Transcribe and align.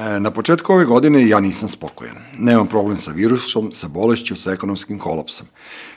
E, 0.00 0.20
na 0.20 0.30
početku 0.30 0.72
ove 0.72 0.84
godine 0.84 1.28
ja 1.28 1.40
nisam 1.40 1.68
spokojan. 1.68 2.16
Nemam 2.38 2.66
problem 2.66 2.98
sa 2.98 3.12
virusom, 3.12 3.72
sa 3.72 3.88
bolešću, 3.88 4.36
sa 4.36 4.52
ekonomskim 4.52 4.98
kolapsom. 4.98 5.46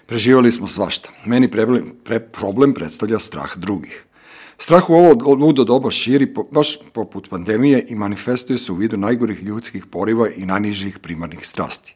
Preživali 0.05 0.51
smo 0.51 0.67
svašta. 0.67 1.09
Meni 1.25 1.47
problem, 1.51 1.93
pre, 2.03 2.19
problem 2.19 2.73
predstavlja 2.73 3.19
strah 3.19 3.57
drugih. 3.57 4.05
Strah 4.57 4.89
u 4.89 4.93
ovo 4.93 5.35
ludo 5.35 5.63
doba 5.63 5.91
širi, 5.91 6.33
po, 6.33 6.43
baš 6.51 6.77
poput 6.93 7.29
pandemije, 7.29 7.85
i 7.89 7.95
manifestuje 7.95 8.57
se 8.57 8.71
u 8.71 8.75
vidu 8.75 8.97
najgorih 8.97 9.43
ljudskih 9.43 9.85
poriva 9.85 10.27
i 10.37 10.45
najnižih 10.45 10.99
primarnih 10.99 11.47
strasti. 11.47 11.95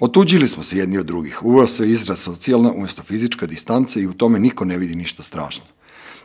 Otuđili 0.00 0.48
smo 0.48 0.62
se 0.62 0.78
jedni 0.78 0.98
od 0.98 1.06
drugih, 1.06 1.44
uveo 1.44 1.66
se 1.66 1.88
izraz 1.88 2.18
socijalna 2.18 2.72
umesto 2.72 3.02
fizička 3.02 3.46
distanca 3.46 4.00
i 4.00 4.06
u 4.06 4.12
tome 4.12 4.38
niko 4.38 4.64
ne 4.64 4.78
vidi 4.78 4.94
ništa 4.94 5.22
strašno. 5.22 5.64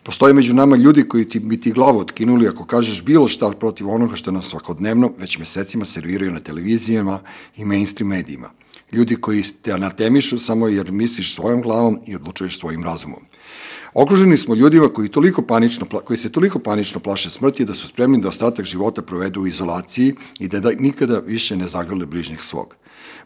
Postoje 0.03 0.33
među 0.33 0.53
nama 0.53 0.75
ljudi 0.75 1.03
koji 1.03 1.29
ti 1.29 1.39
bi 1.39 1.59
ti 1.59 1.71
glavu 1.71 1.99
otkinuli 1.99 2.47
ako 2.47 2.65
kažeš 2.65 3.03
bilo 3.03 3.27
šta 3.27 3.51
protiv 3.51 3.89
onoga 3.89 4.15
što 4.15 4.31
nam 4.31 4.41
svakodnevno 4.41 5.11
već 5.17 5.37
mesecima 5.37 5.85
serviraju 5.85 6.31
na 6.31 6.39
televizijama 6.39 7.19
i 7.57 7.65
mainstream 7.65 8.09
medijima. 8.09 8.49
Ljudi 8.91 9.15
koji 9.15 9.43
te 9.61 9.71
anatemišu 9.71 10.39
samo 10.39 10.67
jer 10.67 10.91
misliš 10.91 11.33
svojom 11.33 11.61
glavom 11.61 11.99
i 12.07 12.15
odlučuješ 12.15 12.59
svojim 12.59 12.83
razumom. 12.83 13.19
Okruženi 13.93 14.37
smo 14.37 14.55
ljudima 14.55 14.87
koji, 14.87 15.09
toliko 15.09 15.41
panično, 15.41 15.85
koji 15.85 16.17
se 16.17 16.31
toliko 16.31 16.59
panično 16.59 16.99
plaše 16.99 17.29
smrti 17.29 17.65
da 17.65 17.73
su 17.73 17.87
spremni 17.87 18.21
da 18.21 18.29
ostatak 18.29 18.65
života 18.65 19.01
provedu 19.01 19.41
u 19.41 19.47
izolaciji 19.47 20.15
i 20.39 20.47
da, 20.47 20.59
da 20.59 20.71
nikada 20.79 21.19
više 21.19 21.55
ne 21.55 21.67
zagrle 21.67 22.05
bližnjih 22.05 22.41
svog. 22.41 22.75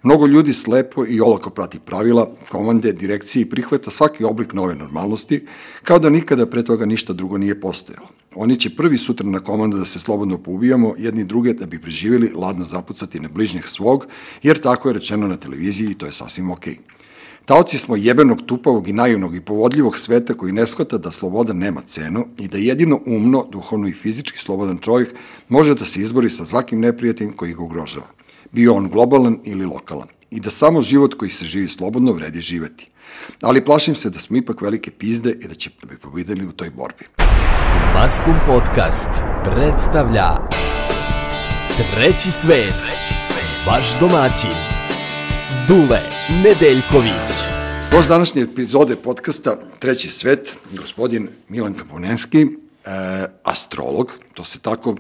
Mnogo 0.04 0.28
ljudi 0.28 0.54
slepo 0.54 1.06
i 1.06 1.22
olako 1.22 1.50
prati 1.50 1.80
pravila, 1.80 2.30
komande, 2.50 2.94
direkcije 2.94 3.42
i 3.42 3.50
prihvata 3.50 3.92
svaki 3.92 4.24
oblik 4.24 4.54
nove 4.54 4.76
normalnosti, 4.76 5.46
kao 5.84 6.00
da 6.00 6.10
nikada 6.10 6.46
pre 6.46 6.64
toga 6.64 6.86
ništa 6.86 7.14
drugo 7.14 7.38
nije 7.38 7.60
postojalo. 7.60 8.08
Oni 8.36 8.58
će 8.58 8.76
prvi 8.76 8.98
sutra 8.98 9.30
na 9.30 9.40
komandu 9.40 9.78
da 9.78 9.86
se 9.86 10.00
slobodno 10.00 10.38
poubijamo 10.38 10.94
jedni 10.98 11.24
druge 11.24 11.54
da 11.54 11.66
bi 11.66 11.82
preživjeli 11.82 12.32
ladno 12.36 12.66
zapucati 12.66 13.20
na 13.20 13.30
bližnjih 13.30 13.66
svog, 13.66 14.08
jer 14.44 14.60
tako 14.60 14.90
je 14.90 14.94
rečeno 14.94 15.28
na 15.28 15.36
televiziji 15.36 15.92
i 15.92 15.94
to 15.94 16.06
je 16.06 16.14
sasvim 16.14 16.52
okej. 16.52 16.74
Okay. 16.74 16.94
Taoci 17.46 17.78
smo 17.78 17.96
jebenog, 17.96 18.42
tupavog 18.46 18.88
i 18.88 18.94
naivnog 18.94 19.36
i 19.36 19.42
povodljivog 19.42 19.98
sveta 19.98 20.34
koji 20.34 20.52
ne 20.52 20.68
shvata 20.68 20.98
da 20.98 21.12
sloboda 21.12 21.54
nema 21.54 21.82
cenu 21.82 22.28
i 22.40 22.48
da 22.48 22.58
jedino 22.58 23.00
umno, 23.06 23.46
duhovno 23.52 23.88
i 23.88 23.92
fizički 23.92 24.40
slobodan 24.40 24.78
čovjek 24.78 25.16
može 25.50 25.76
da 25.76 25.86
se 25.86 26.02
izbori 26.02 26.30
sa 26.30 26.46
svakim 26.46 26.80
neprijateljem 26.80 27.34
koji 27.34 27.54
ga 27.54 27.64
ugrožava. 27.64 28.23
Bio 28.54 28.74
on 28.76 28.90
globalan 28.90 29.40
ili 29.44 29.66
lokalan. 29.66 30.08
I 30.32 30.40
da 30.40 30.52
samo 30.52 30.82
život 30.82 31.14
koji 31.14 31.32
se 31.32 31.46
živi 31.46 31.68
slobodno 31.68 32.12
vredi 32.12 32.42
živeti. 32.42 32.92
Ali 33.42 33.66
plašim 33.66 33.96
se 33.96 34.10
da 34.10 34.20
smo 34.20 34.38
ipak 34.38 34.62
velike 34.62 34.92
pizde 34.92 35.38
i 35.42 35.48
da 35.48 35.56
će 35.56 35.70
da 35.82 35.88
bi 35.88 35.98
pobedili 35.98 36.46
u 36.46 36.52
toj 36.52 36.70
borbi. 36.70 37.06
Maskum 37.94 38.36
Podcast 38.46 39.10
predstavlja 39.44 40.30
Treći 41.94 42.32
svet, 42.32 42.74
vaš 43.68 44.00
domaćin, 44.00 44.58
Dule 45.68 46.00
Nedeljković. 46.44 47.32
Gost 47.92 48.10
današnje 48.10 48.42
epizode 48.42 48.96
podcasta 48.96 49.58
Treći 49.80 50.10
svet, 50.10 50.58
gospodin 50.78 51.30
Milan 51.50 51.74
Kaponenski, 51.74 52.42
e, 52.42 52.48
astrolog, 53.44 54.18
to 54.34 54.44
se 54.44 54.60
tako 54.60 54.96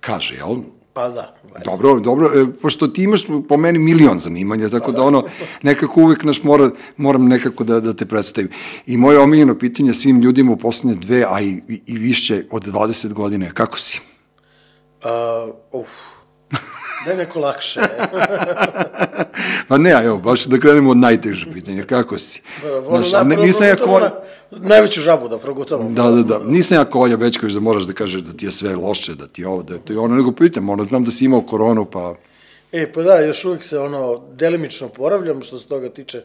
kaže, 0.00 0.34
jel? 0.34 0.56
Pa 0.92 1.08
da. 1.08 1.34
Valjda. 1.42 1.64
Dobro, 1.64 2.00
dobro, 2.00 2.26
e, 2.26 2.46
pošto 2.62 2.88
ti 2.88 3.02
imaš 3.04 3.22
po 3.48 3.56
meni 3.56 3.78
milion 3.78 4.18
zanimanja, 4.18 4.68
tako 4.68 4.86
pa 4.86 4.92
da. 4.92 4.96
da 4.96 5.02
ono, 5.02 5.24
nekako 5.62 6.00
uvek 6.00 6.24
naš 6.24 6.42
mora, 6.42 6.70
moram 6.96 7.28
nekako 7.28 7.64
da, 7.64 7.80
da 7.80 7.92
te 7.92 8.06
predstavim. 8.06 8.50
I 8.86 8.96
moje 8.96 9.18
omiljeno 9.18 9.58
pitanje 9.58 9.94
svim 9.94 10.20
ljudima 10.20 10.52
u 10.52 10.56
poslednje 10.56 10.94
dve, 11.00 11.24
a 11.28 11.40
i, 11.40 11.62
i 11.86 11.98
više 11.98 12.42
od 12.50 12.66
20 12.66 13.12
godine, 13.12 13.50
kako 13.54 13.78
si? 13.78 14.00
Uh, 15.04 15.80
uf, 15.80 15.88
Da 17.04 17.10
je 17.10 17.16
neko 17.16 17.40
lakše. 17.40 17.80
pa 19.68 19.78
ne, 19.78 19.90
evo, 19.90 20.16
baš 20.16 20.44
da 20.44 20.58
krenemo 20.58 20.90
od 20.90 20.96
najtežeg 20.96 21.52
pitanja, 21.52 21.84
kako 21.84 22.18
si? 22.18 22.42
Znaš, 22.88 23.10
da, 23.10 23.24
ne, 23.24 23.36
nisam 23.36 23.66
ja 23.66 23.76
kolja... 23.76 24.10
Najveću 24.50 25.00
žabu 25.00 25.28
da 25.28 25.38
progutamo. 25.38 25.90
Da, 25.90 26.10
da, 26.10 26.22
da, 26.22 26.38
nisam 26.44 26.78
ja 26.78 26.84
kolja 26.84 27.16
Bećković 27.16 27.54
da 27.54 27.60
moraš 27.60 27.84
da 27.84 27.92
kažeš 27.92 28.20
da 28.20 28.32
ti 28.32 28.46
je 28.46 28.52
sve 28.52 28.76
loše, 28.76 29.14
da 29.14 29.26
ti 29.26 29.42
je 29.42 29.48
ovo, 29.48 29.62
da 29.62 29.74
je 29.74 29.80
to 29.80 29.92
je 29.92 29.98
ono, 29.98 30.16
nego 30.16 30.32
pitam, 30.32 30.68
ono, 30.68 30.84
znam 30.84 31.04
da 31.04 31.10
si 31.10 31.24
imao 31.24 31.40
koronu, 31.40 31.84
pa... 31.84 32.14
E, 32.72 32.92
pa 32.92 33.02
da, 33.02 33.20
još 33.20 33.44
uvijek 33.44 33.62
se, 33.64 33.78
ono, 33.78 34.22
delimično 34.32 34.88
poravljam, 34.88 35.42
što 35.42 35.58
se 35.58 35.66
toga 35.66 35.88
tiče, 35.88 36.22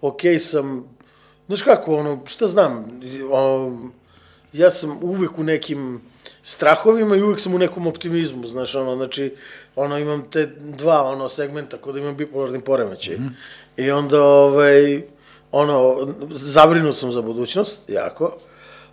okej 0.00 0.34
okay 0.34 0.38
sam, 0.38 0.84
znaš 1.46 1.62
kako, 1.62 1.96
ono, 1.96 2.20
šta 2.26 2.48
znam, 2.48 3.00
o, 3.30 3.72
ja 4.52 4.70
sam 4.70 4.98
uvek 5.02 5.38
u 5.38 5.42
nekim 5.42 6.00
strahovima 6.46 7.16
i 7.16 7.22
uvek 7.22 7.40
sam 7.40 7.54
u 7.54 7.58
nekom 7.58 7.86
optimizmu, 7.86 8.46
znaš, 8.46 8.74
ono, 8.74 8.96
znači, 8.96 9.34
ono, 9.76 9.98
imam 9.98 10.22
te 10.30 10.46
dva, 10.58 11.02
ono, 11.02 11.28
segmenta 11.28 11.76
kod 11.76 11.96
imam 11.96 12.16
bipolarni 12.16 12.60
poremećaj. 12.60 13.16
Mm. 13.16 13.36
I 13.76 13.90
onda, 13.90 14.22
ovaj, 14.22 15.02
ono, 15.52 16.08
zabrinut 16.30 16.96
sam 16.96 17.12
za 17.12 17.22
budućnost, 17.22 17.78
jako, 17.88 18.36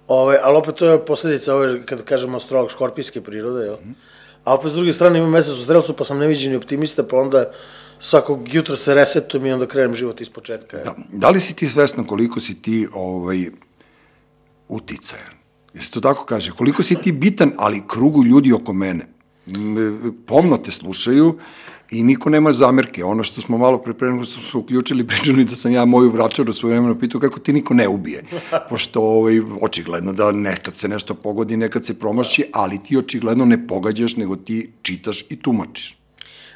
ovaj, 0.07 0.37
ali 0.43 0.57
opet 0.57 0.75
to 0.75 0.85
je 0.85 1.05
posledica, 1.05 1.55
ovaj, 1.55 1.83
kad 1.85 2.03
kažemo 2.03 2.39
strog 2.39 2.71
škorpijske 2.71 3.21
prirode, 3.21 3.65
jel? 3.65 3.75
Mm. 3.75 3.95
A 4.43 4.53
opet 4.53 4.71
s 4.71 4.75
druge 4.75 4.93
strane 4.93 5.19
imam 5.19 5.31
mesec 5.31 5.53
u 5.53 5.63
strelcu, 5.63 5.93
pa 5.93 6.05
sam 6.05 6.19
neviđeni 6.19 6.55
optimista, 6.55 7.03
pa 7.03 7.17
onda 7.17 7.51
svakog 7.99 8.53
jutra 8.53 8.75
se 8.75 8.93
resetujem 8.93 9.45
i 9.45 9.53
onda 9.53 9.65
krenem 9.65 9.95
život 9.95 10.21
iz 10.21 10.29
početka. 10.29 10.77
Da, 10.77 10.95
da 11.11 11.29
li 11.29 11.39
si 11.39 11.55
ti 11.55 11.69
svesno 11.69 12.07
koliko 12.07 12.39
si 12.39 12.61
ti 12.61 12.87
ovaj, 12.93 13.45
uticajan? 14.67 15.32
Jesi 15.73 15.91
to 15.91 15.99
tako 15.99 16.25
kaže? 16.25 16.51
Koliko 16.51 16.83
si 16.83 16.95
ti 16.95 17.11
bitan, 17.11 17.51
ali 17.57 17.83
krugu 17.87 18.23
ljudi 18.23 18.53
oko 18.53 18.73
mene. 18.73 19.07
Pomno 20.25 20.57
te 20.57 20.71
slušaju 20.71 21.39
i 21.91 22.03
niko 22.03 22.29
nema 22.29 22.53
zamerke. 22.53 23.03
Ono 23.03 23.23
što 23.23 23.41
smo 23.41 23.57
malo 23.57 23.77
pre 23.77 23.93
pre 23.93 24.07
što 24.23 24.41
su 24.41 24.59
uključili, 24.59 25.07
pričali 25.07 25.45
da 25.45 25.55
sam 25.55 25.71
ja 25.71 25.85
moju 25.85 26.11
vračaru 26.11 26.53
svoje 26.53 26.73
vremeno 26.73 26.99
pitao 26.99 27.21
kako 27.21 27.39
ti 27.39 27.53
niko 27.53 27.73
ne 27.73 27.87
ubije. 27.87 28.23
Pošto 28.69 29.01
ovaj, 29.01 29.39
očigledno 29.61 30.13
da 30.13 30.31
nekad 30.31 30.75
se 30.75 30.87
nešto 30.87 31.13
pogodi, 31.13 31.57
nekad 31.57 31.85
se 31.85 31.99
promaši, 31.99 32.45
ali 32.53 32.83
ti 32.83 32.97
očigledno 32.97 33.45
ne 33.45 33.67
pogađaš, 33.67 34.15
nego 34.15 34.35
ti 34.35 34.71
čitaš 34.81 35.25
i 35.29 35.41
tumačiš. 35.41 35.97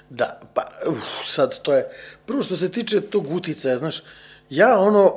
Da, 0.09 0.41
pa 0.53 0.61
uf, 0.87 0.97
sad 1.25 1.61
to 1.61 1.73
je, 1.73 1.85
prvo 2.25 2.41
što 2.41 2.55
se 2.55 2.71
tiče 2.71 3.01
tog 3.01 3.31
uticaja, 3.31 3.77
znaš, 3.77 4.01
ja 4.49 4.79
ono, 4.79 5.11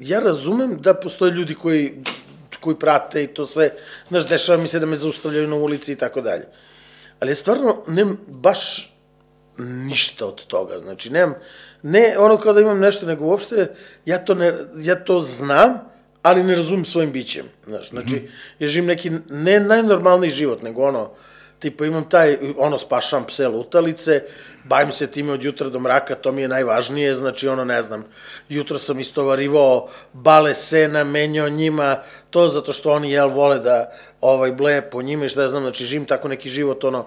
ja 0.00 0.20
razumem 0.20 0.76
da 0.80 0.94
postoje 0.94 1.32
ljudi 1.32 1.54
koji 1.54 1.92
koji 2.60 2.76
prate 2.76 3.24
i 3.24 3.26
to 3.26 3.46
sve, 3.46 3.70
znaš, 4.08 4.28
dešava 4.28 4.62
mi 4.62 4.68
se 4.68 4.80
da 4.80 4.86
me 4.86 4.96
zaustavljaju 4.96 5.48
na 5.48 5.56
ulici 5.56 5.92
i 5.92 5.96
tako 5.96 6.20
dalje. 6.20 6.46
Ali 7.20 7.30
ja 7.30 7.34
stvarno 7.34 7.82
nemam 7.86 8.18
baš 8.26 8.94
ništa 9.58 10.26
od 10.26 10.46
toga, 10.46 10.78
znači 10.78 11.10
nemam, 11.10 11.34
ne 11.82 12.18
ono 12.18 12.36
kao 12.36 12.52
da 12.52 12.60
imam 12.60 12.78
nešto, 12.78 13.06
nego 13.06 13.24
uopšte 13.24 13.74
ja 14.04 14.18
to, 14.18 14.34
ne, 14.34 14.54
ja 14.76 15.04
to 15.04 15.20
znam, 15.20 15.78
ali 16.22 16.42
ne 16.42 16.54
razumim 16.54 16.84
svojim 16.84 17.12
bićem, 17.12 17.44
znaš, 17.66 17.90
znači, 17.90 18.14
mm 18.14 18.18
-hmm. 18.18 18.28
ja 18.58 18.68
živim 18.68 18.86
neki 18.86 19.10
ne 19.28 19.60
najnormalniji 19.60 20.30
život, 20.30 20.62
nego 20.62 20.82
ono, 20.82 21.10
tipa 21.58 21.86
imam 21.86 22.08
taj, 22.08 22.38
ono, 22.56 22.78
spašam 22.78 23.24
pse 23.26 23.48
lutalice, 23.48 24.22
bavim 24.64 24.92
se 24.92 25.06
time 25.06 25.32
od 25.32 25.44
jutra 25.44 25.68
do 25.68 25.80
mraka, 25.80 26.14
to 26.14 26.32
mi 26.32 26.42
je 26.42 26.48
najvažnije, 26.48 27.14
znači, 27.14 27.48
ono, 27.48 27.64
ne 27.64 27.82
znam, 27.82 28.04
jutro 28.48 28.78
sam 28.78 29.00
istovarivao 29.00 29.88
bale 30.12 30.54
sena, 30.54 31.04
menjao 31.04 31.48
njima, 31.48 31.96
to 32.30 32.48
zato 32.48 32.72
što 32.72 32.92
oni, 32.92 33.10
jel, 33.10 33.28
vole 33.28 33.58
da, 33.58 33.92
ovaj, 34.20 34.52
bleje 34.52 34.90
po 34.90 35.02
njima 35.02 35.24
i 35.24 35.28
šta 35.28 35.42
ja 35.42 35.48
znam, 35.48 35.62
znači, 35.62 35.84
živim 35.84 36.06
tako 36.06 36.28
neki 36.28 36.48
život, 36.48 36.84
ono, 36.84 37.06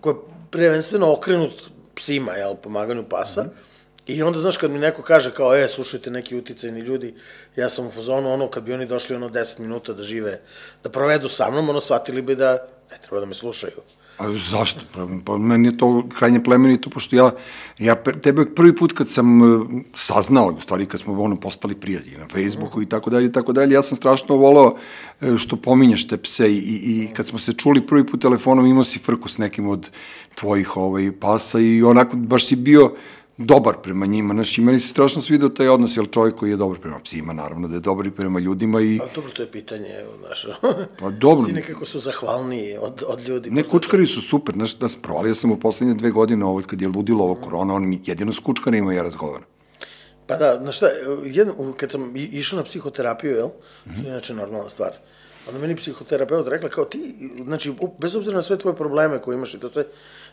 koji 0.00 0.14
je 0.14 0.18
prvenstveno 0.50 1.12
okrenut 1.12 1.70
psima, 1.94 2.32
jel, 2.32 2.54
pomaganju 2.54 3.04
pasa, 3.08 3.42
mm 3.42 3.46
-hmm. 3.46 3.68
I 4.08 4.22
onda, 4.22 4.38
znaš, 4.40 4.56
kad 4.56 4.70
mi 4.70 4.78
neko 4.78 5.02
kaže 5.02 5.30
kao, 5.34 5.56
e, 5.56 5.68
slušajte 5.68 6.10
neki 6.10 6.36
uticajni 6.36 6.80
ljudi, 6.80 7.14
ja 7.56 7.68
sam 7.68 7.86
u 7.86 7.90
fazonu, 7.90 8.32
ono, 8.32 8.48
kad 8.48 8.62
bi 8.62 8.72
oni 8.72 8.86
došli, 8.86 9.16
ono, 9.16 9.28
10 9.28 9.58
minuta 9.58 9.92
da 9.92 10.02
žive, 10.02 10.40
da 10.82 10.88
provedu 10.90 11.28
sa 11.28 11.50
mnom, 11.50 11.68
ono, 11.68 11.80
shvatili 11.80 12.22
bi 12.22 12.36
da 12.36 12.66
ne 12.90 12.98
treba 13.02 13.20
da 13.20 13.26
me 13.26 13.34
slušaju. 13.34 13.80
A 14.18 14.32
zašto? 14.32 14.80
Pa, 14.94 15.06
pa 15.24 15.36
meni 15.38 15.68
je 15.68 15.76
to 15.76 16.08
krajnje 16.18 16.42
plemenito, 16.44 16.90
pošto 16.90 17.16
ja, 17.16 17.30
ja 17.78 17.94
tebe 17.94 18.44
prvi 18.54 18.76
put 18.76 18.92
kad 18.92 19.10
sam 19.10 19.42
uh, 19.42 19.66
saznao, 19.94 20.46
u 20.46 20.60
stvari 20.60 20.86
kad 20.86 21.00
smo 21.00 21.22
ono 21.22 21.36
postali 21.40 21.74
prijatelji 21.74 22.16
na 22.16 22.28
Facebooku 22.28 22.82
i 22.82 22.86
tako 22.86 23.10
dalje 23.10 23.26
i 23.26 23.32
tako 23.32 23.52
dalje, 23.52 23.74
ja 23.74 23.82
sam 23.82 23.96
strašno 23.96 24.36
volao 24.36 24.76
uh, 25.20 25.36
što 25.36 25.56
pominješ 25.56 26.08
te 26.08 26.16
pse 26.16 26.52
i, 26.52 26.58
i 26.58 27.08
kad 27.14 27.26
smo 27.26 27.38
se 27.38 27.52
čuli 27.52 27.86
prvi 27.86 28.06
put 28.06 28.22
telefonom 28.22 28.66
imao 28.66 28.84
si 28.84 28.98
frku 28.98 29.28
s 29.28 29.38
nekim 29.38 29.68
od 29.68 29.90
tvojih 30.34 30.76
ovaj, 30.76 31.12
pasa 31.20 31.60
i 31.60 31.82
onako 31.82 32.16
baš 32.16 32.46
si 32.46 32.56
bio 32.56 32.94
dobar 33.38 33.74
prema 33.82 34.06
njima, 34.06 34.34
znaš, 34.34 34.58
i 34.58 34.60
meni 34.60 34.80
se 34.80 34.88
strašno 34.88 35.22
svidio 35.22 35.48
taj 35.48 35.68
odnos, 35.68 35.96
jel 35.96 36.06
čovjek 36.06 36.34
koji 36.34 36.50
je 36.50 36.56
dobar 36.56 36.78
prema 36.78 36.98
psima, 36.98 37.32
naravno 37.32 37.68
da 37.68 37.74
je 37.74 37.80
dobar 37.80 38.06
i 38.06 38.10
prema 38.10 38.40
ljudima 38.40 38.80
i... 38.80 39.00
A 39.02 39.06
dobro, 39.14 39.30
to 39.30 39.42
je 39.42 39.50
pitanje, 39.50 40.04
znaš, 40.20 40.46
pa 41.00 41.10
dobro. 41.10 41.44
Svi 41.44 41.52
nekako 41.52 41.84
su 41.84 42.00
zahvalniji 42.00 42.76
od, 42.80 43.04
od 43.06 43.28
ljudi. 43.28 43.50
Ne, 43.50 43.62
kučkari 43.62 44.06
su 44.06 44.20
super, 44.20 44.54
znaš, 44.54 44.76
da 44.78 44.88
provalio 45.02 45.34
sam 45.34 45.50
u 45.50 45.60
poslednje 45.60 45.94
dve 45.94 46.10
godine 46.10 46.44
ovo, 46.44 46.62
kad 46.66 46.82
je 46.82 46.88
ludilo 46.88 47.24
ovo 47.24 47.34
korona, 47.34 47.74
on 47.74 47.88
mi 47.88 48.00
jedino 48.06 48.32
s 48.32 48.38
kučkarima 48.38 48.92
ja 48.92 49.02
razgovaram. 49.02 49.46
Pa 50.26 50.36
da, 50.36 50.58
znaš 50.62 50.76
šta, 50.76 50.86
jedno, 51.24 51.72
kad 51.76 51.90
sam 51.90 52.12
išao 52.16 52.56
na 52.56 52.64
psihoterapiju, 52.64 53.36
jel, 53.36 53.46
mm 53.46 53.90
-hmm. 53.90 53.98
što 53.98 54.06
je 54.06 54.10
inače 54.10 54.34
normalna 54.34 54.68
stvar, 54.68 54.92
onda 55.48 55.60
meni 55.60 55.76
psihoterapeut 55.76 56.48
rekla 56.48 56.68
kao 56.68 56.84
ti, 56.84 57.14
znači, 57.44 57.72
bez 57.98 58.16
obzira 58.16 58.36
na 58.36 58.42
sve 58.42 58.58
tvoje 58.58 58.76
probleme 58.76 59.22
koje 59.22 59.36
imaš 59.36 59.54
i 59.54 59.58
to 59.58 59.68
sve, 59.68 59.84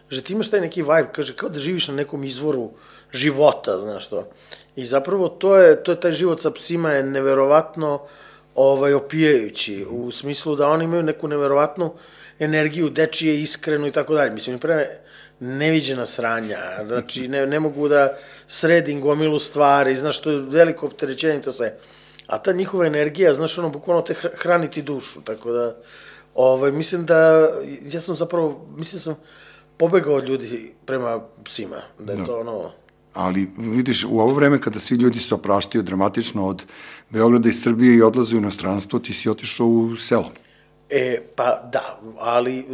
že 0.10 0.22
ti 0.22 0.34
imaš 0.34 0.50
taj 0.50 0.62
neki 0.62 0.82
vibe, 0.82 1.10
kaže, 1.12 1.36
kao 1.36 1.50
da 1.50 1.60
živiš 1.60 1.88
na 1.88 1.96
nekom 1.96 2.24
izvoru 2.24 2.72
života, 3.16 3.80
znaš 3.80 4.10
to. 4.10 4.28
I 4.76 4.86
zapravo 4.86 5.28
to 5.28 5.58
je, 5.58 5.84
to 5.84 5.92
je 5.92 6.00
taj 6.00 6.12
život 6.12 6.42
sa 6.42 6.52
psima 6.52 6.92
je 6.92 7.04
neverovatno 7.04 8.00
ovaj, 8.56 8.94
opijajući, 8.94 9.86
u 9.90 10.12
smislu 10.12 10.56
da 10.56 10.68
oni 10.68 10.86
imaju 10.86 11.04
neku 11.04 11.28
neverovatnu 11.28 11.94
energiju, 12.40 12.90
dečije, 12.90 13.42
iskrenu 13.42 13.88
i 13.88 13.92
tako 13.92 14.14
dalje. 14.14 14.32
Mislim, 14.32 14.60
pre 14.60 15.00
neviđena 15.40 16.06
sranja, 16.06 16.60
znači 16.86 17.28
ne, 17.28 17.46
ne 17.46 17.60
mogu 17.60 17.88
da 17.88 18.16
sredim 18.48 19.02
gomilu 19.02 19.40
stvari, 19.40 19.96
znaš, 19.96 20.22
to 20.22 20.32
je 20.32 20.42
veliko 20.42 20.86
opterećenje 20.86 21.42
to 21.42 21.52
sve. 21.52 21.78
A 22.28 22.38
ta 22.38 22.52
njihova 22.52 22.86
energija, 22.86 23.34
znaš, 23.34 23.58
ono, 23.58 23.70
bukvalno 23.70 24.02
te 24.02 24.14
hraniti 24.14 24.82
dušu, 24.82 25.22
tako 25.22 25.52
da, 25.52 25.76
ovaj, 26.36 26.72
mislim 26.72 27.06
da, 27.06 27.50
ja 27.92 28.02
sam 28.02 28.16
zapravo, 28.16 28.68
mislim 28.78 29.00
sam 29.00 29.16
pobegao 29.78 30.16
od 30.16 30.28
ljudi 30.28 30.74
prema 30.86 31.20
psima, 31.44 31.82
da 32.00 32.14
je 32.14 32.20
no. 32.20 32.26
Da. 32.26 32.32
to 32.32 32.40
ono... 32.40 32.72
Ali 33.16 33.48
vidiš, 33.58 34.04
u 34.04 34.20
ovo 34.20 34.34
vreme 34.34 34.62
kada 34.62 34.80
svi 34.80 34.96
ljudi 34.96 35.20
se 35.20 35.36
opraštaju 35.36 35.84
dramatično 35.84 36.48
od 36.48 36.64
Beograda 37.10 37.50
i 37.50 37.54
Srbije 37.54 37.96
i 37.96 38.02
odlaze 38.02 38.36
u 38.36 38.40
inostranstvo, 38.40 39.00
ti 39.00 39.14
si 39.14 39.30
otišao 39.30 39.68
u 39.68 39.96
selo. 39.96 40.32
E, 40.90 41.22
pa 41.36 41.70
da, 41.72 42.00
ali... 42.20 42.66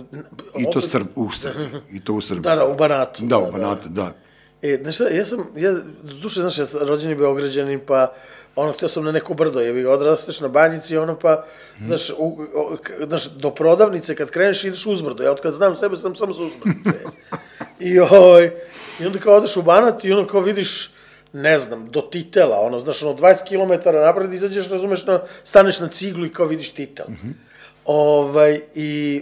I 0.58 0.66
to 0.74 0.82
Srb, 0.82 1.08
u 1.16 1.32
Srbiji, 1.32 1.68
i 1.92 2.04
to 2.04 2.14
u 2.14 2.22
Srbiji. 2.22 2.42
Da, 2.42 2.56
da, 2.56 2.66
u 2.66 2.76
Banatu. 2.76 3.26
Da, 3.26 3.38
u 3.38 3.52
Banatu, 3.52 3.90
da. 3.90 4.02
da. 4.04 4.14
E, 4.62 4.80
znaš 4.82 4.96
šta, 4.96 5.08
ja 5.08 5.26
sam, 5.26 5.40
ja, 5.56 5.76
duše, 6.22 6.42
znaš, 6.42 6.58
ja 6.58 6.66
sam 6.66 6.88
rođeni 6.88 7.16
Beograđanin, 7.16 7.80
pa 7.88 8.14
ono, 8.56 8.72
htio 8.72 8.90
sam 8.90 9.04
na 9.04 9.12
neko 9.12 9.34
brdo, 9.34 9.60
je 9.60 9.84
ga 9.84 9.92
odrasteš 9.92 10.40
na 10.40 10.48
banjici, 10.48 10.98
ono, 10.98 11.20
pa, 11.20 11.46
znaš, 11.86 12.10
u, 12.10 12.46
o, 12.56 12.78
znaš, 13.08 13.26
do 13.26 13.52
prodavnice 13.52 14.16
kad 14.16 14.30
kreneš 14.30 14.64
ideš 14.64 14.86
uzbrdo, 14.86 15.24
ja 15.24 15.32
od 15.32 15.42
kad 15.42 15.54
znam 15.54 15.76
sebe 15.76 15.98
sam 15.98 16.16
samo 16.16 16.34
sa 16.34 16.42
uzbrdice. 16.42 17.00
I, 17.80 18.00
oj, 18.00 18.52
I 19.01 19.06
onda 19.06 19.19
kao 19.19 19.36
odeš 19.36 19.57
u 19.57 19.62
Banat 19.62 20.06
i 20.06 20.12
ono 20.12 20.27
kao 20.27 20.42
vidiš, 20.42 20.89
ne 21.33 21.59
znam, 21.59 21.89
do 21.92 22.01
titela, 22.01 22.59
ono, 22.59 22.80
znaš, 22.80 23.03
ono, 23.03 23.13
20 23.13 23.48
km 23.48 23.89
napred 23.89 24.33
izađeš, 24.33 24.69
razumeš, 24.69 25.06
na, 25.06 25.19
staneš 25.44 25.80
na 25.80 25.88
ciglu 25.88 26.25
i 26.25 26.33
kao 26.33 26.45
vidiš 26.45 26.69
titel. 26.69 27.06
Mm 27.09 27.18
-hmm. 27.24 27.33
Ovaj, 27.86 28.62
i, 28.75 29.21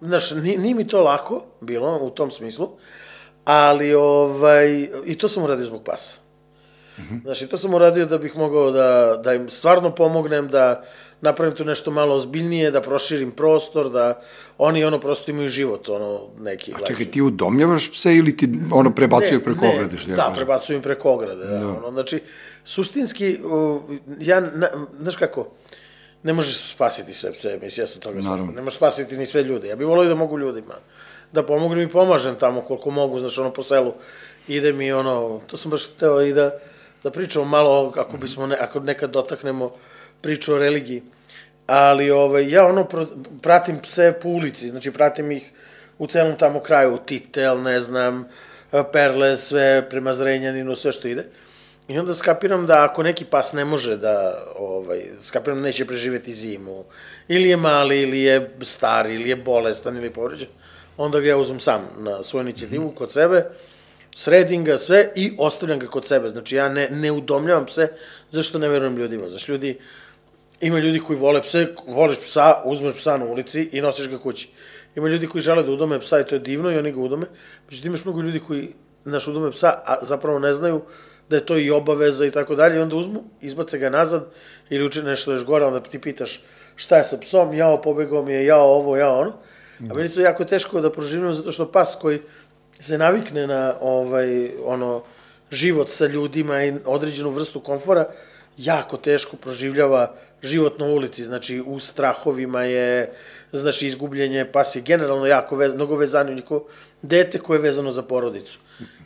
znaš, 0.00 0.30
nije 0.30 0.74
mi 0.74 0.88
to 0.88 1.02
lako 1.02 1.44
bilo 1.60 1.98
u 2.02 2.10
tom 2.10 2.30
smislu, 2.30 2.68
ali, 3.44 3.94
ovaj, 3.94 4.88
i 5.04 5.18
to 5.18 5.28
sam 5.28 5.42
uradio 5.42 5.66
zbog 5.66 5.84
pasa. 5.84 6.16
Mm 6.98 7.02
-hmm. 7.02 7.22
Znači, 7.22 7.46
to 7.46 7.58
sam 7.58 7.74
uradio 7.74 8.06
da 8.06 8.18
bih 8.18 8.36
mogao 8.36 8.70
da, 8.70 9.20
da 9.24 9.34
im 9.34 9.48
stvarno 9.48 9.94
pomognem, 9.94 10.48
da 10.48 10.84
napravim 11.20 11.54
tu 11.54 11.64
nešto 11.64 11.90
malo 11.90 12.14
ozbiljnije, 12.14 12.70
da 12.70 12.80
proširim 12.80 13.30
prostor, 13.30 13.90
da 13.90 14.22
oni 14.58 14.84
ono 14.84 15.00
prosto 15.00 15.30
imaju 15.30 15.48
život, 15.48 15.88
ono 15.88 16.20
neki. 16.38 16.74
A 16.74 16.86
čekaj, 16.86 17.06
ti 17.06 17.22
udomljavaš 17.22 17.92
pse 17.92 18.16
ili 18.16 18.36
ti 18.36 18.48
ono 18.72 18.94
prebacuju 18.94 19.42
preko 19.44 19.64
ne, 19.64 19.74
ograde? 19.74 19.98
Što 19.98 20.10
ja 20.10 20.16
da, 20.16 20.32
prebacuju 20.36 20.76
im 20.76 20.82
preko 20.82 21.12
ograde. 21.12 21.44
Da. 21.44 21.58
da. 21.58 21.68
Ono, 21.68 21.90
znači, 21.90 22.22
suštinski, 22.64 23.38
ja, 24.20 24.40
na, 24.40 24.68
znaš 25.00 25.16
kako, 25.16 25.48
ne 26.22 26.32
možeš 26.32 26.74
spasiti 26.74 27.12
sve 27.12 27.32
pse, 27.32 27.58
mislim, 27.62 27.82
ja 27.82 27.86
sam 27.86 28.00
toga 28.00 28.22
svestan. 28.22 28.54
Ne 28.54 28.62
možeš 28.62 28.76
spasiti 28.76 29.16
ni 29.16 29.26
sve 29.26 29.42
ljude. 29.42 29.68
Ja 29.68 29.76
bih 29.76 29.86
volio 29.86 30.08
da 30.08 30.14
mogu 30.14 30.38
ljudima 30.38 30.74
da 31.32 31.42
pomognem 31.42 31.88
i 31.88 31.92
pomažem 31.92 32.34
tamo 32.34 32.60
koliko 32.60 32.90
mogu, 32.90 33.18
znaš, 33.18 33.38
ono 33.38 33.52
po 33.52 33.62
selu 33.62 33.92
ide 34.48 34.72
mi 34.72 34.92
ono, 34.92 35.40
to 35.46 35.56
sam 35.56 35.70
baš 35.70 35.88
hteo 35.96 36.22
i 36.22 36.32
da, 36.32 36.50
da 37.02 37.10
pričamo 37.10 37.44
malo, 37.44 37.92
ako 37.96 38.16
bismo, 38.16 38.46
ne, 38.46 38.56
ako 38.60 38.80
nekad 38.80 39.10
dotaknemo 39.10 39.70
priču 40.20 40.54
o 40.54 40.58
religiji. 40.58 41.02
Ali 41.66 42.10
ovaj, 42.10 42.50
ja 42.50 42.66
ono 42.66 42.88
pratim 43.42 43.78
pse 43.78 44.14
po 44.22 44.28
ulici, 44.28 44.68
znači 44.68 44.90
pratim 44.90 45.30
ih 45.30 45.50
u 45.98 46.06
celom 46.06 46.38
tamo 46.38 46.60
kraju, 46.60 46.98
Titel, 47.06 47.62
ne 47.62 47.80
znam, 47.80 48.28
Perle, 48.92 49.36
sve 49.36 49.86
prema 49.90 50.14
Zrenjaninu, 50.14 50.76
sve 50.76 50.92
što 50.92 51.08
ide. 51.08 51.24
I 51.88 51.98
onda 51.98 52.14
skapiram 52.14 52.66
da 52.66 52.84
ako 52.84 53.02
neki 53.02 53.24
pas 53.24 53.52
ne 53.52 53.64
može 53.64 53.96
da, 53.96 54.44
ovaj, 54.58 55.02
skapiram 55.22 55.58
da 55.58 55.62
neće 55.62 55.84
preživeti 55.84 56.34
zimu, 56.34 56.84
ili 57.28 57.48
je 57.48 57.56
mali, 57.56 58.02
ili 58.02 58.20
je 58.20 58.50
star, 58.62 59.10
ili 59.10 59.28
je 59.28 59.36
bolestan, 59.36 59.96
ili 59.96 60.12
povređen, 60.12 60.48
onda 60.96 61.20
ga 61.20 61.28
ja 61.28 61.36
uzmem 61.36 61.60
sam 61.60 61.88
na 61.98 62.22
svoju 62.22 62.42
inicijativu 62.42 62.90
kod 62.90 63.12
sebe, 63.12 63.44
sredim 64.16 64.64
ga 64.64 64.78
sve 64.78 65.12
i 65.14 65.34
ostavljam 65.38 65.78
ga 65.78 65.86
kod 65.86 66.06
sebe. 66.06 66.28
Znači 66.28 66.56
ja 66.56 66.68
ne, 66.68 66.88
ne 66.90 67.12
udomljavam 67.12 67.66
pse, 67.66 67.88
zašto 68.30 68.58
ne 68.58 68.68
verujem 68.68 68.96
ljudima. 68.96 69.28
Znači 69.28 69.52
ljudi, 69.52 69.78
ima 70.60 70.78
ljudi 70.78 71.00
koji 71.00 71.18
vole 71.18 71.42
pse, 71.42 71.66
voliš 71.86 72.18
psa, 72.18 72.62
uzmeš 72.64 72.94
psa 72.94 73.16
na 73.16 73.24
ulici 73.24 73.68
i 73.72 73.80
nosiš 73.80 74.08
ga 74.08 74.18
kući. 74.18 74.48
Ima 74.96 75.08
ljudi 75.08 75.26
koji 75.26 75.42
žele 75.42 75.62
da 75.62 75.72
udome 75.72 76.00
psa 76.00 76.20
i 76.20 76.24
to 76.24 76.34
je 76.34 76.38
divno 76.38 76.72
i 76.72 76.78
oni 76.78 76.92
ga 76.92 77.00
udome. 77.00 77.26
Međutim, 77.66 77.90
imaš 77.90 78.04
mnogo 78.04 78.20
ljudi 78.20 78.40
koji, 78.40 78.72
naš 79.04 79.28
udome 79.28 79.50
psa, 79.50 79.82
a 79.84 80.04
zapravo 80.04 80.38
ne 80.38 80.52
znaju 80.52 80.80
da 81.28 81.36
je 81.36 81.46
to 81.46 81.56
i 81.58 81.70
obaveza 81.70 82.26
i 82.26 82.30
tako 82.30 82.54
dalje, 82.54 82.76
i 82.76 82.80
onda 82.80 82.96
uzmu, 82.96 83.24
izbace 83.40 83.78
ga 83.78 83.90
nazad 83.90 84.26
ili 84.70 84.84
uče 84.84 85.02
nešto 85.02 85.32
još 85.32 85.44
gore, 85.44 85.64
onda 85.64 85.80
ti 85.80 85.98
pitaš 85.98 86.40
šta 86.76 86.96
je 86.96 87.04
sa 87.04 87.18
psom, 87.18 87.54
jao 87.54 87.82
pobegao 87.82 88.22
mi 88.22 88.32
je, 88.32 88.46
jao 88.46 88.66
ovo, 88.66 88.96
jao 88.96 89.20
ono. 89.20 89.32
A 89.90 89.94
meni 89.94 90.08
to 90.08 90.20
jako 90.20 90.44
teško 90.44 90.80
da 90.80 90.92
proživim 90.92 91.34
zato 91.34 91.52
što 91.52 91.72
pas 91.72 91.96
koji 92.00 92.20
se 92.80 92.98
navikne 92.98 93.46
na 93.46 93.74
ovaj, 93.80 94.50
ono, 94.64 95.02
život 95.50 95.90
sa 95.90 96.06
ljudima 96.06 96.64
i 96.64 96.74
određenu 96.84 97.30
vrstu 97.30 97.60
komfora, 97.60 98.06
jako 98.56 98.96
teško 98.96 99.36
proživljava 99.36 100.14
život 100.42 100.78
na 100.78 100.86
ulici, 100.86 101.24
znači 101.24 101.60
u 101.66 101.78
strahovima 101.78 102.62
je, 102.62 103.12
znači 103.52 103.86
izgubljenje 103.86 104.44
pas 104.44 104.76
je 104.76 104.82
generalno 104.82 105.26
jako 105.26 105.56
vez, 105.56 105.74
mnogo 105.74 105.96
vezano 105.96 106.30
niko 106.34 106.64
dete 107.02 107.38
koje 107.38 107.56
je 107.56 107.62
vezano 107.62 107.92
za 107.92 108.02
porodicu. 108.02 108.58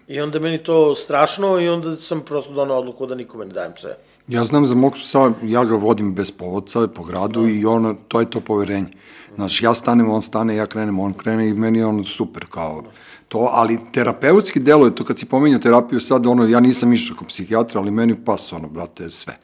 I 0.08 0.20
onda 0.20 0.40
meni 0.40 0.58
to 0.58 0.94
strašno 0.94 1.60
i 1.60 1.68
onda 1.68 1.96
sam 1.96 2.20
prosto 2.20 2.52
donao 2.52 2.78
odluku 2.78 3.06
da 3.06 3.14
nikome 3.14 3.46
ne 3.46 3.52
dajem 3.52 3.72
pse. 3.72 3.96
Ja 4.28 4.44
znam 4.44 4.66
za 4.66 4.74
mog 4.74 4.94
psa, 4.94 5.32
ja 5.42 5.64
ga 5.64 5.74
vodim 5.74 6.14
bez 6.14 6.30
povodca 6.30 6.88
po 6.94 7.02
gradu 7.02 7.48
i 7.48 7.64
ono, 7.64 7.94
to 8.08 8.20
je 8.20 8.30
to 8.30 8.40
poverenje. 8.40 8.90
Znači, 9.34 9.64
ja 9.64 9.74
stanem, 9.74 10.10
on 10.10 10.22
stane, 10.22 10.56
ja 10.56 10.66
krenem, 10.66 10.98
on 10.98 11.12
krene 11.12 11.48
i 11.48 11.54
meni 11.54 11.78
je 11.78 11.86
ono 11.86 12.04
super 12.04 12.46
kao 12.50 12.82
to, 13.28 13.48
ali 13.52 13.78
terapeutski 13.92 14.60
delo 14.60 14.86
je 14.86 14.94
to 14.94 15.04
kad 15.04 15.18
si 15.18 15.26
pominjao 15.26 15.60
terapiju 15.60 16.00
sad, 16.00 16.26
ono, 16.26 16.46
ja 16.46 16.60
nisam 16.60 16.92
išao 16.92 17.16
kod 17.16 17.28
psihijatra, 17.28 17.80
ali 17.80 17.90
meni 17.90 18.24
pas, 18.24 18.52
ono, 18.52 18.68
brate, 18.68 19.10
sve. 19.10 19.38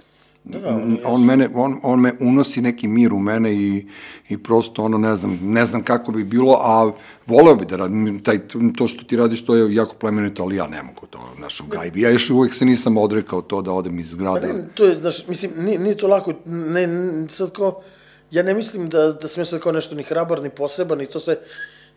Da, 0.48 0.58
da, 0.58 0.68
on, 0.68 0.98
on, 1.04 1.24
mene, 1.24 1.48
on, 1.54 1.80
on 1.82 2.00
me 2.00 2.12
unosi 2.20 2.60
neki 2.60 2.88
mir 2.88 3.12
u 3.12 3.18
mene 3.18 3.54
i, 3.54 3.86
i 4.28 4.42
prosto 4.42 4.82
ono 4.82 4.98
ne 4.98 5.16
znam, 5.16 5.38
ne 5.42 5.64
znam 5.64 5.82
kako 5.82 6.12
bi 6.12 6.24
bilo, 6.24 6.58
a 6.60 6.92
voleo 7.26 7.54
bi 7.54 7.64
da 7.64 7.76
radim, 7.76 8.20
taj, 8.22 8.38
to 8.76 8.86
što 8.86 9.04
ti 9.04 9.16
radiš 9.16 9.44
to 9.44 9.56
je 9.56 9.74
jako 9.74 9.94
plemenito, 9.94 10.42
ali 10.42 10.56
ja 10.56 10.66
ne 10.66 10.82
mogu 10.82 11.06
to, 11.06 11.18
znaš, 11.38 11.60
u 11.60 11.64
gajbi. 11.66 12.00
Ja 12.00 12.10
još 12.10 12.30
uvek 12.30 12.54
se 12.54 12.64
nisam 12.64 12.96
odrekao 12.96 13.42
to 13.42 13.62
da 13.62 13.72
odem 13.72 13.98
iz 13.98 14.14
grada. 14.14 14.46
Ne, 14.46 14.68
to 14.74 14.84
je, 14.84 15.00
znaš, 15.00 15.28
mislim, 15.28 15.52
nije, 15.56 15.78
nije 15.78 15.96
to 15.96 16.06
lako, 16.06 16.32
ne, 16.44 16.88
sad 17.28 17.52
kao, 17.52 17.82
ja 18.30 18.42
ne 18.42 18.54
mislim 18.54 18.88
da, 18.88 19.12
da 19.12 19.28
sam 19.28 19.40
ja 19.40 19.44
sad 19.44 19.60
kao 19.60 19.72
nešto 19.72 19.94
ni 19.94 20.02
hrabar, 20.02 20.42
ni 20.42 20.50
poseban, 20.50 20.98
ni 20.98 21.06
to 21.06 21.20
sve, 21.20 21.36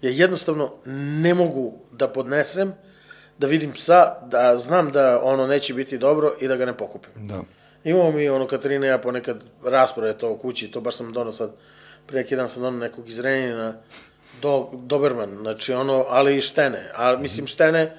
ja 0.01 0.09
jednostavno 0.09 0.71
ne 1.21 1.33
mogu 1.33 1.73
da 1.91 2.07
podnesem, 2.07 2.73
da 3.37 3.47
vidim 3.47 3.71
psa, 3.71 4.13
da 4.31 4.57
znam 4.57 4.91
da 4.91 5.19
ono 5.23 5.47
neće 5.47 5.73
biti 5.73 5.97
dobro 5.97 6.33
i 6.41 6.47
da 6.47 6.55
ga 6.55 6.65
ne 6.65 6.77
pokupim. 6.77 7.27
Da. 7.27 7.41
Imamo 7.83 8.11
mi 8.11 8.29
ono, 8.29 8.47
Katarina 8.47 8.87
ja 8.87 8.97
ponekad 8.97 9.43
rasprave 9.63 10.17
to 10.17 10.31
u 10.31 10.37
kući, 10.37 10.71
to 10.71 10.81
baš 10.81 10.95
sam 10.95 11.13
donao 11.13 11.33
sad, 11.33 11.51
prije 12.05 12.23
neki 12.23 12.35
dan 12.35 12.49
sam 12.49 12.61
donao 12.61 12.79
nekog 12.79 13.09
iz 13.09 13.19
Renjina, 13.19 13.73
do, 14.41 14.69
Doberman, 14.73 15.37
znači 15.41 15.73
ono, 15.73 16.05
ali 16.09 16.37
i 16.37 16.41
štene, 16.41 16.91
a 16.95 17.17
mislim 17.17 17.47
štene 17.47 17.97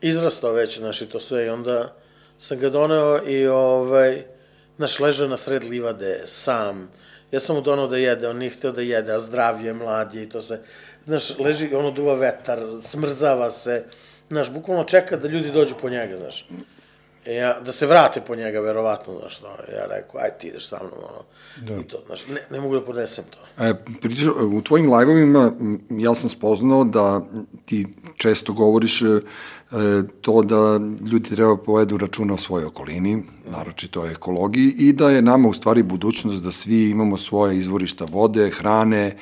izrastao 0.00 0.52
već, 0.52 0.78
znači 0.78 1.06
to 1.06 1.20
sve 1.20 1.46
i 1.46 1.48
onda 1.48 1.92
sam 2.38 2.58
ga 2.58 2.70
doneo 2.70 3.20
i 3.26 3.46
ovaj, 3.46 4.22
znaš, 4.76 5.00
ležao 5.00 5.28
na 5.28 5.36
sred 5.36 5.64
livade, 5.64 6.22
sam, 6.24 6.90
ja 7.30 7.40
sam 7.40 7.56
mu 7.56 7.62
donao 7.62 7.86
da 7.86 7.96
jede, 7.96 8.28
on 8.28 8.38
nije 8.38 8.50
hteo 8.50 8.72
da 8.72 8.80
jede, 8.80 9.12
a 9.12 9.20
zdravlje, 9.20 9.72
mladje 9.72 10.22
i 10.22 10.28
to 10.28 10.42
se, 10.42 10.60
znaš, 11.06 11.38
leži, 11.38 11.74
ono 11.74 11.90
duva 11.90 12.14
vetar, 12.14 12.58
smrzava 12.82 13.50
se, 13.50 13.84
znaš, 14.28 14.50
bukvalno 14.50 14.84
čeka 14.84 15.16
da 15.16 15.28
ljudi 15.28 15.50
dođu 15.50 15.74
po 15.80 15.88
njega, 15.88 16.18
znaš. 16.18 16.48
Ja, 17.26 17.60
da 17.60 17.72
se 17.72 17.86
vrate 17.86 18.20
po 18.20 18.34
njega, 18.34 18.60
verovatno, 18.60 19.18
znaš, 19.20 19.40
no, 19.42 19.48
ja 19.48 19.86
rekao, 19.86 20.20
aj 20.20 20.30
ti 20.40 20.46
ideš 20.46 20.68
sa 20.68 20.80
mnom, 20.82 20.98
ono, 20.98 21.22
da. 21.56 21.80
i 21.80 21.88
to, 21.88 22.02
znaš, 22.06 22.26
ne, 22.26 22.40
ne 22.50 22.60
mogu 22.60 22.74
da 22.74 22.84
podnesem 22.84 23.24
to. 23.30 23.64
E, 23.64 23.74
pričaš, 24.00 24.26
u 24.52 24.62
tvojim 24.62 24.92
live-ovima 24.92 25.52
ja 25.90 26.14
sam 26.14 26.30
spoznao 26.30 26.84
da 26.84 27.20
ti 27.64 27.86
često 28.16 28.52
govoriš 28.52 29.02
e, 29.02 29.20
to 30.20 30.42
da 30.42 30.80
ljudi 31.10 31.30
treba 31.30 31.56
povedu 31.56 31.98
računa 31.98 32.34
o 32.34 32.38
svojoj 32.38 32.66
okolini, 32.66 33.22
naročito 33.46 34.02
o 34.02 34.06
ekologiji, 34.06 34.74
i 34.78 34.92
da 34.92 35.10
je 35.10 35.22
nama 35.22 35.48
u 35.48 35.52
stvari 35.52 35.82
budućnost 35.82 36.44
da 36.44 36.52
svi 36.52 36.90
imamo 36.90 37.16
svoje 37.16 37.58
izvorišta 37.58 38.04
vode, 38.10 38.50
hrane, 38.50 39.06
e, 39.06 39.14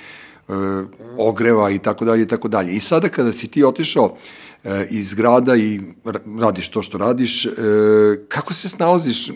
ogreva 1.19 1.71
i 1.71 1.79
tako 1.79 2.05
dalje 2.05 2.23
i 2.23 2.29
tako 2.29 2.49
dalje. 2.49 2.73
I 2.73 2.81
sada 2.81 3.09
kada 3.09 3.33
si 3.33 3.49
ti 3.49 3.65
otišao 3.65 4.17
iz 4.91 5.15
grada 5.15 5.57
i 5.57 5.81
radiš 6.41 6.69
to 6.69 6.83
što 6.83 6.99
radiš, 6.99 7.47
e, 7.47 7.51
kako 8.29 8.55
se 8.55 8.69
snalaziš? 8.69 9.31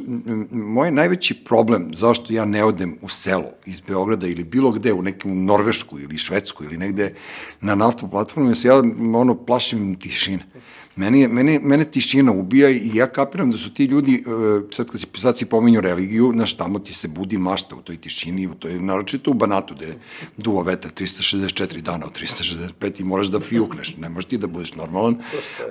Moj 0.50 0.90
najveći 0.90 1.34
problem 1.34 1.90
zašto 1.94 2.32
ja 2.32 2.44
ne 2.44 2.64
odem 2.64 2.98
u 3.02 3.08
selo 3.08 3.50
iz 3.66 3.80
Beograda 3.80 4.26
ili 4.26 4.44
bilo 4.44 4.70
gde, 4.70 4.92
u 4.92 5.02
neku 5.02 5.28
Norvešku 5.28 5.98
ili 5.98 6.18
Švedsku 6.18 6.64
ili 6.64 6.76
negde 6.76 7.14
na 7.60 7.74
naftnu 7.74 8.10
platformu, 8.10 8.50
ja 8.50 8.54
se 8.54 8.68
ja 8.68 8.76
ono, 9.14 9.34
plašim 9.34 9.94
tišine. 10.00 10.46
Meni, 10.96 11.28
mene, 11.28 11.58
mene 11.62 11.84
tišina 11.84 12.32
ubija 12.32 12.70
i 12.70 12.90
ja 12.94 13.06
kapiram 13.06 13.50
da 13.50 13.58
su 13.58 13.74
ti 13.74 13.84
ljudi, 13.84 14.14
e, 14.14 14.20
sad 14.70 14.90
kad 14.90 15.00
si, 15.00 15.06
sad 15.16 15.38
si 15.38 15.46
pominju 15.46 15.80
religiju, 15.80 16.32
znaš, 16.34 16.54
tamo 16.56 16.78
ti 16.78 16.94
se 16.94 17.08
budi 17.08 17.38
mašta 17.38 17.76
u 17.76 17.82
toj 17.82 17.96
tišini, 17.96 18.46
u 18.46 18.54
toj, 18.54 18.80
naročito 18.80 19.30
u 19.30 19.34
Banatu, 19.34 19.74
gde 19.74 19.94
duva 20.36 20.62
vetar 20.62 20.90
364 20.90 21.80
dana, 21.80 22.06
od 22.06 22.20
365 22.20 23.00
i 23.00 23.04
moraš 23.04 23.26
da 23.26 23.40
fiukneš, 23.40 23.96
ne 23.96 24.08
možeš 24.08 24.28
ti 24.28 24.38
da 24.38 24.46
budeš 24.46 24.74
normalan. 24.74 25.18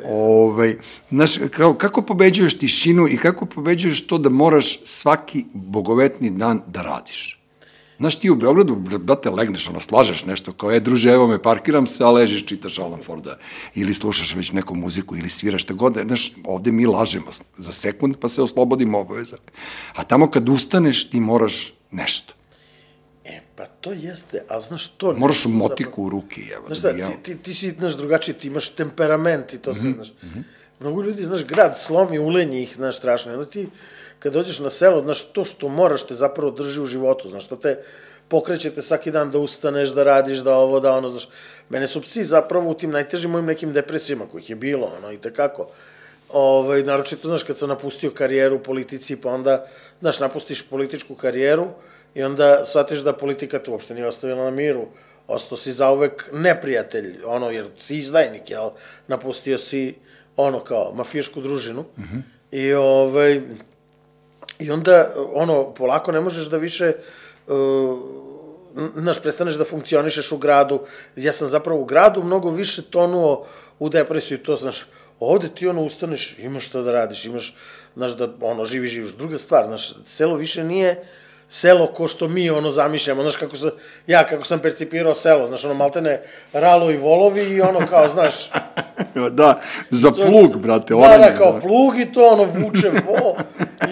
Ove, 0.05 0.13
ovaj, 0.13 0.77
znaš, 1.09 1.37
kao, 1.51 1.73
kako 1.73 2.01
pobeđuješ 2.01 2.57
tišinu 2.57 3.07
i 3.07 3.17
kako 3.17 3.45
pobeđuješ 3.45 4.07
to 4.07 4.17
da 4.17 4.29
moraš 4.29 4.79
svaki 4.83 5.45
bogovetni 5.53 6.29
dan 6.29 6.61
da 6.67 6.81
radiš? 6.81 7.34
Znaš, 7.97 8.19
ti 8.19 8.29
u 8.29 8.35
Beogradu, 8.35 8.75
brate, 8.75 9.29
legneš, 9.29 9.69
ono, 9.69 9.79
slažeš 9.81 10.25
nešto, 10.25 10.53
kao, 10.53 10.71
e, 10.71 10.79
druže, 10.79 11.09
evo 11.09 11.27
me, 11.27 11.41
parkiram 11.41 11.87
se, 11.87 12.03
a 12.03 12.11
ležiš, 12.11 12.45
čitaš 12.45 12.79
Alan 12.79 12.99
Forda, 13.03 13.37
ili 13.75 13.93
slušaš 13.93 14.35
već 14.35 14.51
neku 14.51 14.75
muziku, 14.75 15.15
ili 15.15 15.29
sviraš, 15.29 15.63
šta 15.63 15.73
god, 15.73 15.97
znaš, 16.07 16.33
ovde 16.43 16.71
mi 16.71 16.85
lažemo 16.85 17.31
za 17.57 17.71
sekund, 17.71 18.15
pa 18.21 18.29
se 18.29 18.41
oslobodimo 18.41 18.99
obaveza. 18.99 19.37
A 19.95 20.03
tamo 20.03 20.29
kad 20.29 20.49
ustaneš, 20.49 21.09
ti 21.09 21.19
moraš 21.19 21.73
nešto. 21.91 22.33
E, 23.25 23.41
pa 23.55 23.65
to 23.65 23.91
jeste, 23.91 24.43
a 24.49 24.61
znaš, 24.61 24.87
to... 24.87 25.13
Moraš 25.13 25.45
motiku 25.45 26.03
u 26.03 26.09
ruki, 26.09 26.41
evo. 26.55 26.67
Znaš 26.67 26.79
da, 26.79 26.93
ti, 26.93 27.23
ti, 27.23 27.37
ti 27.37 27.53
si, 27.53 27.71
znaš, 27.71 27.97
drugačiji, 27.97 28.35
ti 28.35 28.47
imaš 28.47 28.69
temperament 28.69 29.53
i 29.53 29.57
to 29.57 29.71
mm 29.71 29.73
-hmm. 29.73 29.81
se, 29.81 29.91
znaš. 29.91 30.13
Mm 30.23 30.27
-hmm. 30.27 30.43
Mnogo 30.79 31.01
ljudi, 31.01 31.23
znaš, 31.23 31.43
grad 31.43 31.77
slomi, 31.77 32.19
ulenji 32.19 32.63
ih, 32.63 32.75
znaš, 32.75 32.97
strašno. 32.97 33.33
Onda 33.33 33.45
ti, 33.45 33.67
kad 34.25 34.33
dođeš 34.33 34.59
na 34.59 34.69
selo, 34.69 35.03
znaš, 35.03 35.23
to 35.23 35.45
što 35.45 35.67
moraš 35.67 36.03
te 36.03 36.15
zapravo 36.15 36.51
drži 36.51 36.81
u 36.81 36.85
životu, 36.85 37.29
znaš, 37.29 37.47
to 37.47 37.55
te 37.55 37.77
pokrećete 38.27 38.81
svaki 38.81 39.11
dan 39.11 39.29
da 39.31 39.37
ustaneš, 39.39 39.89
da 39.93 40.03
radiš, 40.03 40.39
da 40.41 40.55
ovo, 40.57 40.79
da 40.79 40.95
ono, 40.97 41.09
znaš. 41.09 41.27
Mene 41.69 41.87
su 41.87 42.01
psi 42.01 42.23
zapravo 42.23 42.71
u 42.71 42.73
tim 42.73 42.89
najtežim 42.91 43.31
mojim 43.31 43.45
nekim 43.45 43.73
depresijama, 43.73 44.25
kojih 44.25 44.49
je 44.49 44.55
bilo, 44.55 44.89
ono, 44.97 45.11
i 45.11 45.17
tekako. 45.21 45.67
Ovaj, 46.29 46.83
naročito, 46.83 47.27
znaš, 47.27 47.43
kad 47.43 47.57
sam 47.57 47.69
napustio 47.69 48.11
karijeru 48.11 48.55
u 48.55 48.63
politici, 48.63 49.15
pa 49.21 49.29
onda, 49.29 49.67
znaš, 49.99 50.19
napustiš 50.19 50.69
političku 50.69 51.15
karijeru 51.15 51.67
i 52.15 52.23
onda 52.23 52.65
shvatiš 52.65 53.05
da 53.05 53.13
politika 53.13 53.59
te 53.59 53.71
uopšte 53.71 53.93
nije 53.93 54.07
ostavila 54.07 54.43
na 54.43 54.51
miru. 54.51 54.87
Ostao 55.27 55.57
si 55.57 55.71
zauvek 55.71 56.29
neprijatelj, 56.33 57.21
ono, 57.25 57.51
jer 57.51 57.65
si 57.77 57.97
izdajnik, 57.97 58.49
jel? 58.49 58.69
Napustio 59.07 59.57
si, 59.57 59.95
ono, 60.37 60.59
kao, 60.59 60.93
mafijašku 60.95 61.41
družinu. 61.41 61.81
Mm 61.81 62.01
-hmm. 62.01 62.21
I, 62.51 62.73
ovaj, 62.73 63.41
I 64.59 64.71
onda, 64.71 65.13
ono, 65.33 65.73
polako 65.73 66.11
ne 66.11 66.21
možeš 66.21 66.45
da 66.45 66.57
više, 66.57 66.93
uh, 67.47 67.99
znaš, 68.95 69.21
prestaneš 69.21 69.55
da 69.55 69.65
funkcionišeš 69.65 70.31
u 70.31 70.37
gradu. 70.37 70.79
Ja 71.15 71.33
sam 71.33 71.49
zapravo 71.49 71.81
u 71.81 71.85
gradu 71.85 72.23
mnogo 72.23 72.49
više 72.49 72.81
tonuo 72.81 73.45
u 73.79 73.89
depresiju, 73.89 74.37
to 74.37 74.55
znaš, 74.55 74.85
ovde 75.19 75.49
ti 75.55 75.67
ono 75.67 75.81
ustaneš, 75.81 76.35
imaš 76.39 76.65
što 76.65 76.81
da 76.81 76.91
radiš, 76.91 77.25
imaš, 77.25 77.55
znaš, 77.95 78.11
da 78.11 78.29
ono, 78.41 78.65
živi, 78.65 78.87
živiš. 78.87 79.11
Druga 79.11 79.37
stvar, 79.37 79.67
znaš, 79.67 79.93
selo 80.05 80.35
više 80.35 80.63
nije 80.63 81.05
selo 81.49 81.87
ko 81.87 82.07
što 82.07 82.27
mi 82.27 82.49
ono 82.49 82.71
zamišljamo, 82.71 83.21
znaš 83.21 83.35
kako 83.35 83.55
sam, 83.57 83.69
ja 84.07 84.23
kako 84.23 84.45
sam 84.45 84.59
percipirao 84.59 85.15
selo, 85.15 85.47
znaš 85.47 85.65
ono 85.65 85.73
maltene 85.73 86.21
ralo 86.53 86.91
i 86.91 86.97
volovi 86.97 87.41
i 87.41 87.61
ono 87.61 87.87
kao, 87.87 88.09
znaš... 88.09 88.33
da, 89.31 89.61
za 89.89 90.11
plug, 90.11 90.57
brate, 90.57 90.93
da, 90.93 90.99
oranje. 90.99 91.17
Da, 91.17 91.29
da, 91.29 91.37
kao 91.37 91.51
da. 91.51 91.59
plug 91.59 91.99
i 91.99 92.13
to 92.13 92.27
ono 92.27 92.43
vuče 92.43 92.89
vo 92.89 93.35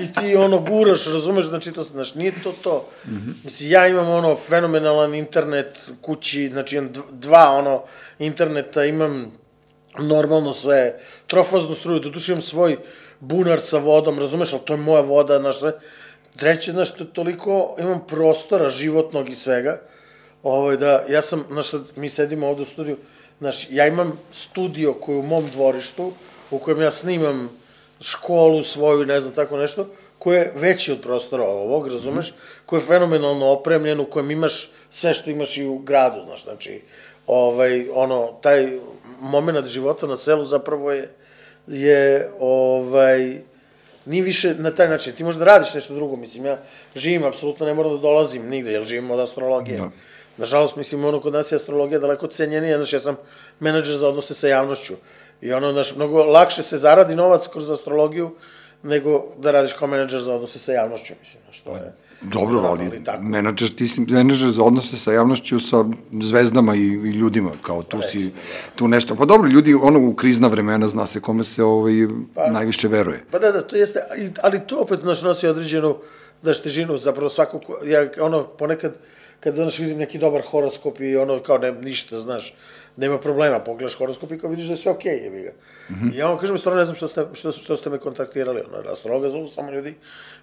i 0.01 0.13
ti 0.13 0.35
ono 0.35 0.59
guraš, 0.59 1.05
razumeš, 1.05 1.45
znači 1.45 1.71
to, 1.71 1.83
znaš, 1.83 2.15
nije 2.15 2.33
to 2.43 2.53
to. 2.61 2.89
Mm 3.05 3.11
-hmm. 3.11 3.33
Mislim, 3.43 3.71
ja 3.71 3.87
imam 3.87 4.09
ono 4.09 4.35
fenomenalan 4.35 5.15
internet 5.15 5.91
kući, 6.01 6.49
znači 6.49 6.75
imam 6.75 6.91
dva 7.11 7.49
ono 7.49 7.83
interneta, 8.19 8.85
imam 8.85 9.31
normalno 9.99 10.53
sve, 10.53 10.99
trofaznu 11.27 11.75
struju, 11.75 11.99
doduše 11.99 12.31
imam 12.31 12.41
svoj 12.41 12.77
bunar 13.19 13.59
sa 13.61 13.77
vodom, 13.77 14.19
razumeš, 14.19 14.53
ali 14.53 14.61
to 14.65 14.73
je 14.73 14.77
moja 14.77 15.01
voda, 15.01 15.39
znaš, 15.39 15.59
sve, 15.59 15.73
Treće, 16.35 16.71
znaš, 16.71 16.93
to 16.93 17.05
toliko 17.05 17.75
imam 17.79 18.07
prostora 18.07 18.69
životnog 18.69 19.29
i 19.29 19.35
svega, 19.35 19.81
ovaj, 20.43 20.77
da, 20.77 21.05
ja 21.09 21.21
sam, 21.21 21.43
znaš, 21.51 21.69
sad, 21.69 21.81
mi 21.95 22.09
sedimo 22.09 22.47
ovde 22.47 22.63
u 22.63 22.65
studiju, 22.65 22.97
znaš, 23.39 23.67
ja 23.69 23.87
imam 23.87 24.19
studio 24.31 24.93
koji 24.93 25.15
je 25.15 25.19
u 25.19 25.23
mom 25.23 25.49
dvorištu, 25.53 26.11
u 26.51 26.59
kojem 26.59 26.81
ja 26.81 26.91
snimam 26.91 27.49
školu 28.03 28.63
svoju, 28.63 29.05
ne 29.05 29.19
znam, 29.19 29.33
tako 29.33 29.57
nešto, 29.57 29.87
koje 30.19 30.39
je 30.39 30.53
veći 30.55 30.91
od 30.91 31.01
prostora 31.01 31.43
ovog, 31.43 31.87
razumeš, 31.87 32.31
mm. 32.31 32.35
koji 32.65 32.79
je 32.79 32.85
fenomenalno 32.85 33.45
opremljen, 33.45 33.99
u 33.99 34.05
kojem 34.05 34.31
imaš 34.31 34.71
sve 34.89 35.13
što 35.13 35.29
imaš 35.29 35.57
i 35.57 35.65
u 35.65 35.77
gradu, 35.77 36.23
znaš, 36.25 36.43
znači, 36.43 36.81
ovaj, 37.27 37.85
ono, 37.93 38.27
taj 38.41 38.77
moment 39.19 39.67
života 39.67 40.07
na 40.07 40.17
selu 40.17 40.43
zapravo 40.43 40.91
je, 40.91 41.09
je, 41.67 42.29
ovaj, 42.39 43.37
Nije 44.05 44.23
više 44.23 44.55
na 44.59 44.71
taj 44.75 44.89
način. 44.89 45.13
Ti 45.13 45.23
možeš 45.23 45.39
da 45.39 45.45
radiš 45.45 45.73
nešto 45.73 45.95
drugo, 45.95 46.15
mislim, 46.15 46.45
ja 46.45 46.57
živim, 46.95 47.23
apsolutno 47.23 47.65
ne 47.65 47.73
moram 47.73 47.91
da 47.95 48.01
dolazim 48.01 48.49
nigde, 48.49 48.71
jer 48.71 48.83
živim 48.83 49.11
od 49.11 49.19
astrologije. 49.19 49.77
Da. 49.77 49.89
Nažalost, 50.37 50.75
mislim, 50.75 51.05
ono 51.05 51.21
kod 51.21 51.33
nas 51.33 51.51
je 51.51 51.55
astrologija 51.55 51.99
daleko 51.99 52.27
cenjenija, 52.27 52.77
znaš, 52.77 52.93
ja 52.93 52.99
sam 52.99 53.15
menadžer 53.59 53.97
za 53.97 54.07
odnose 54.07 54.33
sa 54.33 54.47
javnošću. 54.47 54.93
I 55.43 55.53
ono, 55.53 55.71
znaš, 55.71 55.95
mnogo 55.95 56.23
lakše 56.23 56.63
se 56.63 56.77
zaradi 56.77 57.15
novac 57.15 57.47
kroz 57.47 57.69
astrologiju, 57.69 58.31
nego 58.83 59.25
da 59.37 59.51
radiš 59.51 59.73
kao 59.73 59.87
menadžer 59.87 60.21
za 60.21 60.33
odnose 60.33 60.59
sa 60.59 60.71
javnošću, 60.71 61.13
mislim, 61.19 61.43
znaš, 61.45 61.59
to 61.59 61.75
je... 61.75 61.93
Dobro, 62.21 62.59
ali, 62.59 63.01
ali 63.07 63.23
menadžer, 63.23 63.69
ti 63.75 63.87
si 63.87 64.01
menadžer 64.01 64.51
za 64.51 64.63
odnose 64.63 64.97
sa 64.97 65.11
javnošću, 65.11 65.59
sa 65.59 65.83
zvezdama 66.21 66.75
i, 66.75 66.79
i 66.79 67.09
ljudima, 67.09 67.51
kao 67.61 67.83
tu 67.83 67.99
si, 68.11 68.23
da. 68.23 68.31
tu 68.75 68.87
nešto. 68.87 69.15
Pa 69.15 69.25
dobro, 69.25 69.49
ljudi, 69.49 69.73
ono, 69.73 69.99
u 70.07 70.13
krizna 70.13 70.47
vremena 70.47 70.89
zna 70.89 71.05
se 71.07 71.21
kome 71.21 71.43
se 71.43 71.63
ovaj, 71.63 71.93
pa, 72.35 72.47
najviše 72.51 72.87
veruje. 72.87 73.25
Pa 73.31 73.39
da, 73.39 73.51
da, 73.51 73.61
to 73.61 73.75
jeste, 73.75 73.99
ali 74.41 74.61
to 74.67 74.79
opet 74.79 75.03
naš 75.03 75.21
nosi 75.21 75.47
određenu, 75.47 75.97
da 76.41 76.53
žinu, 76.65 76.97
zapravo 76.97 77.29
svako, 77.29 77.59
ja, 77.85 78.07
ono, 78.19 78.43
ponekad, 78.43 78.95
kad 79.39 79.55
danas 79.55 79.79
vidim 79.79 79.97
neki 79.97 80.17
dobar 80.17 80.41
horoskop 80.41 80.99
i 80.99 81.17
ono, 81.17 81.39
kao 81.39 81.57
ne, 81.57 81.71
ništa, 81.71 82.19
znaš, 82.19 82.55
nema 82.97 83.17
problema, 83.17 83.59
pogledaš 83.59 83.97
horoskop 83.97 84.31
i 84.31 84.37
kao 84.39 84.49
vidiš 84.49 84.65
da 84.65 84.73
je 84.73 84.77
sve 84.77 84.91
okej, 84.91 85.11
okay, 85.11 85.23
jebi 85.23 85.41
ga. 85.41 85.51
Mm 85.89 85.93
-hmm. 85.93 86.15
I 86.15 86.17
ja 86.17 86.27
vam 86.27 86.37
kažem, 86.37 86.57
stvarno 86.57 86.79
ne 86.79 86.85
znam 86.85 86.95
što 86.95 87.07
ste, 87.07 87.25
što, 87.33 87.51
što 87.51 87.75
ste 87.75 87.89
me 87.89 87.97
kontaktirali, 87.97 88.61
ono, 88.61 88.91
astrologa 88.91 89.29
zovu 89.29 89.47
samo 89.47 89.71
ljudi 89.71 89.95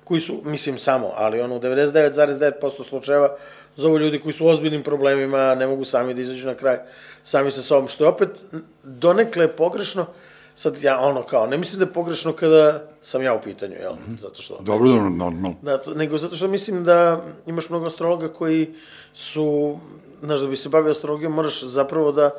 koji 0.05 0.21
su, 0.21 0.41
mislim 0.45 0.79
samo, 0.79 1.11
ali 1.17 1.41
ono, 1.41 1.57
u 1.57 1.61
99,9% 1.61 2.85
slučajeva 2.85 3.37
zovu 3.77 3.99
ljudi 3.99 4.21
koji 4.21 4.33
su 4.33 4.45
u 4.45 4.49
ozbiljnim 4.49 4.83
problemima, 4.83 5.55
ne 5.55 5.67
mogu 5.67 5.85
sami 5.85 6.15
da 6.15 6.21
izađu 6.21 6.47
na 6.47 6.55
kraj, 6.55 6.79
sami 7.23 7.51
sa 7.51 7.63
sobom, 7.63 7.89
što 7.89 8.05
je 8.05 8.09
opet 8.09 8.29
donekle 8.83 9.49
pogrešno, 9.49 10.07
sad 10.55 10.83
ja 10.83 11.01
ono 11.01 11.23
kao, 11.23 11.47
ne 11.47 11.59
mislim 11.59 11.79
da 11.79 11.85
je 11.85 11.93
pogrešno 11.93 12.33
kada 12.33 12.83
sam 13.03 13.23
ja 13.23 13.35
u 13.35 13.41
pitanju, 13.43 13.75
jel? 13.81 13.93
Mm 13.93 13.99
-hmm. 14.09 14.21
Zato 14.21 14.43
što... 14.43 14.59
Dobro, 14.61 14.89
dobro, 14.89 15.11
normalno. 15.11 15.55
Da, 15.63 15.81
nego 15.95 16.19
zato 16.19 16.37
što 16.37 16.49
mislim 16.49 16.85
da 16.85 17.21
imaš 17.47 17.69
mnogo 17.71 17.87
astrologa 17.87 18.29
koji 18.29 18.75
su, 19.15 19.79
znaš, 20.23 20.41
da 20.41 20.47
bi 20.47 20.57
se 20.57 20.69
bavio 20.69 20.91
astrologijom, 20.91 21.33
moraš 21.33 21.63
zapravo 21.63 22.13
da 22.13 22.31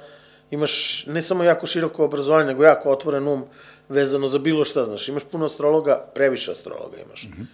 imaš 0.51 1.05
ne 1.07 1.21
samo 1.21 1.43
jako 1.43 1.67
široko 1.67 2.05
obrazovanje, 2.05 2.47
nego 2.47 2.63
jako 2.63 2.91
otvoren 2.91 3.27
um 3.27 3.45
vezano 3.89 4.27
za 4.27 4.39
bilo 4.39 4.65
šta, 4.65 4.85
znaš, 4.85 5.07
imaš 5.07 5.23
puno 5.23 5.45
astrologa, 5.45 6.05
previše 6.15 6.51
astrologa 6.51 6.97
imaš. 6.97 7.23
Mm 7.23 7.41
-hmm 7.41 7.45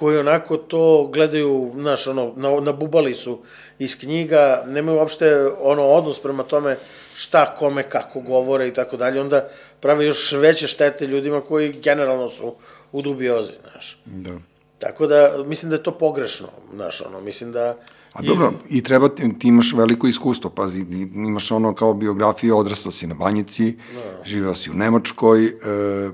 koji 0.00 0.18
onako 0.18 0.56
to 0.56 1.08
gledaju, 1.12 1.72
znaš, 1.74 2.06
ono, 2.06 2.32
na, 2.36 2.60
nabubali 2.60 3.14
su 3.14 3.38
iz 3.78 3.98
knjiga, 3.98 4.62
nemaju 4.66 4.98
uopšte 4.98 5.46
ono 5.60 5.82
odnos 5.82 6.20
prema 6.22 6.42
tome 6.42 6.76
šta, 7.16 7.54
kome, 7.58 7.82
kako 7.82 8.20
govore 8.20 8.68
i 8.68 8.74
tako 8.74 8.96
dalje, 8.96 9.20
onda 9.20 9.48
prave 9.80 10.06
još 10.06 10.32
veće 10.32 10.66
štete 10.66 11.06
ljudima 11.06 11.40
koji 11.40 11.72
generalno 11.72 12.28
su 12.28 12.54
u 12.92 13.02
dubiozi, 13.02 13.52
znaš. 13.62 13.98
Da. 14.04 14.30
Tako 14.78 15.06
da, 15.06 15.44
mislim 15.46 15.70
da 15.70 15.76
je 15.76 15.82
to 15.82 15.98
pogrešno, 15.98 16.48
znaš, 16.74 17.00
ono, 17.00 17.20
mislim 17.20 17.52
da 17.52 17.76
A 18.12 18.22
dobro, 18.22 18.52
i 18.70 18.82
treba, 18.82 19.08
ti, 19.08 19.48
imaš 19.48 19.72
veliko 19.72 20.06
iskustvo, 20.06 20.50
pazi, 20.50 20.86
imaš 21.14 21.50
ono 21.50 21.74
kao 21.74 21.94
biografiju, 21.94 22.56
odrastao 22.56 22.92
si 22.92 23.06
na 23.06 23.14
Banjici, 23.14 23.76
no. 23.94 24.00
Da. 24.00 24.24
živeo 24.24 24.54
si 24.54 24.70
u 24.70 24.74
Nemačkoj, 24.74 25.46
e, 25.46 25.50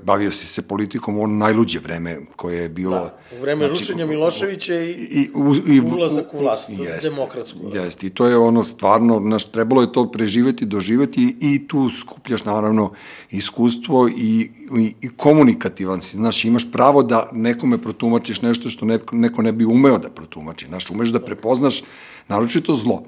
bavio 0.03 0.33
si 0.33 0.47
se 0.47 0.63
politikom 0.63 1.19
u 1.19 1.23
ono 1.23 1.35
najluđe 1.35 1.79
vreme 1.79 2.19
koje 2.37 2.63
je 2.63 2.69
bilo... 2.69 2.99
Da, 2.99 3.19
u 3.39 3.41
vreme 3.41 3.67
znači, 3.67 3.81
rušenja 3.81 4.07
Miloševića 4.07 4.75
i, 4.75 4.91
i, 4.91 5.31
u, 5.35 5.55
i 5.67 5.81
ulazak 5.81 6.35
u 6.35 6.39
vlast, 6.39 6.71
jest, 6.71 7.03
demokratsku. 7.03 7.59
Da. 7.73 7.81
Jest, 7.81 8.05
i 8.05 8.11
to 8.11 8.27
je 8.27 8.37
ono 8.37 8.65
stvarno, 8.65 9.21
znaš, 9.21 9.45
trebalo 9.45 9.83
je 9.83 9.93
to 9.93 10.11
preživeti, 10.13 10.65
doživeti 10.67 11.37
i 11.41 11.69
tu 11.69 11.91
skupljaš 11.91 12.45
naravno 12.45 12.93
iskustvo 13.31 14.09
i, 14.09 14.51
i, 14.79 14.95
i 15.03 15.09
komunikativan 15.17 16.03
si, 16.03 16.17
znaš, 16.17 16.45
imaš 16.45 16.73
pravo 16.73 17.03
da 17.03 17.29
nekome 17.33 17.83
protumačiš 17.83 18.43
nešto 18.43 18.71
što 18.71 18.87
neko, 18.87 19.17
neko 19.17 19.43
ne 19.43 19.53
bi 19.53 19.65
umeo 19.65 19.99
da 19.99 20.11
protumači, 20.11 20.67
znaš, 20.67 20.91
umeš 20.91 21.09
da 21.09 21.21
prepoznaš 21.21 21.83
naročito 22.29 22.75
zlo. 22.75 23.03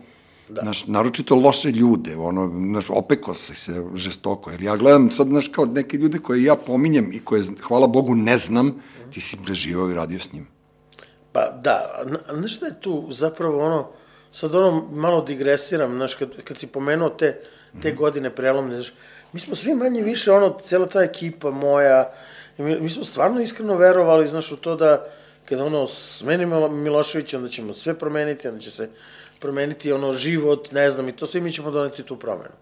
Da. 0.48 0.60
Znaš, 0.62 0.86
naročito 0.86 1.34
loše 1.34 1.70
ljude, 1.70 2.16
ono, 2.16 2.48
znaš, 2.48 2.90
opeko 2.90 3.34
se 3.34 3.54
se 3.54 3.84
žestoko, 3.94 4.50
jer 4.50 4.62
ja 4.62 4.76
gledam 4.76 5.10
sad, 5.10 5.26
znaš, 5.26 5.48
kao 5.48 5.64
neke 5.64 5.96
ljude 5.96 6.18
koje 6.18 6.44
ja 6.44 6.56
pominjem 6.56 7.10
i 7.12 7.20
koje, 7.20 7.42
hvala 7.62 7.86
Bogu, 7.86 8.14
ne 8.14 8.38
znam, 8.38 8.82
ti 9.12 9.20
si 9.20 9.36
preživao 9.44 9.90
i 9.90 9.94
radio 9.94 10.20
s 10.20 10.32
njim. 10.32 10.46
Pa 11.32 11.50
da, 11.62 12.04
znaš 12.34 12.56
šta 12.56 12.66
je 12.66 12.80
tu 12.80 13.08
zapravo 13.10 13.66
ono, 13.66 13.88
sad 14.32 14.54
ono 14.54 14.88
malo 14.92 15.20
digresiram, 15.20 15.94
znaš, 15.94 16.14
kad, 16.14 16.42
kad 16.44 16.58
si 16.58 16.66
pomenuo 16.66 17.08
te, 17.08 17.40
te 17.82 17.92
mm. 17.92 17.96
godine 17.96 18.30
prelomne, 18.30 18.74
znaš, 18.74 18.92
mi 19.32 19.40
smo 19.40 19.54
svi 19.54 19.74
manje 19.74 20.02
više, 20.02 20.32
ono, 20.32 20.58
cela 20.64 20.86
ta 20.86 21.02
ekipa 21.02 21.50
moja, 21.50 22.10
mi, 22.58 22.80
mi 22.80 22.90
smo 22.90 23.04
stvarno 23.04 23.40
iskreno 23.40 23.76
verovali, 23.76 24.28
znaš, 24.28 24.52
u 24.52 24.56
to 24.56 24.76
da, 24.76 25.04
kada 25.48 25.64
ono 25.64 25.86
smeni 25.86 26.46
Milošević, 26.70 27.34
onda 27.34 27.48
ćemo 27.48 27.74
sve 27.74 27.98
promeniti, 27.98 28.48
onda 28.48 28.60
će 28.60 28.70
se 28.70 28.88
promeniti 29.38 29.92
ono 29.92 30.12
život, 30.12 30.72
ne 30.72 30.90
znam, 30.90 31.08
i 31.08 31.16
to 31.16 31.26
sve 31.26 31.40
mi 31.40 31.52
ćemo 31.52 31.70
doneti 31.70 32.02
tu 32.02 32.16
promenu. 32.16 32.54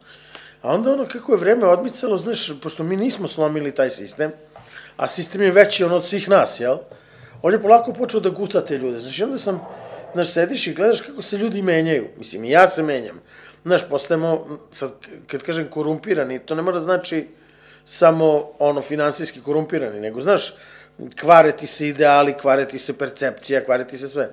A 0.63 0.75
onda 0.75 0.93
ono 0.93 1.07
kako 1.07 1.33
je 1.33 1.39
vreme 1.39 1.67
odmicalo, 1.67 2.19
znaš, 2.19 2.53
pošto 2.63 2.85
mi 2.85 2.97
nismo 2.97 3.29
slomili 3.29 3.75
taj 3.75 3.91
sistem, 3.91 4.33
a 4.97 5.09
sistem 5.09 5.43
je 5.43 5.51
veći 5.51 5.85
on 5.85 5.93
od 5.93 6.05
svih 6.05 6.29
nas, 6.29 6.61
jel? 6.61 6.77
On 7.43 7.53
je 7.53 7.63
polako 7.63 7.93
počeo 7.93 8.21
da 8.21 8.31
guta 8.31 8.65
te 8.65 8.79
ljude. 8.79 8.99
Znači, 8.99 9.23
onda 9.25 9.39
sam, 9.39 9.61
znaš, 10.15 10.33
sediš 10.33 10.67
i 10.67 10.75
gledaš 10.75 11.01
kako 11.01 11.23
se 11.23 11.39
ljudi 11.39 11.63
menjaju. 11.63 12.09
Mislim, 12.19 12.45
i 12.45 12.51
ja 12.51 12.69
se 12.69 12.83
menjam. 12.83 13.21
Znaš, 13.65 13.89
postajemo, 13.89 14.59
sad, 14.73 14.93
kad 15.27 15.43
kažem 15.43 15.69
korumpirani, 15.71 16.39
to 16.39 16.55
ne 16.55 16.63
mora 16.63 16.81
znači 16.81 17.29
samo, 17.85 18.51
ono, 18.59 18.83
finansijski 18.83 19.43
korumpirani, 19.43 20.01
nego, 20.01 20.21
znaš, 20.21 20.55
kvare 21.21 21.53
ti 21.53 21.67
se 21.67 21.89
ideali, 21.89 22.35
kvare 22.35 22.69
ti 22.69 22.79
se 22.79 22.99
percepcija, 22.99 23.65
kvare 23.65 23.87
ti 23.87 23.99
se 23.99 24.09
sve. 24.09 24.31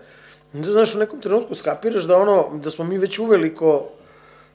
Onda, 0.53 0.71
znaš, 0.71 0.95
u 0.95 0.99
nekom 0.99 1.21
trenutku 1.21 1.55
skapiraš 1.55 2.03
da 2.03 2.17
ono, 2.17 2.59
da 2.63 2.71
smo 2.71 2.85
mi 2.85 2.97
već 2.97 3.19
uveliko 3.19 3.89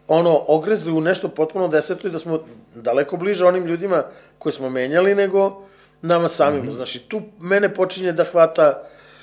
ono, 0.09 0.41
ogrezli 0.47 0.93
u 0.93 1.01
nešto 1.01 1.29
potpuno 1.29 1.69
deseto 1.69 2.09
i 2.09 2.11
da 2.11 2.19
smo 2.19 2.41
daleko 2.75 3.17
bliže 3.17 3.45
onim 3.45 3.67
ljudima 3.67 4.03
koje 4.39 4.53
smo 4.53 4.71
menjali 4.71 5.15
nego 5.15 5.63
nama 6.03 6.29
samima. 6.29 6.65
Mm 6.65 6.69
-hmm. 6.69 6.77
Znaš, 6.77 6.97
i 6.97 6.99
tu 6.99 7.23
mene 7.41 7.75
počinje 7.75 8.13
da 8.13 8.25
hvata 8.25 8.83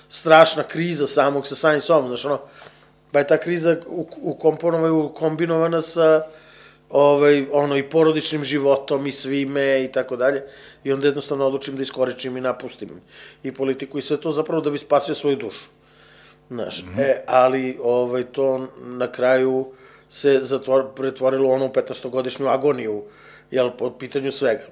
strašna 0.10 0.63
kriza 0.63 1.08
samog 1.08 1.48
sa 1.48 1.56
samim 1.56 1.82
sobom. 1.82 2.08
Znaš, 2.08 2.25
ono, 2.25 2.39
pa 3.12 3.20
je 3.20 3.27
ta 3.27 3.38
kriza 3.38 3.75
u, 3.88 4.08
u 4.22 4.34
komponovaju 4.34 5.13
kombinovana 5.15 5.82
sa 5.82 6.24
ovaj, 6.96 7.46
ono, 7.52 7.78
i 7.78 7.84
porodičnim 7.84 8.44
životom 8.44 9.08
i 9.08 9.12
svime 9.12 9.84
i 9.84 9.92
tako 9.92 10.16
dalje. 10.16 10.44
I 10.84 10.94
onda 10.94 11.08
jednostavno 11.08 11.46
odlučim 11.46 11.75
da 11.75 11.82
iskoričim 11.82 12.38
i 12.38 12.42
napustim 12.42 12.90
i 13.44 13.52
politiku 13.52 13.98
i 13.98 14.02
sve 14.02 14.18
to 14.22 14.32
zapravo 14.32 14.62
da 14.62 14.72
bi 14.72 14.78
spasio 14.78 15.16
svoju 15.16 15.36
dušu. 15.36 15.66
Znaš, 16.50 16.84
mm 16.84 16.88
-hmm. 16.88 17.02
e, 17.02 17.24
ali 17.28 17.78
ovaj, 17.84 18.24
to 18.24 18.68
na 18.78 19.12
kraju 19.12 19.74
se 20.10 20.40
zatvor, 20.42 20.94
pretvorilo 20.96 21.52
ono 21.52 21.66
u 21.66 21.70
15-godišnju 21.70 22.48
agoniju, 22.48 23.04
jel, 23.52 23.72
po 23.78 23.92
pitanju 23.92 24.32
svega. 24.32 24.64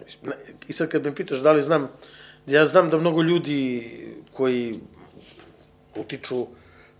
I 0.68 0.74
sad 0.74 0.90
kad 0.90 1.06
me 1.06 1.16
pitaš 1.16 1.40
da 1.40 1.52
li 1.52 1.62
znam, 1.62 1.90
ja 2.48 2.66
znam 2.66 2.90
da 2.90 2.98
mnogo 2.98 3.22
ljudi 3.22 3.92
koji 4.34 4.80
utiču 5.96 6.48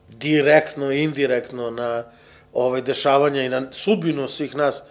direktno 0.10 0.92
i 0.92 1.04
indirektno 1.04 1.72
na 1.72 2.04
ovaj, 2.54 2.82
dešavanja 2.82 3.44
i 3.44 3.50
na 3.50 3.68
sudbinu 3.72 4.28
svih 4.28 4.56
nas, 4.56 4.84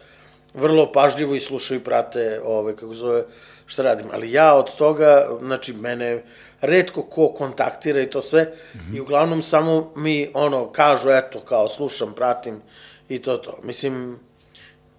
vrlo 0.55 0.93
pažljivo 0.93 1.35
i 1.35 1.41
slušaju 1.41 1.81
i 1.81 1.85
prate, 1.85 2.41
ovaj, 2.45 2.77
kako 2.77 2.95
zove, 2.95 3.25
šta 3.67 3.83
radim. 3.83 4.07
Ali 4.13 4.33
ja 4.33 4.55
od 4.55 4.77
toga, 4.77 5.29
znači, 5.41 5.73
mene 5.73 6.23
redko 6.61 7.03
ko 7.03 7.29
kontaktira 7.29 8.01
i 8.01 8.11
to 8.11 8.23
sve, 8.23 8.43
mm 8.45 8.79
-hmm. 8.79 8.97
i 8.97 9.01
uglavnom 9.01 9.43
samo 9.43 9.93
mi, 9.97 10.31
ono, 10.35 10.73
kažu, 10.73 11.11
eto, 11.11 11.41
kao, 11.41 11.69
slušam, 11.69 12.13
pratim 12.17 12.61
i 13.09 13.19
to 13.19 13.37
to. 13.37 13.59
Mislim, 13.65 14.19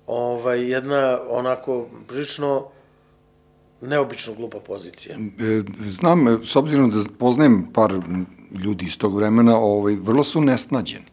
ovaj, 0.08 0.72
jedna, 0.72 1.20
onako, 1.30 1.88
prilično, 2.08 2.68
neobično 3.82 4.34
glupa 4.34 4.60
pozicija. 4.60 5.16
E, 5.16 5.62
znam, 5.88 6.46
s 6.46 6.56
obzirom 6.56 6.90
da 6.90 6.96
poznajem 7.20 7.68
par 7.74 7.94
ljudi 8.64 8.86
iz 8.86 8.98
tog 8.98 9.18
vremena, 9.18 9.58
ovaj, 9.58 9.96
vrlo 10.02 10.24
su 10.24 10.42
nesnađeni. 10.42 11.13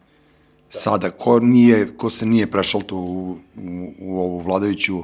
Da. 0.73 0.79
Sada, 0.79 1.11
ko, 1.11 1.41
nije, 1.41 1.97
ko 1.97 2.11
se 2.11 2.27
nije 2.27 2.47
prešao 2.47 2.81
to 2.81 2.97
u, 2.97 3.31
u, 3.57 3.95
u 3.99 4.21
ovu 4.21 4.39
vladajuću 4.39 5.03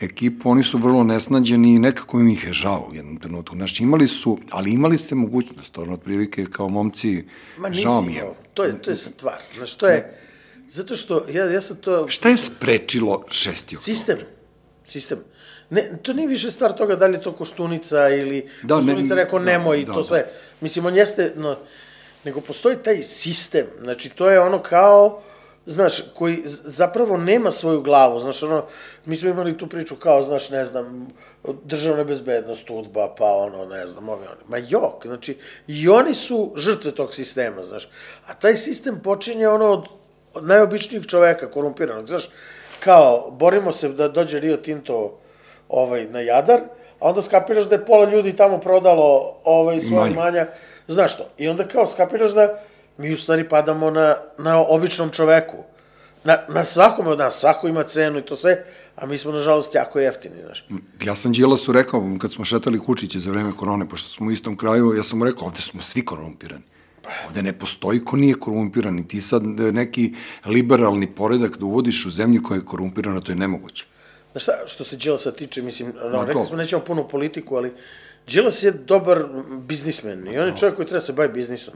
ekipu, 0.00 0.50
oni 0.50 0.62
su 0.62 0.78
vrlo 0.78 1.04
nesnađeni 1.04 1.74
i 1.74 1.78
nekako 1.78 2.20
im 2.20 2.28
ih 2.28 2.44
je 2.44 2.52
žao 2.52 2.86
u 2.90 2.94
jednom 2.94 3.16
trenutku. 3.16 3.56
Znači, 3.56 3.82
imali 3.82 4.08
su, 4.08 4.38
ali 4.50 4.72
imali 4.72 4.98
ste 4.98 5.14
mogućnost, 5.14 5.78
ono, 5.78 5.94
otprilike 5.94 6.46
kao 6.46 6.68
momci, 6.68 7.24
Ma, 7.58 7.68
nisi, 7.68 7.82
žao 7.82 8.02
mi 8.02 8.14
je. 8.14 8.24
To 8.54 8.64
je, 8.64 8.82
to 8.82 8.90
je 8.90 8.96
stvar. 8.96 9.38
Znači, 9.56 9.78
to 9.78 9.88
je, 9.88 10.20
zato 10.68 10.96
što, 10.96 11.26
ja, 11.32 11.44
ja 11.44 11.60
sam 11.60 11.76
to... 11.76 12.08
Šta 12.08 12.28
je 12.28 12.36
sprečilo 12.36 13.24
6. 13.28 13.50
oktober? 13.50 13.82
Sistem. 13.82 14.18
Sistem. 14.86 15.18
Ne, 15.70 15.90
to 16.02 16.12
nije 16.12 16.28
više 16.28 16.50
stvar 16.50 16.72
toga 16.72 16.96
da 16.96 17.06
li 17.06 17.14
je 17.14 17.22
to 17.22 17.32
Koštunica 17.32 18.08
ili 18.08 18.48
da, 18.62 18.74
Koštunica 18.74 19.14
ne, 19.14 19.22
rekao 19.22 19.38
da, 19.38 19.44
nemoj 19.44 19.80
i 19.80 19.84
da, 19.84 19.92
to 19.92 19.98
da. 19.98 20.04
sve. 20.04 20.26
Mislim, 20.60 20.86
on 20.86 20.96
jeste, 20.96 21.32
no, 21.36 21.56
nego 22.24 22.40
postoji 22.40 22.76
taj 22.76 23.02
sistem. 23.02 23.66
Znači, 23.82 24.10
to 24.10 24.30
je 24.30 24.40
ono 24.40 24.62
kao 24.62 25.22
znaš, 25.66 26.02
koji 26.14 26.42
zapravo 26.64 27.16
nema 27.16 27.50
svoju 27.50 27.82
glavu, 27.82 28.18
znaš, 28.18 28.42
ono, 28.42 28.64
mi 29.04 29.16
smo 29.16 29.28
imali 29.28 29.58
tu 29.58 29.66
priču 29.66 29.96
kao, 29.96 30.22
znaš, 30.22 30.50
ne 30.50 30.64
znam, 30.64 31.08
državna 31.64 32.04
bezbednost, 32.04 32.70
udba, 32.70 33.14
pa 33.18 33.32
ono, 33.32 33.64
ne 33.64 33.86
znam, 33.86 34.08
ovi 34.08 34.26
oni. 34.26 34.40
Ma 34.48 34.58
jok, 34.68 35.06
znači, 35.06 35.38
i 35.66 35.88
oni 35.88 36.14
su 36.14 36.52
žrtve 36.56 36.90
tog 36.90 37.14
sistema, 37.14 37.64
znaš. 37.64 37.88
A 38.26 38.34
taj 38.34 38.56
sistem 38.56 39.00
počinje 39.04 39.48
ono 39.48 39.66
od, 39.66 39.84
od 40.34 40.46
najobičnijih 40.46 41.06
čoveka, 41.06 41.50
korumpiranog, 41.50 42.06
znaš, 42.06 42.28
kao, 42.80 43.30
borimo 43.30 43.72
se 43.72 43.88
da 43.88 44.08
dođe 44.08 44.40
Rio 44.40 44.56
Tinto 44.56 45.18
ovaj, 45.68 46.04
na 46.04 46.20
Jadar, 46.20 46.60
a 47.00 47.08
onda 47.08 47.22
skapiraš 47.22 47.64
da 47.64 47.74
je 47.74 47.86
pola 47.86 48.10
ljudi 48.10 48.36
tamo 48.36 48.58
prodalo 48.58 49.36
ovaj, 49.44 49.80
svoje 49.80 50.10
manja, 50.10 50.46
znaš 50.92 51.14
što, 51.14 51.28
i 51.38 51.48
onda 51.48 51.68
kao 51.68 51.86
skapiraš 51.86 52.32
da 52.32 52.60
mi 52.98 53.12
u 53.12 53.16
stvari 53.16 53.48
padamo 53.48 53.90
na, 53.90 54.14
na 54.38 54.64
običnom 54.68 55.10
čoveku. 55.10 55.56
Na, 56.24 56.38
na 56.48 56.64
svakome 56.64 57.10
od 57.10 57.18
nas, 57.18 57.40
svako 57.40 57.68
ima 57.68 57.82
cenu 57.82 58.18
i 58.18 58.22
to 58.22 58.36
sve, 58.36 58.64
a 58.96 59.06
mi 59.06 59.18
smo, 59.18 59.32
nažalost, 59.32 59.74
jako 59.74 60.00
jeftini, 60.00 60.34
znaš. 60.44 60.66
Ja 61.04 61.16
sam 61.16 61.32
Đilasu 61.32 61.72
rekao, 61.72 62.16
kad 62.20 62.32
smo 62.32 62.44
šetali 62.44 62.78
kučiće 62.78 63.18
za 63.18 63.30
vreme 63.30 63.52
korone, 63.52 63.88
pošto 63.88 64.08
smo 64.10 64.26
u 64.26 64.30
istom 64.30 64.56
kraju, 64.56 64.94
ja 64.96 65.02
sam 65.02 65.18
mu 65.18 65.24
rekao, 65.24 65.46
ovde 65.46 65.60
smo 65.60 65.82
svi 65.82 66.04
korumpirani. 66.04 66.62
Ovde 67.26 67.42
ne 67.42 67.52
postoji 67.52 68.04
ko 68.04 68.16
nije 68.16 68.34
korumpiran 68.34 68.98
i 68.98 69.08
ti 69.08 69.20
sad 69.20 69.42
neki 69.72 70.14
liberalni 70.46 71.14
poredak 71.14 71.56
da 71.56 71.64
uvodiš 71.64 72.06
u 72.06 72.10
zemlju 72.10 72.42
koja 72.42 72.56
je 72.56 72.64
korumpirana, 72.64 73.20
to 73.20 73.32
je 73.32 73.36
nemoguće. 73.36 73.86
Znaš 74.32 74.42
šta, 74.42 74.52
što 74.66 74.84
se 74.84 74.96
Đilasa 74.96 75.32
tiče, 75.32 75.62
mislim, 75.62 75.92
no, 76.12 76.24
rekli 76.24 76.46
smo 76.46 76.56
nećemo 76.56 76.82
puno 76.84 77.08
politiku, 77.08 77.56
ali 77.56 77.72
Đilas 78.26 78.62
je 78.62 78.70
dobar 78.70 79.24
biznismen 79.50 80.28
i 80.28 80.38
on 80.38 80.48
je 80.48 80.56
čovjek 80.56 80.76
koji 80.76 80.86
treba 80.86 81.00
da 81.00 81.06
se 81.06 81.12
bavi 81.12 81.28
biznisom. 81.28 81.74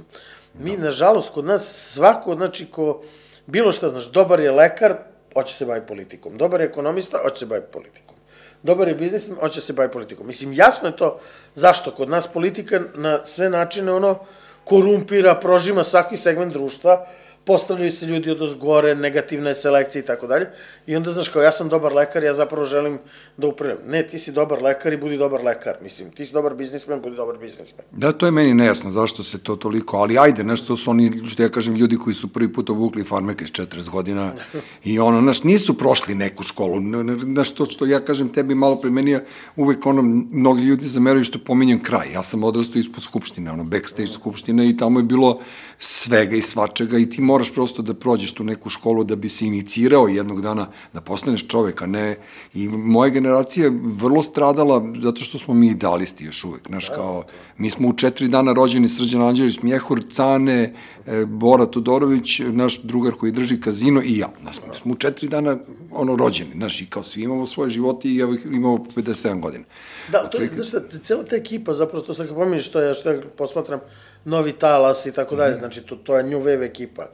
Mi, 0.54 0.76
da. 0.76 0.84
nažalost, 0.84 1.30
kod 1.30 1.44
nas 1.44 1.92
svako, 1.92 2.34
znači, 2.34 2.66
ko 2.66 3.02
bilo 3.46 3.72
šta, 3.72 3.88
znaš, 3.90 4.10
dobar 4.10 4.40
je 4.40 4.50
lekar, 4.50 4.96
hoće 5.34 5.54
se 5.54 5.66
bavi 5.66 5.86
politikom. 5.86 6.38
Dobar 6.38 6.60
je 6.60 6.66
ekonomista, 6.66 7.18
hoće 7.22 7.38
se 7.38 7.46
bavi 7.46 7.62
politikom. 7.72 8.16
Dobar 8.62 8.88
je 8.88 8.94
biznisman, 8.94 9.38
hoće 9.38 9.60
se 9.60 9.72
bavi 9.72 9.90
politikom. 9.90 10.26
Mislim, 10.26 10.52
jasno 10.52 10.88
je 10.88 10.96
to 10.96 11.18
zašto 11.54 11.90
kod 11.90 12.10
nas 12.10 12.28
politika 12.28 12.80
na 12.94 13.24
sve 13.24 13.50
načine 13.50 13.92
ono 13.92 14.18
korumpira, 14.64 15.34
prožima 15.34 15.84
svaki 15.84 16.16
segment 16.16 16.52
društva, 16.52 17.06
postavljaju 17.44 17.92
se 17.92 18.06
ljudi 18.06 18.30
od 18.30 18.42
ozgore, 18.42 18.94
negativne 18.94 19.54
selekcije 19.54 20.02
i 20.02 20.06
tako 20.06 20.26
dalje. 20.26 20.46
I 20.86 20.96
onda, 20.96 21.12
znaš, 21.12 21.28
kao 21.28 21.42
ja 21.42 21.52
sam 21.52 21.68
dobar 21.68 21.92
lekar, 21.92 22.24
ja 22.24 22.34
zapravo 22.34 22.64
želim 22.64 22.98
da 23.36 23.46
upravljam. 23.46 23.78
Ne, 23.86 24.02
ti 24.02 24.18
si 24.18 24.32
dobar 24.32 24.62
lekar 24.62 24.92
i 24.92 24.96
budi 24.96 25.16
dobar 25.16 25.44
lekar. 25.44 25.76
Mislim, 25.82 26.10
ti 26.10 26.26
si 26.26 26.32
dobar 26.32 26.54
biznismen, 26.54 27.00
budi 27.02 27.16
dobar 27.16 27.38
biznismen. 27.38 27.86
Da, 27.90 28.12
to 28.12 28.26
je 28.26 28.32
meni 28.32 28.54
nejasno, 28.54 28.90
zašto 28.90 29.22
se 29.22 29.38
to 29.38 29.56
toliko, 29.56 29.96
ali 29.96 30.18
ajde, 30.18 30.44
nešto 30.44 30.76
su 30.76 30.90
oni, 30.90 31.22
što 31.26 31.42
ja 31.42 31.48
kažem, 31.48 31.74
ljudi 31.76 31.96
koji 31.96 32.14
su 32.14 32.28
prvi 32.28 32.52
put 32.52 32.70
obukli 32.70 33.04
farmerke 33.04 33.46
s 33.46 33.52
40 33.52 33.90
godina 33.90 34.32
i 34.84 34.98
ono, 34.98 35.20
znaš, 35.20 35.42
nisu 35.42 35.78
prošli 35.78 36.14
neku 36.14 36.42
školu. 36.42 36.80
Znaš, 37.22 37.54
to 37.54 37.66
što 37.66 37.86
ja 37.86 38.00
kažem 38.00 38.28
tebi 38.28 38.54
malo 38.54 38.76
pre 38.80 38.90
meni 38.90 39.10
je 39.10 39.24
uvek 39.56 39.86
ono, 39.86 40.02
mnogi 40.30 40.62
ljudi 40.62 40.86
zameraju 40.86 41.24
što 41.24 41.38
pominjem 41.38 41.82
kraj. 41.82 42.12
Ja 42.12 42.22
sam 42.22 42.44
odrastao 42.44 42.80
ispod 42.80 43.02
Skupštine, 43.02 43.50
ono, 43.50 43.64
backstage 43.64 44.08
Skupštine 44.08 44.68
i 44.68 44.76
tamo 44.76 44.98
je 44.98 45.02
bilo 45.02 45.40
svega 45.78 46.36
i 46.36 46.42
svačega 46.42 46.98
i 46.98 47.10
ti 47.10 47.20
moraš 47.20 47.52
prosto 47.54 47.82
da 47.82 47.94
prođeš 47.94 48.32
tu 48.32 48.44
neku 48.44 48.70
školu 48.70 49.04
da 49.04 49.16
bi 49.16 49.28
se 49.28 49.46
inicirao 49.46 50.08
jednog 50.08 50.42
dana 50.42 50.66
da 50.92 51.00
postaneš 51.00 51.48
čovek, 51.48 51.82
a 51.82 51.86
ne... 51.86 52.16
I 52.54 52.68
moja 52.68 53.10
generacija 53.10 53.64
je 53.64 53.80
vrlo 53.84 54.22
stradala 54.22 54.82
zato 55.02 55.24
što 55.24 55.38
smo 55.38 55.54
mi 55.54 55.66
idealisti 55.66 56.24
još 56.24 56.44
uvek. 56.44 56.66
Znaš, 56.68 56.88
kao, 56.88 57.24
mi 57.58 57.70
smo 57.70 57.88
u 57.88 57.92
četiri 57.92 58.28
dana 58.28 58.52
rođeni 58.52 58.88
Srđan 58.88 59.22
Anđelić, 59.22 59.62
Mjehur, 59.62 60.02
Cane, 60.10 60.74
e, 61.06 61.24
Bora 61.26 61.66
Todorović, 61.66 62.40
naš 62.52 62.82
drugar 62.82 63.12
koji 63.12 63.32
drži 63.32 63.60
kazino 63.60 64.02
i 64.04 64.18
ja. 64.18 64.28
Znaš, 64.42 64.56
mi 64.68 64.74
smo 64.74 64.92
u 64.92 64.96
četiri 64.96 65.28
dana 65.28 65.56
ono, 65.90 66.16
rođeni. 66.16 66.50
Znaš, 66.56 66.80
i 66.80 66.86
kao 66.86 67.02
svi 67.02 67.22
imamo 67.22 67.46
svoje 67.46 67.70
živote 67.70 68.08
i 68.08 68.22
imamo 68.44 68.76
57 68.96 69.40
godina. 69.40 69.64
Da, 70.12 70.26
to 70.26 70.38
je, 70.38 70.50
znaš, 70.54 70.82
cela 71.02 71.24
ta 71.24 71.36
ekipa, 71.36 71.72
zapravo, 71.72 72.04
to 72.04 72.14
sad 72.14 72.26
kad 72.26 72.36
pomeniš, 72.36 72.66
što 72.66 72.80
ja, 72.80 72.94
što 72.94 73.10
ja 73.10 73.20
posmatram, 73.36 73.80
novi 74.24 74.52
talas 74.52 75.06
i 75.06 75.12
tako 75.12 75.36
dalje, 75.36 75.52
mhm. 75.52 75.60
znači 75.60 75.82
to, 75.82 75.96
to 75.96 76.16
je 76.16 76.24
New 76.24 76.40
Wave 76.40 76.64
ekipa 76.64 77.08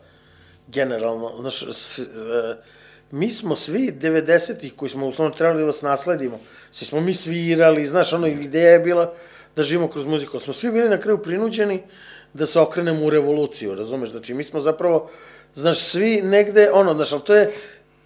generalno, 0.68 1.32
znaš, 1.40 1.64
s, 1.72 1.98
e, 1.98 2.04
mi 3.10 3.30
smo 3.32 3.56
svi 3.56 3.92
90-ih 4.00 4.74
koji 4.76 4.90
smo 4.90 5.06
uslovno 5.06 5.34
trebali 5.34 5.60
da 5.60 5.66
vas 5.66 5.82
nasledimo, 5.82 6.40
svi 6.70 6.86
smo 6.86 7.00
mi 7.00 7.14
svirali, 7.14 7.86
znaš, 7.86 8.12
ono, 8.12 8.26
ideja 8.26 8.70
je 8.70 8.78
bila 8.78 9.14
da 9.56 9.62
živimo 9.62 9.88
kroz 9.88 10.06
muziku, 10.06 10.40
smo 10.40 10.52
svi 10.52 10.70
bili 10.70 10.88
na 10.88 10.98
kraju 10.98 11.22
prinuđeni 11.22 11.82
da 12.34 12.46
se 12.46 12.60
okrenemo 12.60 13.06
u 13.06 13.10
revoluciju, 13.10 13.74
razumeš, 13.74 14.10
znači 14.10 14.34
mi 14.34 14.44
smo 14.44 14.60
zapravo, 14.60 15.10
znaš, 15.54 15.78
svi 15.78 16.22
negde, 16.22 16.70
ono, 16.72 16.94
znaš, 16.94 17.12
ali 17.12 17.22
to 17.22 17.34
je 17.34 17.52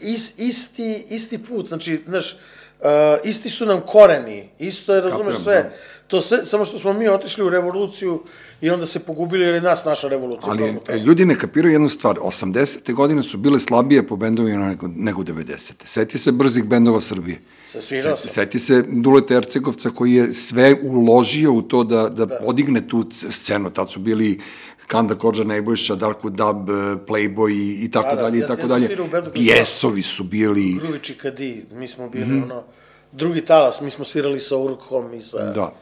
is, 0.00 0.38
isti, 0.38 1.06
isti 1.10 1.44
put, 1.44 1.68
znači, 1.68 2.00
znaš, 2.06 2.32
uh, 2.32 2.88
isti 3.24 3.50
su 3.50 3.66
nam 3.66 3.80
koreni, 3.80 4.50
isto 4.58 4.94
je, 4.94 5.00
razumeš, 5.00 5.34
sve, 5.34 5.62
da. 5.62 5.70
To 6.06 6.22
sve, 6.22 6.44
samo 6.44 6.64
što 6.64 6.78
smo 6.78 6.92
mi 6.92 7.08
otišli 7.08 7.44
u 7.44 7.48
revoluciju 7.48 8.22
i 8.60 8.70
onda 8.70 8.86
se 8.86 8.98
pogubili 8.98 9.44
jer 9.44 9.54
je 9.54 9.60
nas 9.60 9.84
naša 9.84 10.08
revolucija. 10.08 10.50
Ali 10.50 10.76
e, 10.88 10.98
ljudi 10.98 11.24
ne 11.24 11.38
kapiraju 11.38 11.72
jednu 11.72 11.88
stvar. 11.88 12.16
80. 12.16 12.94
godine 12.94 13.22
su 13.22 13.38
bile 13.38 13.60
slabije 13.60 14.06
po 14.06 14.16
bendovima 14.16 14.68
nego, 14.68 14.88
nego 14.96 15.22
90. 15.22 15.72
Seti 15.84 16.18
se 16.18 16.32
brzih 16.32 16.64
bendova 16.64 17.00
Srbije. 17.00 17.40
Svirao 17.80 18.16
Seti, 18.16 18.28
seti 18.28 18.58
se 18.58 18.82
Duleta 18.88 19.34
Ercegovca 19.34 19.90
koji 19.90 20.12
je 20.12 20.32
sve 20.32 20.76
uložio 20.82 21.52
u 21.52 21.62
to 21.62 21.84
da, 21.84 22.08
da, 22.08 22.26
podigne 22.26 22.88
tu 22.88 23.06
scenu. 23.10 23.70
Tad 23.70 23.90
su 23.90 24.00
bili 24.00 24.40
Kanda 24.86 25.14
Kođa, 25.14 25.44
Nebojša, 25.44 25.94
Darko 25.94 26.30
Dab, 26.30 26.68
Playboy 27.06 27.50
i, 27.52 27.84
i 27.84 27.90
tako 27.90 28.08
Da, 28.08 28.16
da, 28.16 28.22
dalje 28.22 28.38
i 28.38 28.46
tako 28.46 28.60
ja 28.60 28.66
dalje. 28.66 28.96
sam- 28.96 29.32
Bijesovi 29.34 30.02
su 30.02 30.24
bili... 30.24 30.72
Gruvići 30.82 31.14
Kadi, 31.14 31.64
mi 31.72 31.88
smo 31.88 32.08
bili 32.08 32.26
mm 32.26 32.30
-hmm. 32.30 32.42
ono, 32.42 32.64
drugi 33.16 33.44
talas, 33.44 33.80
mi 33.80 33.90
smo 33.90 34.04
svirali 34.04 34.40
sa 34.40 34.56
Urkom 34.56 35.14
i 35.14 35.22
sa... 35.22 35.52
Da, 35.52 35.72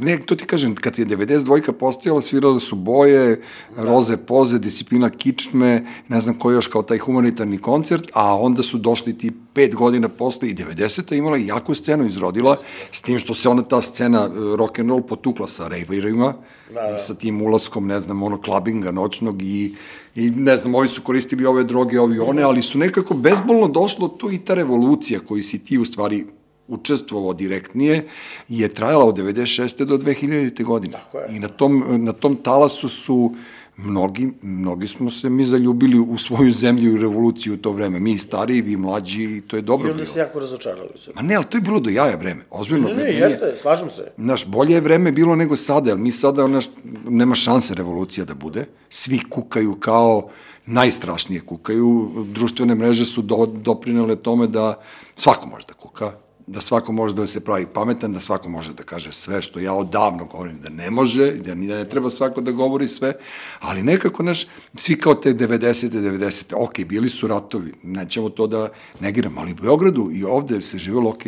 ne, 0.00 0.18
to 0.26 0.34
ti 0.34 0.44
kažem, 0.44 0.74
kad 0.74 0.98
je 0.98 1.06
92 1.06 1.72
postojala, 1.72 2.20
svirale 2.20 2.60
su 2.60 2.76
boje, 2.76 3.42
roze 3.76 4.16
poze, 4.16 4.58
disciplina 4.58 5.10
kičme, 5.10 5.86
ne 6.08 6.20
znam 6.20 6.38
koji 6.38 6.54
još 6.54 6.66
kao 6.66 6.82
taj 6.82 6.98
humanitarni 6.98 7.58
koncert, 7.58 8.10
a 8.14 8.36
onda 8.36 8.62
su 8.62 8.78
došli 8.78 9.18
ti 9.18 9.32
pet 9.54 9.74
godina 9.74 10.08
posle 10.08 10.50
i 10.50 10.54
90. 10.54 11.18
imala 11.18 11.36
jaku 11.36 11.74
scenu 11.74 12.06
izrodila, 12.06 12.56
s 12.92 13.02
tim 13.02 13.18
što 13.18 13.34
se 13.34 13.48
ona 13.48 13.62
ta 13.62 13.82
scena 13.82 14.28
eh, 14.28 14.56
rock 14.56 14.78
and 14.78 14.90
roll 14.90 15.02
potukla 15.02 15.48
sa 15.48 15.68
raverima, 15.68 16.34
da, 16.74 16.82
da. 16.82 16.98
sa 16.98 17.14
tim 17.14 17.42
ulaskom, 17.42 17.86
ne 17.86 18.00
znam, 18.00 18.22
ono, 18.22 18.40
klabinga 18.40 18.90
noćnog 18.90 19.42
i, 19.42 19.74
i 20.14 20.30
ne 20.30 20.56
znam, 20.56 20.74
ovi 20.74 20.88
su 20.88 21.02
koristili 21.02 21.46
ove 21.46 21.64
droge, 21.64 22.00
ovi 22.00 22.18
one, 22.18 22.42
ali 22.42 22.62
su 22.62 22.78
nekako 22.78 23.14
bezbolno 23.14 23.68
došlo 23.68 24.08
tu 24.08 24.30
i 24.32 24.38
ta 24.38 24.54
revolucija 24.54 25.20
koju 25.20 25.44
si 25.44 25.64
ti 25.64 25.78
u 25.78 25.84
stvari 25.84 26.26
učestvovao 26.70 27.32
direktnije 27.32 28.08
je 28.48 28.68
trajala 28.68 29.04
od 29.04 29.16
96. 29.16 29.84
do 29.84 29.96
2000. 29.96 30.64
godine. 30.64 30.92
Tako 30.92 31.18
je. 31.18 31.36
I 31.36 31.38
na 31.38 31.48
tom, 31.48 31.84
na 31.98 32.12
tom 32.12 32.36
talasu 32.36 32.88
su 32.88 33.34
mnogi, 33.76 34.32
mnogi 34.42 34.86
smo 34.86 35.10
se 35.10 35.30
mi 35.30 35.44
zaljubili 35.44 35.98
u 36.00 36.18
svoju 36.18 36.52
zemlju 36.52 36.94
i 36.94 36.98
revoluciju 36.98 37.54
u 37.54 37.56
to 37.56 37.72
vreme. 37.72 38.00
Mi 38.00 38.18
stariji, 38.18 38.62
vi 38.62 38.76
mlađi, 38.76 39.22
i 39.24 39.40
to 39.40 39.56
je 39.56 39.62
dobro 39.62 39.88
I 39.88 39.90
onda 39.90 40.02
bilo. 40.02 40.12
se 40.12 40.18
jako 40.18 40.38
razočarali. 40.38 40.88
Ma 41.14 41.22
ne, 41.22 41.34
ali 41.34 41.44
to 41.44 41.56
je 41.56 41.62
bilo 41.62 41.80
do 41.80 41.90
jaja 41.90 42.16
vreme. 42.16 42.44
Ozbiljno. 42.50 42.88
Ne, 42.88 42.94
ne, 42.94 43.02
je- 43.02 43.18
jeste, 43.18 43.54
slažem 43.56 43.90
se. 43.90 44.12
Znaš, 44.18 44.46
bolje 44.46 44.74
je 44.74 44.80
vreme 44.80 45.12
bilo 45.12 45.36
nego 45.36 45.56
sada, 45.56 45.90
jer 45.90 45.98
mi 45.98 46.12
sada, 46.12 46.46
znaš, 46.46 46.64
nema 47.08 47.34
šanse 47.34 47.74
revolucija 47.74 48.24
da 48.24 48.34
bude. 48.34 48.64
Svi 48.90 49.20
kukaju 49.30 49.74
kao, 49.74 50.28
najstrašnije 50.66 51.40
kukaju. 51.40 52.10
Društvene 52.26 52.74
mreže 52.74 53.04
su 53.04 53.22
do, 53.22 53.46
doprinele 53.46 54.16
tome 54.16 54.46
da 54.46 54.80
svako 55.16 55.48
može 55.48 55.64
da 55.68 55.74
kuka, 55.74 56.12
da 56.46 56.60
svako 56.60 56.92
može 56.92 57.14
da 57.14 57.26
se 57.26 57.44
pravi 57.44 57.66
pametan, 57.66 58.12
da 58.12 58.20
svako 58.20 58.48
može 58.48 58.72
da 58.72 58.82
kaže 58.82 59.12
sve 59.12 59.42
što 59.42 59.60
ja 59.60 59.74
odavno 59.74 60.24
govorim 60.24 60.60
da 60.60 60.68
ne 60.68 60.90
može, 60.90 61.32
da 61.32 61.54
ni 61.54 61.66
da 61.66 61.74
ne 61.74 61.88
treba 61.88 62.10
svako 62.10 62.40
da 62.40 62.50
govori 62.50 62.88
sve, 62.88 63.12
ali 63.60 63.82
nekako, 63.82 64.22
znaš, 64.22 64.46
svi 64.76 64.98
kao 64.98 65.14
te 65.14 65.34
90. 65.34 65.88
90. 65.88 66.54
ok, 66.56 66.84
bili 66.84 67.08
su 67.08 67.26
ratovi, 67.26 67.72
nećemo 67.82 68.28
to 68.28 68.46
da 68.46 68.68
negiramo, 69.00 69.40
ali 69.40 69.52
u 69.52 69.62
Beogradu 69.62 70.10
i 70.12 70.24
ovde 70.24 70.62
se 70.62 70.78
živelo 70.78 71.10
ok. 71.10 71.22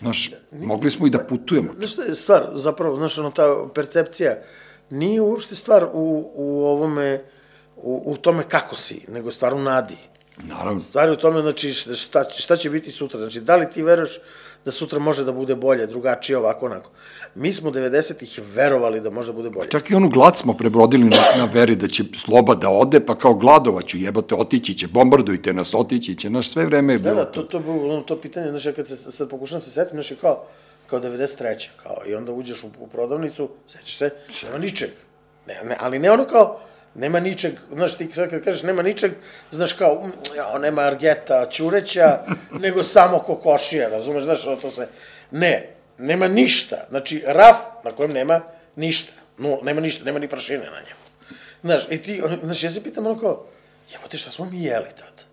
Znaš, 0.00 0.30
mogli 0.60 0.90
smo 0.90 1.06
i 1.06 1.10
da 1.10 1.18
putujemo. 1.18 1.68
Znaš 1.76 1.92
šta 1.92 2.02
je 2.02 2.14
stvar, 2.14 2.50
zapravo, 2.54 2.96
znaš, 2.96 3.18
ono, 3.18 3.30
ta 3.30 3.68
percepcija 3.74 4.36
nije 4.90 5.20
uopšte 5.20 5.54
stvar 5.54 5.84
u, 5.84 6.30
u 6.34 6.64
ovome, 6.64 7.24
u, 7.76 8.02
u 8.06 8.16
tome 8.16 8.42
kako 8.48 8.76
si, 8.76 9.00
nego 9.08 9.30
stvar 9.30 9.54
u 9.54 9.58
nadi. 9.58 9.96
Naravno. 10.42 10.80
Stvar 10.80 11.08
je 11.08 11.12
u 11.12 11.16
tome, 11.16 11.40
znači, 11.40 11.72
šta, 11.72 12.24
šta 12.30 12.56
će 12.56 12.70
biti 12.70 12.90
sutra. 12.90 13.20
Znači, 13.20 13.40
da 13.40 13.56
li 13.56 13.70
ti 13.70 13.82
veruješ 13.82 14.18
da 14.64 14.70
sutra 14.70 14.98
može 14.98 15.24
da 15.24 15.32
bude 15.32 15.54
bolje, 15.54 15.86
drugačije, 15.86 16.38
ovako, 16.38 16.66
onako. 16.66 16.90
Mi 17.34 17.52
smo 17.52 17.70
90-ih 17.70 18.40
verovali 18.54 19.00
da 19.00 19.10
može 19.10 19.32
da 19.32 19.36
bude 19.36 19.50
bolje. 19.50 19.70
Čak 19.70 19.90
i 19.90 19.94
onu 19.94 20.08
glad 20.08 20.36
smo 20.36 20.56
prebrodili 20.56 21.04
na, 21.04 21.16
na 21.36 21.44
veri 21.44 21.76
da 21.76 21.88
će 21.88 22.04
sloba 22.16 22.54
da 22.54 22.68
ode, 22.70 23.00
pa 23.00 23.14
kao 23.18 23.34
gladovaću, 23.34 23.98
jebate, 23.98 24.34
otići 24.34 24.74
će, 24.74 24.86
bombardujte 24.86 25.52
nas, 25.52 25.74
otići 25.74 26.14
će, 26.14 26.30
naš 26.30 26.48
sve 26.48 26.64
vreme 26.64 26.92
je 26.92 26.98
Da, 26.98 27.10
bilo 27.10 27.24
da, 27.24 27.30
to, 27.30 27.42
to, 27.42 27.60
bilo 27.60 27.94
ono, 27.94 28.02
to 28.02 28.20
pitanje, 28.20 28.50
znaš, 28.50 28.64
ja 28.64 28.72
kad 28.72 28.86
se 28.86 28.96
sad 28.96 29.30
pokušam 29.30 29.60
se 29.60 29.70
setim, 29.70 29.96
znaš, 29.96 30.10
je 30.10 30.16
kao, 30.16 30.44
kao 30.86 31.00
93. 31.00 31.68
kao, 31.82 31.96
i 32.06 32.14
onda 32.14 32.32
uđeš 32.32 32.64
u, 32.64 32.66
u 32.78 32.86
prodavnicu, 32.86 33.48
sećaš 33.68 33.96
se, 33.96 34.10
nema 34.44 34.58
ničeg. 34.58 34.90
Ne, 35.46 35.60
ne, 35.64 35.76
ali 35.80 35.98
ne 35.98 36.10
ono 36.10 36.24
kao, 36.24 36.60
nema 36.94 37.20
ničeg, 37.20 37.52
znaš, 37.74 37.96
ti 37.96 38.08
sad 38.14 38.30
kad 38.30 38.44
kažeš 38.44 38.62
nema 38.62 38.82
ničeg, 38.82 39.12
znaš 39.50 39.72
kao, 39.72 40.10
jao, 40.36 40.58
nema 40.58 40.82
argeta, 40.82 41.48
ćureća, 41.50 42.18
nego 42.62 42.82
samo 42.82 43.18
kokošija, 43.18 43.88
razumeš, 43.88 44.24
znaš, 44.24 44.42
to 44.42 44.70
se, 44.70 44.88
ne, 45.30 45.70
nema 45.98 46.28
ništa, 46.28 46.76
znači, 46.90 47.22
raf 47.26 47.56
na 47.84 47.90
kojem 47.90 48.12
nema 48.12 48.40
ništa, 48.76 49.12
no, 49.38 49.58
nema 49.62 49.80
ništa, 49.80 50.04
nema 50.04 50.18
ni 50.18 50.28
prašine 50.28 50.58
na 50.64 50.80
njemu. 50.80 51.04
Znaš, 51.62 51.82
i 51.90 51.98
ti, 51.98 52.22
znaš, 52.42 52.62
ja 52.64 52.70
se 52.70 52.82
pitam 52.82 53.06
ono 53.06 53.18
kao, 53.18 53.46
jebote, 53.92 54.18
šta 54.18 54.30
smo 54.30 54.44
mi 54.44 54.62
jeli 54.64 54.88
tad? 54.98 55.24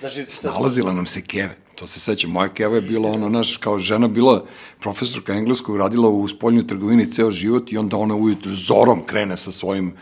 Znači, 0.00 0.26
sad- 0.28 0.52
Nalazila 0.52 0.92
nam 0.92 1.06
se 1.06 1.22
keve. 1.22 1.56
To 1.74 1.86
se 1.86 2.00
seća, 2.00 2.28
moja 2.28 2.48
keva 2.48 2.74
je 2.74 2.80
bila 2.80 3.10
ono, 3.10 3.28
naš, 3.28 3.56
kao 3.56 3.78
žena 3.78 4.08
bila 4.08 4.46
profesorka 4.80 5.32
engleskog, 5.32 5.76
radila 5.76 6.08
u 6.08 6.28
spoljnoj 6.28 6.66
trgovini 6.66 7.12
ceo 7.12 7.30
život 7.30 7.72
i 7.72 7.78
onda 7.78 7.96
ona 7.96 8.14
ujutru 8.14 8.54
zorom 8.54 9.06
krene 9.06 9.36
sa 9.36 9.52
svojim 9.52 9.96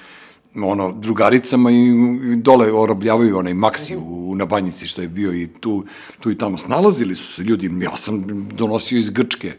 ono, 0.62 0.93
drugaricama 0.93 1.71
i, 1.71 1.88
i 2.33 2.37
dole 2.37 2.73
orobljavaju 2.73 3.38
onaj 3.38 3.55
maksi 3.55 3.97
u, 3.97 4.35
na 4.37 4.45
banjici 4.45 4.87
što 4.87 5.03
je 5.03 5.09
bio 5.09 5.33
i 5.33 5.47
tu, 5.47 5.85
tu 6.21 6.31
i 6.31 6.38
tamo. 6.38 6.59
Snalazili 6.59 7.14
su 7.14 7.33
se 7.33 7.43
ljudi. 7.43 7.71
Ja 7.83 7.97
sam 7.97 8.25
donosio 8.53 8.99
iz 8.99 9.11
Grčke. 9.11 9.53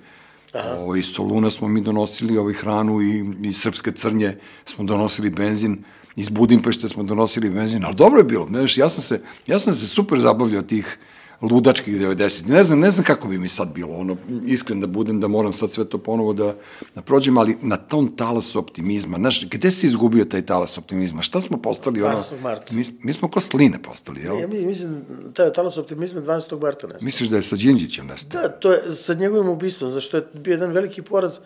Ovo, 0.77 0.95
iz 0.95 1.05
Soluna 1.05 1.51
smo 1.51 1.67
mi 1.67 1.81
donosili 1.81 2.37
ovaj 2.37 2.53
hranu 2.53 3.01
i 3.01 3.25
iz 3.43 3.57
Srpske 3.57 3.91
crnje 3.91 4.37
smo 4.65 4.83
donosili 4.83 5.29
benzin, 5.29 5.83
iz 6.15 6.29
Budimpešte 6.29 6.89
smo 6.89 7.03
donosili 7.03 7.49
benzin, 7.49 7.85
ali 7.85 7.95
dobro 7.95 8.19
je 8.19 8.23
bilo, 8.23 8.47
znaš, 8.47 8.77
ja 8.77 8.89
sam 8.89 9.03
se, 9.03 9.21
ja 9.47 9.59
sam 9.59 9.73
se 9.73 9.87
super 9.87 10.19
zabavljao 10.19 10.61
tih 10.61 10.97
ludačkih 11.45 11.95
90. 11.95 12.47
Ne 12.47 12.63
znam, 12.63 12.79
ne 12.79 12.91
znam 12.91 13.03
kako 13.03 13.27
bi 13.27 13.37
mi 13.37 13.47
sad 13.47 13.73
bilo, 13.73 13.95
ono, 13.95 14.17
iskren 14.47 14.79
da 14.79 14.87
budem, 14.87 15.19
da 15.19 15.27
moram 15.27 15.53
sad 15.53 15.71
sve 15.71 15.85
to 15.85 15.97
ponovo 15.97 16.33
da, 16.33 16.53
da 16.95 17.01
prođem, 17.01 17.37
ali 17.37 17.57
na 17.61 17.77
tom 17.77 18.09
talasu 18.09 18.59
optimizma, 18.59 19.17
znaš, 19.17 19.49
gde 19.49 19.71
se 19.71 19.87
izgubio 19.87 20.25
taj 20.25 20.41
talas 20.41 20.77
optimizma? 20.77 21.21
Šta 21.21 21.41
smo 21.41 21.57
postali, 21.57 22.01
ono, 22.03 22.23
12. 22.31 22.41
marta. 22.41 22.73
mi, 22.73 22.83
mi 22.99 23.13
smo 23.13 23.27
ko 23.27 23.39
sline 23.39 23.81
postali, 23.83 24.21
jel? 24.21 24.39
Ja 24.39 24.47
mi- 24.47 24.65
mislim, 24.65 25.01
taj 25.33 25.53
talas 25.53 25.77
optimizma 25.77 26.21
12. 26.21 26.61
marta 26.61 26.87
nestao. 26.87 27.05
Misliš 27.05 27.29
da 27.29 27.35
je 27.35 27.43
sa 27.43 27.55
Đinđićem 27.55 28.07
nestao? 28.07 28.41
Da, 28.41 28.49
to 28.49 28.71
je 28.71 28.95
sa 28.95 29.13
njegovim 29.13 29.49
ubistvom, 29.49 29.91
zašto 29.91 30.17
je 30.17 30.23
bio 30.33 30.51
jedan 30.51 30.71
veliki 30.71 31.01
poraz. 31.01 31.37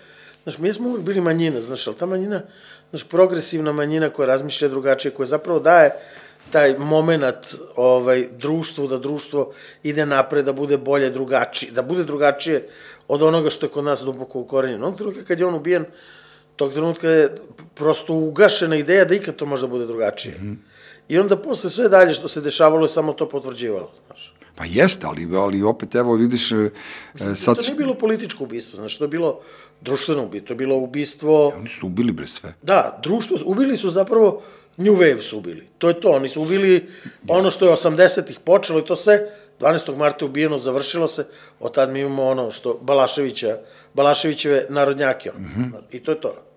Znaš, 0.43 0.57
mi 0.57 0.73
smo 0.73 0.89
uvijek 0.89 1.05
bili 1.05 1.21
manjina, 1.21 1.61
znaš, 1.61 1.87
ali 1.87 1.95
ta 1.95 2.05
manjina, 2.05 2.41
znaš, 2.89 3.03
progresivna 3.03 3.71
manjina 3.73 4.09
koja 4.09 4.25
razmišlja 4.27 4.67
drugačije, 4.67 5.11
koja 5.11 5.27
zapravo 5.27 5.59
daje 5.59 5.91
taj 6.51 6.77
moment 6.77 7.55
ovaj, 7.75 8.27
društvu, 8.37 8.87
da 8.87 8.97
društvo 8.97 9.51
ide 9.83 10.05
napred, 10.05 10.45
da 10.45 10.53
bude 10.53 10.77
bolje, 10.77 11.09
drugačije, 11.09 11.71
da 11.71 11.81
bude 11.81 12.03
drugačije 12.03 12.67
od 13.07 13.21
onoga 13.23 13.49
što 13.49 13.65
je 13.65 13.69
kod 13.69 13.83
nas 13.83 14.01
duboko 14.01 14.39
ukorenjeno. 14.39 14.85
Onog 14.85 14.97
trenutka 14.97 15.23
kad 15.23 15.39
je 15.39 15.45
on 15.45 15.55
ubijen, 15.55 15.85
tog 16.55 16.73
trenutka 16.73 17.09
je 17.09 17.35
prosto 17.75 18.13
ugašena 18.13 18.75
ideja 18.75 19.05
da 19.05 19.15
ikad 19.15 19.35
to 19.35 19.45
možda 19.45 19.67
bude 19.67 19.85
drugačije. 19.85 20.35
Mm 20.35 20.45
-hmm. 20.45 20.55
I 21.09 21.19
onda 21.19 21.37
posle 21.37 21.69
sve 21.69 21.89
dalje 21.89 22.13
što 22.13 22.27
se 22.27 22.41
dešavalo 22.41 22.85
je 22.85 22.89
samo 22.89 23.13
to 23.13 23.29
potvrđivalo, 23.29 23.91
znaš. 24.07 24.33
Pa 24.55 24.65
jeste, 24.65 25.07
ali, 25.07 25.27
ali 25.35 25.63
opet, 25.63 25.95
evo, 25.95 26.13
vidiš, 26.13 26.51
e, 26.51 26.69
sad... 27.35 27.57
To 27.57 27.61
nije 27.61 27.75
bilo 27.75 27.93
političko 27.93 28.43
ubistvo, 28.43 28.75
znači, 28.75 28.97
to 28.97 29.03
je 29.03 29.07
bilo 29.07 29.39
društveno 29.81 30.23
ubistvo, 30.23 30.47
to 30.47 30.53
je 30.53 30.57
bilo 30.57 30.75
ubistvo... 30.75 31.47
Oni 31.47 31.69
su 31.69 31.87
ubili 31.87 32.11
bre 32.11 32.27
sve. 32.27 32.53
Da, 32.61 32.99
društvo, 33.03 33.37
ubili 33.45 33.77
su 33.77 33.89
zapravo, 33.89 34.41
New 34.79 34.93
Wave 34.95 35.21
su 35.21 35.37
ubili. 35.37 35.67
To 35.77 35.87
je 35.87 35.99
to, 35.99 36.09
oni 36.09 36.29
su 36.29 36.41
ubili 36.41 36.89
ono 37.27 37.51
što 37.51 37.65
je 37.65 37.71
80-ih 37.71 38.39
počelo 38.39 38.79
i 38.79 38.85
to 38.85 38.95
sve, 38.95 39.29
12. 39.59 39.97
marta 39.97 40.25
je 40.25 40.29
ubijeno, 40.29 40.59
završilo 40.59 41.07
se, 41.07 41.25
od 41.59 41.73
tad 41.73 41.89
mi 41.89 41.99
imamo 41.99 42.27
ono 42.27 42.51
što 42.51 42.79
Balaševića, 42.81 43.57
Balaševićeve 43.93 44.65
narodnjake. 44.69 45.31
Mm 45.31 45.43
-hmm. 45.43 45.71
I 45.91 45.99
to 45.99 46.11
je 46.11 46.21
to. 46.21 46.48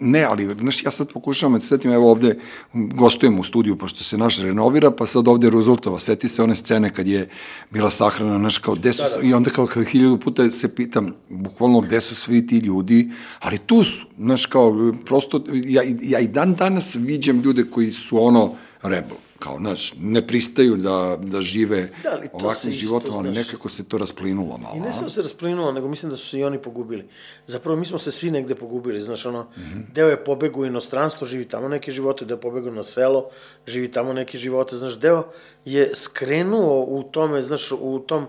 Ne, 0.00 0.24
ali, 0.24 0.48
znaš, 0.60 0.84
ja 0.84 0.90
sad 0.90 1.12
pokušavam 1.12 1.54
da 1.54 1.60
se 1.60 1.66
setim, 1.66 1.92
evo 1.92 2.10
ovde 2.10 2.38
gostujem 2.72 3.38
u 3.38 3.44
studiju, 3.44 3.76
pošto 3.76 4.04
se 4.04 4.18
naš 4.18 4.38
renovira, 4.38 4.90
pa 4.90 5.06
sad 5.06 5.28
ovde 5.28 5.50
Rooseveltova, 5.50 5.98
seti 5.98 6.28
se 6.28 6.42
one 6.42 6.56
scene 6.56 6.92
kad 6.92 7.08
je 7.08 7.28
bila 7.70 7.90
sahrana, 7.90 8.38
znaš, 8.38 8.58
kao, 8.58 8.74
gde 8.74 8.92
su, 8.92 9.02
da, 9.02 9.20
da. 9.20 9.28
i 9.28 9.34
onda 9.34 9.50
kao 9.50 9.66
kad 9.66 9.86
hiljadu 9.86 10.18
puta 10.18 10.50
se 10.50 10.74
pitam, 10.74 11.14
bukvalno, 11.28 11.80
gde 11.80 12.00
su 12.00 12.14
svi 12.14 12.46
ti 12.46 12.58
ljudi, 12.58 13.10
ali 13.38 13.58
tu 13.58 13.84
su, 13.84 14.06
znaš, 14.18 14.46
kao, 14.46 14.94
prosto, 15.04 15.44
ja, 15.52 15.82
ja 16.02 16.18
i 16.18 16.28
dan 16.28 16.54
danas 16.54 16.94
viđem 16.94 17.40
ljude 17.40 17.64
koji 17.70 17.90
su 17.90 18.24
ono, 18.24 18.54
rebel. 18.82 19.16
Kao, 19.38 19.56
znaš, 19.58 19.94
ne 20.00 20.26
pristaju 20.26 20.76
da, 20.76 21.18
da 21.20 21.40
žive 21.40 21.90
Da, 22.02 22.18
ovakvim 22.32 22.72
životom, 22.72 23.14
ali 23.16 23.30
nekako 23.30 23.68
se 23.68 23.84
to 23.88 23.98
rasplinulo 23.98 24.58
malo. 24.58 24.76
I 24.76 24.80
ne 24.80 24.92
samo 24.92 25.10
se 25.10 25.22
rasplinulo, 25.22 25.72
nego 25.72 25.88
mislim 25.88 26.10
da 26.10 26.16
su 26.16 26.28
se 26.28 26.38
i 26.38 26.44
oni 26.44 26.58
pogubili. 26.58 27.08
Zapravo, 27.46 27.78
mi 27.78 27.86
smo 27.86 27.98
se 27.98 28.10
svi 28.10 28.30
negde 28.30 28.54
pogubili, 28.54 29.00
znaš, 29.00 29.26
ono, 29.26 29.42
mm. 29.42 29.60
-hmm. 29.60 29.84
deo 29.94 30.08
je 30.08 30.24
pobegu 30.24 30.60
u 30.60 30.66
inostranstvo, 30.66 31.26
živi 31.26 31.44
tamo 31.44 31.68
neke 31.68 31.92
živote, 31.92 32.24
deo 32.24 32.34
je 32.34 32.40
pobegu 32.40 32.70
na 32.70 32.82
selo, 32.82 33.28
živi 33.66 33.88
tamo 33.88 34.12
neke 34.12 34.38
živote, 34.38 34.76
znaš, 34.76 34.98
deo 34.98 35.22
je 35.64 35.90
skrenuo 35.94 36.84
u 36.84 37.02
tome, 37.02 37.42
znaš, 37.42 37.72
u 37.72 37.98
tom 37.98 38.26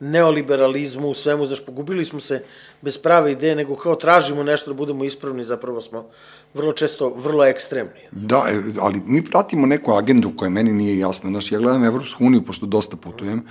neoliberalizmu, 0.00 1.08
u 1.08 1.14
svemu, 1.14 1.46
znaš, 1.46 1.66
pogubili 1.66 2.04
smo 2.04 2.20
se 2.20 2.44
bez 2.82 2.98
prave 2.98 3.32
ideje, 3.32 3.54
nego 3.54 3.76
kao 3.76 3.94
tražimo 3.94 4.42
nešto 4.42 4.70
da 4.70 4.74
budemo 4.74 5.04
ispravni, 5.04 5.44
zapravo 5.44 5.80
smo 5.80 6.06
vrlo 6.54 6.72
često 6.72 7.14
vrlo 7.16 7.44
ekstremni. 7.44 8.00
Da, 8.12 8.44
ali 8.80 9.00
mi 9.06 9.24
pratimo 9.24 9.66
neku 9.66 9.92
agendu 9.92 10.32
koja 10.36 10.50
meni 10.50 10.72
nije 10.72 10.98
jasna. 10.98 11.30
Znaš, 11.30 11.52
ja 11.52 11.58
gledam 11.58 11.84
Evropsku 11.84 12.24
uniju, 12.24 12.42
pošto 12.42 12.66
dosta 12.66 12.96
putujem, 12.96 13.42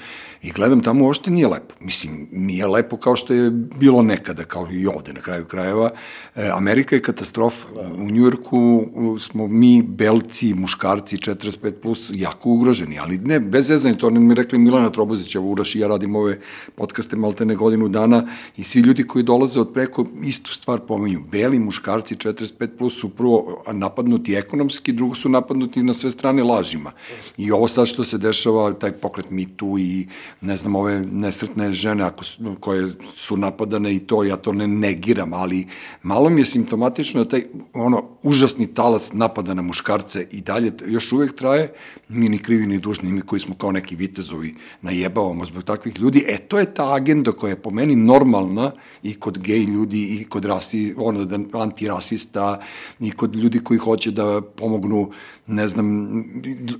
i 0.41 0.51
gledam 0.51 0.83
tamo 0.83 1.05
uopšte 1.05 1.31
nije 1.31 1.47
lepo. 1.47 1.75
Mislim, 1.79 2.27
nije 2.31 2.67
lepo 2.67 2.97
kao 2.97 3.15
što 3.15 3.33
je 3.33 3.49
bilo 3.51 4.01
nekada, 4.01 4.43
kao 4.43 4.67
i 4.71 4.87
ovde 4.87 5.13
na 5.13 5.19
kraju 5.19 5.45
krajeva. 5.45 5.89
E, 6.35 6.49
Amerika 6.53 6.95
je 6.95 7.01
katastrofa. 7.01 7.67
U 7.97 8.11
Njujorku 8.11 8.85
smo 9.19 9.47
mi, 9.47 9.81
belci, 9.81 10.53
muškarci, 10.53 11.17
45+, 11.17 11.71
plus, 11.71 12.11
jako 12.13 12.49
ugroženi, 12.49 12.99
ali 12.99 13.17
ne, 13.17 13.39
bez 13.39 13.67
zezanja, 13.67 13.95
to 13.95 14.09
mi 14.09 14.35
rekli 14.35 14.59
Milana 14.59 14.89
Trobozić, 14.89 15.35
evo 15.35 15.47
Uraš 15.47 15.75
i 15.75 15.79
ja 15.79 15.87
radim 15.87 16.15
ove 16.15 16.39
podcaste 16.75 17.15
maltene 17.15 17.55
godinu 17.55 17.87
dana 17.87 18.27
i 18.57 18.63
svi 18.63 18.79
ljudi 18.79 19.07
koji 19.07 19.23
dolaze 19.23 19.59
od 19.59 19.73
preko 19.73 20.05
istu 20.23 20.53
stvar 20.53 20.79
pomenju. 20.79 21.21
Beli 21.31 21.59
muškarci 21.59 22.15
45 22.15 22.77
plus 22.77 22.86
su 22.89 23.09
prvo 23.09 23.63
napadnuti 23.73 24.33
ekonomski, 24.33 24.91
drugo 24.91 25.15
su 25.15 25.29
napadnuti 25.29 25.83
na 25.83 25.93
sve 25.93 26.11
strane 26.11 26.43
lažima. 26.43 26.91
I 27.37 27.51
ovo 27.51 27.67
sad 27.67 27.87
što 27.87 28.03
se 28.03 28.17
dešava, 28.17 28.73
taj 28.73 28.91
pokret 28.91 29.25
Too 29.55 29.77
i 29.79 30.07
ne 30.41 30.57
znam, 30.57 30.75
ove 30.75 31.01
nesretne 31.01 31.73
žene 31.73 32.03
ako 32.03 32.23
su, 32.23 32.55
koje 32.59 32.91
su 33.15 33.37
napadane 33.37 33.95
i 33.95 33.99
to, 33.99 34.23
ja 34.23 34.35
to 34.35 34.53
ne 34.53 34.67
negiram, 34.67 35.33
ali 35.33 35.67
malo 36.03 36.29
mi 36.29 36.41
je 36.41 36.45
simptomatično 36.45 37.23
da 37.23 37.29
taj 37.29 37.43
ono 37.73 38.03
užasni 38.23 38.67
talas 38.73 39.13
napada 39.13 39.53
na 39.53 39.61
muškarce 39.61 40.27
i 40.31 40.41
dalje 40.41 40.71
još 40.87 41.11
uvek 41.11 41.35
traje, 41.35 41.73
mi 42.09 42.29
ni 42.29 42.37
krivi 42.37 42.67
ni 42.67 42.79
dužni, 42.79 43.11
mi 43.11 43.21
koji 43.21 43.39
smo 43.39 43.55
kao 43.55 43.71
neki 43.71 43.95
vitezovi 43.95 44.55
najebavamo 44.81 45.45
zbog 45.45 45.63
takvih 45.63 45.99
ljudi, 45.99 46.25
e 46.27 46.37
to 46.37 46.59
je 46.59 46.73
ta 46.73 46.93
agenda 46.93 47.31
koja 47.31 47.49
je 47.49 47.61
po 47.61 47.69
meni 47.69 47.95
normalna 47.95 48.71
i 49.03 49.13
kod 49.13 49.37
gej 49.37 49.63
ljudi 49.63 50.03
i 50.03 50.25
kod 50.25 50.45
rasi, 50.45 50.93
ono, 50.97 51.25
da, 51.25 51.59
antirasista 51.59 52.61
i 52.99 53.11
kod 53.11 53.35
ljudi 53.35 53.63
koji 53.63 53.77
hoće 53.77 54.11
da 54.11 54.41
pomognu, 54.41 55.11
ne 55.47 55.67
znam, 55.67 56.23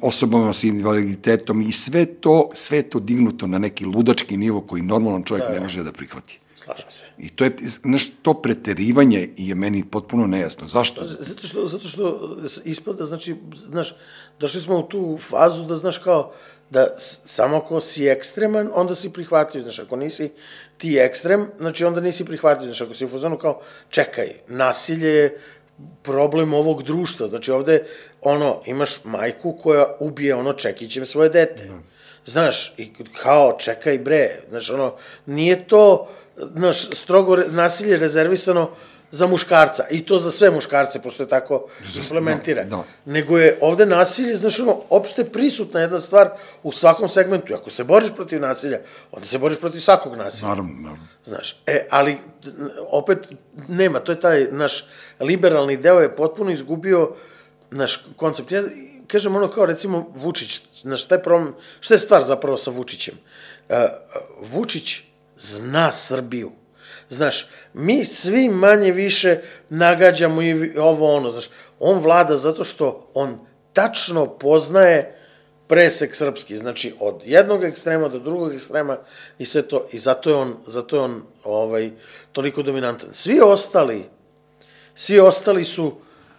osobama 0.02 0.54
sa 0.54 0.68
invaliditetom 0.68 1.62
i 1.62 1.72
sve 1.72 2.06
to, 2.06 2.50
sve 2.54 2.82
to 2.82 3.00
dignuto 3.00 3.48
na 3.48 3.60
neki 3.60 3.86
ludački 3.86 4.38
nivo 4.38 4.62
koji 4.62 4.82
normalan 4.82 5.24
čovjek 5.24 5.48
da, 5.48 5.54
ne 5.54 5.60
može 5.60 5.84
da 5.84 5.92
prihvati. 5.92 6.40
Slažem 6.56 6.92
se. 6.92 7.04
I 7.18 7.30
to 7.30 7.44
je, 7.44 7.56
znaš, 7.84 8.10
to 8.22 8.34
preterivanje 8.34 9.30
je 9.38 9.56
meni 9.56 9.84
potpuno 9.84 10.28
nejasno. 10.28 10.68
Zašto? 10.68 11.06
Zato 11.06 11.48
što, 11.48 11.66
zato 11.66 11.88
što 11.88 12.38
ispada, 12.66 13.06
znači, 13.06 13.36
znaš, 13.70 13.96
došli 14.40 14.62
smo 14.62 14.80
u 14.80 14.84
tu 14.84 15.18
fazu 15.22 15.64
da, 15.64 15.76
znaš, 15.76 15.98
kao, 15.98 16.32
da 16.70 16.88
samo 17.26 17.58
ako 17.58 17.82
si 17.82 18.08
ekstreman, 18.08 18.70
onda 18.74 18.96
si 18.96 19.10
prihvatljiv, 19.10 19.62
znaš, 19.62 19.80
ako 19.80 19.96
nisi 19.96 20.32
ti 20.78 20.98
ekstrem, 20.98 21.48
znači 21.60 21.86
onda 21.86 22.02
nisi 22.02 22.26
prihvatljiv, 22.26 22.66
znaš, 22.66 22.82
ako 22.82 22.94
si 22.94 23.06
u 23.06 23.10
fazonu 23.10 23.38
kao, 23.38 23.62
čekaj, 23.90 24.34
nasilje 24.48 25.10
je 25.10 25.42
problem 26.04 26.54
ovog 26.54 26.84
društva, 26.84 27.28
znači 27.28 27.52
ovde, 27.52 27.84
ono, 28.22 28.62
imaš 28.66 29.04
majku 29.04 29.58
koja 29.64 29.86
ubije 30.00 30.36
ono 30.36 30.54
čekićem 30.54 31.06
svoje 31.06 31.30
dete. 31.30 31.70
Znaš, 32.26 32.74
i 32.78 32.94
kao, 33.22 33.58
čekaj 33.60 33.98
bre, 33.98 34.40
znaš, 34.50 34.70
ono, 34.70 34.94
nije 35.26 35.68
to, 35.68 36.08
znaš, 36.56 36.90
strogo 36.92 37.36
nasilje 37.36 37.98
rezervisano 37.98 38.70
za 39.12 39.28
muškarca, 39.28 39.86
i 39.92 40.06
to 40.06 40.20
za 40.20 40.32
sve 40.32 40.52
muškarce, 40.52 41.02
pošto 41.02 41.24
je 41.24 41.30
tako 41.30 41.68
implementira. 41.98 42.64
da, 42.64 42.70
da. 42.70 42.84
Nego 43.06 43.38
je 43.38 43.58
ovde 43.62 43.86
nasilje, 43.86 44.38
znaš, 44.38 44.60
ono, 44.60 44.82
opšte 44.90 45.26
prisutna 45.26 45.80
jedna 45.80 46.00
stvar 46.00 46.30
u 46.64 46.72
svakom 46.72 47.10
segmentu. 47.10 47.54
Ako 47.54 47.70
se 47.70 47.84
boriš 47.84 48.10
protiv 48.16 48.42
nasilja, 48.42 48.80
onda 49.12 49.28
se 49.28 49.38
boriš 49.38 49.60
protiv 49.60 49.80
svakog 49.80 50.16
nasilja. 50.16 50.50
Naravno, 50.50 50.74
naravno. 50.82 51.08
Znaš, 51.26 51.62
e, 51.66 51.88
ali 51.90 52.18
opet 52.90 53.28
nema, 53.68 54.00
to 54.00 54.12
je 54.12 54.20
taj 54.20 54.48
naš 54.52 54.86
liberalni 55.20 55.78
deo 55.78 56.00
je 56.00 56.16
potpuno 56.16 56.52
izgubio 56.52 57.16
naš 57.72 58.06
koncept. 58.16 58.52
Ja 58.52 58.64
kažem 59.08 59.36
ono 59.36 59.48
kao 59.48 59.66
recimo 59.66 60.12
Vučić, 60.16 60.62
znaš, 60.82 61.06
taj 61.06 61.24
problem, 61.24 61.56
šta 61.80 61.94
je 61.94 62.00
stvar 62.00 62.24
zapravo 62.24 62.58
sa 62.58 62.72
Vučićem? 62.72 63.16
Uh, 63.70 63.76
Vučić 64.42 65.02
zna 65.38 65.92
Srbiju. 65.92 66.52
Znaš, 67.10 67.48
mi 67.74 68.06
svi 68.06 68.50
manje 68.50 68.92
više 68.92 69.38
nagađamo 69.70 70.42
i 70.42 70.78
ovo 70.78 71.16
ono, 71.16 71.30
znaš, 71.30 71.50
on 71.80 72.00
vlada 72.00 72.38
zato 72.38 72.64
što 72.64 73.12
on 73.14 73.40
tačno 73.74 74.26
poznaje 74.26 75.14
presek 75.68 76.16
srpski, 76.16 76.58
znači 76.58 76.94
od 77.00 77.22
jednog 77.26 77.64
ekstrema 77.64 78.08
do 78.08 78.20
drugog 78.20 78.54
ekstrema 78.54 78.98
i 79.40 79.46
sve 79.46 79.62
to, 79.62 79.88
i 79.92 79.98
zato 79.98 80.30
je 80.30 80.36
on, 80.36 80.56
zato 80.68 80.96
je 80.96 81.02
on 81.02 81.24
ovaj, 81.44 81.92
toliko 82.32 82.64
dominantan. 82.64 83.10
Svi 83.14 83.40
ostali, 83.44 84.06
svi 84.96 85.20
ostali 85.20 85.64
su, 85.64 85.92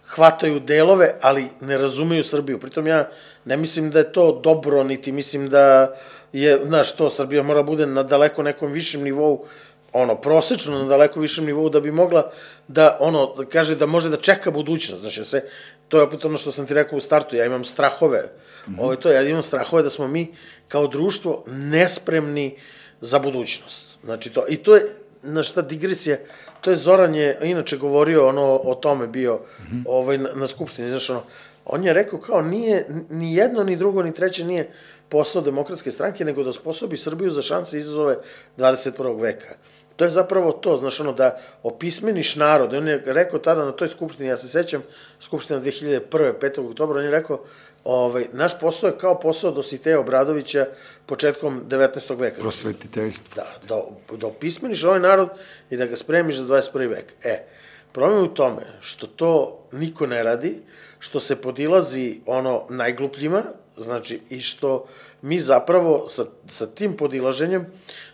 hvataju 0.09 0.59
delove, 0.59 1.15
ali 1.21 1.45
ne 1.61 1.77
razumeju 1.77 2.23
Srbiju. 2.23 2.59
Pritom 2.59 2.87
ja 2.87 3.09
ne 3.45 3.57
mislim 3.57 3.91
da 3.91 3.99
je 3.99 4.11
to 4.11 4.39
dobro, 4.43 4.83
niti 4.83 5.11
mislim 5.11 5.49
da 5.49 5.95
je, 6.33 6.59
znaš, 6.65 6.95
to 6.95 7.09
Srbija 7.09 7.43
mora 7.43 7.63
bude 7.63 7.85
na 7.85 8.03
daleko 8.03 8.43
nekom 8.43 8.71
višem 8.71 9.03
nivou, 9.03 9.45
ono, 9.93 10.15
prosečno 10.15 10.77
na 10.79 10.85
daleko 10.85 11.19
višem 11.19 11.45
nivou 11.45 11.69
da 11.69 11.79
bi 11.79 11.91
mogla 11.91 12.31
da, 12.67 12.97
ono, 12.99 13.33
da 13.37 13.45
kaže 13.45 13.75
da 13.75 13.85
može 13.85 14.09
da 14.09 14.17
čeka 14.17 14.51
budućnost. 14.51 15.01
Znači, 15.01 15.25
se, 15.25 15.43
to 15.87 15.97
je 15.97 16.03
opet 16.03 16.25
ono 16.25 16.37
što 16.37 16.51
sam 16.51 16.65
ti 16.65 16.73
rekao 16.73 16.97
u 16.97 17.01
startu, 17.01 17.35
ja 17.35 17.45
imam 17.45 17.63
strahove, 17.63 18.23
mm 18.67 18.71
-hmm. 18.71 18.81
ovo 18.81 18.91
je 18.91 18.99
to, 18.99 19.09
ja 19.09 19.21
imam 19.21 19.43
strahove 19.43 19.83
da 19.83 19.89
smo 19.89 20.07
mi 20.07 20.33
kao 20.67 20.87
društvo 20.87 21.43
nespremni 21.47 22.57
za 23.01 23.19
budućnost. 23.19 23.83
Znači, 24.03 24.29
to, 24.29 24.45
i 24.49 24.57
to 24.57 24.75
je, 24.75 24.85
znaš, 25.23 25.51
ta 25.51 25.61
digresija, 25.61 26.17
to 26.61 26.71
je 26.71 26.77
Zoran 26.77 27.15
je 27.15 27.39
inače 27.43 27.77
govorio 27.77 28.27
ono 28.27 28.59
o 28.63 28.75
tome 28.75 29.07
bio 29.07 29.35
mm 29.35 29.63
-hmm. 29.63 29.83
ovaj 29.87 30.17
na, 30.17 30.29
na 30.35 30.47
skupštini 30.47 30.89
znaš 30.89 31.09
ono 31.09 31.23
on 31.65 31.83
je 31.83 31.93
rekao 31.93 32.19
kao 32.19 32.41
nije 32.41 32.87
ni 33.09 33.35
jedno 33.35 33.63
ni 33.63 33.75
drugo 33.75 34.03
ni 34.03 34.13
treće 34.13 34.45
nije 34.45 34.71
posao 35.09 35.41
demokratske 35.41 35.91
stranke 35.91 36.25
nego 36.25 36.43
da 36.43 36.49
osposobi 36.49 36.97
Srbiju 36.97 37.31
za 37.31 37.41
šanse 37.41 37.77
i 37.77 37.79
izazove 37.79 38.17
21. 38.57 39.21
veka 39.21 39.55
to 39.99 40.05
je 40.05 40.11
zapravo 40.11 40.51
to, 40.51 40.77
znaš, 40.77 40.99
ono, 40.99 41.13
da 41.13 41.39
opismeniš 41.63 42.35
narod. 42.35 42.73
On 42.73 42.87
je 42.87 43.03
rekao 43.05 43.39
tada 43.39 43.65
na 43.65 43.71
toj 43.71 43.87
skupštini, 43.87 44.29
ja 44.29 44.37
se 44.37 44.47
sećam, 44.47 44.83
skupština 45.19 45.59
2001. 45.61 45.99
5. 46.41 46.69
oktobra, 46.71 46.99
on 46.99 47.03
je 47.03 47.11
rekao, 47.11 47.43
ovaj, 47.83 48.27
naš 48.33 48.59
posao 48.59 48.87
je 48.87 48.97
kao 48.97 49.19
posao 49.19 49.51
Dositeja 49.51 49.99
Obradovića 49.99 50.65
početkom 51.05 51.61
19. 51.67 52.19
veka. 52.19 52.41
Prosvetiteljstvo. 52.41 53.35
Da, 53.35 53.51
da, 53.67 54.17
da 54.17 54.27
opismeniš 54.27 54.83
ovaj 54.83 54.99
narod 54.99 55.29
i 55.69 55.77
da 55.77 55.85
ga 55.85 55.95
spremiš 55.95 56.35
za 56.35 56.45
21. 56.45 56.89
vek. 56.89 57.13
E, 57.23 57.43
problem 57.91 58.17
je 58.17 58.23
u 58.23 58.33
tome 58.33 58.61
što 58.81 59.07
to 59.07 59.63
niko 59.71 60.07
ne 60.07 60.23
radi, 60.23 60.61
što 60.99 61.19
se 61.19 61.41
podilazi 61.41 62.21
ono 62.25 62.65
najglupljima, 62.69 63.43
znači 63.77 64.21
i 64.29 64.41
što 64.41 64.85
mi 65.21 65.39
zapravo 65.39 66.07
sa, 66.07 66.25
sa 66.47 66.67
tim 66.67 66.97
podilaženjem 66.97 67.65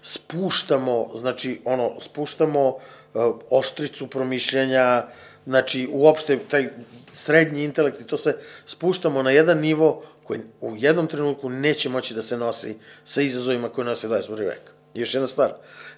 spuštamo, 0.02 1.12
znači 1.16 1.62
ono, 1.66 2.00
spuštamo 2.00 2.68
uh, 2.68 2.80
oštricu 3.50 4.08
promišljenja, 4.08 5.04
znači 5.46 5.90
uopšte 5.92 6.40
taj 6.50 6.70
srednji 7.14 7.64
intelekt 7.64 8.02
i 8.02 8.08
to 8.08 8.18
se 8.18 8.38
spuštamo 8.66 9.24
na 9.24 9.32
jedan 9.32 9.60
nivo 9.60 10.04
koji 10.24 10.40
u 10.62 10.76
jednom 10.76 11.08
trenutku 11.08 11.50
neće 11.50 11.90
moći 11.90 12.14
da 12.14 12.22
se 12.22 12.38
nosi 12.38 12.76
sa 13.06 13.22
izazovima 13.22 13.70
koje 13.70 13.86
nosi 13.86 14.08
21. 14.08 14.38
vek. 14.38 14.62
I 14.94 15.00
još 15.00 15.14
jedna 15.14 15.28
stvar, 15.28 15.54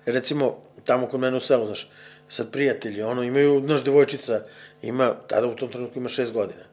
recimo 0.05 0.57
tamo 0.83 1.07
kod 1.07 1.19
mene 1.19 1.37
u 1.37 1.39
selu, 1.39 1.65
znaš, 1.65 1.89
sad 2.29 2.51
prijatelji, 2.51 3.01
ono, 3.01 3.23
imaju, 3.23 3.61
znaš, 3.65 3.83
devojčica, 3.83 4.41
ima, 4.81 5.13
tada 5.27 5.47
u 5.47 5.55
tom 5.55 5.69
trenutku 5.71 5.99
ima 5.99 6.09
šest 6.09 6.31
godina. 6.31 6.63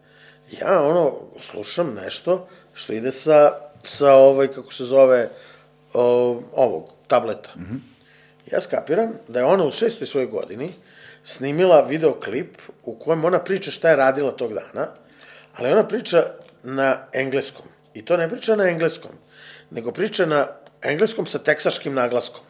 Ja, 0.60 0.82
ono, 0.82 1.20
slušam 1.40 1.94
nešto 1.94 2.48
što 2.74 2.92
ide 2.92 3.12
sa, 3.12 3.52
sa 3.84 4.14
ovaj, 4.14 4.48
kako 4.48 4.72
se 4.72 4.84
zove, 4.84 5.28
o, 5.94 6.40
ovog, 6.52 6.90
tableta. 7.06 7.50
Mm 7.56 7.62
-hmm. 7.62 7.78
Ja 8.52 8.60
skapiram 8.60 9.12
da 9.28 9.38
je 9.38 9.44
ona 9.44 9.64
u 9.64 9.70
šestoj 9.70 10.06
svojoj 10.06 10.26
godini 10.26 10.70
snimila 11.24 11.80
videoklip 11.80 12.58
u 12.84 12.98
kojem 12.98 13.24
ona 13.24 13.38
priča 13.38 13.70
šta 13.70 13.90
je 13.90 13.96
radila 13.96 14.30
tog 14.30 14.52
dana, 14.54 14.88
ali 15.56 15.72
ona 15.72 15.88
priča 15.88 16.24
na 16.62 17.06
engleskom. 17.12 17.66
I 17.94 18.04
to 18.04 18.16
ne 18.16 18.28
priča 18.30 18.56
na 18.56 18.68
engleskom, 18.68 19.10
nego 19.70 19.92
priča 19.92 20.26
na 20.26 20.46
engleskom 20.82 21.26
sa 21.26 21.38
teksaškim 21.38 21.94
naglaskom. 21.94 22.42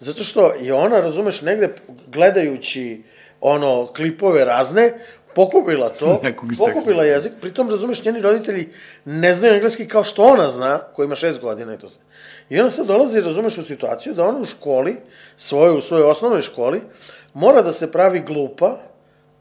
Zato 0.00 0.24
što 0.24 0.54
je 0.54 0.74
ona, 0.74 1.00
razumeš, 1.00 1.42
negde 1.42 1.74
gledajući 2.06 3.02
ono 3.40 3.86
klipove 3.86 4.44
razne, 4.44 4.92
pokupila 5.38 5.88
to, 5.88 6.20
pokupila 6.66 7.04
jezik, 7.04 7.32
pritom, 7.40 7.70
razumeš, 7.70 8.04
njeni 8.04 8.20
roditelji 8.20 8.68
ne 9.04 9.32
znaju 9.34 9.54
engleski 9.54 9.88
kao 9.88 10.04
što 10.04 10.22
ona 10.22 10.48
zna, 10.48 10.78
koja 10.78 11.06
ima 11.06 11.14
šest 11.14 11.40
godina 11.40 11.74
i 11.74 11.78
to 11.78 11.90
sve. 11.90 12.02
I 12.50 12.60
ona 12.60 12.70
sad 12.70 12.86
dolazi, 12.86 13.20
razumeš, 13.20 13.58
u 13.58 13.64
situaciju 13.64 14.14
da 14.14 14.26
ona 14.26 14.38
u 14.38 14.44
školi, 14.44 14.96
svojoj, 15.36 15.78
u 15.78 15.80
svojoj 15.80 16.10
osnovnoj 16.10 16.42
školi, 16.42 16.80
mora 17.34 17.62
da 17.62 17.72
se 17.72 17.92
pravi 17.92 18.20
glupa 18.20 18.78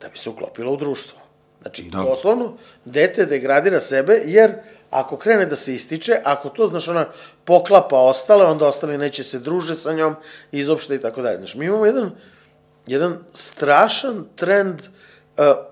da 0.01 0.09
bi 0.09 0.17
se 0.17 0.29
uklopila 0.29 0.71
u 0.71 0.77
društvo. 0.77 1.19
Znači, 1.61 1.83
Da. 1.83 1.97
doslovno, 1.97 2.53
dete 2.85 3.25
degradira 3.25 3.79
sebe, 3.79 4.21
jer 4.25 4.53
ako 4.89 5.17
krene 5.17 5.45
da 5.45 5.55
se 5.55 5.73
ističe, 5.73 6.19
ako 6.23 6.49
to, 6.49 6.67
znaš, 6.67 6.87
ona 6.87 7.05
poklapa 7.45 7.97
ostale, 7.97 8.45
onda 8.45 8.67
ostali 8.67 8.97
neće 8.97 9.23
se 9.23 9.39
druže 9.39 9.75
sa 9.75 9.93
njom, 9.93 10.15
izopšte 10.51 10.95
i 10.95 11.01
tako 11.01 11.21
dalje. 11.21 11.37
Znači, 11.37 11.57
mi 11.57 11.65
imamo 11.65 11.85
jedan, 11.85 12.11
jedan 12.87 13.17
strašan 13.33 14.25
trend 14.35 14.79
uh, 14.79 14.96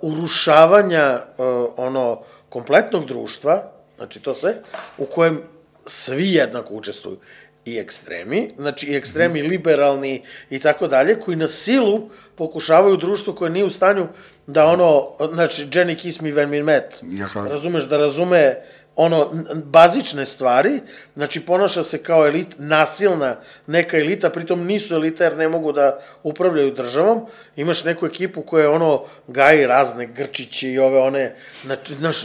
urušavanja 0.02 1.20
uh, 1.38 1.46
ono 1.78 2.22
kompletnog 2.50 3.06
društva, 3.06 3.64
znači 3.98 4.20
to 4.20 4.36
sve, 4.36 4.56
u 4.98 5.06
kojem 5.06 5.42
svi 5.86 6.34
jednako 6.34 6.74
učestvuju. 6.74 7.18
I 7.66 7.78
ekstremi, 7.78 8.52
znači 8.58 8.88
i 8.88 8.96
ekstremi 8.96 9.42
liberalni 9.42 10.24
i 10.50 10.60
tako 10.60 10.88
dalje, 10.88 11.20
koji 11.20 11.38
na 11.38 11.48
silu 11.48 12.10
pokušavaju 12.36 12.98
društvo 12.98 13.34
koje 13.34 13.52
nije 13.52 13.66
u 13.66 13.70
stanju 13.70 14.08
da 14.48 14.66
ono, 14.66 15.12
znači 15.34 15.66
Jenny 15.66 15.96
kiss 15.96 16.22
me 16.22 16.30
when 16.30 16.50
we 16.50 16.64
met, 16.64 17.04
razumeš, 17.50 17.84
da 17.84 17.98
razume 17.98 18.56
ono, 18.96 19.30
bazične 19.64 20.26
stvari, 20.26 20.80
znači 21.16 21.40
ponaša 21.40 21.84
se 21.84 21.98
kao 21.98 22.28
elit, 22.28 22.48
nasilna 22.58 23.36
neka 23.68 23.98
elita, 23.98 24.30
pritom 24.30 24.66
nisu 24.66 24.96
elita 24.96 25.24
jer 25.24 25.38
ne 25.38 25.50
mogu 25.50 25.72
da 25.72 26.00
upravljaju 26.24 26.74
državom, 26.74 27.26
imaš 27.56 27.84
neku 27.84 28.06
ekipu 28.06 28.42
koja 28.42 28.72
ono 28.72 29.02
gaji 29.28 29.68
razne 29.68 30.08
grčiće 30.08 30.72
i 30.72 30.80
ove 30.80 31.00
one, 31.00 31.36
znači, 31.66 31.96
znaš, 31.96 32.18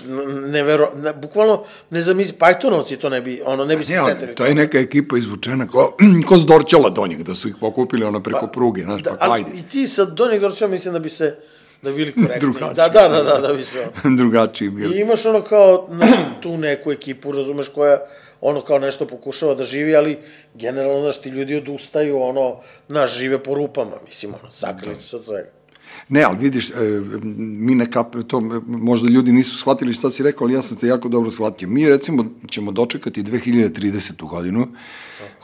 nevero, 0.46 0.92
ne, 0.96 1.12
bukvalno, 1.12 1.64
ne 1.90 2.00
zamisli, 2.00 2.38
Pythonovci 2.38 2.96
to 2.96 3.08
ne 3.08 3.20
bi, 3.20 3.42
ono, 3.44 3.64
ne 3.64 3.76
bi 3.76 3.84
se 3.84 4.00
on, 4.00 4.10
setili. 4.10 4.34
to 4.34 4.44
je 4.44 4.54
neka 4.54 4.78
ekipa 4.78 5.18
izvučena 5.18 5.66
ko, 5.66 5.96
ko 6.28 6.38
s 6.38 6.46
Dorćala 6.46 6.90
do 6.90 7.06
njih, 7.06 7.24
da 7.24 7.34
su 7.34 7.48
ih 7.48 7.54
pokupili 7.60 8.04
ono 8.04 8.22
preko 8.22 8.46
pruge, 8.46 8.82
znaš, 8.82 9.02
pa, 9.02 9.10
da, 9.10 9.16
pa 9.16 9.24
ali 9.24 9.40
ajde. 9.40 9.58
i 9.58 9.62
ti 9.62 9.86
sa 9.86 10.04
Donjeg 10.04 10.40
Dorčeva 10.40 10.70
mislim 10.70 10.94
da 10.94 11.00
bi 11.00 11.08
se, 11.08 11.36
da 11.82 11.90
bi 11.90 11.96
bili 11.96 12.12
korektni. 12.12 12.40
Drugačiji. 12.40 12.74
Da, 12.74 12.88
da, 12.88 13.08
da, 13.08 13.22
da, 13.22 13.48
da 13.48 13.54
bi 13.54 13.62
se... 13.62 13.86
Drugačiji 14.18 14.70
bili. 14.70 14.96
I 14.96 15.00
imaš 15.00 15.26
ono 15.26 15.42
kao, 15.42 15.88
znači, 15.90 16.12
tu 16.40 16.56
neku 16.56 16.92
ekipu, 16.92 17.32
razumeš, 17.32 17.68
koja 17.68 17.98
ono 18.40 18.60
kao 18.60 18.78
nešto 18.78 19.06
pokušava 19.06 19.54
da 19.54 19.64
živi, 19.64 19.96
ali 19.96 20.18
generalno, 20.54 21.00
znaš, 21.00 21.20
ti 21.20 21.28
ljudi 21.28 21.56
odustaju, 21.56 22.22
ono, 22.22 22.60
znaš, 22.88 23.18
žive 23.18 23.42
po 23.42 23.54
rupama, 23.54 23.96
mislim, 24.06 24.34
ono, 24.34 24.50
sakrili 24.50 24.94
su 25.00 25.08
se 25.08 25.16
od 25.16 25.24
svega. 25.24 25.48
Ne, 26.10 26.22
ali 26.22 26.38
vidiš, 26.38 26.70
e, 26.70 26.74
mi 27.36 27.74
ne 27.74 27.90
kap, 27.90 28.16
to 28.26 28.40
možda 28.66 29.08
ljudi 29.08 29.32
nisu 29.32 29.56
shvatili 29.56 29.92
šta 29.92 30.10
si 30.10 30.22
rekao, 30.22 30.44
ali 30.44 30.54
ja 30.54 30.62
sam 30.62 30.76
te 30.76 30.86
jako 30.86 31.08
dobro 31.08 31.30
shvatio. 31.30 31.68
Mi 31.68 31.88
recimo 31.88 32.24
ćemo 32.48 32.72
dočekati 32.72 33.22
2030. 33.22 34.28
godinu, 34.28 34.66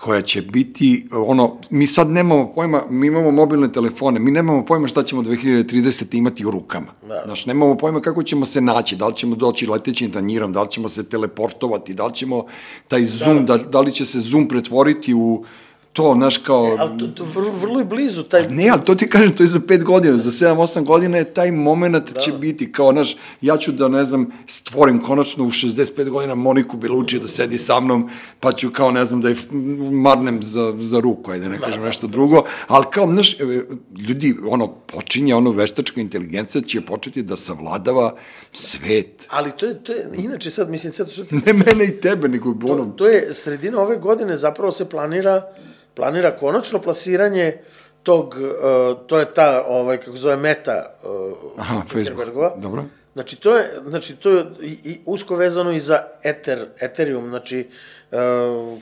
koja 0.01 0.23
će 0.23 0.43
biti, 0.43 1.07
ono, 1.13 1.57
mi 1.71 1.87
sad 1.87 2.11
nemamo 2.11 2.53
pojma, 2.55 2.83
mi 2.91 3.07
imamo 3.07 3.31
mobilne 3.31 3.73
telefone, 3.73 4.21
mi 4.21 4.31
nemamo 4.31 4.65
pojma 4.65 4.89
šta 4.89 5.03
ćemo 5.03 5.23
2030. 5.23 6.19
imati 6.19 6.47
u 6.47 6.51
rukama. 6.51 6.93
Da. 7.09 7.23
Znaš, 7.25 7.47
nemamo 7.47 7.77
pojma 7.77 8.01
kako 8.01 8.23
ćemo 8.23 8.47
se 8.47 8.61
naći, 8.61 8.97
da 8.97 9.09
li 9.09 9.17
ćemo 9.17 9.37
doći 9.37 9.67
letećim 9.67 10.13
tanjirom, 10.13 10.53
da 10.53 10.63
li 10.63 10.71
ćemo 10.71 10.89
se 10.89 11.05
teleportovati, 11.05 11.95
da 11.95 12.07
li 12.07 12.15
ćemo 12.15 12.47
taj 12.89 13.03
Zoom, 13.03 13.47
da, 13.47 13.57
da 13.57 13.81
li 13.81 13.93
će 13.93 14.05
se 14.05 14.21
Zoom 14.21 14.49
pretvoriti 14.49 15.15
u 15.15 15.45
to, 15.97 16.15
znaš, 16.17 16.39
kao... 16.39 16.77
Ali 16.79 16.99
to, 16.99 17.07
to 17.07 17.25
vrlo, 17.25 17.53
vrlo 17.53 17.79
je 17.79 17.85
blizu 17.85 18.23
taj... 18.23 18.49
Ne, 18.49 18.69
ali 18.69 18.85
to 18.85 18.95
ti 18.95 19.09
kažem, 19.09 19.33
to 19.33 19.43
je 19.43 19.47
za 19.47 19.61
pet 19.69 19.85
godina, 19.85 20.19
za 20.19 20.31
sedam, 20.31 20.59
osam 20.59 20.85
godina 20.85 21.19
je 21.19 21.25
taj 21.25 21.53
moment 21.53 22.13
da. 22.15 22.21
će 22.21 22.33
biti 22.33 22.73
kao, 22.73 22.93
znaš, 22.93 23.17
ja 23.41 23.57
ću 23.57 23.73
da, 23.73 23.89
ne 23.89 24.05
znam, 24.05 24.27
stvorim 24.47 25.01
konačno 25.01 25.45
u 25.45 25.51
65 25.51 26.11
godina 26.11 26.35
Moniku 26.35 26.77
Belucci 26.77 27.19
da 27.19 27.29
sedi 27.29 27.59
sa 27.59 27.81
mnom, 27.81 28.11
pa 28.41 28.53
ću 28.53 28.71
kao, 28.71 28.91
ne 28.91 29.05
znam, 29.05 29.21
da 29.21 29.29
je 29.29 29.37
marnem 29.91 30.43
za, 30.43 30.75
za 30.79 31.01
ruku, 31.01 31.31
ajde, 31.31 31.49
ne 31.49 31.59
kažem 31.59 31.83
nešto 31.83 32.07
drugo, 32.07 32.45
ali 32.67 32.85
kao, 32.91 33.07
znaš, 33.07 33.41
e, 33.41 33.45
ljudi, 34.09 34.35
ono, 34.49 34.69
počinje, 34.69 35.35
ono, 35.35 35.51
veštačka 35.51 36.01
inteligencija 36.01 36.63
će 36.63 36.81
početi 36.81 37.23
da 37.23 37.37
savladava 37.37 38.15
svet. 38.53 39.27
Ali 39.31 39.51
to 39.57 39.67
je, 39.67 39.85
to 39.85 39.93
je, 39.93 40.11
inače 40.17 40.51
sad, 40.51 40.71
mislim, 40.71 40.93
sad 40.93 41.11
što 41.11 41.25
Ne 41.47 41.53
mene 41.53 41.85
i 41.85 42.01
tebe, 42.01 42.29
nego 42.29 42.55
To, 42.55 42.73
ono, 42.73 42.85
to 42.85 43.07
je 43.07 43.35
sredina 43.35 43.81
ove 43.81 43.97
godine 43.97 44.37
zapravo 44.37 44.73
se 44.73 44.85
planira 44.85 45.43
planira 45.97 46.37
konačno 46.37 46.79
plasiranje 46.79 47.59
tog 48.03 48.35
uh, 48.39 49.07
to 49.07 49.19
je 49.19 49.35
ta 49.35 49.65
ovaj 49.69 49.97
kako 49.97 50.17
zove 50.17 50.37
meta 50.37 50.97
uh, 51.03 51.61
Aha. 51.61 51.83
Zuckerbergova. 51.95 52.53
Dobro. 52.57 52.85
Znači 53.15 53.37
to 53.37 53.57
je 53.57 53.81
znači 53.87 54.17
to 54.17 54.31
je 54.31 54.45
i, 54.61 54.79
i 54.85 54.99
usko 55.07 55.37
vezano 55.37 55.73
i 55.73 55.81
za 55.81 55.99
Ether 56.23 56.67
Ethereum, 56.81 57.29
znači 57.29 57.69
uh, 58.11 58.19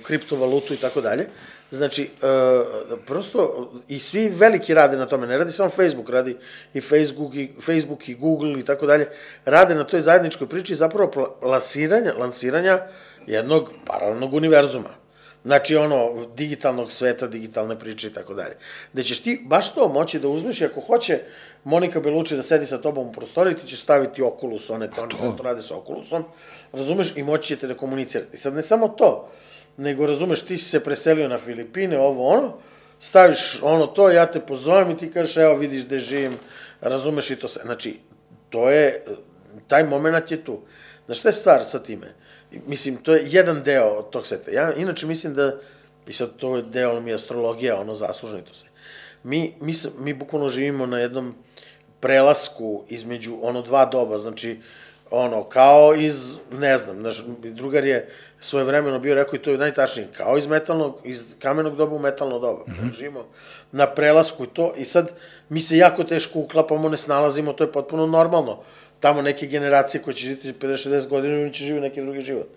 kriptovalutu 0.03 0.75
i 0.75 0.77
tako 0.77 1.01
dalje. 1.01 1.27
Znači, 1.71 2.11
uh, 2.23 2.99
prosto, 3.07 3.73
i 3.89 3.99
svi 3.99 4.29
veliki 4.29 4.75
rade 4.75 4.97
na 4.97 5.07
tome, 5.07 5.27
ne 5.27 5.39
radi 5.39 5.53
samo 5.53 5.71
Facebook, 5.71 6.11
radi 6.11 6.37
i 6.75 6.81
Facebook 6.81 7.35
i, 7.35 7.51
Facebook 7.61 8.09
i 8.09 8.15
Google 8.15 8.61
i 8.61 8.63
tako 8.63 8.87
dalje, 8.87 9.09
rade 9.45 9.75
na 9.75 9.85
toj 9.85 10.01
zajedničkoj 10.01 10.47
priči 10.49 10.75
zapravo 10.75 11.11
pla- 11.11 11.41
plasiranja, 11.41 12.13
lansiranja 12.19 12.79
jednog 13.27 13.73
paralelnog 13.87 14.35
univerzuma. 14.35 15.04
Znači, 15.45 15.77
ono, 15.77 16.27
digitalnog 16.37 16.93
sveta, 16.93 17.27
digitalne 17.27 17.79
priče 17.79 18.09
i 18.09 18.13
tako 18.13 18.35
dalje. 18.35 18.57
Gde 18.93 19.03
ćeš 19.03 19.23
ti 19.23 19.43
baš 19.45 19.75
to 19.75 19.89
moći 19.89 20.19
da 20.19 20.29
uzmeš 20.29 20.61
i 20.61 20.65
ako 20.65 20.81
hoće 20.81 21.19
Monika 21.65 22.01
Belucci 22.01 22.37
da 22.37 22.43
sedi 22.43 22.67
sa 22.67 22.79
tobom 22.79 23.09
u 23.09 23.13
prostoriji, 23.13 23.57
ti 23.57 23.67
ćeš 23.67 23.81
staviti 23.81 24.23
Oculus, 24.23 24.71
one 24.71 24.91
to, 24.91 25.07
to. 25.07 25.35
to 25.37 25.43
rade 25.43 25.63
sa 25.63 25.77
Oculusom, 25.77 26.25
razumeš, 26.73 27.17
i 27.17 27.23
moći 27.23 27.49
ćete 27.49 27.67
da 27.67 27.75
komunicirate. 27.75 28.37
Sad 28.37 28.55
ne 28.55 28.63
samo 28.63 28.89
to, 28.89 29.29
nego 29.77 30.07
razumeš, 30.07 30.43
ti 30.43 30.57
si 30.57 30.65
se 30.65 30.81
preselio 30.85 31.29
na 31.29 31.39
Filipine, 31.39 31.99
ovo 31.99 32.29
ono, 32.29 32.53
staviš 33.01 33.63
ono 33.63 33.87
to, 33.87 34.11
ja 34.11 34.27
te 34.27 34.41
pozovem 34.41 34.91
i 34.91 34.97
ti 34.97 35.11
kažeš, 35.11 35.37
evo 35.37 35.57
vidiš 35.57 35.85
gde 35.85 35.99
živim, 35.99 36.39
razumeš 36.81 37.31
i 37.31 37.37
to 37.37 37.49
se. 37.49 37.61
Znači, 37.65 37.99
to 38.51 38.71
je, 38.71 39.05
taj 39.69 39.85
moment 39.85 40.31
je 40.31 40.45
tu. 40.45 40.61
Znaš, 41.07 41.19
šta 41.19 41.29
je 41.29 41.33
stvar 41.33 41.65
sa 41.65 41.79
time? 41.79 42.15
Mislim, 42.67 42.97
to 42.97 43.15
je 43.15 43.27
jedan 43.27 43.63
deo 43.63 43.87
od 43.87 44.11
tog 44.11 44.27
sveta. 44.27 44.51
Ja 44.51 44.75
inače 44.75 45.07
mislim 45.07 45.35
da, 45.35 45.57
i 46.07 46.13
sad 46.13 46.37
to 46.37 46.57
je 46.57 46.63
deo 46.63 47.01
mi 47.01 47.11
je 47.11 47.15
astrologija, 47.15 47.81
ono 47.81 47.95
zaslužno 47.95 48.39
i 48.39 48.43
to 48.43 48.55
sve. 48.55 48.69
Mi, 49.23 49.55
mi, 49.61 49.73
mi 49.99 50.15
bukvalno 50.15 50.49
živimo 50.49 50.87
na 50.87 50.99
jednom 50.99 51.35
prelasku 52.01 52.85
između 52.89 53.39
ono 53.43 53.63
dva 53.63 53.87
doba, 53.87 54.19
znači 54.19 54.61
ono, 55.11 55.45
kao 55.45 55.95
iz, 55.95 56.39
ne 56.53 56.79
znam, 56.79 57.03
naš 57.03 57.25
drugar 57.43 57.85
je 57.85 58.11
svoje 58.41 58.65
vremeno 58.65 58.99
bio 58.99 59.15
rekao 59.15 59.37
i 59.37 59.43
to 59.43 59.51
je 59.51 59.59
najtačnije, 59.59 60.09
kao 60.17 60.39
iz 60.39 60.47
metalnog, 60.47 61.01
iz 61.05 61.25
kamenog 61.39 61.77
doba 61.77 61.97
u 61.97 61.99
metalno 61.99 62.39
doba. 62.39 62.65
Mm 62.69 62.73
-hmm. 62.73 62.99
Živimo 62.99 63.25
na 63.73 63.87
prelasku 63.87 64.45
i 64.45 64.47
to, 64.47 64.75
i 64.77 64.85
sad 64.85 65.13
mi 65.49 65.61
se 65.61 65.77
jako 65.77 66.05
teško 66.05 66.39
uklapamo, 66.39 66.89
ne 66.89 66.97
snalazimo, 66.97 67.53
to 67.53 67.65
je 67.65 67.73
potpuno 67.73 68.07
normalno. 68.07 68.61
Tamo 69.01 69.23
neke 69.23 69.47
generacije 69.47 70.03
koje 70.03 70.15
će 70.15 70.25
živjeti 70.25 70.67
50-60 70.67 71.09
godina, 71.09 71.35
oni 71.35 71.53
će 71.53 71.65
živjeti 71.65 71.89
neki 71.89 72.03
drugi 72.03 72.21
život. 72.21 72.49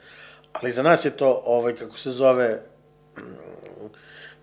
Ali 0.54 0.72
za 0.72 0.84
nas 0.84 1.06
je 1.06 1.12
to, 1.12 1.42
ovaj, 1.46 1.76
kako 1.76 1.98
se 1.98 2.12
zove, 2.12 2.62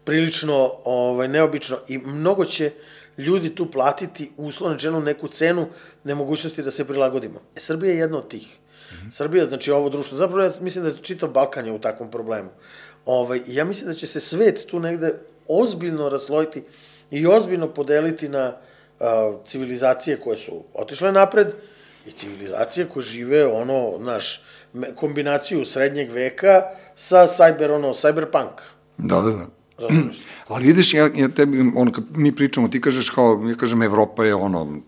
prilično 0.05 0.73
ovaj, 0.85 1.29
neobično 1.29 1.79
i 1.89 1.99
mnogo 1.99 2.45
će 2.45 2.71
ljudi 3.19 3.55
tu 3.55 3.71
platiti 3.71 4.31
uslovno 4.37 4.75
rečeno 4.75 5.01
neku 5.01 5.29
cenu 5.29 5.67
nemogućnosti 6.05 6.63
da 6.63 6.71
se 6.71 6.85
prilagodimo. 6.85 7.41
E, 7.57 7.61
Srbija 7.61 7.93
je 7.93 7.99
jedna 7.99 8.19
od 8.19 8.29
tih. 8.29 8.47
Mm 8.47 8.95
-hmm. 8.95 9.13
Srbija, 9.13 9.45
znači 9.45 9.71
ovo 9.71 9.89
društvo, 9.89 10.19
zapravo 10.19 10.43
ja 10.43 10.53
mislim 10.61 10.85
da 10.85 10.91
je 10.91 10.97
čitav 11.03 11.29
Balkan 11.29 11.67
je 11.67 11.73
u 11.73 11.79
takvom 11.79 12.11
problemu. 12.11 12.49
Ovaj, 13.07 13.41
i 13.47 13.55
ja 13.55 13.65
mislim 13.65 13.89
da 13.89 13.95
će 13.95 14.07
se 14.07 14.21
svet 14.21 14.67
tu 14.67 14.81
negde 14.81 15.15
ozbiljno 15.49 16.09
raslojiti 16.09 16.63
i 17.11 17.27
ozbiljno 17.27 17.69
podeliti 17.69 18.29
na 18.29 18.57
uh, 19.01 19.07
civilizacije 19.47 20.21
koje 20.21 20.37
su 20.37 20.65
otišle 20.75 21.13
napred 21.13 21.49
i 22.07 22.12
civilizacije 22.12 22.87
koje 22.87 23.03
žive 23.03 23.47
ono, 23.47 23.93
naš, 23.99 24.43
kombinaciju 24.95 25.64
srednjeg 25.64 26.11
veka 26.11 26.62
sa 26.97 27.27
cyber, 27.27 27.75
ono, 27.75 27.88
cyberpunk. 27.88 28.61
Da, 28.99 29.21
da, 29.21 29.31
da. 29.31 29.47
Razumiješ? 29.79 30.17
Ali 30.49 30.67
vidiš, 30.67 30.95
ja, 30.95 31.11
ja 31.14 31.29
tebi, 31.29 31.73
ono, 31.77 31.93
kad 31.93 32.05
mi 32.11 32.37
pričamo, 32.37 32.69
ti 32.69 32.81
kažeš 32.81 33.11
kao, 33.11 33.45
ja 33.49 33.55
kažem, 33.55 33.83
Evropa 33.83 34.25
je 34.25 34.35
ono, 34.35 34.81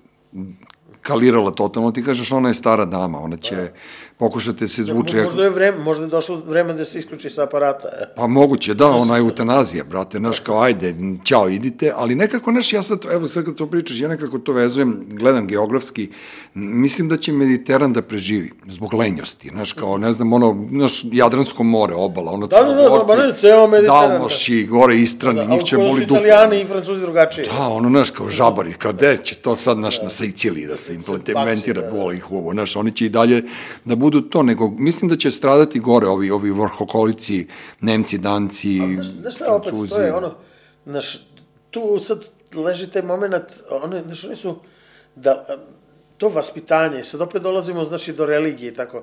kalirala 1.06 1.50
totalno, 1.50 1.90
ti 1.92 2.04
kažeš 2.04 2.32
ona 2.32 2.48
je 2.48 2.54
stara 2.54 2.84
dama, 2.84 3.20
ona 3.20 3.36
će 3.36 3.70
pokušate 4.18 4.64
da 4.64 4.68
se 4.68 4.84
zvuče... 4.84 5.22
Možda 5.22 5.44
je 5.44 5.50
vreme, 5.50 5.78
možda 5.78 6.04
je 6.04 6.10
došlo 6.10 6.42
vreme 6.46 6.74
da 6.74 6.84
se 6.84 6.98
isključi 6.98 7.30
sa 7.30 7.42
aparata. 7.42 7.88
E. 7.88 8.14
Pa 8.16 8.26
moguće, 8.26 8.74
da, 8.74 8.86
ona 8.86 9.16
je 9.16 9.20
eutanazija, 9.20 9.84
brate, 9.84 10.18
znaš, 10.18 10.40
kao, 10.40 10.60
ajde, 10.62 10.94
ćao, 11.24 11.48
idite, 11.48 11.92
ali 11.96 12.14
nekako, 12.14 12.50
znaš, 12.50 12.72
ja 12.72 12.82
sad, 12.82 13.04
evo, 13.12 13.28
sad 13.28 13.44
kad 13.44 13.54
to 13.54 13.66
pričaš, 13.66 14.00
ja 14.00 14.08
nekako 14.08 14.38
to 14.38 14.52
vezujem, 14.52 15.06
gledam 15.10 15.46
geografski, 15.46 16.10
mislim 16.58 17.08
da 17.08 17.16
će 17.16 17.32
Mediteran 17.32 17.92
da 17.92 18.02
preživi, 18.02 18.50
zbog 18.68 18.94
lenjosti, 18.94 19.48
znaš, 19.48 19.72
kao, 19.72 19.98
ne 19.98 20.12
znam, 20.12 20.32
ono, 20.32 20.68
znaš, 20.72 21.02
Jadransko 21.12 21.64
more, 21.64 21.94
obala, 21.94 22.32
ono, 22.32 22.46
da, 22.46 22.62
da, 22.62 22.74
da, 22.74 23.14
da, 23.14 23.26
da, 23.26 23.36
ceo 23.36 23.66
Mediteran. 23.66 24.10
Dalmoši, 24.10 24.66
gore 24.70 24.96
Istrani, 24.96 25.38
da, 25.38 25.44
njih 25.44 25.64
će 25.64 25.76
boli 25.76 26.06
dupe. 26.06 26.20
Italijani 26.20 26.60
i 26.60 26.64
Francuzi 26.64 27.00
drugačije. 27.00 27.46
Da, 27.46 27.68
ono, 27.68 27.88
znaš, 27.88 28.10
kao 28.10 28.30
žabari, 28.30 28.72
kao, 28.72 28.92
gde 28.92 29.16
će 29.16 29.34
to 29.34 29.56
sad, 29.56 29.76
znaš, 29.76 30.02
na 30.02 30.10
Siciliji 30.10 30.66
da 30.66 30.76
se 30.76 30.94
implementira, 30.94 31.82
da, 31.82 31.90
boli 31.90 32.16
ih 32.16 32.32
ovo, 32.32 32.52
znaš, 32.52 32.76
oni 32.76 32.92
će 32.92 33.06
i 33.06 33.08
dalje 33.08 33.42
da 33.84 33.96
budu 33.96 34.20
to, 34.20 34.42
nego 34.42 34.70
mislim 34.70 35.08
da 35.08 35.16
će 35.16 35.30
stradati 35.30 35.80
gore 35.80 36.06
ovi, 36.06 36.30
ovi 36.30 36.50
vrhokolici, 36.50 37.46
Nemci, 37.80 38.18
Danci, 38.18 38.80
znaš, 39.20 39.34
šta 39.34 39.54
opet, 39.54 39.72
to 39.88 40.00
je 40.00 40.14
ono, 40.14 40.34
znaš, 40.86 41.26
tu 41.70 41.98
sad 41.98 42.24
leži 42.54 42.90
taj 42.90 43.02
moment, 43.02 43.44
one, 43.70 44.02
znaš, 44.06 44.24
oni 44.24 44.36
su, 44.36 44.56
da, 45.16 45.46
to 46.18 46.28
vaspitanje, 46.28 47.04
sad 47.04 47.20
opet 47.20 47.42
dolazimo, 47.42 47.84
znaš, 47.84 48.08
i 48.08 48.12
do 48.12 48.26
religije, 48.26 48.74
tako, 48.74 49.02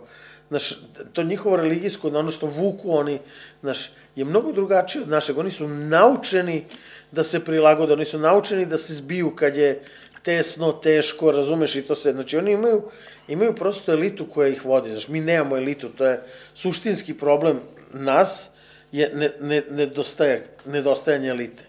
znaš, 0.50 0.80
to 1.14 1.24
njihovo 1.24 1.56
religijsko, 1.56 2.08
ono 2.08 2.32
što 2.32 2.46
vuku 2.46 2.98
oni, 2.98 3.20
znaš, 3.62 3.92
je 4.16 4.26
mnogo 4.26 4.52
drugačije 4.52 5.02
od 5.02 5.10
našeg. 5.10 5.38
Oni 5.38 5.52
su 5.52 5.68
naučeni 5.68 6.66
da 7.12 7.24
se 7.24 7.46
prilagode, 7.46 7.94
oni 7.94 8.06
su 8.06 8.20
naučeni 8.20 8.66
da 8.66 8.78
se 8.78 8.94
zbiju 8.94 9.36
kad 9.36 9.56
je 9.56 9.82
tesno, 10.24 10.72
teško, 10.72 11.32
razumeš, 11.32 11.76
i 11.76 11.82
to 11.82 11.96
se, 11.96 12.12
znači 12.12 12.38
oni 12.38 12.52
imaju, 12.52 12.82
imaju 13.28 13.56
prosto 13.56 13.92
elitu 13.92 14.26
koja 14.26 14.48
ih 14.48 14.66
vodi, 14.66 14.92
znaš, 14.92 15.08
mi 15.08 15.22
nemamo 15.22 15.58
elitu, 15.58 15.90
to 15.90 16.06
je 16.06 16.22
suštinski 16.54 17.14
problem 17.14 17.60
nas, 17.94 18.50
je 18.92 19.12
ne, 19.16 19.32
ne, 19.40 19.62
nedostaje, 19.70 20.48
nedostajanje 20.66 21.30
elite. 21.30 21.64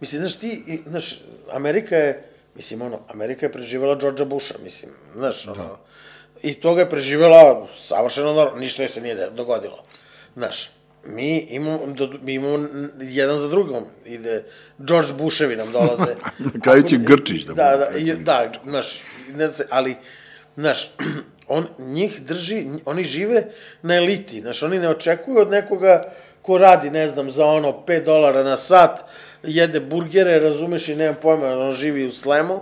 Mislim, 0.00 0.20
znaš, 0.22 0.36
ti, 0.36 0.82
znaš, 0.86 1.20
Amerika 1.50 1.96
je, 1.96 2.22
mislim, 2.56 2.82
ono, 2.82 3.00
Amerika 3.08 3.46
je 3.46 3.52
preživela 3.52 3.94
Georgea 3.94 4.26
Busha, 4.26 4.54
mislim, 4.64 4.90
znaš, 5.12 5.44
da. 5.44 5.52
ono, 5.52 5.78
i 6.42 6.54
toga 6.54 6.80
je 6.80 6.90
preživela 6.90 7.66
savršeno 7.78 8.32
normalno, 8.32 8.60
ništa 8.60 8.82
je 8.82 8.88
se 8.88 9.00
nije 9.00 9.30
dogodilo. 9.30 9.84
Znaš, 10.34 10.70
mi 11.04 11.38
imamo, 11.38 11.80
mi 12.22 12.34
imamo 12.34 12.68
jedan 13.00 13.40
za 13.40 13.48
drugom, 13.48 13.84
ide, 14.04 14.44
George 14.78 15.12
Bushevi 15.12 15.56
nam 15.56 15.72
dolaze. 15.72 16.16
Kada 16.64 16.82
će 16.82 16.96
Grčić 16.96 17.44
da 17.44 17.54
Da, 17.54 17.76
da, 17.76 17.98
i, 17.98 18.14
da, 18.14 18.52
znaš, 18.64 19.02
ne 19.34 19.48
znam, 19.48 19.68
ali, 19.70 19.96
znaš, 20.56 20.90
on, 21.48 21.66
njih 21.78 22.22
drži, 22.22 22.66
oni 22.84 23.04
žive 23.04 23.46
na 23.82 23.96
eliti, 23.96 24.40
znaš, 24.40 24.62
oni 24.62 24.78
ne 24.78 24.88
očekuju 24.88 25.38
od 25.38 25.50
nekoga 25.50 26.12
ko 26.42 26.58
radi, 26.58 26.90
ne 26.90 27.08
znam, 27.08 27.30
za 27.30 27.46
ono 27.46 27.82
5 27.86 28.04
dolara 28.04 28.42
na 28.42 28.56
sat, 28.56 29.04
jede 29.46 29.80
burgere, 29.80 30.40
razumeš 30.40 30.88
i 30.88 30.96
nemam 30.96 31.16
pojma, 31.22 31.58
on 31.58 31.72
živi 31.72 32.04
u 32.06 32.12
slemu, 32.12 32.60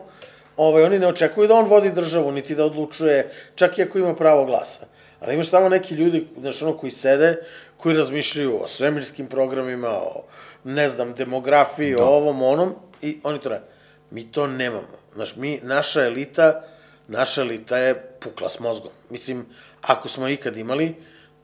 ovaj, 0.57 0.83
oni 0.83 0.99
ne 0.99 1.07
očekuju 1.07 1.49
da 1.49 1.55
on 1.55 1.67
vodi 1.67 1.91
državu, 1.91 2.33
niti 2.33 2.55
da 2.55 2.65
odlučuje, 2.65 3.31
čak 3.55 3.79
i 3.79 3.83
ako 3.83 3.99
ima 3.99 4.15
pravo 4.15 4.45
glasa. 4.45 4.87
Ali 5.21 5.35
imaš 5.35 5.51
tamo 5.51 5.69
neki 5.69 5.95
ljudi, 5.95 6.27
znaš, 6.41 6.63
ono, 6.63 6.77
koji 6.77 6.91
sede, 6.91 7.37
koji 7.77 7.97
razmišljaju 7.97 8.63
o 8.63 8.69
svemirskim 8.69 9.27
programima, 9.27 9.89
o, 9.89 10.25
ne 10.65 10.89
znam, 10.89 11.15
demografiji, 11.15 11.95
da. 11.95 12.05
o 12.05 12.17
ovom, 12.17 12.43
onom, 12.43 12.75
i 13.03 13.19
oni 13.23 13.39
to 13.39 13.49
rade. 13.49 13.65
Mi 14.11 14.33
to 14.33 14.47
nemamo. 14.47 14.99
Znaš, 15.15 15.37
mi, 15.37 15.61
naša 15.63 16.05
elita, 16.05 16.63
naša 17.09 17.41
elita 17.41 17.79
je 17.79 17.95
pukla 18.21 18.49
s 18.49 18.59
mozgom. 18.59 18.91
Mislim, 19.11 19.47
ako 19.83 20.09
smo 20.09 20.29
ikad 20.29 20.57
imali, 20.57 20.95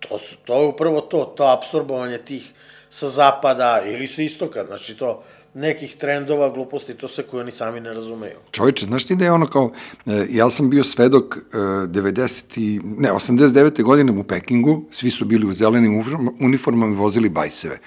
to, 0.01 0.19
su, 0.19 0.37
to 0.45 0.63
je 0.63 0.69
upravo 0.69 1.01
to, 1.01 1.25
to 1.37 1.45
absorbovanje 1.45 2.19
tih 2.19 2.53
sa 2.91 3.09
zapada 3.09 3.83
ili 3.87 4.07
sa 4.07 4.23
istoka, 4.23 4.65
znači 4.67 4.97
to, 4.97 5.23
nekih 5.55 5.97
trendova, 5.97 6.51
gluposti, 6.51 6.95
to 6.95 7.09
sve 7.09 7.25
koje 7.25 7.41
oni 7.41 7.51
sami 7.51 7.81
ne 7.81 7.93
razumeju. 7.93 8.37
Čovječe, 8.51 8.85
znaš 8.85 9.05
ti 9.05 9.17
da 9.17 9.25
je 9.25 9.33
ono 9.33 9.47
kao, 9.47 9.73
e, 10.07 10.27
ja 10.31 10.51
sam 10.51 10.71
bio 10.71 10.85
svedok 10.85 11.39
90. 11.53 12.61
i, 12.61 12.81
ne, 12.85 13.13
89. 13.13 13.83
godine 13.83 14.13
u 14.13 14.25
Pekingu, 14.25 14.85
svi 14.91 15.11
su 15.11 15.25
bili 15.25 15.47
u 15.47 15.53
zelenim 15.53 16.05
uniformama 16.41 16.93
i 16.93 16.97
vozili 16.97 17.29
bajseve. 17.29 17.79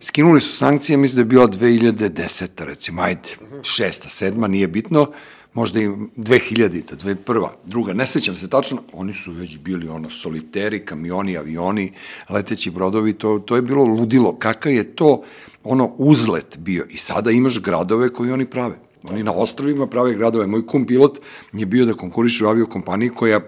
Skinuli 0.00 0.40
su 0.40 0.56
sankcije, 0.56 0.96
mislim 0.96 1.16
da 1.16 1.20
je 1.20 1.24
bila 1.24 1.48
2010. 1.48 2.64
recimo, 2.64 3.02
ajde, 3.02 3.30
šesta, 3.62 4.08
sedma, 4.08 4.48
nije 4.48 4.68
bitno, 4.68 5.12
možda 5.54 5.80
i 5.80 5.88
2000-ta, 6.16 6.96
2001. 6.96 7.48
Druga, 7.64 7.92
ne 7.92 8.06
sećam 8.06 8.34
se 8.34 8.50
tačno, 8.50 8.82
oni 8.92 9.12
su 9.12 9.32
već 9.32 9.58
bili 9.58 9.88
ono 9.88 10.10
soliteri, 10.10 10.84
kamioni, 10.84 11.36
avioni, 11.36 11.92
leteći 12.28 12.70
brodovi, 12.70 13.12
to, 13.12 13.38
to 13.38 13.56
je 13.56 13.62
bilo 13.62 13.84
ludilo. 13.84 14.38
Kakav 14.38 14.72
je 14.72 14.96
to 14.96 15.22
ono 15.64 15.94
uzlet 15.98 16.58
bio 16.58 16.86
i 16.90 16.96
sada 16.96 17.30
imaš 17.30 17.60
gradove 17.60 18.08
koji 18.08 18.32
oni 18.32 18.46
prave. 18.46 18.83
Oni 19.10 19.22
na 19.22 19.32
ostrovima 19.32 19.86
prave 19.86 20.14
gradove. 20.14 20.46
Moj 20.46 20.66
kum 20.66 20.86
pilot 20.86 21.18
je 21.52 21.66
bio 21.66 21.84
da 21.84 21.94
konkuriše 21.94 22.44
u 22.44 22.48
aviokompaniji 22.48 23.10
koja 23.10 23.40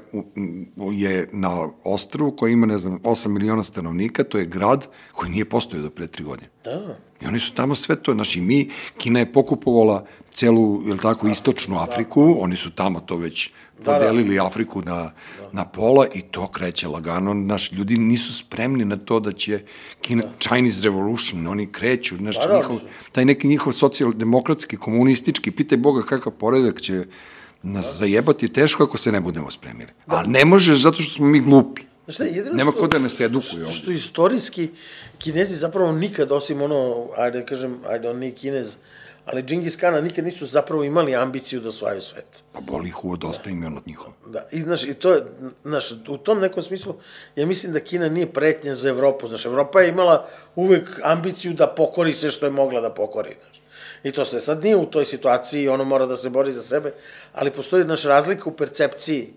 je 0.93 1.29
na 1.33 1.69
ostrovu 1.85 2.37
koja 2.37 2.53
ima, 2.53 2.67
ne 2.67 2.79
znam, 2.79 2.99
8 2.99 3.29
miliona 3.29 3.65
stanovnika, 3.65 4.25
to 4.25 4.39
je 4.39 4.47
grad 4.47 4.87
koji 5.13 5.31
nije 5.31 5.45
postojao 5.45 5.83
do 5.83 5.91
pre 5.91 6.07
tri 6.07 6.25
godine. 6.25 6.49
Da. 6.65 6.97
I 7.23 7.27
oni 7.27 7.41
su 7.41 7.55
tamo 7.55 7.75
sve 7.75 7.97
to, 7.97 8.13
znači 8.13 8.41
mi, 8.41 8.71
Kina 8.99 9.21
je 9.21 9.33
pokupovala 9.33 10.07
celu, 10.31 10.83
je 10.89 10.97
tako, 10.97 11.29
istočnu 11.29 11.79
Afriku, 11.79 12.37
oni 12.41 12.57
su 12.57 12.71
tamo 12.71 13.01
to 13.01 13.17
već. 13.17 13.51
Podelili 13.85 14.39
Afriku 14.41 14.83
na, 14.83 14.95
da. 14.95 15.13
na 15.53 15.65
pola 15.65 16.07
i 16.15 16.23
to 16.23 16.49
kreće 16.49 16.89
lagano. 16.89 17.35
Naš, 17.35 17.73
ljudi 17.73 17.97
nisu 17.97 18.35
spremni 18.39 18.85
na 18.85 18.97
to 18.97 19.21
da 19.21 19.33
će 19.33 19.61
Kina, 20.01 20.23
da. 20.23 20.33
Chinese 20.49 20.83
Revolution, 20.83 21.47
oni 21.47 21.73
kreću, 21.73 22.17
znaš, 22.17 22.37
da, 22.47 22.57
njihov, 22.57 22.79
taj 23.13 23.25
neki 23.25 23.49
njihov 23.49 23.73
socijaldemokratski, 23.73 24.77
komunistički, 24.77 25.51
pitaj 25.51 25.79
Boga 25.79 26.03
kakav 26.03 26.33
poredak 26.33 26.81
će 26.81 27.05
nas 27.63 27.87
da. 27.87 27.93
zajebati 27.93 28.49
teško 28.49 28.85
ako 28.85 28.99
se 28.99 29.13
ne 29.13 29.21
budemo 29.21 29.51
spremili. 29.51 29.91
Da. 30.07 30.17
Ali 30.17 30.29
ne 30.29 30.45
može 30.45 30.75
zato 30.75 31.03
što 31.03 31.15
smo 31.15 31.27
mi 31.27 31.41
glupi. 31.41 31.83
Znaš 32.05 32.15
šta, 32.15 32.25
Nema 32.53 32.71
što, 32.71 32.81
ko 32.81 32.87
da 32.87 32.99
nas 32.99 33.21
edukuje 33.21 33.65
ovde. 33.65 33.75
Što 33.75 33.91
istorijski, 33.91 34.69
kinezi 35.19 35.55
zapravo 35.55 35.93
nikad, 35.93 36.33
osim 36.33 36.63
ono, 36.63 37.07
ajde 37.17 37.39
da 37.39 37.47
kažem, 37.47 37.79
ajde 37.89 38.11
on 38.11 38.19
nije 38.19 38.33
kinez, 38.33 38.77
ali 39.27 39.43
Džingis 39.43 39.77
Kana 39.77 40.01
nikad 40.01 40.25
nisu 40.25 40.47
zapravo 40.47 40.85
imali 40.85 41.15
ambiciju 41.15 41.61
da 41.61 41.69
osvaju 41.69 42.01
svet. 42.01 42.43
Pa 42.53 42.61
boli 42.61 42.89
ih 42.89 43.05
uvo 43.05 43.17
dosta 43.17 43.51
im 43.51 43.63
je 43.63 43.69
od 43.69 43.87
njihova. 43.87 44.15
Da, 44.27 44.47
i 44.53 44.63
znaš, 44.63 44.85
i 44.85 44.95
to 44.95 45.13
je, 45.13 45.23
znaš, 45.65 45.93
u 46.09 46.17
tom 46.17 46.41
nekom 46.41 46.63
smislu, 46.63 46.95
ja 47.37 47.47
mislim 47.47 47.73
da 47.73 47.81
Kina 47.81 48.09
nije 48.09 48.33
pretnja 48.33 48.75
za 48.75 48.89
Evropu, 48.89 49.29
znaš, 49.29 49.47
Evropa 49.47 49.81
je 49.81 49.89
imala 49.89 50.29
uvek 50.55 51.01
ambiciju 51.05 51.55
da 51.55 51.67
pokori 51.67 52.13
sve 52.13 52.31
što 52.31 52.47
je 52.47 52.53
mogla 52.53 52.81
da 52.81 52.91
pokori, 52.91 53.37
znaš. 53.43 53.63
I 54.03 54.13
to 54.13 54.25
se 54.25 54.41
sad 54.41 54.65
nije 54.65 54.77
u 54.77 54.87
toj 54.87 55.05
situaciji, 55.05 55.69
ono 55.69 55.85
mora 55.85 56.07
da 56.07 56.17
se 56.17 56.31
bori 56.31 56.53
za 56.53 56.63
sebe, 56.63 56.93
ali 57.33 57.51
postoji 57.51 57.85
naš 57.85 58.05
razlika 58.05 58.51
u 58.51 58.57
percepciji 58.57 59.33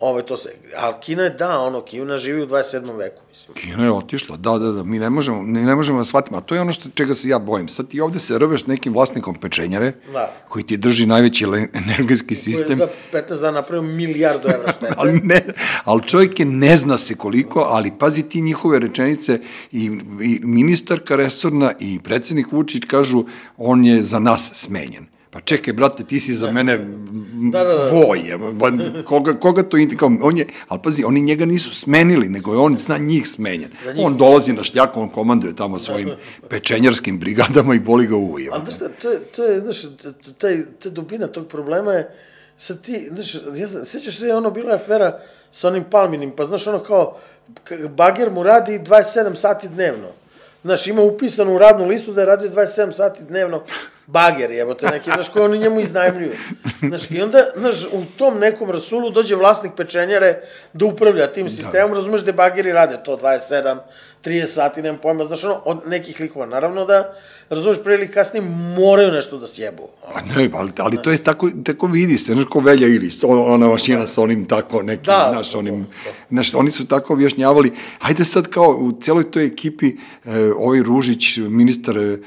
Ove, 0.00 0.22
to 0.22 0.36
se, 0.36 0.50
ali 0.76 0.94
Kina 1.00 1.22
je, 1.22 1.30
da, 1.30 1.58
ono, 1.58 1.80
Kina 1.80 2.18
živi 2.18 2.42
u 2.42 2.46
27. 2.46 2.96
veku, 2.96 3.22
mislim. 3.28 3.54
Kina 3.54 3.84
je 3.84 3.92
otišla, 3.92 4.36
da, 4.36 4.58
da, 4.58 4.72
da, 4.72 4.82
mi 4.82 4.98
ne 4.98 5.10
možemo, 5.10 5.42
ne, 5.42 5.62
ne 5.62 5.76
možemo 5.76 5.98
da 5.98 6.04
shvatimo, 6.04 6.38
a 6.38 6.40
to 6.40 6.54
je 6.54 6.60
ono 6.60 6.72
što, 6.72 6.88
čega 6.94 7.14
se 7.14 7.28
ja 7.28 7.38
bojim. 7.38 7.68
Sad 7.68 7.88
ti 7.88 8.00
ovde 8.00 8.18
se 8.18 8.38
rveš 8.38 8.66
nekim 8.66 8.92
vlasnikom 8.92 9.34
pečenjare, 9.34 9.92
da. 10.12 10.32
koji 10.48 10.64
ti 10.64 10.76
drži 10.76 11.06
najveći 11.06 11.44
energetski 11.74 12.34
sistem. 12.34 12.78
Koji 12.78 12.88
je 12.88 12.88
za 13.12 13.18
15 13.18 13.40
dana 13.40 13.50
napravio 13.50 13.82
milijardu 13.82 14.48
evra 14.48 14.72
štete. 14.72 14.94
ali, 14.98 15.20
ne, 15.24 15.42
ali 15.84 16.02
čovjek 16.02 16.40
je 16.40 16.46
ne 16.46 16.76
zna 16.76 16.98
se 16.98 17.14
koliko, 17.14 17.60
ali 17.60 17.92
pazi 17.98 18.22
ti 18.22 18.40
njihove 18.40 18.78
rečenice 18.78 19.40
i, 19.72 19.84
i 20.22 20.40
ministarka 20.42 21.16
resorna 21.16 21.72
i 21.80 22.00
predsednik 22.04 22.52
Vučić 22.52 22.84
kažu, 22.84 23.24
on 23.56 23.84
je 23.84 24.02
za 24.02 24.18
nas 24.18 24.50
smenjen. 24.54 25.06
Pa 25.30 25.40
čekaj, 25.40 25.72
brate, 25.72 26.04
ti 26.04 26.20
si 26.20 26.34
za 26.34 26.46
da. 26.46 26.52
mene 26.52 26.78
da, 27.52 27.64
da, 27.64 27.74
da. 27.74 27.90
voje. 27.90 28.38
Koga, 29.04 29.34
koga 29.40 29.62
to 29.62 29.76
indikao? 29.76 30.10
On 30.22 30.38
je, 30.38 30.46
ali 30.68 30.80
pazi, 30.82 31.04
oni 31.04 31.20
njega 31.20 31.46
nisu 31.46 31.74
smenili, 31.74 32.28
nego 32.28 32.52
je 32.52 32.58
on 32.58 32.76
zna 32.76 32.98
njih 32.98 33.28
smenjen. 33.28 33.70
On 33.98 34.16
dolazi 34.16 34.52
na 34.52 34.64
šljaku, 34.64 35.00
on 35.00 35.08
komanduje 35.08 35.56
tamo 35.56 35.78
svojim 35.78 36.10
pečenjarskim 36.48 37.18
brigadama 37.18 37.74
i 37.74 37.80
boli 37.80 38.06
ga 38.06 38.16
uje. 38.16 38.50
Ali 38.52 38.62
znaš, 38.64 38.92
to 39.02 39.10
je, 39.10 39.18
to 39.20 39.44
je, 39.44 39.60
znaš, 39.60 39.82
taj, 40.38 40.64
ta 40.82 40.90
dubina 40.90 41.26
tog 41.26 41.48
problema 41.48 41.92
je, 41.92 42.10
sad 42.58 42.80
ti, 42.80 43.08
znaš, 43.12 43.34
ja, 43.34 43.84
sećaš 43.84 44.16
se, 44.16 44.34
ono, 44.34 44.50
bila 44.50 44.70
je 44.70 44.76
afera 44.76 45.20
sa 45.50 45.68
onim 45.68 45.84
Palminim, 45.90 46.30
pa 46.36 46.44
znaš, 46.44 46.66
ono 46.66 46.78
kao, 46.78 47.18
bager 47.96 48.30
mu 48.30 48.42
radi 48.42 48.78
27 48.78 49.34
sati 49.34 49.68
dnevno. 49.68 50.08
Znaš, 50.64 50.86
ima 50.86 51.02
upisanu 51.02 51.54
u 51.54 51.58
radnu 51.58 51.86
listu 51.86 52.12
da 52.12 52.20
je 52.20 52.26
radio 52.26 52.50
27 52.50 52.92
sati 52.92 53.24
dnevno 53.24 53.62
bager, 54.06 54.52
evo 54.52 54.74
te 54.74 54.86
neki, 54.86 55.10
znaš, 55.14 55.28
koji 55.28 55.44
oni 55.44 55.58
njemu 55.58 55.80
iznajmljuju. 55.80 56.32
Znaš, 56.88 57.10
i 57.10 57.22
onda, 57.22 57.44
znaš, 57.56 57.86
u 57.92 58.04
tom 58.18 58.38
nekom 58.38 58.70
rasulu 58.70 59.10
dođe 59.10 59.36
vlasnik 59.36 59.72
pečenjare 59.76 60.40
da 60.72 60.84
upravlja 60.84 61.26
tim 61.26 61.46
da. 61.46 61.50
sistemom, 61.50 61.90
da. 61.90 61.96
razumeš 61.96 62.20
da 62.20 62.32
bageri 62.32 62.72
rade 62.72 62.98
to 63.04 63.16
27, 63.16 63.78
30 64.24 64.46
sati, 64.46 64.82
nemam 64.82 65.00
pojma, 65.00 65.24
znaš, 65.24 65.44
ono, 65.44 65.60
od 65.64 65.80
nekih 65.86 66.20
likova. 66.20 66.46
Naravno 66.46 66.84
da 66.84 67.14
razumeš, 67.50 67.78
pre 67.84 67.94
ili 67.94 68.10
kasnije 68.10 68.42
moraju 68.78 69.12
nešto 69.12 69.38
da 69.38 69.46
sjebu. 69.46 69.88
Pa 70.14 70.20
ne, 70.20 70.50
ali, 70.54 70.70
ali 70.78 71.02
to 71.02 71.10
je 71.10 71.18
tako, 71.18 71.50
tako 71.64 71.86
vidi 71.86 72.18
se, 72.18 72.32
znaš, 72.32 72.44
ko 72.50 72.60
Velja 72.60 72.88
Iris, 72.88 73.24
on, 73.24 73.52
ona 73.52 73.68
mašina 73.68 74.06
sa 74.06 74.22
onim 74.22 74.44
tako 74.44 74.82
nekim, 74.82 75.04
Da, 75.04 75.30
znaš, 75.32 75.52
to, 75.52 75.58
onim, 75.58 75.84
to, 75.84 75.90
to. 76.04 76.10
znaš, 76.30 76.54
oni 76.54 76.70
su 76.70 76.86
tako 76.86 77.12
objašnjavali, 77.12 77.72
hajde 77.98 78.24
sad 78.24 78.48
kao 78.48 78.68
u 78.68 78.92
celoj 79.00 79.30
toj 79.30 79.46
ekipi, 79.46 79.86
e, 79.86 79.96
ovaj 80.56 80.82
Ružić, 80.82 81.36
ministar 81.36 81.98
e, 81.98 82.18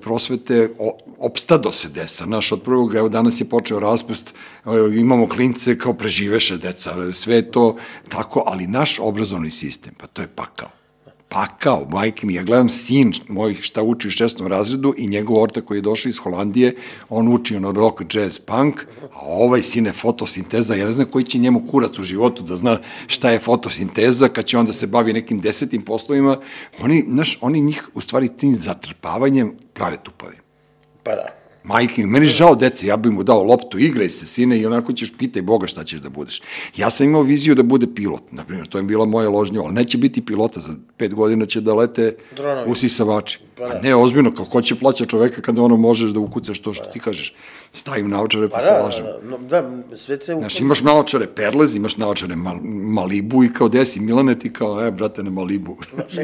prosvete, 0.00 0.70
o, 0.78 0.98
opstado 1.18 1.72
se 1.72 1.88
desa, 1.88 2.24
znaš, 2.24 2.52
od 2.52 2.62
prvog, 2.62 2.94
evo 2.94 3.08
danas 3.08 3.40
je 3.40 3.48
počeo 3.48 3.80
raspust, 3.80 4.34
e, 4.64 4.70
imamo 4.94 5.28
klince 5.28 5.78
kao 5.78 5.94
preživeše 5.94 6.56
deca, 6.56 7.12
sve 7.12 7.42
to 7.42 7.76
tako, 8.08 8.42
ali 8.46 8.66
naš 8.66 8.98
obrazovni 9.00 9.50
sistem, 9.50 9.94
pa 10.00 10.06
to 10.06 10.22
je 10.22 10.28
pakao 10.28 10.79
pakao, 11.30 11.86
majke 11.90 12.26
mi, 12.26 12.34
ja 12.34 12.42
gledam 12.42 12.68
sin 12.68 13.12
moj 13.28 13.54
šta 13.60 13.82
uči 13.82 14.08
u 14.08 14.10
šestom 14.10 14.46
razredu 14.46 14.94
i 14.96 15.06
njegov 15.06 15.42
orta 15.42 15.60
koji 15.60 15.78
je 15.78 15.82
došao 15.82 16.10
iz 16.10 16.18
Holandije, 16.18 16.76
on 17.08 17.28
uči 17.28 17.56
ono 17.56 17.72
rock, 17.72 18.02
jazz, 18.14 18.38
punk, 18.38 18.80
a 19.14 19.20
ovaj 19.22 19.62
sine 19.62 19.92
fotosinteza, 19.92 20.74
ja 20.74 20.86
ne 20.86 20.92
znam 20.92 21.06
koji 21.06 21.24
će 21.24 21.38
njemu 21.38 21.62
kurac 21.70 21.98
u 21.98 22.04
životu 22.04 22.42
da 22.42 22.56
zna 22.56 22.78
šta 23.06 23.30
je 23.30 23.38
fotosinteza, 23.38 24.28
kad 24.28 24.44
će 24.44 24.58
onda 24.58 24.72
se 24.72 24.86
bavi 24.86 25.12
nekim 25.12 25.38
desetim 25.38 25.82
poslovima, 25.82 26.40
oni, 26.80 27.04
znaš, 27.08 27.38
oni 27.40 27.60
njih 27.60 27.88
u 27.94 28.00
stvari 28.00 28.28
tim 28.36 28.54
zatrpavanjem 28.54 29.56
prave 29.72 29.96
tupavi. 30.02 30.36
Pa 31.02 31.10
da. 31.10 31.39
Majke, 31.64 32.06
meni 32.06 32.26
je 32.26 32.30
žao 32.30 32.54
dece, 32.54 32.86
ja 32.86 32.96
bih 32.96 33.12
mu 33.12 33.22
dao 33.22 33.42
loptu, 33.42 33.78
igraj 33.78 34.08
se, 34.08 34.26
sine, 34.26 34.58
i 34.58 34.66
onako 34.66 34.92
ćeš, 34.92 35.12
pitaj 35.18 35.42
Boga 35.42 35.66
šta 35.66 35.84
ćeš 35.84 36.00
da 36.00 36.08
budeš. 36.08 36.42
Ja 36.76 36.90
sam 36.90 37.06
imao 37.06 37.22
viziju 37.22 37.54
da 37.54 37.62
bude 37.62 37.86
pilot, 37.94 38.32
na 38.32 38.44
primjer, 38.44 38.68
to 38.68 38.78
je 38.78 38.82
bila 38.84 39.06
moja 39.06 39.28
ložnja, 39.28 39.60
ali 39.60 39.74
neće 39.74 39.98
biti 39.98 40.24
pilota, 40.24 40.60
za 40.60 40.72
pet 40.96 41.14
godina 41.14 41.46
će 41.46 41.60
da 41.60 41.74
lete 41.74 42.16
Dronovi. 42.36 42.70
usisavači. 42.70 43.38
Pa 43.56 43.64
Pa 43.66 43.74
da. 43.74 43.80
ne, 43.80 43.94
ozbiljno, 43.94 44.34
kao 44.34 44.46
ko 44.46 44.62
će 44.62 44.74
plaća 44.74 45.04
čoveka 45.04 45.42
kada 45.42 45.62
ono 45.62 45.76
možeš 45.76 46.10
da 46.10 46.20
ukucaš 46.20 46.60
to 46.60 46.74
što 46.74 46.86
ti 46.86 47.00
kažeš. 47.00 47.34
Stavim 47.72 48.10
naočare 48.10 48.48
pa, 48.48 48.56
Pa 48.56 48.62
se 48.62 48.70
da, 48.70 48.82
lažem. 48.82 49.04
da, 49.48 49.62
da, 49.62 49.96
sve 49.96 50.16
se... 50.20 50.34
Znaš, 50.34 50.60
imaš 50.60 50.82
naočare 50.82 51.26
Perlez, 51.26 51.74
imaš 51.74 51.96
naočare 51.96 52.36
Mal 52.36 52.56
Malibu 52.64 53.44
i 53.44 53.52
kao 53.52 53.68
desi 53.68 54.00
Milane 54.00 54.38
ti 54.38 54.52
kao, 54.52 54.86
e, 54.86 54.90
brate, 54.90 55.22
na 55.22 55.30
Malibu. 55.30 55.76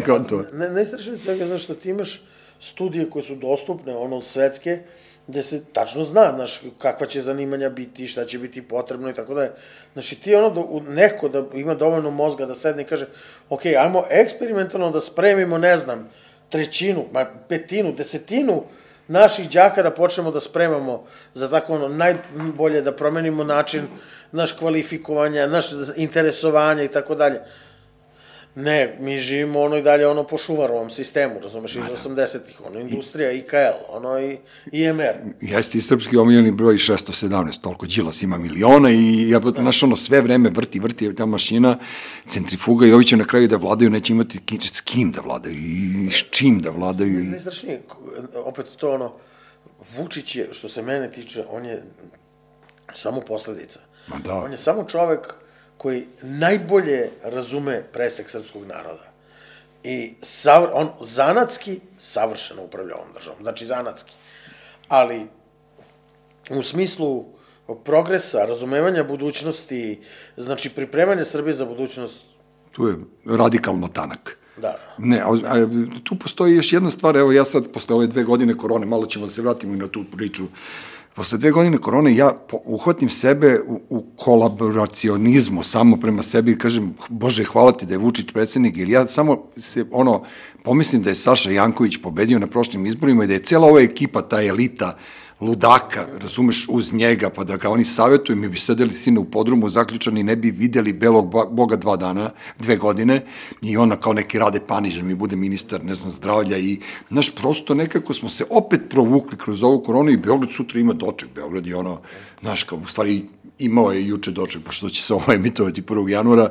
kao 0.06 0.18
to. 0.28 0.44
Ne, 0.52 0.70
najstrašnije 0.70 1.20
svega, 1.20 1.46
znaš, 1.46 1.64
što 1.64 1.74
ti 1.74 1.88
imaš 1.90 2.22
studije 2.60 3.10
koje 3.10 3.22
su 3.22 3.34
dostupne, 3.36 3.96
ono, 3.96 4.20
svetske, 4.20 4.78
gde 5.26 5.42
se 5.42 5.64
tačno 5.72 6.04
zna, 6.04 6.32
znaš, 6.34 6.60
kakva 6.78 7.06
će 7.06 7.22
zanimanja 7.22 7.68
biti, 7.68 8.06
šta 8.06 8.24
će 8.24 8.38
biti 8.38 8.62
potrebno 8.62 9.10
i 9.10 9.14
tako 9.14 9.34
da 9.34 9.42
je. 9.42 9.52
Znači, 9.92 10.20
ti 10.20 10.34
ono, 10.34 10.50
da, 10.50 10.90
neko 10.90 11.28
da 11.28 11.44
ima 11.54 11.74
dovoljno 11.74 12.10
mozga 12.10 12.46
da 12.46 12.54
sedne 12.54 12.82
i 12.82 12.86
kaže, 12.86 13.06
ok, 13.48 13.66
ajmo 13.66 14.04
eksperimentalno 14.10 14.90
da 14.90 15.00
spremimo, 15.00 15.58
ne 15.58 15.76
znam, 15.76 16.08
trećinu, 16.48 17.04
ma 17.12 17.26
petinu, 17.48 17.92
desetinu 17.92 18.62
naših 19.08 19.50
đaka 19.50 19.82
da 19.82 19.90
počnemo 19.90 20.30
da 20.30 20.40
spremamo 20.40 21.04
za 21.34 21.48
tako 21.50 21.74
ono, 21.74 21.88
najbolje 21.88 22.82
da 22.82 22.92
promenimo 22.92 23.44
način 23.44 23.86
naš 24.32 24.52
kvalifikovanja, 24.52 25.46
naš 25.46 25.66
interesovanja 25.96 26.82
i 26.82 26.88
tako 26.88 27.14
dalje. 27.14 27.40
Ne, 28.58 28.96
mi 29.00 29.18
živimo 29.18 29.60
ono 29.60 29.76
i 29.76 29.82
dalje 29.82 30.06
ono 30.06 30.24
po 30.26 30.38
šuvarovom 30.38 30.90
sistemu, 30.90 31.40
razumeš, 31.40 31.76
iz 31.76 31.82
80-ih, 32.04 32.60
ono 32.66 32.80
industrija, 32.80 33.32
IKL, 33.32 33.76
ono 33.88 34.20
i 34.20 34.38
IMR. 34.72 35.14
Jeste 35.40 35.78
i 35.78 35.80
srpski 35.80 36.16
omiljeni 36.16 36.52
broj 36.52 36.74
617, 36.74 37.60
toliko 37.60 37.86
Đilas 37.86 38.22
ima 38.22 38.38
miliona 38.38 38.90
i 38.90 39.30
ja, 39.30 39.40
znaš, 39.60 39.82
ono, 39.82 39.96
sve 39.96 40.20
vreme 40.20 40.50
vrti, 40.50 40.80
vrti 40.80 41.14
ta 41.14 41.26
mašina, 41.26 41.78
centrifuga 42.26 42.86
i 42.86 42.92
ovi 42.92 43.04
će 43.04 43.16
na 43.16 43.24
kraju 43.24 43.48
da 43.48 43.56
vladaju, 43.56 43.90
neće 43.90 44.12
imati 44.12 44.40
s 44.60 44.80
kim 44.80 45.12
da 45.12 45.20
vladaju 45.20 45.56
i 45.56 46.10
s 46.10 46.24
čim 46.30 46.60
da 46.60 46.70
vladaju. 46.70 47.20
I... 47.20 47.32
K- 47.66 48.38
opet 48.44 48.66
to 48.76 48.90
ono, 48.90 49.12
Vučić 49.96 50.36
je, 50.36 50.48
što 50.52 50.68
se 50.68 50.82
mene 50.82 51.12
tiče, 51.12 51.44
on 51.50 51.64
je 51.64 51.82
samo 52.94 53.20
posledica. 53.20 53.80
Ma 54.06 54.18
da. 54.18 54.34
On 54.34 54.52
je 54.52 54.58
samo 54.58 54.84
čovek 54.84 55.34
koji 55.76 56.06
najbolje 56.22 57.10
razume 57.22 57.82
presek 57.92 58.30
srpskog 58.30 58.66
naroda. 58.66 59.12
I 59.82 60.14
savr, 60.22 60.68
on 60.72 60.90
zanatski 61.00 61.80
savršeno 61.98 62.62
upravlja 62.64 62.94
ovom 62.96 63.12
državom. 63.14 63.38
Znači 63.42 63.66
zanatski. 63.66 64.12
Ali 64.88 65.26
u 66.50 66.62
smislu 66.62 67.24
progresa, 67.84 68.44
razumevanja 68.44 69.04
budućnosti, 69.04 70.00
znači 70.36 70.70
pripremanja 70.70 71.24
Srbije 71.24 71.54
za 71.54 71.64
budućnost, 71.64 72.20
Tu 72.72 72.88
je 72.88 72.96
radikalno 73.24 73.88
tanak. 73.88 74.38
da. 74.56 74.76
Ne, 74.98 75.20
a, 75.20 75.28
a, 75.44 75.66
tu 76.04 76.18
postoji 76.18 76.56
još 76.56 76.72
jedna 76.72 76.90
stvar, 76.90 77.16
evo 77.16 77.32
ja 77.32 77.44
sad, 77.44 77.72
posle 77.72 77.94
ove 77.96 78.06
dve 78.06 78.24
godine 78.24 78.54
korone, 78.54 78.86
malo 78.86 79.06
ćemo 79.06 79.26
da 79.26 79.32
se 79.32 79.42
vratimo 79.42 79.74
i 79.74 79.76
na 79.76 79.88
tu 79.88 80.04
priču, 80.12 80.44
posle 81.16 81.38
dve 81.38 81.50
godine 81.50 81.78
korone 81.78 82.16
ja 82.16 82.32
uhvatim 82.64 83.08
sebe 83.08 83.60
u, 83.66 83.80
u 83.90 84.04
kolaboracionizmu 84.16 85.64
samo 85.64 85.96
prema 85.96 86.22
sebi 86.22 86.52
i 86.52 86.58
kažem, 86.58 86.94
Bože, 87.08 87.44
hvala 87.44 87.72
ti 87.72 87.86
da 87.86 87.94
je 87.94 87.98
Vučić 87.98 88.32
predsednik, 88.32 88.76
jer 88.76 88.88
ja 88.88 89.06
samo 89.06 89.44
se, 89.56 89.86
ono, 89.90 90.24
pomislim 90.64 91.02
da 91.02 91.10
je 91.10 91.16
Saša 91.16 91.50
Janković 91.50 91.96
pobedio 92.02 92.38
na 92.38 92.46
prošlim 92.46 92.86
izborima 92.86 93.24
i 93.24 93.26
da 93.26 93.32
je 93.32 93.42
cela 93.42 93.66
ova 93.66 93.80
ekipa, 93.80 94.22
ta 94.22 94.42
elita, 94.42 94.96
ludaka, 95.40 96.06
razumeš, 96.18 96.66
uz 96.68 96.92
njega, 96.92 97.30
pa 97.30 97.44
da 97.44 97.56
ga 97.56 97.70
oni 97.70 97.84
savjetuju, 97.84 98.36
mi 98.36 98.48
bi 98.48 98.58
sedeli 98.58 98.94
sine 98.94 99.20
u 99.20 99.24
podrumu 99.24 99.68
zaključani, 99.68 100.22
ne 100.22 100.36
bi 100.36 100.50
videli 100.50 100.92
belog 100.92 101.32
boga 101.50 101.76
dva 101.76 101.96
dana, 101.96 102.30
dve 102.58 102.76
godine, 102.76 103.26
i 103.62 103.76
ona 103.76 103.96
kao 103.96 104.12
neki 104.12 104.38
rade 104.38 104.60
paniž, 104.68 104.96
da 104.96 105.02
mi 105.02 105.14
bude 105.14 105.36
ministar, 105.36 105.84
ne 105.84 105.94
znam, 105.94 106.10
zdravlja 106.10 106.58
i, 106.58 106.80
znaš, 107.10 107.34
prosto 107.34 107.74
nekako 107.74 108.14
smo 108.14 108.28
se 108.28 108.44
opet 108.50 108.80
provukli 108.90 109.38
kroz 109.38 109.62
ovu 109.62 109.82
koronu 109.82 110.10
i 110.10 110.16
Beograd 110.16 110.52
sutra 110.52 110.80
ima 110.80 110.92
doček, 110.92 111.28
Beograd 111.34 111.66
je 111.66 111.76
ono, 111.76 112.00
znaš, 112.40 112.62
kao, 112.62 112.78
u 112.78 112.86
stvari, 112.86 113.24
imao 113.58 113.92
je 113.92 114.06
juče 114.06 114.30
doček, 114.30 114.64
pošto 114.64 114.88
će 114.88 115.02
se 115.02 115.14
ovo 115.14 115.32
emitovati 115.32 115.82
1. 115.82 116.08
januara, 116.08 116.50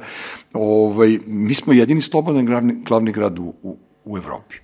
ovaj, 0.54 1.18
mi 1.26 1.54
smo 1.54 1.74
jedini 1.74 2.02
slobodan 2.02 2.46
glavni, 2.46 2.84
glavni 2.88 3.12
grad 3.12 3.40
u, 3.40 3.54
u, 3.64 3.78
u 4.06 4.18
Evropi. 4.18 4.56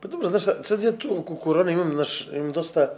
Pa 0.00 0.08
dobro, 0.08 0.30
znaš 0.30 0.42
sad 0.64 0.82
ja 0.82 0.92
tu 0.92 1.18
oko 1.18 1.36
korone 1.36 1.72
imam, 1.72 1.92
znaš, 1.92 2.28
imam 2.32 2.52
dosta 2.52 2.88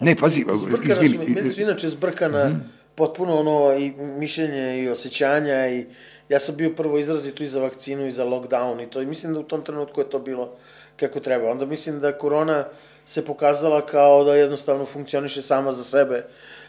Ne, 0.00 0.16
pazi, 0.16 0.44
Zbrkana 0.56 0.88
izvini, 0.88 1.24
su 1.24 1.32
meni 1.34 1.52
su 1.52 1.60
inače 1.60 1.88
zbrkana 1.88 2.48
mm 2.48 2.52
-hmm. 2.52 2.60
potpuno 2.94 3.36
ono 3.40 3.78
i 3.78 3.92
mišljenje 3.98 4.82
i 4.82 4.88
osjećanja 4.88 5.68
i 5.68 5.86
ja 6.28 6.38
sam 6.40 6.56
bio 6.56 6.70
prvo 6.70 6.98
izrazito 6.98 7.44
i 7.44 7.48
za 7.48 7.60
vakcinu 7.60 8.06
i 8.06 8.10
za 8.10 8.24
lockdown 8.24 8.82
i 8.82 8.90
to 8.90 9.02
i 9.02 9.06
mislim 9.06 9.34
da 9.34 9.40
u 9.40 9.42
tom 9.42 9.64
trenutku 9.64 10.00
je 10.00 10.10
to 10.10 10.18
bilo 10.18 10.56
kako 10.96 11.20
treba. 11.20 11.50
Onda 11.50 11.66
mislim 11.66 12.00
da 12.00 12.18
korona 12.18 12.64
se 13.06 13.24
pokazala 13.24 13.86
kao 13.86 14.24
da 14.24 14.34
jednostavno 14.34 14.86
funkcioniše 14.86 15.42
sama 15.42 15.72
za 15.72 15.84
sebe 15.84 16.24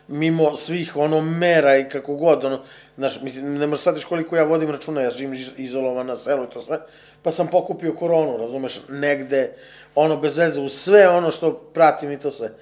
mimo 0.07 0.55
svih 0.55 0.97
ono 0.97 1.21
mera 1.21 1.77
i 1.77 1.89
kako 1.89 2.15
god 2.15 2.45
ono 2.45 2.59
znaš 2.97 3.21
mislim 3.21 3.57
ne 3.57 3.67
možeš 3.67 3.81
shvatiš 3.81 4.03
koliko 4.05 4.35
ja 4.35 4.43
vodim 4.43 4.71
računa 4.71 5.01
ja 5.01 5.11
živim 5.11 5.33
iz- 5.33 5.51
izolovan 5.57 6.07
na 6.07 6.15
selu 6.15 6.43
i 6.43 6.49
to 6.49 6.61
sve 6.61 6.79
pa 7.21 7.31
sam 7.31 7.47
pokupio 7.47 7.93
koronu 7.93 8.37
razumeš 8.37 8.81
negde 8.89 9.53
ono 9.95 10.17
bez 10.17 10.37
veze 10.37 10.61
u 10.61 10.69
sve 10.69 11.09
ono 11.09 11.31
što 11.31 11.53
pratim 11.53 12.11
i 12.11 12.19
to 12.19 12.31
sve 12.31 12.53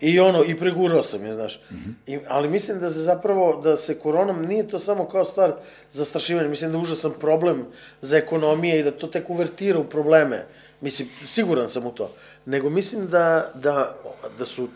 I 0.00 0.20
ono, 0.20 0.44
i 0.44 0.58
pregurao 0.58 1.02
sam 1.02 1.26
je, 1.26 1.32
znaš. 1.32 1.60
Mm 1.70 1.74
-hmm. 1.74 2.12
I, 2.14 2.18
ali 2.28 2.48
mislim 2.48 2.80
da 2.80 2.90
se 2.90 3.00
zapravo, 3.00 3.60
da 3.62 3.76
se 3.76 3.98
koronom 3.98 4.42
nije 4.42 4.68
to 4.68 4.78
samo 4.78 5.08
kao 5.08 5.24
stvar 5.24 5.54
zastrašivanja, 5.92 6.48
mislim 6.48 6.72
da 6.72 6.78
je 6.78 6.82
užasan 6.82 7.12
problem 7.20 7.66
za 8.00 8.16
ekonomije 8.16 8.80
i 8.80 8.82
da 8.82 8.90
to 8.90 9.06
tek 9.06 9.30
uvertira 9.30 9.78
u 9.78 9.84
probleme. 9.84 10.46
Mislim, 10.80 11.08
siguran 11.24 11.68
sam 11.68 11.86
u 11.86 11.90
to. 11.90 12.12
Nego 12.44 12.70
mislim 12.70 13.08
da, 13.08 13.50
da, 13.54 13.96
da 14.38 14.44
su 14.44 14.68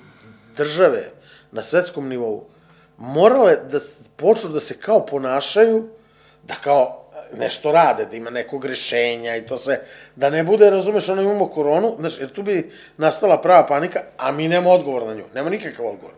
države 0.57 1.11
na 1.53 1.63
svetskom 1.63 2.09
nivou 2.09 2.45
morale 2.99 3.57
da 3.71 3.81
počnu 4.17 4.51
da 4.51 4.61
se 4.61 4.79
kao 4.79 5.07
ponašaju, 5.07 5.89
da 6.43 6.55
kao 6.55 7.10
nešto 7.39 7.73
rade, 7.73 8.07
da 8.07 8.17
ima 8.17 8.31
nekog 8.31 8.65
rešenja 8.65 9.37
i 9.37 9.47
to 9.47 9.59
sve, 9.59 9.81
da 10.17 10.31
ne 10.31 10.45
bude, 10.45 10.71
razumeš, 10.71 11.09
ono 11.09 11.23
imamo 11.23 11.47
koronu, 11.47 11.95
znaš, 11.99 12.19
jer 12.21 12.33
tu 12.33 12.43
bi 12.43 12.71
nastala 12.97 13.41
prava 13.41 13.67
panika, 13.67 14.01
a 14.19 14.33
mi 14.33 14.49
nemamo 14.49 14.71
odgovor 14.71 15.07
na 15.07 15.15
nju, 15.15 15.25
nema 15.35 15.51
nikakav 15.51 15.87
odgovor. 15.87 16.15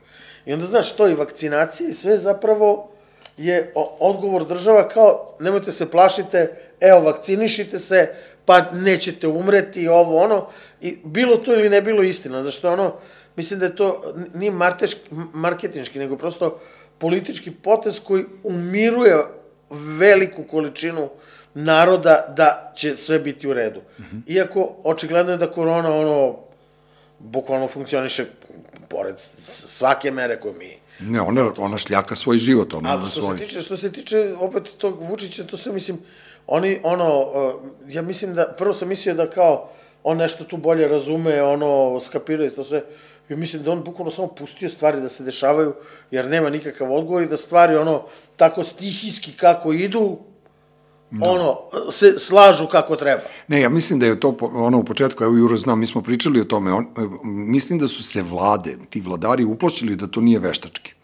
I 0.46 0.52
onda, 0.52 0.66
znaš, 0.66 0.96
to 0.96 1.08
i 1.08 1.14
vakcinacija 1.14 1.88
i 1.88 1.94
sve 1.94 2.18
zapravo 2.18 2.88
je 3.36 3.72
odgovor 3.98 4.44
država 4.44 4.88
kao, 4.88 5.36
nemojte 5.40 5.72
se 5.72 5.90
plašite, 5.90 6.58
evo, 6.80 7.00
vakcinišite 7.00 7.78
se, 7.78 8.14
pa 8.44 8.60
nećete 8.72 9.28
umreti, 9.28 9.88
ovo, 9.88 10.18
ono, 10.18 10.46
i 10.80 10.98
bilo 11.04 11.36
to 11.36 11.54
ili 11.54 11.68
ne 11.68 11.82
bilo 11.82 12.02
istina, 12.02 12.42
znaš, 12.42 12.60
to 12.60 12.72
ono, 12.72 12.92
mislim 13.36 13.60
da 13.60 13.66
je 13.66 13.76
to, 13.76 14.14
nije 14.34 14.52
marketinški, 15.32 15.98
nego 15.98 16.16
prosto 16.16 16.60
politički 16.98 17.50
potez 17.50 18.00
koji 18.00 18.24
umiruje 18.42 19.16
veliku 19.72 20.42
količinu 20.42 21.08
naroda 21.54 22.34
da 22.36 22.72
će 22.76 22.96
sve 22.96 23.18
biti 23.18 23.48
u 23.48 23.52
redu. 23.54 23.80
Mm 23.98 24.02
-hmm. 24.02 24.34
Iako, 24.34 24.76
očigledno 24.84 25.32
je 25.32 25.38
da 25.38 25.50
korona, 25.50 25.90
ono, 25.90 26.36
bukvalno 27.18 27.68
funkcioniše 27.68 28.24
pored 28.88 29.14
svake 29.44 30.10
mere 30.10 30.40
koju 30.40 30.54
mi 30.58 30.82
Ne, 31.00 31.20
ona, 31.20 31.52
ona 31.56 31.78
šljaka 31.78 32.16
svoj 32.16 32.38
život, 32.38 32.74
ona 32.74 33.02
A 33.02 33.06
što 33.06 33.20
svoj. 33.20 33.38
se 33.38 33.44
tiče, 33.44 33.60
što 33.60 33.76
se 33.76 33.92
tiče 33.92 34.34
opet 34.40 34.62
tog 34.78 35.02
Vučića, 35.02 35.44
to 35.44 35.56
se 35.56 35.72
mislim, 35.72 35.98
oni, 36.46 36.80
ono, 36.82 37.20
uh, 37.20 37.62
ja 37.88 38.02
mislim 38.02 38.34
da, 38.34 38.54
prvo 38.58 38.74
sam 38.74 38.88
mislio 38.88 39.14
da 39.14 39.30
kao, 39.30 39.70
on 40.02 40.16
nešto 40.16 40.44
tu 40.44 40.56
bolje 40.56 40.88
razume, 40.88 41.42
ono, 41.42 42.00
skapira 42.00 42.46
i 42.46 42.50
to 42.50 42.64
sve. 42.64 42.82
I 43.32 43.36
mislim 43.36 43.62
da 43.62 43.72
on 43.72 43.84
bukvalno 43.84 44.12
samo 44.12 44.28
pustio 44.28 44.68
stvari 44.68 45.00
da 45.00 45.08
se 45.08 45.24
dešavaju, 45.24 45.74
jer 46.10 46.28
nema 46.28 46.50
nikakav 46.50 46.92
odgovor 46.92 47.22
i 47.22 47.26
da 47.26 47.36
stvari, 47.36 47.76
ono, 47.76 48.02
tako 48.36 48.64
stihijski 48.64 49.32
kako 49.32 49.72
idu, 49.72 50.18
no. 51.10 51.26
ono, 51.26 51.58
se 51.90 52.18
slažu 52.18 52.66
kako 52.66 52.96
treba. 52.96 53.22
Ne, 53.48 53.60
ja 53.60 53.68
mislim 53.68 53.98
da 53.98 54.06
je 54.06 54.20
to 54.20 54.36
ono 54.40 54.78
u 54.78 54.84
početku, 54.84 55.24
evo 55.24 55.36
Juro 55.36 55.56
znam, 55.56 55.78
mi 55.78 55.86
smo 55.86 56.02
pričali 56.02 56.40
o 56.40 56.44
tome, 56.44 56.72
on, 56.72 56.86
mislim 57.24 57.78
da 57.78 57.88
su 57.88 58.02
se 58.02 58.22
vlade, 58.22 58.76
ti 58.90 59.00
vladari 59.00 59.44
uplašili 59.44 59.96
da 59.96 60.06
to 60.06 60.20
nije 60.20 60.38
veštački. 60.38 60.94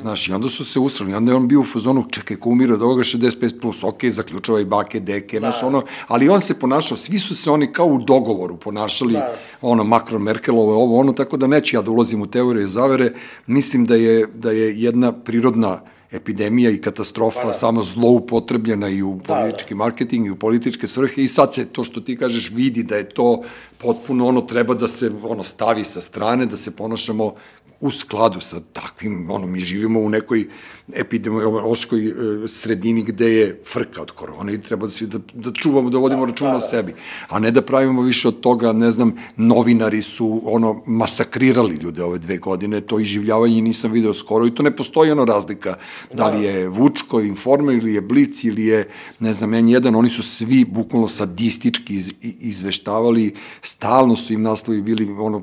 Znaš, 0.00 0.28
i 0.28 0.32
onda 0.32 0.48
su 0.48 0.64
se 0.64 0.78
usrali, 0.78 1.14
onda 1.14 1.32
je 1.32 1.36
on 1.36 1.48
bio 1.48 1.60
u 1.60 1.64
fazonu, 1.64 2.04
čekaj, 2.10 2.36
ko 2.36 2.50
umire 2.50 2.74
od 2.74 2.82
ovoga 2.82 3.02
65+, 3.02 3.60
plus, 3.60 3.84
ok, 3.84 4.04
zaključava 4.04 4.60
i 4.60 4.64
bake, 4.64 5.00
deke, 5.00 5.40
da. 5.40 5.46
znaš, 5.50 5.62
ono, 5.62 5.82
ali 6.06 6.28
on 6.28 6.40
se 6.40 6.58
ponašao, 6.58 6.96
svi 6.96 7.18
su 7.18 7.36
se 7.36 7.50
oni 7.50 7.72
kao 7.72 7.86
u 7.86 7.98
dogovoru 7.98 8.56
ponašali, 8.56 9.12
da. 9.12 9.34
ono, 9.62 9.84
Macron, 9.84 10.22
Merkelove, 10.22 10.72
ovo, 10.72 11.00
ono, 11.00 11.12
tako 11.12 11.36
da 11.36 11.46
neću 11.46 11.76
ja 11.76 11.82
da 11.82 11.90
ulazim 11.90 12.22
u 12.22 12.26
teorije 12.26 12.64
i 12.64 12.68
zavere, 12.68 13.12
mislim 13.46 13.84
da 13.84 13.94
je, 13.94 14.26
da 14.34 14.50
je 14.50 14.82
jedna 14.82 15.12
prirodna 15.12 15.80
epidemija 16.12 16.70
i 16.70 16.80
katastrofa 16.80 17.40
pa 17.40 17.46
da. 17.46 17.52
samo 17.52 17.82
zloupotrebljena 17.82 18.88
i 18.88 19.02
u 19.02 19.18
politički 19.18 19.74
da, 19.74 19.78
da. 19.78 19.84
marketing 19.84 20.26
i 20.26 20.30
u 20.30 20.36
političke 20.36 20.86
svrhe 20.86 21.22
i 21.22 21.28
sad 21.28 21.54
se 21.54 21.64
to 21.64 21.84
što 21.84 22.00
ti 22.00 22.16
kažeš 22.16 22.50
vidi 22.50 22.82
da 22.82 22.96
je 22.96 23.08
to 23.08 23.42
potpuno 23.78 24.26
ono 24.26 24.40
treba 24.40 24.74
da 24.74 24.88
se 24.88 25.10
ono 25.22 25.44
stavi 25.44 25.84
sa 25.84 26.00
strane, 26.00 26.46
da 26.46 26.56
se 26.56 26.76
ponašamo 26.76 27.34
u 27.80 27.90
skladu 27.90 28.40
sa 28.40 28.60
takvim, 28.72 29.30
ono, 29.30 29.46
mi 29.46 29.60
živimo 29.60 30.00
u 30.00 30.08
nekoj 30.08 30.48
epidemiološkoj 30.94 32.06
e, 32.06 32.12
sredini 32.48 33.02
gde 33.02 33.32
je 33.32 33.60
frka 33.72 34.02
od 34.02 34.10
korone 34.10 34.54
i 34.54 34.62
treba 34.62 34.86
da, 34.86 34.92
svi, 34.92 35.06
da, 35.06 35.18
da 35.34 35.52
čuvamo, 35.52 35.90
da 35.90 35.98
vodimo 35.98 36.26
da, 36.26 36.30
računa 36.30 36.50
da, 36.50 36.58
da. 36.58 36.64
o 36.64 36.68
sebi, 36.68 36.94
a 37.28 37.38
ne 37.38 37.50
da 37.50 37.62
pravimo 37.62 38.02
više 38.02 38.28
od 38.28 38.40
toga, 38.40 38.72
ne 38.72 38.90
znam, 38.90 39.14
novinari 39.36 40.02
su 40.02 40.40
ono 40.44 40.82
masakrirali 40.86 41.76
ljude 41.76 42.04
ove 42.04 42.18
dve 42.18 42.38
godine, 42.38 42.80
to 42.80 43.00
iživljavanje 43.00 43.62
nisam 43.62 43.92
video 43.92 44.14
skoro 44.14 44.46
i 44.46 44.54
to 44.54 44.62
ne 44.62 44.76
postoji 44.76 45.10
ono 45.10 45.24
razlika 45.24 45.74
da 46.14 46.30
li 46.30 46.44
je 46.44 46.68
Vučko, 46.68 47.20
Informer 47.20 47.76
ili 47.76 47.94
je 47.94 48.00
Blic 48.00 48.44
ili 48.44 48.66
je, 48.66 48.88
ne 49.20 49.34
znam, 49.34 49.50
N1, 49.50 49.96
oni 49.96 50.10
su 50.10 50.22
svi 50.22 50.64
bukvalno 50.64 51.08
sadistički 51.08 51.94
iz, 51.94 52.12
izveštavali, 52.20 53.34
stalno 53.62 54.16
su 54.16 54.32
im 54.32 54.42
naslovi 54.42 54.82
bili, 54.82 55.08
ono, 55.18 55.42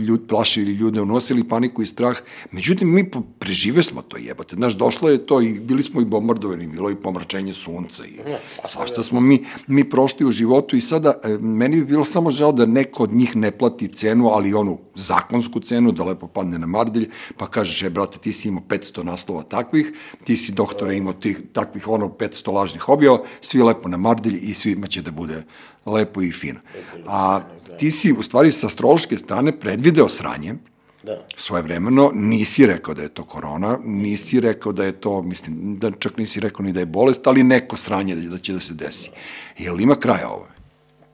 ljud, 0.00 0.22
plašili 0.28 0.72
ljude, 0.72 1.00
unosili 1.00 1.48
paniku 1.48 1.82
i 1.82 1.86
strah, 1.86 2.16
međutim, 2.52 2.94
mi 2.94 3.10
prežive 3.38 3.82
smo 3.82 4.02
to 4.02 4.16
jebate, 4.16 4.56
znaš, 4.56 4.79
došlo 4.80 5.10
je 5.10 5.18
to 5.26 5.40
i 5.40 5.52
bili 5.60 5.82
smo 5.82 6.00
i 6.00 6.04
bombardovani, 6.04 6.66
bilo 6.66 6.90
i 6.90 6.96
pomračenje 6.96 7.54
sunca 7.54 8.06
i 8.06 8.18
svašta 8.64 9.02
smo 9.02 9.20
mi, 9.20 9.44
mi 9.66 9.84
prošli 9.84 10.26
u 10.26 10.30
životu 10.30 10.76
i 10.76 10.80
sada 10.80 11.14
e, 11.24 11.38
meni 11.38 11.76
bi 11.76 11.84
bilo 11.84 12.04
samo 12.04 12.30
žao 12.30 12.52
da 12.52 12.66
neko 12.66 13.02
od 13.02 13.12
njih 13.12 13.36
ne 13.36 13.50
plati 13.50 13.88
cenu, 13.88 14.30
ali 14.32 14.54
onu 14.54 14.78
zakonsku 14.94 15.60
cenu, 15.60 15.92
da 15.92 16.04
lepo 16.04 16.26
padne 16.26 16.58
na 16.58 16.66
mardelj, 16.66 17.10
pa 17.36 17.46
kažeš, 17.46 17.82
e, 17.82 17.90
brate, 17.90 18.18
ti 18.18 18.32
si 18.32 18.48
imao 18.48 18.62
500 18.68 19.04
naslova 19.04 19.42
takvih, 19.42 19.92
ti 20.24 20.36
si 20.36 20.52
doktore 20.52 20.96
imao 20.96 21.12
tih, 21.12 21.42
takvih 21.52 21.88
ono 21.88 22.08
500 22.08 22.52
lažnih 22.52 22.88
objava, 22.88 23.22
svi 23.40 23.62
lepo 23.62 23.88
na 23.88 23.96
mardelj 23.96 24.38
i 24.42 24.54
svima 24.54 24.86
će 24.86 25.02
da 25.02 25.10
bude 25.10 25.44
lepo 25.86 26.22
i 26.22 26.32
fino. 26.32 26.60
A 27.06 27.40
ti 27.78 27.90
si, 27.90 28.12
u 28.12 28.22
stvari, 28.22 28.52
sa 28.52 28.66
astrološke 28.66 29.16
strane 29.18 29.52
predvideo 29.52 30.08
sranje, 30.08 30.54
Da. 31.02 31.26
Svoje 31.36 31.62
vremeno 31.62 32.10
nisi 32.14 32.66
rekao 32.66 32.94
da 32.94 33.02
je 33.02 33.08
to 33.08 33.24
korona, 33.24 33.78
nisi 33.84 34.40
rekao 34.40 34.72
da 34.72 34.84
je 34.84 34.92
to, 34.92 35.22
mislim, 35.22 35.76
da 35.78 35.90
čak 35.90 36.16
nisi 36.16 36.40
rekao 36.40 36.64
ni 36.64 36.72
da 36.72 36.80
je 36.80 36.86
bolest, 36.86 37.26
ali 37.26 37.44
neko 37.44 37.76
sranje 37.76 38.16
da, 38.16 38.38
će 38.38 38.52
da 38.52 38.60
se 38.60 38.74
desi. 38.74 39.10
Jel 39.58 39.80
ima 39.80 39.94
kraja 39.94 40.28
ovo? 40.28 40.48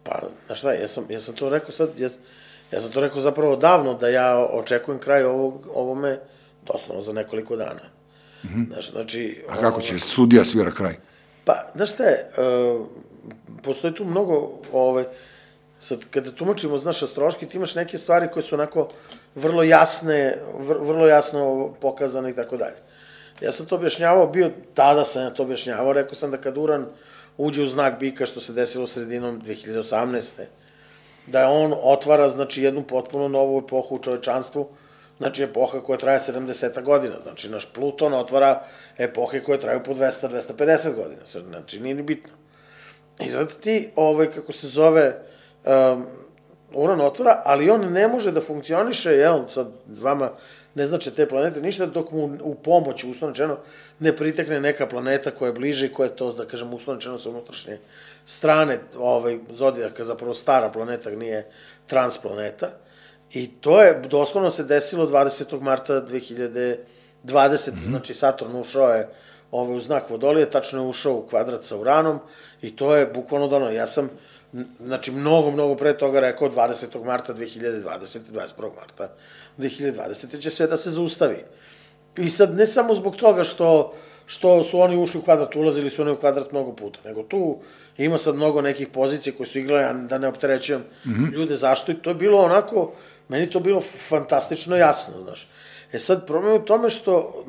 Pa, 0.03 0.21
znaš 0.47 0.59
šta, 0.59 0.73
ja 0.73 0.89
sam, 0.89 1.05
ja 1.09 1.21
sam 1.21 1.35
to 1.35 1.49
rekao 1.49 1.73
sad, 1.73 1.91
ja, 1.99 2.09
ja 2.73 2.81
sam 2.81 2.91
to 2.91 3.01
rekao 3.01 3.21
zapravo 3.21 3.57
davno, 3.57 3.95
da 3.95 4.09
ja 4.09 4.47
očekujem 4.53 5.01
kraj 5.01 5.25
ovog, 5.25 5.69
ovome 5.75 6.19
doslovno 6.67 7.03
za 7.03 7.13
nekoliko 7.13 7.57
dana. 7.57 7.81
Mm 8.45 8.49
-hmm. 8.49 8.73
Znaš, 8.73 8.91
znači... 8.91 9.45
A 9.49 9.57
kako 9.57 9.81
će, 9.81 9.99
sudija 9.99 10.45
svira 10.45 10.71
kraj? 10.71 10.95
Pa, 11.45 11.55
znaš 11.75 11.93
šta 11.93 12.05
je, 12.05 12.31
uh, 12.39 12.87
postoji 13.63 13.95
tu 13.95 14.05
mnogo, 14.05 14.53
ovaj, 14.73 15.05
sad, 15.81 16.01
kada 16.11 16.31
tumačimo, 16.33 16.79
znaš, 16.79 17.03
astrološki, 17.03 17.47
ti 17.47 17.57
imaš 17.57 17.75
neke 17.75 17.99
stvari 17.99 18.29
koje 18.33 18.43
su 18.43 18.55
onako 18.55 18.89
vrlo 19.37 19.63
jasne, 19.63 20.39
vr, 20.59 20.77
vrlo 20.81 21.07
jasno 21.07 21.73
pokazane 21.81 22.31
i 22.31 22.35
tako 22.35 22.57
dalje. 22.57 22.77
Ja 23.41 23.53
sam 23.53 23.67
to 23.67 23.75
objašnjavao, 23.75 24.27
bio, 24.27 24.51
tada 24.75 25.05
sam 25.05 25.23
ja 25.23 25.31
to 25.31 25.43
objašnjavao, 25.43 25.93
rekao 25.93 26.15
sam 26.15 26.31
da 26.31 26.37
kad 26.37 26.59
Uran 26.59 26.87
uđe 27.37 27.63
u 27.63 27.69
znak 27.69 27.99
bika, 27.99 28.27
što 28.27 28.41
se 28.41 28.53
desilo 28.53 28.87
sredinom 28.87 29.43
2018. 29.43 30.31
Da 31.27 31.49
on 31.49 31.75
otvara, 31.83 32.29
znači, 32.29 32.63
jednu 32.63 32.83
potpuno 32.83 33.29
novu 33.29 33.59
epohu 33.59 33.95
u 33.95 33.99
čovečanstvu, 33.99 34.69
znači 35.19 35.43
epoha 35.43 35.81
koja 35.81 35.99
traje 35.99 36.21
70 36.21 36.83
godina, 36.83 37.15
znači 37.23 37.49
naš 37.49 37.73
Pluton 37.73 38.15
otvara 38.15 38.63
epohe 38.99 39.41
koje 39.41 39.61
traju 39.61 39.83
po 39.83 39.95
200-250 39.95 40.95
godina, 40.95 41.23
znači 41.49 41.81
nije 41.81 41.95
ni 41.95 42.03
bitno. 42.03 42.33
I 43.21 43.29
zato 43.29 43.55
ti, 43.55 43.91
ovaj, 43.97 44.31
kako 44.31 44.53
se 44.53 44.69
zove, 44.69 45.21
um, 45.65 46.07
Uran 46.77 47.01
otvara, 47.01 47.43
ali 47.45 47.71
on 47.71 47.93
ne 47.93 48.09
može 48.09 48.33
da 48.33 48.41
funkcioniše, 48.41 49.13
jel, 49.13 49.49
sad 49.49 49.69
vama 50.01 50.31
ne 50.77 50.87
znači 50.87 51.11
te 51.11 51.29
planete 51.29 51.61
ništa, 51.61 51.87
dok 51.87 52.11
mu 52.11 52.39
u 52.43 52.55
pomoć, 52.55 53.05
uslovno 53.05 53.33
rečeno, 53.33 53.57
ne 53.99 54.17
pritekne 54.17 54.61
neka 54.61 54.87
planeta 54.87 55.31
koja 55.31 55.47
je 55.47 55.53
bliže 55.53 55.87
i 55.87 55.93
koja 55.93 56.07
je 56.07 56.17
to, 56.17 56.33
da 56.33 56.45
kažem, 56.45 56.75
uslovno 56.75 56.99
rečeno 56.99 57.19
sa 57.19 57.31
unutrašnje 57.31 57.79
strane 58.27 58.79
ovaj, 58.99 59.39
zodijaka, 59.51 60.05
zapravo 60.05 60.35
stara 60.35 60.69
planeta, 60.69 61.11
nije 61.11 61.47
transplaneta. 61.87 62.71
I 63.33 63.47
to 63.61 63.83
je, 63.83 64.03
doslovno 64.11 64.51
se 64.51 64.65
desilo 64.65 65.07
20. 65.07 65.61
marta 65.61 65.93
2020, 65.93 66.77
mm 67.25 67.25
-hmm. 67.25 67.89
znači 67.91 68.15
Saturn 68.15 68.57
ušao 68.57 68.91
je 68.91 69.09
ovaj, 69.51 69.77
u 69.77 69.81
znak 69.81 70.11
Vodolije, 70.11 70.51
tačno 70.51 70.83
je 70.83 70.89
ušao 70.89 71.15
u 71.15 71.27
kvadrat 71.27 71.65
sa 71.65 71.77
Uranom 71.77 72.19
i 72.63 72.77
to 72.77 72.97
je 72.97 73.07
bukvalno 73.07 73.49
dono. 73.49 73.71
Ja 73.71 73.87
sam, 73.87 74.11
znači 74.81 75.13
mnogo, 75.13 75.51
mnogo 75.51 75.75
pre 75.75 75.99
toga 75.99 76.21
rekao 76.21 76.49
20. 76.49 77.05
marta 77.05 77.35
2020, 77.35 78.19
21. 78.33 78.77
marta 78.77 79.09
2020. 79.59 80.41
će 80.41 80.51
sve 80.51 80.67
da 80.67 80.77
se 80.77 80.91
zaustavi. 80.91 81.45
I 82.17 82.31
sad 82.31 82.55
ne 82.55 82.67
samo 82.67 82.95
zbog 82.95 83.17
toga 83.17 83.45
što, 83.45 83.95
što 84.27 84.65
su 84.65 84.81
oni 84.81 84.97
ušli 84.97 85.21
u 85.21 85.23
kvadrat, 85.23 85.57
ulazili 85.57 85.91
su 85.91 86.03
oni 86.03 86.11
u 86.11 86.17
kvadrat 86.17 86.53
mnogo 86.53 86.73
puta, 86.73 86.99
nego 87.05 87.23
tu 87.23 87.59
ima 87.99 88.19
sad 88.19 88.35
mnogo 88.35 88.61
nekih 88.61 88.89
pozicija 88.89 89.37
koje 89.37 89.47
su 89.47 89.59
igrale, 89.59 89.95
da 89.95 90.19
ne 90.19 90.29
opterećujem 90.29 90.81
mm 90.81 91.11
-hmm. 91.11 91.33
ljude 91.33 91.57
zašto 91.57 91.93
i 91.93 91.95
to 91.95 92.11
je 92.11 92.15
bilo 92.15 92.43
onako, 92.43 92.93
meni 93.29 93.51
to 93.51 93.61
bilo 93.61 93.81
fantastično 94.09 94.77
jasno, 94.77 95.15
znaš. 95.23 95.49
E 95.93 95.99
sad, 95.99 96.27
problem 96.27 96.53
je 96.53 96.61
u 96.61 96.65
tome 96.65 96.91
što 96.91 97.45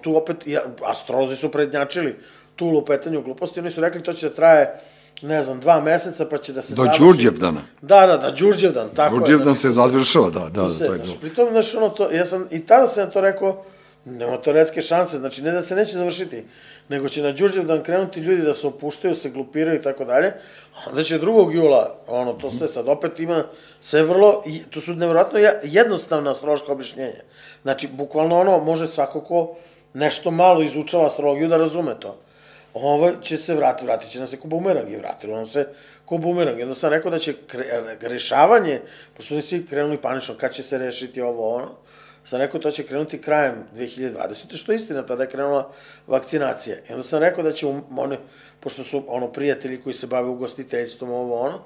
tu 0.00 0.16
opet, 0.16 0.46
ja, 0.46 0.62
astrolozi 0.84 1.36
su 1.36 1.50
prednjačili 1.50 2.16
tu 2.56 2.66
lupetanju 2.66 3.22
gluposti, 3.22 3.60
oni 3.60 3.70
su 3.70 3.80
rekli 3.80 4.02
to 4.02 4.12
će 4.12 4.28
da 4.28 4.34
traje 4.34 4.80
ne 5.22 5.42
znam, 5.42 5.60
dva 5.60 5.80
meseca, 5.80 6.26
pa 6.30 6.38
će 6.38 6.52
da 6.52 6.62
se 6.62 6.74
Do 6.74 6.82
završi... 6.82 7.02
Đurđevdana. 7.02 7.62
Da, 7.82 8.06
da, 8.06 8.16
da, 8.16 8.30
Đurđevdan, 8.30 8.88
tako 8.94 9.18
Đurđevdan 9.18 9.32
je. 9.32 9.36
Đurđevdan 9.36 9.56
se 9.56 9.70
završava, 9.70 10.30
da, 10.30 10.40
da, 10.40 10.62
da, 10.62 10.86
to 10.86 10.92
je 10.92 10.98
bilo. 10.98 11.14
Pritom, 11.20 11.48
znaš, 11.50 11.74
ono, 11.74 11.88
to, 11.88 12.10
ja 12.10 12.26
sam, 12.26 12.48
i 12.50 12.66
tada 12.66 12.88
sam 12.88 13.10
to 13.10 13.20
rekao, 13.20 13.64
nema 14.04 14.36
teoretske 14.36 14.82
šanse, 14.82 15.18
znači 15.18 15.42
ne 15.42 15.52
da 15.52 15.62
se 15.62 15.74
neće 15.74 15.92
završiti, 15.92 16.44
nego 16.88 17.08
će 17.08 17.22
na 17.22 17.32
Đurđevdan 17.32 17.82
krenuti 17.82 18.20
ljudi 18.20 18.42
da 18.42 18.54
se 18.54 18.66
opuštaju, 18.66 19.14
se 19.14 19.30
glupiraju 19.30 19.78
i 19.78 19.82
tako 19.82 20.04
dalje, 20.04 20.32
onda 20.88 21.02
će 21.02 21.20
2. 21.20 21.54
jula, 21.54 21.94
ono, 22.06 22.32
to 22.32 22.50
sve 22.50 22.68
sad 22.68 22.88
opet 22.88 23.20
ima 23.20 23.44
sve 23.80 24.02
vrlo, 24.02 24.42
i, 24.46 24.62
to 24.70 24.80
su 24.80 24.94
nevjerojatno 24.94 25.38
jednostavna 25.62 26.30
astrološka 26.30 26.72
objašnjenja. 26.72 27.22
Znači, 27.62 27.88
bukvalno 27.92 28.40
ono, 28.40 28.58
može 28.58 28.88
svako 28.88 29.20
ko 29.20 29.56
nešto 29.94 30.30
malo 30.30 30.62
izučava 30.62 31.06
astrologiju 31.06 31.48
da 31.48 31.56
razume 31.56 31.94
to 32.00 32.16
ovo 32.74 33.12
će 33.22 33.36
se 33.36 33.54
vratiti, 33.54 33.86
vratit 33.86 34.10
će 34.10 34.18
nam 34.18 34.28
se 34.28 34.36
ko 34.36 34.48
bumerang 34.48 34.92
i 34.92 34.96
vratilo 34.96 35.36
nam 35.36 35.46
se 35.46 35.66
ko 36.04 36.18
bumerang. 36.18 36.58
Jedno 36.58 36.74
sam 36.74 36.90
rekao 36.90 37.10
da 37.10 37.18
će 37.18 37.34
rešavanje, 38.00 38.80
pošto 39.16 39.40
su 39.40 39.46
svi 39.46 39.66
krenuli 39.66 39.98
panično, 39.98 40.34
kad 40.34 40.52
će 40.52 40.62
se 40.62 40.78
rešiti 40.78 41.20
ovo 41.20 41.54
ono, 41.56 41.68
sam 42.24 42.38
rekao 42.38 42.60
to 42.60 42.70
će 42.70 42.82
krenuti 42.82 43.20
krajem 43.20 43.54
2020. 43.74 44.56
Što 44.56 44.72
je 44.72 44.76
istina, 44.76 45.06
tada 45.06 45.22
je 45.22 45.30
krenula 45.30 45.70
vakcinacija. 46.06 46.76
I 46.88 46.92
onda 46.92 47.02
sam 47.02 47.20
rekao 47.20 47.44
da 47.44 47.52
će 47.52 47.66
um, 47.66 47.84
one, 47.98 48.18
pošto 48.60 48.84
su 48.84 49.04
ono 49.08 49.32
prijatelji 49.32 49.80
koji 49.82 49.94
se 49.94 50.06
bave 50.06 50.28
ugostiteljstvom, 50.28 51.10
ovo 51.10 51.40
ono, 51.40 51.62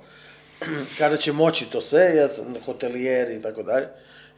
kada 0.99 1.17
će 1.17 1.33
moći 1.33 1.71
to 1.71 1.81
sve, 1.81 2.17
ja 2.17 2.29
sam 2.29 2.55
hotelijeri 2.67 3.37
i 3.37 3.43
tako 3.43 3.63
dalje, 3.63 3.89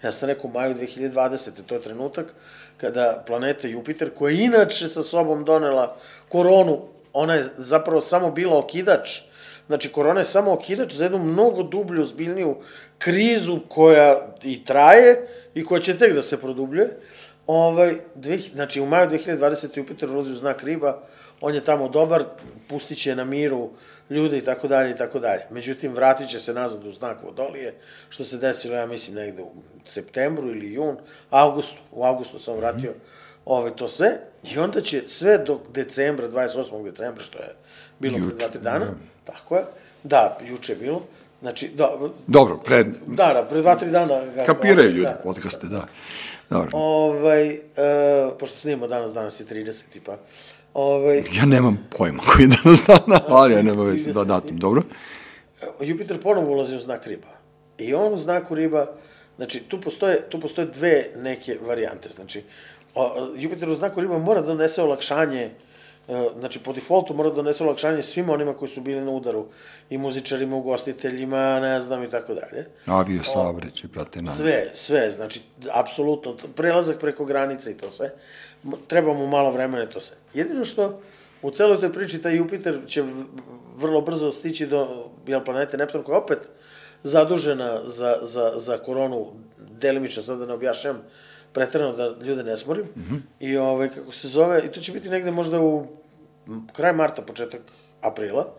ja 0.02 0.12
sam 0.12 0.28
rekao 0.28 0.50
u 0.50 0.52
maju 0.52 0.74
2020. 0.74 1.50
To 1.66 1.74
je 1.74 1.82
trenutak 1.82 2.34
kada 2.77 3.22
planeta 3.27 3.68
Jupiter, 3.68 4.11
koja 4.14 4.33
je 4.33 4.45
inače 4.45 4.89
sa 4.89 5.03
sobom 5.03 5.45
donela 5.45 5.97
koronu, 6.29 6.83
ona 7.12 7.35
je 7.35 7.45
zapravo 7.57 8.01
samo 8.01 8.31
bila 8.31 8.59
okidač, 8.59 9.20
znači 9.66 9.89
korona 9.93 10.20
je 10.20 10.24
samo 10.24 10.53
okidač 10.53 10.93
za 10.93 11.05
jednu 11.05 11.18
mnogo 11.18 11.62
dublju, 11.62 12.05
zbiljniju 12.05 12.57
krizu 12.99 13.61
koja 13.68 14.29
i 14.43 14.64
traje 14.64 15.29
i 15.55 15.64
koja 15.64 15.81
će 15.81 15.99
tek 15.99 16.14
da 16.14 16.22
se 16.22 16.41
produbljuje, 16.41 16.89
Ovaj, 17.47 17.95
dve, 18.14 18.39
znači, 18.39 18.81
u 18.81 18.87
maju 18.87 19.11
2020. 19.11 19.79
Jupiter 19.79 20.11
ulazi 20.11 20.33
u 20.33 20.35
znak 20.35 20.62
riba, 20.62 21.03
on 21.41 21.55
je 21.55 21.64
tamo 21.64 21.89
dobar, 21.89 22.24
pustit 22.68 22.99
će 22.99 23.16
na 23.16 23.24
miru 23.24 23.70
ljude 24.11 24.39
i 24.39 24.41
tako 24.41 24.68
dalje 24.68 24.91
i 24.91 24.97
tako 24.97 25.18
dalje. 25.18 25.43
Međutim, 25.51 25.95
vratit 25.95 26.28
će 26.28 26.41
se 26.41 26.55
nazad 26.55 26.84
u 26.87 26.93
znak 26.93 27.22
vodolije, 27.22 27.74
što 28.09 28.24
se 28.24 28.37
desilo, 28.37 28.76
ja 28.76 28.87
mislim, 28.87 29.16
negde 29.16 29.43
u 29.43 29.53
septembru 29.84 30.51
ili 30.51 30.72
jun, 30.72 30.97
avgustu, 31.30 31.78
u 31.93 32.05
avgustu 32.05 32.39
sam 32.39 32.57
vratio 32.57 32.91
mm 32.91 32.95
-hmm. 32.95 33.45
ove, 33.45 33.70
to 33.76 33.89
sve, 33.89 34.18
i 34.55 34.59
onda 34.59 34.80
će 34.80 35.03
sve 35.07 35.39
do 35.39 35.61
decembra, 35.72 36.28
28. 36.28 36.84
decembra, 36.84 37.22
što 37.22 37.39
je 37.39 37.55
bilo 37.99 38.18
Juče, 38.18 38.28
pre 38.28 38.39
dva, 38.39 38.49
tri 38.49 38.61
dana, 38.61 38.84
da. 38.84 39.32
tako 39.32 39.57
je, 39.57 39.64
da, 40.03 40.39
juče 40.49 40.72
je 40.72 40.76
bilo, 40.76 41.03
znači, 41.41 41.68
do, 41.68 42.11
Dobro, 42.26 42.57
pred... 42.64 42.87
da, 43.07 43.32
da, 43.34 43.47
pre 43.51 43.61
dva, 43.61 43.74
tri 43.74 43.91
dana. 43.91 44.20
ga- 44.34 44.45
Kapiraju 44.45 44.91
ljudi 44.91 45.03
da. 45.03 45.20
podcaste, 45.24 45.66
da. 45.66 45.87
Dobro. 46.51 46.70
Ovaj, 46.72 47.51
e, 47.51 47.61
pošto 48.39 48.59
snimamo 48.59 48.87
danas, 48.87 49.12
danas 49.12 49.41
je 49.41 49.47
30. 49.47 49.82
pa, 50.05 50.16
ovaj, 50.77 51.22
Ja 51.37 51.45
nemam 51.47 51.89
pojma 51.99 52.22
koji 52.22 52.45
je 52.45 52.49
danas 52.49 52.85
dana, 52.87 53.20
ali 53.29 53.55
ja 53.55 53.62
nema 53.62 53.83
veze 53.83 54.12
da 54.12 54.24
datum, 54.24 54.59
dobro? 54.59 54.83
Jupiter 55.81 56.22
ponovo 56.22 56.53
ulazi 56.53 56.77
u 56.77 56.79
znak 56.79 57.07
riba. 57.07 57.29
I 57.79 57.95
on 57.95 58.14
u 58.14 58.18
znaku 58.18 58.55
riba, 58.55 58.87
znači 59.37 59.61
tu 59.61 59.81
postoje, 59.81 60.20
tu 60.31 60.41
postoje 60.41 60.66
dve 60.66 61.07
neke 61.16 61.59
varijante. 61.66 62.09
Znači, 62.09 62.43
o, 62.95 63.29
Jupiter 63.37 63.68
u 63.68 63.77
znaku 63.77 64.01
riba 64.01 64.18
mora 64.18 64.41
da 64.41 64.47
donese 64.47 64.83
olakšanje, 64.83 65.51
e, 66.09 66.29
znači 66.39 66.59
po 66.59 66.72
defaultu 66.72 67.14
mora 67.14 67.31
da 67.31 67.37
donese 67.37 67.64
olakšanje 67.64 68.03
svima 68.03 68.33
onima 68.33 68.55
koji 68.55 68.68
su 68.68 68.81
bili 68.81 69.01
na 69.01 69.11
udaru, 69.11 69.47
i 69.91 69.99
muzičarima, 69.99 70.57
ugostiteljima, 70.57 71.61
ne 71.61 71.81
znam 71.81 72.03
i 72.03 72.11
tako 72.11 72.35
dalje. 72.35 72.66
Avio 72.87 73.22
saobraćaj, 73.24 73.91
brate, 73.95 74.22
na. 74.22 74.33
Sve, 74.33 74.70
sve, 74.72 75.11
znači, 75.11 75.41
apsolutno, 75.72 76.37
prelazak 76.55 76.99
preko 76.99 77.24
granice 77.24 77.70
i 77.70 77.74
to 77.74 77.91
sve. 77.91 78.11
Treba 78.86 79.14
mu 79.14 79.26
malo 79.26 79.50
vremena 79.50 79.86
to 79.86 80.00
sve. 80.00 80.16
Jedino 80.34 80.64
što 80.64 81.00
u 81.42 81.50
celoj 81.50 81.80
toj 81.80 81.92
priči 81.92 82.22
taj 82.22 82.36
Jupiter 82.36 82.78
će 82.86 83.04
vrlo 83.76 84.00
brzo 84.00 84.32
stići 84.32 84.66
do 84.66 85.10
jel, 85.26 85.44
planete 85.44 85.76
Neptun, 85.76 86.02
koja 86.02 86.16
je 86.16 86.22
opet 86.22 86.38
zadužena 87.02 87.80
za, 87.86 88.18
za, 88.22 88.52
za 88.56 88.78
koronu, 88.78 89.26
delimično, 89.58 90.22
sad 90.22 90.38
da 90.38 90.46
ne 90.46 90.52
objašnjam 90.52 91.02
pretrano 91.52 91.92
da 91.92 92.14
ljude 92.26 92.44
ne 92.44 92.56
smorim. 92.56 92.84
Mm 92.84 93.00
-hmm. 93.00 93.20
I 93.40 93.56
ovaj, 93.56 93.88
kako 93.88 94.12
se 94.12 94.28
zove, 94.28 94.62
i 94.66 94.72
to 94.72 94.80
će 94.80 94.92
biti 94.92 95.08
negde 95.08 95.30
možda 95.30 95.60
u 95.60 95.86
kraj 96.72 96.92
marta, 96.92 97.22
početak 97.22 97.60
aprila. 98.00 98.54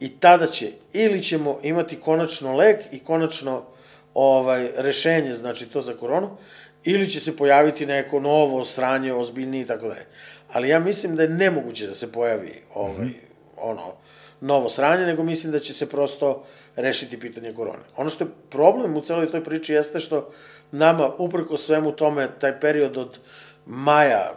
I 0.00 0.08
tada 0.08 0.46
će, 0.46 0.70
ili 0.92 1.22
ćemo 1.22 1.58
imati 1.62 2.00
konačno 2.00 2.56
lek 2.56 2.80
i 2.92 2.98
konačno 2.98 3.62
ovaj, 4.14 4.70
rešenje, 4.76 5.34
znači 5.34 5.66
to 5.66 5.80
za 5.80 5.94
koronu, 5.94 6.36
ili 6.84 7.10
će 7.10 7.20
se 7.20 7.36
pojaviti 7.36 7.86
neko 7.86 8.20
novo 8.20 8.64
sranje, 8.64 9.12
ozbiljnije 9.14 9.62
i 9.62 9.66
tako 9.66 9.88
dalje. 9.88 10.06
Ali 10.52 10.68
ja 10.68 10.80
mislim 10.80 11.16
da 11.16 11.22
je 11.22 11.28
nemoguće 11.28 11.86
da 11.86 11.94
se 11.94 12.12
pojavi 12.12 12.62
ovaj, 12.74 13.06
mm 13.06 13.08
-hmm. 13.08 13.14
ono, 13.56 13.92
novo 14.40 14.68
sranje, 14.68 15.06
nego 15.06 15.22
mislim 15.22 15.52
da 15.52 15.58
će 15.58 15.74
se 15.74 15.88
prosto 15.88 16.44
rešiti 16.76 17.20
pitanje 17.20 17.52
korone. 17.54 17.84
Ono 17.96 18.10
što 18.10 18.24
je 18.24 18.30
problem 18.50 18.96
u 18.96 19.00
celoj 19.00 19.30
toj 19.30 19.44
priči 19.44 19.72
jeste 19.72 20.00
što 20.00 20.30
nama, 20.72 21.10
upreko 21.18 21.56
svemu 21.56 21.92
tome, 21.92 22.28
taj 22.40 22.60
period 22.60 22.96
od 22.96 23.18
maja, 23.66 24.32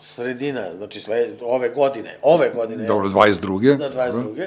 sredina, 0.00 0.74
znači 0.76 1.00
sled, 1.00 1.30
ove 1.42 1.68
godine, 1.68 2.18
ove 2.22 2.50
godine, 2.54 2.86
Dobro, 2.86 3.08
22. 3.08 3.78
na 3.78 3.90
22. 3.90 4.46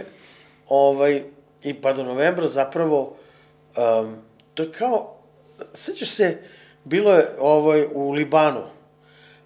Ovaj, 0.69 1.23
I 1.63 1.73
pa 1.73 1.93
do 1.93 2.03
novembra 2.03 2.47
zapravo, 2.47 3.15
um, 3.77 4.15
to 4.53 4.63
je 4.63 4.71
kao, 4.71 5.15
sećaš 5.73 6.09
se, 6.09 6.37
bilo 6.89 7.13
je 7.13 7.29
ovaj, 7.39 7.85
u 7.93 8.11
Libanu, 8.11 8.61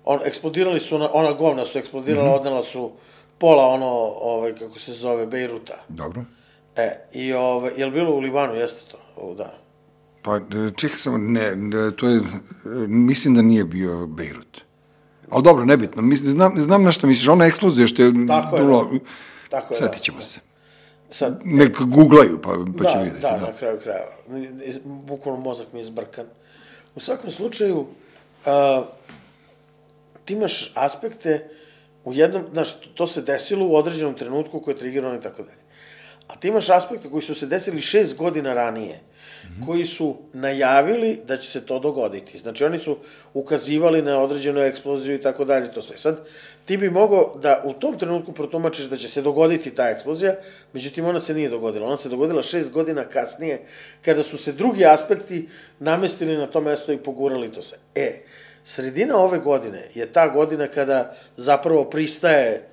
on, 0.06 0.20
eksplodirali 0.26 0.80
su, 0.80 0.96
ona, 0.96 1.10
ona 1.14 1.32
govna 1.32 1.66
su 1.66 1.80
eksplodirala, 1.80 2.28
mm 2.28 2.32
-hmm. 2.32 2.40
odnela 2.40 2.64
su 2.64 2.92
pola 3.38 3.68
ono, 3.68 3.88
ovaj, 4.22 4.56
kako 4.56 4.80
se 4.80 4.94
zove, 4.94 5.26
Bejruta. 5.26 5.84
Dobro. 5.90 6.24
E, 6.76 6.90
i 7.14 7.34
ovaj, 7.34 7.72
je 7.78 7.86
li 7.86 7.92
bilo 7.92 8.12
u 8.12 8.20
Libanu, 8.20 8.56
jeste 8.56 8.92
to? 8.92 8.98
O, 9.22 9.34
da. 9.34 9.54
Pa, 10.22 10.36
e, 10.36 10.42
čekaj 10.76 10.98
samo, 10.98 11.18
ne, 11.18 11.42
to 11.98 12.08
je, 12.08 12.18
e, 12.18 12.22
mislim 12.88 13.36
da 13.36 13.42
nije 13.42 13.64
bio 13.66 14.08
Bejrut. 14.08 14.62
Ali 15.30 15.44
dobro, 15.44 15.66
nebitno, 15.66 16.02
mislim, 16.02 16.32
znam, 16.32 16.54
znam 16.58 16.84
na 16.84 16.92
šta 16.92 17.08
misliš, 17.08 17.28
ona 17.28 17.46
eksplozija 17.46 17.88
što 17.88 18.02
je... 18.02 18.14
Tako 18.28 18.58
je, 18.58 18.64
bilo- 18.64 18.84
da. 18.84 19.00
Tako 19.50 19.74
je, 19.74 19.80
da, 19.80 19.86
Setit 19.86 20.02
ćemo 20.02 20.18
da. 20.18 20.24
se. 20.24 20.40
Sad, 21.10 21.42
Nek 21.44 21.82
googlaju, 21.82 22.40
pa, 22.42 22.50
pa 22.78 22.84
će 22.84 22.98
da, 22.98 23.04
vidjeti. 23.04 23.22
da, 23.22 23.38
na 23.38 23.54
kraju 23.60 23.80
krajeva. 23.84 24.12
Bukvalno 24.84 25.42
mozak 25.42 25.68
mi 25.74 25.80
je 25.80 25.84
zbrkan. 25.84 26.26
U 26.96 27.00
svakom 27.00 27.32
slučaju, 27.32 27.88
a, 28.46 28.84
ti 30.26 30.34
imaš 30.34 30.72
aspekte 30.76 31.50
u 32.06 32.14
jednom, 32.14 32.44
znaš, 32.54 32.80
to 32.96 33.08
se 33.08 33.22
desilo 33.22 33.68
u 33.68 33.76
određenom 33.76 34.14
trenutku 34.14 34.60
koji 34.60 34.74
je 34.74 34.80
triggerovan 34.80 35.18
i 35.18 35.22
tako 35.22 35.44
dalje. 35.44 35.63
A 36.28 36.36
ti 36.36 36.48
imaš 36.48 36.70
aspekte 36.70 37.10
koji 37.10 37.22
su 37.22 37.36
se 37.36 37.46
desili 37.46 37.82
šest 37.82 38.18
godina 38.18 38.54
ranije, 38.54 39.00
koji 39.66 39.86
su 39.86 40.18
najavili 40.34 41.22
da 41.28 41.38
će 41.38 41.50
se 41.50 41.66
to 41.66 41.80
dogoditi. 41.80 42.38
Znači, 42.38 42.64
oni 42.64 42.78
su 42.78 42.98
ukazivali 43.34 44.02
na 44.02 44.20
određenu 44.20 44.60
eksploziju 44.60 45.16
i 45.16 45.22
tako 45.22 45.46
dalje, 45.46 45.72
to 45.72 45.82
sve. 45.82 45.98
Sad, 45.98 46.20
ti 46.66 46.78
bi 46.78 46.90
mogao 46.90 47.38
da 47.42 47.62
u 47.66 47.74
tom 47.74 48.00
trenutku 48.00 48.32
protumačiš 48.32 48.86
da 48.86 48.98
će 48.98 49.10
se 49.10 49.22
dogoditi 49.22 49.76
ta 49.76 49.90
eksplozija, 49.90 50.36
međutim, 50.74 51.06
ona 51.06 51.20
se 51.20 51.34
nije 51.34 51.50
dogodila. 51.50 51.88
Ona 51.88 51.98
se 51.98 52.10
dogodila 52.10 52.44
šest 52.44 52.72
godina 52.72 53.04
kasnije, 53.04 53.62
kada 54.02 54.24
su 54.24 54.38
se 54.38 54.52
drugi 54.52 54.86
aspekti 54.86 55.50
namestili 55.80 56.38
na 56.38 56.48
to 56.48 56.62
mesto 56.62 56.94
i 56.94 56.98
pogurali 56.98 57.52
to 57.52 57.62
sve. 57.62 57.78
E, 57.96 58.24
sredina 58.66 59.18
ove 59.18 59.40
godine 59.40 59.88
je 59.94 60.06
ta 60.06 60.28
godina 60.28 60.68
kada 60.68 61.16
zapravo 61.38 61.86
pristaje 61.86 62.73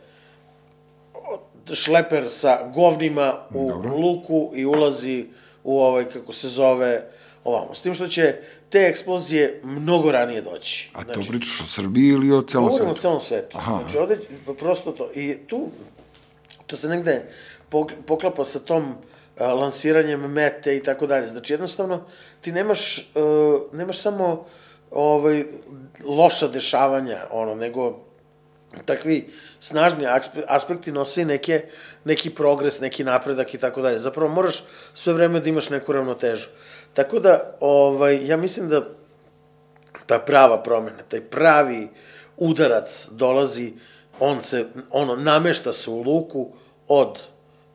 šleper 1.73 2.29
sa 2.29 2.71
govnima 2.75 3.35
u 3.55 3.69
Dobro. 3.69 3.97
luku 3.97 4.51
i 4.55 4.67
ulazi 4.67 5.27
u 5.65 5.81
ovaj, 5.81 6.05
kako 6.05 6.33
se 6.33 6.49
zove, 6.49 7.11
ovamo. 7.45 7.75
S 7.75 7.83
tim 7.83 7.95
što 7.95 8.09
će 8.09 8.37
te 8.71 8.79
eksplozije 8.79 9.61
mnogo 9.65 10.13
ranije 10.13 10.43
doći. 10.43 10.91
A 10.95 11.05
to 11.05 11.21
pričaš 11.29 11.61
o 11.61 11.67
Srbiji 11.67 12.09
ili 12.09 12.33
o 12.33 12.43
celom 12.43 12.69
Govorimo 12.69 12.91
o 12.91 12.95
svetu? 12.95 13.01
celom 13.03 13.21
svetu. 13.21 13.59
Aha. 13.59 13.79
Znači, 13.83 13.99
ovde, 13.99 14.19
prosto 14.59 14.93
to. 14.93 15.11
I 15.15 15.37
tu, 15.47 15.69
to 16.67 16.77
se 16.77 16.89
negde 16.89 17.31
pok- 17.71 18.03
poklapa 18.07 18.45
sa 18.45 18.59
tom 18.59 18.95
lansiranjem 19.41 20.21
mete 20.21 20.77
i 20.77 20.83
tako 20.83 21.07
dalje. 21.07 21.27
Znači, 21.27 21.53
jednostavno, 21.53 22.05
ti 22.41 22.53
nemaš, 22.53 22.99
uh, 23.15 23.61
nemaš 23.73 23.99
samo 23.99 24.45
ovaj, 24.91 25.45
loša 26.05 26.49
dešavanja, 26.49 27.19
ono, 27.31 27.55
nego 27.55 27.99
takvi 28.85 29.31
snažni 29.61 30.05
aspe- 30.05 30.45
aspekti 30.49 30.93
nose 30.93 31.25
neke, 31.25 31.65
neki 32.05 32.31
progres, 32.31 32.81
neki 32.81 33.05
napredak 33.05 33.55
i 33.55 33.59
tako 33.59 33.83
dalje. 33.83 33.99
Zapravo 33.99 34.33
moraš 34.33 34.65
sve 34.95 35.13
vreme 35.13 35.41
da 35.41 35.49
imaš 35.49 35.71
neku 35.71 35.93
ravnotežu. 35.93 36.49
Tako 36.95 37.19
da, 37.19 37.57
ovaj, 37.61 38.27
ja 38.27 38.37
mislim 38.37 38.69
da 38.69 38.85
ta 40.07 40.19
prava 40.19 40.63
promena, 40.63 41.03
taj 41.09 41.21
pravi 41.21 41.89
udarac 42.37 43.09
dolazi, 43.11 43.73
on 44.21 44.43
se, 44.45 44.67
ono, 44.91 45.17
namešta 45.17 45.73
se 45.73 45.91
u 45.91 46.03
luku 46.03 46.53
od, 46.89 47.23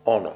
ono, 0.06 0.32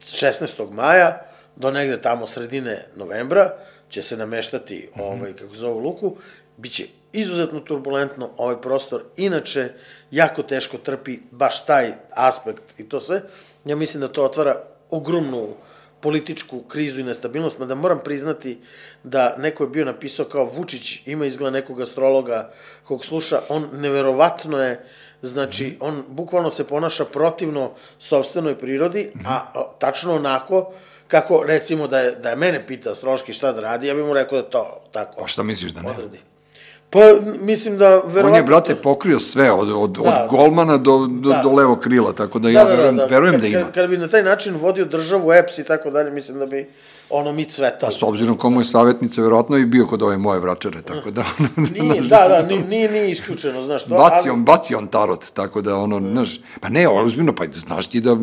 16. 0.00 0.70
maja 0.70 1.20
do 1.56 1.70
negde 1.70 2.00
tamo 2.00 2.26
sredine 2.26 2.86
novembra 2.96 3.56
će 3.88 4.02
se 4.02 4.16
nameštati, 4.16 4.88
ovaj, 4.96 5.32
kako 5.32 5.54
zove, 5.54 5.80
luku, 5.80 6.16
biće 6.56 6.84
izuzetno 7.14 7.60
turbulentno 7.60 8.30
ovaj 8.36 8.60
prostor, 8.60 9.02
inače 9.16 9.68
jako 10.10 10.42
teško 10.42 10.78
trpi 10.78 11.18
baš 11.30 11.66
taj 11.66 11.92
aspekt 12.10 12.80
i 12.80 12.88
to 12.88 13.00
sve. 13.00 13.22
Ja 13.64 13.76
mislim 13.76 14.00
da 14.00 14.08
to 14.08 14.24
otvara 14.24 14.64
ogromnu 14.90 15.54
političku 16.00 16.62
krizu 16.62 17.00
i 17.00 17.04
nestabilnost, 17.04 17.58
mada 17.58 17.74
moram 17.74 18.00
priznati 18.04 18.58
da 19.04 19.36
neko 19.38 19.64
je 19.64 19.68
bio 19.68 19.84
napisao 19.84 20.26
kao 20.26 20.44
Vučić 20.44 21.06
ima 21.06 21.26
izgleda 21.26 21.50
nekog 21.50 21.80
astrologa 21.80 22.52
kog 22.84 23.04
sluša, 23.04 23.40
on 23.48 23.68
neverovatno 23.72 24.58
je, 24.62 24.84
znači, 25.22 25.76
on 25.80 26.04
bukvalno 26.08 26.50
se 26.50 26.66
ponaša 26.66 27.04
protivno 27.04 27.70
sobstvenoj 27.98 28.58
prirodi, 28.58 29.12
a, 29.26 29.34
a 29.54 29.72
tačno 29.78 30.14
onako 30.14 30.72
kako, 31.08 31.44
recimo, 31.46 31.86
da 31.86 31.98
je, 31.98 32.10
da 32.10 32.30
je 32.30 32.36
mene 32.36 32.66
pita 32.66 32.90
astrološki 32.90 33.32
šta 33.32 33.52
da 33.52 33.60
radi, 33.60 33.86
ja 33.86 33.94
bih 33.94 34.04
mu 34.04 34.14
rekao 34.14 34.42
da 34.42 34.48
to 34.50 34.84
tako 34.92 35.24
A 35.24 35.26
šta 35.26 35.42
misliš 35.42 35.72
da 35.72 35.82
ne? 35.82 35.90
odradi. 35.90 36.18
Pa, 36.94 37.00
mislim 37.40 37.78
da, 37.78 37.88
verovatno... 37.88 38.30
On 38.30 38.34
je, 38.34 38.42
brate, 38.42 38.74
pokrio 38.74 39.20
sve, 39.20 39.50
od, 39.52 39.70
od, 39.70 39.90
Da. 39.90 40.00
od 40.02 40.30
golmana 40.30 40.76
do, 40.76 41.06
do, 41.10 41.28
Da. 41.28 41.40
do 41.42 41.50
levo 41.50 41.76
krila, 41.76 42.12
tako 42.12 42.38
da 42.38 42.50
ja 42.50 42.64
verujem, 42.64 43.00
verujem 43.10 43.32
kad, 43.34 43.40
da 43.40 43.46
ima. 43.46 43.64
Kad, 43.64 43.74
kad 43.74 43.90
bi 43.90 43.96
na 43.98 44.08
taj 44.08 44.22
način 44.22 44.56
vodio 44.56 44.84
državu, 44.84 45.32
EPS 45.32 45.58
i 45.58 45.64
tako 45.64 45.90
dalje, 45.90 46.10
mislim 46.10 46.38
da 46.38 46.46
bi 46.46 46.70
ono 47.10 47.32
mi 47.32 47.44
cvetali. 47.44 47.92
S 47.92 48.02
obzirom 48.02 48.36
komu 48.36 48.60
je 48.60 48.64
savjetnica, 48.64 49.22
verovatno 49.22 49.56
i 49.56 49.66
bio 49.66 49.86
kod 49.86 50.02
ove 50.02 50.18
moje 50.18 50.40
vračare, 50.40 50.82
tako 50.82 51.10
da... 51.10 51.24
Nije, 51.56 52.00
da, 52.00 52.28
da, 52.28 52.42
nije, 52.48 52.64
nije, 52.64 52.90
nije 52.90 53.10
isključeno, 53.10 53.62
znaš 53.62 53.84
to. 53.84 53.94
Baci 53.94 54.30
on, 54.30 54.44
baci 54.44 54.74
on 54.74 54.86
tarot, 54.86 55.30
tako 55.34 55.62
da 55.62 55.76
ono, 55.76 56.00
znaš, 56.00 56.40
pa 56.60 56.68
ne, 56.68 56.88
ozbiljno, 56.88 57.34
pa 57.34 57.44
znaš 57.52 57.86
ti 57.86 58.00
da 58.00 58.16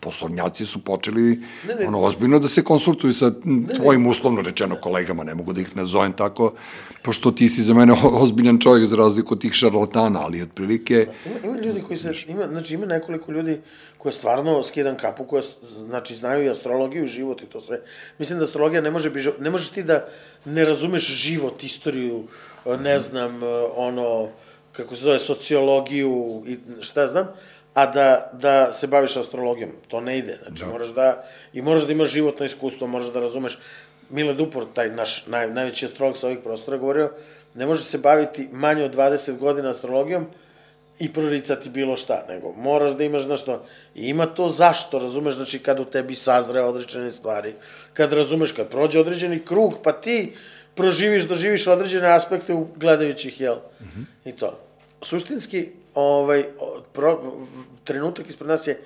poslovnjaci 0.00 0.66
su 0.66 0.84
počeli, 0.84 1.42
ne, 1.68 1.74
ne, 1.74 1.88
ono, 1.88 2.02
ozbiljno 2.02 2.38
da 2.38 2.48
se 2.48 2.64
konsultuju 2.64 3.14
sa 3.14 3.32
tvojim 3.76 4.06
uslovno 4.06 4.42
rečeno 4.42 4.76
kolegama, 4.80 5.24
ne 5.24 5.34
mogu 5.34 5.52
da 5.52 5.60
ih 5.60 5.76
nazovem 5.76 6.12
tako, 6.12 6.52
pošto 7.02 7.30
ti 7.30 7.48
si 7.48 7.62
za 7.62 7.74
mene 7.74 7.94
ozbiljan 8.22 8.58
čovjek 8.58 8.86
za 8.86 8.96
razliku 8.96 9.34
od 9.34 9.40
tih 9.40 9.52
šarlatana, 9.52 10.20
ali 10.24 10.42
otprilike... 10.42 11.06
Ima, 11.26 11.36
ima 11.44 11.66
ljudi 11.66 11.80
koji 11.80 11.98
se, 11.98 12.12
ima, 12.28 12.48
znači 12.48 12.74
ima 12.74 12.86
nekoliko 12.86 13.32
ljudi 13.32 13.60
koje 14.02 14.12
stvarno 14.12 14.62
skidam 14.62 14.96
kapu, 14.96 15.24
koje, 15.24 15.42
znači, 15.86 16.16
znaju 16.16 16.44
i 16.44 16.50
astrologiju, 16.50 17.06
život 17.06 17.42
i 17.42 17.46
to 17.46 17.60
sve. 17.60 17.80
Mislim 18.18 18.38
da 18.38 18.44
astrologija 18.44 18.80
ne 18.80 18.90
može, 18.90 19.10
bižo, 19.10 19.32
ne 19.38 19.50
možeš 19.50 19.70
ti 19.70 19.82
da 19.82 20.06
ne 20.44 20.64
razumeš 20.64 21.06
život, 21.06 21.64
istoriju, 21.64 22.24
ne 22.80 22.98
znam, 22.98 23.40
ono, 23.76 24.28
kako 24.72 24.96
se 24.96 25.02
zove, 25.02 25.18
sociologiju 25.18 26.42
i 26.46 26.58
šta 26.80 27.06
znam, 27.06 27.28
a 27.74 27.86
da, 27.86 28.30
da 28.32 28.72
se 28.72 28.86
baviš 28.86 29.16
astrologijom. 29.16 29.70
To 29.88 30.00
ne 30.00 30.18
ide. 30.18 30.38
Znači, 30.42 30.64
da. 30.64 30.70
moraš 30.70 30.88
da, 30.88 31.24
i 31.52 31.62
moraš 31.62 31.82
da 31.82 31.92
imaš 31.92 32.10
životno 32.10 32.46
iskustvo, 32.46 32.86
moraš 32.86 33.12
da 33.12 33.20
razumeš. 33.20 33.58
Mile 34.10 34.34
Dupor, 34.34 34.66
taj 34.74 34.90
naš 34.90 35.26
naj, 35.26 35.50
najveći 35.50 35.86
astrolog 35.86 36.16
sa 36.16 36.26
ovih 36.26 36.38
prostora, 36.44 36.76
govorio, 36.76 37.12
ne 37.54 37.66
može 37.66 37.82
se 37.82 37.98
baviti 37.98 38.48
manje 38.52 38.84
od 38.84 38.96
20 38.96 39.38
godina 39.38 39.70
astrologijom, 39.70 40.26
i 40.98 41.12
proricati 41.12 41.70
bilo 41.70 41.96
šta, 41.96 42.24
nego 42.28 42.52
moraš 42.52 42.92
da 42.92 43.04
imaš, 43.04 43.22
znaš 43.22 43.44
to, 43.44 43.64
i 43.94 44.08
ima 44.08 44.26
to 44.26 44.48
zašto, 44.48 44.98
razumeš, 44.98 45.34
znači 45.34 45.58
kad 45.58 45.80
u 45.80 45.84
tebi 45.84 46.14
sazre 46.14 46.60
određene 46.60 47.10
stvari, 47.10 47.54
kad 47.94 48.12
razumeš, 48.12 48.52
kad 48.52 48.68
prođe 48.68 49.00
određeni 49.00 49.44
krug, 49.44 49.78
pa 49.82 49.92
ti 49.92 50.34
proživiš, 50.74 51.22
doživiš 51.22 51.66
određene 51.66 52.08
aspekte 52.08 52.56
gledajući 52.76 53.28
ih, 53.28 53.40
jel? 53.40 53.56
Mm 53.80 53.84
-hmm. 53.84 54.30
I 54.30 54.32
to. 54.32 54.58
Suštinski, 55.02 55.68
ovaj, 55.94 56.44
pro, 56.92 57.32
trenutak 57.84 58.28
ispred 58.28 58.48
nas 58.48 58.66
je 58.66 58.80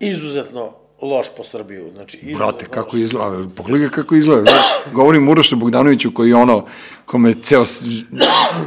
izuzetno 0.00 0.74
loš 1.02 1.26
po 1.36 1.44
Srbiju. 1.44 1.90
Znači, 1.94 2.18
Brate, 2.36 2.66
kako 2.66 2.96
izgleda, 2.96 3.48
pogledaj 3.56 3.88
kako 3.88 4.14
izgleda. 4.14 4.50
Govorim 4.92 5.28
Urošu 5.28 5.56
Bogdanoviću 5.56 6.12
koji 6.14 6.28
je 6.28 6.36
ono, 6.36 6.66
kome 7.04 7.34
ceo, 7.34 7.64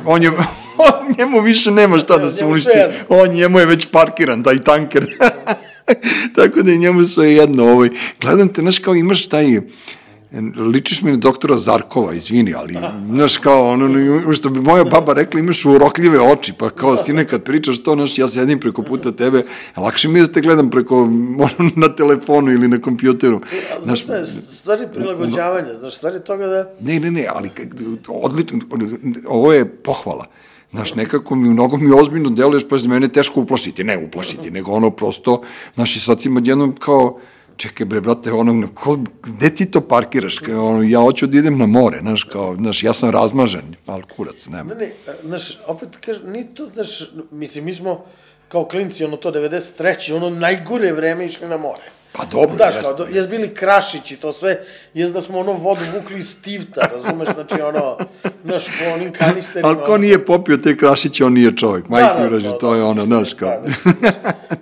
on 0.06 0.24
je, 0.24 0.30
on, 0.88 1.16
njemu 1.18 1.42
više 1.42 1.72
nema 1.72 2.00
šta 2.00 2.18
da 2.18 2.32
se 2.32 2.46
uništi. 2.46 2.72
On, 3.10 3.30
njemu 3.30 3.60
je 3.60 3.66
već 3.66 3.88
parkiran, 3.92 4.44
taj 4.44 4.62
tanker. 4.62 5.06
Tako 6.36 6.62
da 6.62 6.72
je 6.72 6.78
njemu 6.78 7.04
sve 7.04 7.34
jedno. 7.34 7.64
Ovaj. 7.64 7.90
Gledam 8.22 8.50
te, 8.50 8.62
znaš, 8.62 8.80
kao 8.80 8.96
imaš 8.96 9.28
taj, 9.28 9.46
ličiš 10.74 11.02
mi 11.02 11.12
na 11.12 11.18
doktora 11.18 11.58
Zarkova, 11.58 12.14
izvini, 12.14 12.54
ali, 12.54 12.78
znaš, 13.10 13.38
kao, 13.38 13.70
ono, 13.70 14.34
što 14.34 14.50
bi 14.50 14.60
moja 14.60 14.84
baba 14.84 15.14
rekla, 15.14 15.40
imaš 15.40 15.66
urokljive 15.66 16.20
oči, 16.20 16.54
pa 16.60 16.70
kao, 16.70 16.98
sine, 16.98 17.28
kad 17.28 17.44
pričaš 17.44 17.84
to, 17.84 17.94
znaš, 17.94 18.18
ja 18.18 18.30
sedim 18.30 18.60
preko 18.60 18.84
puta 18.84 19.12
tebe, 19.12 19.44
lakše 19.78 20.08
mi 20.08 20.20
je 20.20 20.28
da 20.28 20.32
te 20.32 20.42
gledam 20.42 20.70
preko, 20.70 21.02
ono, 21.40 21.72
na 21.76 21.96
telefonu 21.96 22.52
ili 22.52 22.68
na 22.68 22.82
kompjuteru. 22.82 23.42
Znaš, 23.84 24.06
znaš 24.06 24.28
stvari 24.50 24.88
prilagođavanja, 24.94 25.76
znaš, 25.80 25.96
stvari 25.96 26.20
toga 26.26 26.48
da... 26.48 26.74
Ne, 26.80 27.00
ne, 27.00 27.12
ne, 27.12 27.26
ali, 27.36 27.50
odlično, 28.08 28.60
ovo 29.28 29.54
je 29.54 29.66
pohvala. 29.66 30.26
Znaš, 30.72 30.96
nekako 30.96 31.36
mi, 31.36 31.50
mnogo 31.50 31.78
mi 31.78 31.92
ozbiljno 31.92 32.30
deluješ, 32.30 32.68
pa 32.70 32.78
za 32.78 32.90
mene 32.90 33.06
je 33.06 33.14
teško 33.14 33.42
uplašiti, 33.42 33.84
ne 33.84 33.98
uplašiti, 34.08 34.52
nego 34.52 34.72
ono 34.72 34.90
prosto, 34.90 35.42
znaš, 35.76 35.96
i 35.96 36.00
sad 36.00 36.22
si 36.22 36.30
jednom 36.44 36.76
kao, 36.76 37.20
čekaj 37.58 37.86
bre, 37.86 38.02
brate, 38.02 38.32
ono, 38.32 38.68
ko, 38.74 38.98
gde 39.24 39.50
ti 39.56 39.66
to 39.72 39.82
parkiraš? 39.88 40.40
Kao, 40.40 40.66
ono, 40.66 40.84
ja 40.84 41.00
hoću 41.00 41.28
da 41.28 41.38
idem 41.38 41.58
na 41.58 41.66
more, 41.66 42.00
znaš, 42.02 42.24
kao, 42.24 42.56
znaš, 42.56 42.84
ja 42.84 42.94
sam 42.94 43.10
razmažen, 43.10 43.76
ali 43.86 44.04
kurac, 44.16 44.48
nema. 44.48 44.74
Ne, 44.74 44.76
ne, 44.76 44.92
znaš, 45.24 45.58
opet 45.68 45.90
kažem, 46.06 46.32
ni 46.32 46.56
to, 46.56 46.68
znaš, 46.74 47.12
mislim, 47.32 47.66
mi 47.66 47.74
smo 47.74 48.06
kao 48.48 48.66
klinci, 48.66 49.06
ono 49.06 49.18
to, 49.18 49.32
93. 49.32 50.16
ono 50.16 50.30
najgore 50.30 50.94
vreme 50.94 51.26
išli 51.26 51.48
na 51.48 51.58
more. 51.58 51.84
Pa 52.16 52.26
dobro, 52.26 52.56
Znaš, 52.56 52.76
kao, 52.82 52.94
do, 52.94 53.08
jes 53.12 53.30
bili 53.30 53.54
krašići, 53.54 54.16
to 54.16 54.32
sve, 54.34 54.64
jes 54.94 55.12
da 55.12 55.22
smo 55.22 55.40
ono 55.40 55.54
vodu 55.54 55.82
vukli 55.94 56.20
iz 56.20 56.42
tivta, 56.42 56.90
razumeš, 56.94 57.28
znači 57.34 57.62
ono, 57.62 57.98
znaš, 58.46 58.66
po 58.66 58.94
onim 58.94 59.14
kanisterima. 59.14 59.68
Ali 59.68 59.78
ko 59.86 59.98
nije 59.98 60.26
popio 60.26 60.58
te 60.58 60.78
krašiće, 60.78 61.26
on 61.26 61.34
nije 61.34 61.58
čovjek, 61.58 61.90
majke 61.90 62.30
da, 62.30 62.40
da, 62.40 62.58
to, 62.58 62.76
je 62.76 62.84
ono, 62.84 63.06
znaš, 63.06 63.34
kao. 63.34 63.50
Da, 63.50 63.92
da. 64.02 64.12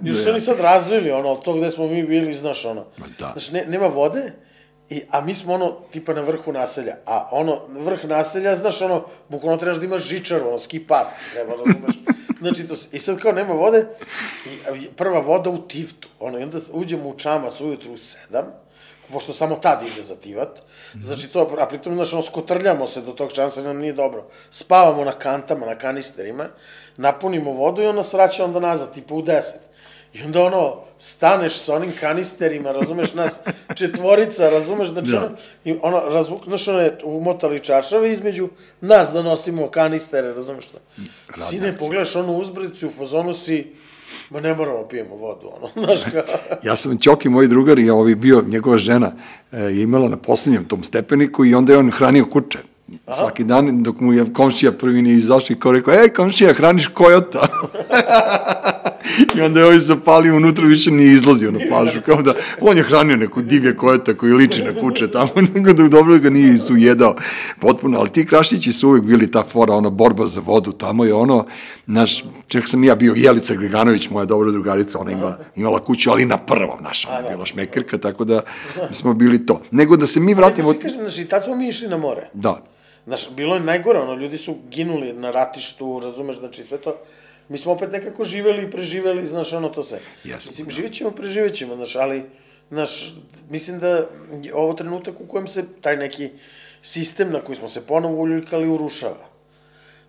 Još 0.01 0.17
su 0.17 0.29
oni 0.29 0.41
sad 0.41 0.59
razvili, 0.59 1.11
ono, 1.11 1.35
to 1.35 1.53
gde 1.53 1.71
smo 1.71 1.87
mi 1.87 2.03
bili, 2.03 2.33
znaš, 2.33 2.65
ono, 2.65 2.85
da. 3.19 3.31
znaš, 3.31 3.51
ne, 3.51 3.65
nema 3.65 3.87
vode, 3.87 4.33
I, 4.91 5.01
a 5.11 5.21
mi 5.21 5.35
smo 5.35 5.53
ono, 5.53 5.71
tipa 5.91 6.13
na 6.13 6.21
vrhu 6.21 6.51
naselja. 6.51 6.95
A 7.05 7.27
ono, 7.31 7.59
vrh 7.69 8.05
naselja, 8.05 8.55
znaš, 8.55 8.81
ono, 8.81 9.03
bukvalno 9.29 9.57
trebaš 9.57 9.77
da 9.77 9.85
imaš 9.85 10.03
žičaru, 10.03 10.47
ono, 10.47 10.59
ski 10.59 10.79
pas, 10.79 11.07
treba 11.33 11.57
da 11.57 11.63
razumeš. 11.63 11.95
Znači, 12.41 12.67
to, 12.67 12.75
i 12.91 12.99
sad 12.99 13.19
kao 13.19 13.31
nema 13.31 13.53
vode, 13.53 13.85
i 14.81 14.87
prva 14.95 15.19
voda 15.19 15.49
u 15.49 15.67
tiftu, 15.67 16.07
ono, 16.19 16.39
i 16.39 16.43
onda 16.43 16.57
uđemo 16.71 17.09
u 17.09 17.17
čamac 17.17 17.61
ujutru 17.61 17.93
u 17.93 17.97
sedam, 17.97 18.45
pošto 19.11 19.33
samo 19.33 19.55
tad 19.55 19.83
ide 19.87 20.03
za 20.03 20.15
tivat, 20.15 20.59
-hmm. 20.93 21.03
znači 21.03 21.27
to, 21.27 21.55
a 21.59 21.65
pritom, 21.65 21.93
znaš, 21.93 22.13
ono, 22.13 22.21
skotrljamo 22.21 22.87
se 22.87 23.01
do 23.01 23.11
tog 23.11 23.31
čamca, 23.31 23.61
nam 23.61 23.77
nije 23.77 23.93
dobro. 23.93 24.27
Spavamo 24.51 25.05
na 25.05 25.11
kantama, 25.11 25.65
na 25.65 25.75
kanisterima, 25.75 26.45
napunimo 26.97 27.51
vodu 27.51 27.81
i 27.81 27.85
onda 27.85 28.03
svraća 28.03 28.45
onda 28.45 28.59
nazad, 28.59 28.93
tipa 28.93 29.13
u 29.13 29.21
deset. 29.21 29.61
I 30.13 30.23
onda 30.23 30.43
ono, 30.43 30.90
staneš 31.01 31.59
sa 31.59 31.75
onim 31.75 31.91
kanisterima, 31.99 32.71
razumeš 32.71 33.13
nas, 33.13 33.39
četvorica, 33.75 34.49
razumeš, 34.49 34.89
znači 34.89 35.11
da. 35.11 35.17
ono, 35.17 35.29
i 35.65 35.75
ono, 35.81 35.99
razvuk, 35.99 36.43
znaš, 36.45 36.67
ono 36.67 36.79
je 36.79 36.97
umotali 37.03 37.59
čaršave 37.59 38.11
između 38.11 38.49
nas 38.81 39.09
da 39.13 39.21
nosimo 39.21 39.67
kanistere, 39.67 40.33
razumeš 40.33 40.65
što? 40.65 40.77
Sine, 41.49 41.77
pogledaš 41.77 42.15
onu 42.15 42.37
uzbricu, 42.37 42.87
u 42.87 42.89
fazonu 42.89 43.33
si, 43.33 43.73
ma 44.29 44.39
ne 44.39 44.55
moramo 44.55 44.87
pijemo 44.87 45.15
vodu, 45.15 45.51
ono, 45.57 45.69
znaš 45.85 46.03
kao. 46.11 46.23
ja 46.63 46.75
sam 46.75 46.97
Ćoki, 46.99 47.29
moj 47.29 47.47
drugar, 47.47 47.79
i 47.79 47.89
ovaj 47.89 48.15
bio, 48.15 48.43
njegova 48.47 48.77
žena 48.77 49.11
e, 49.51 49.59
je 49.59 49.81
imala 49.81 50.09
na 50.09 50.17
poslednjem 50.17 50.67
tom 50.67 50.83
stepeniku 50.83 51.45
i 51.45 51.55
onda 51.55 51.73
je 51.73 51.79
on 51.79 51.91
hranio 51.91 52.25
kuće. 52.25 52.59
Aha. 53.05 53.17
Svaki 53.17 53.43
dan, 53.43 53.83
dok 53.83 53.99
mu 53.99 54.13
je 54.13 54.33
komšija 54.33 54.71
prvi 54.71 55.01
nije 55.01 55.17
izašao 55.17 55.53
i 55.53 55.59
kao 55.59 55.71
rekao, 55.71 55.93
ej, 55.93 56.09
komšija, 56.09 56.53
hraniš 56.53 56.87
kojota. 56.87 57.47
I 59.37 59.41
onda 59.41 59.59
je 59.59 59.65
ovaj 59.65 59.77
zapalio 59.77 60.35
unutra, 60.35 60.65
više 60.65 60.91
nije 60.91 61.13
izlazio 61.13 61.51
na 61.51 61.59
plažu, 61.69 62.01
kao 62.05 62.21
da 62.21 62.33
on 62.61 62.77
je 62.77 62.83
hranio 62.83 63.17
neku 63.17 63.41
divlje 63.41 63.75
kojeta 63.75 64.17
koji 64.17 64.33
liči 64.33 64.63
na 64.63 64.81
kuće 64.81 65.11
tamo, 65.11 65.29
nego 65.55 65.73
da 65.73 65.87
dobro 65.87 66.19
ga 66.19 66.29
nije 66.29 66.57
sujedao 66.57 67.15
potpuno, 67.59 67.99
ali 67.99 68.09
ti 68.09 68.25
krašići 68.25 68.73
su 68.73 68.89
uvijek 68.89 69.05
bili 69.05 69.31
ta 69.31 69.43
fora, 69.43 69.73
ona 69.73 69.89
borba 69.89 70.27
za 70.27 70.41
vodu, 70.45 70.71
tamo 70.71 71.05
je 71.05 71.13
ono, 71.13 71.45
naš, 71.85 72.23
čak 72.47 72.67
sam 72.67 72.83
ja 72.83 72.95
bio 72.95 73.13
Jelica 73.17 73.55
Griganović, 73.55 74.09
moja 74.09 74.25
dobra 74.25 74.51
drugarica, 74.51 74.99
ona 74.99 75.11
ima, 75.11 75.37
imala 75.55 75.79
kuću, 75.79 76.11
ali 76.11 76.25
na 76.25 76.37
prvom 76.37 76.83
naša, 76.83 77.09
ona 77.09 77.27
je 77.27 77.33
bila 77.33 77.45
šmekerka, 77.45 77.97
tako 77.97 78.25
da 78.25 78.41
smo 78.91 79.13
bili 79.13 79.45
to. 79.45 79.61
Nego 79.71 79.97
da 79.97 80.07
se 80.07 80.19
mi 80.19 80.33
vratimo... 80.33 80.73
Kažem, 80.73 80.99
znači, 80.99 81.25
tad 81.25 81.43
smo 81.43 81.55
mi 81.55 81.67
išli 81.67 81.87
na 81.87 81.97
more. 81.97 82.29
Da. 82.33 82.63
Znaš, 83.05 83.29
bilo 83.35 83.55
je 83.55 83.61
najgore, 83.61 83.99
ono, 83.99 84.13
ljudi 84.13 84.37
su 84.37 84.55
ginuli 84.69 85.13
na 85.13 85.31
ratištu, 85.31 86.01
razumeš, 86.03 86.39
znači 86.39 86.63
sve 86.63 86.77
to 86.77 86.95
mi 87.51 87.57
smo 87.57 87.71
opet 87.71 87.91
nekako 87.91 88.23
živeli 88.23 88.63
i 88.63 88.71
preživeli, 88.71 89.25
znaš, 89.25 89.53
ono 89.53 89.69
to 89.69 89.83
sve. 89.83 89.99
Jesmo, 90.23 90.51
mislim, 90.51 90.67
da. 90.67 90.73
živit 90.73 90.93
ćemo, 90.93 91.11
preživit 91.11 91.53
ćemo, 91.53 91.75
znaš, 91.75 91.95
ali, 91.95 92.23
znaš, 92.69 93.15
mislim 93.49 93.79
da 93.79 93.87
je 94.43 94.53
ovo 94.53 94.73
trenutak 94.73 95.21
u 95.21 95.27
kojem 95.27 95.47
se 95.47 95.63
taj 95.81 95.97
neki 95.97 96.29
sistem 96.81 97.31
na 97.31 97.41
koji 97.41 97.55
smo 97.55 97.69
se 97.69 97.87
ponovo 97.87 98.21
uljuljkali 98.21 98.69
urušava. 98.69 99.27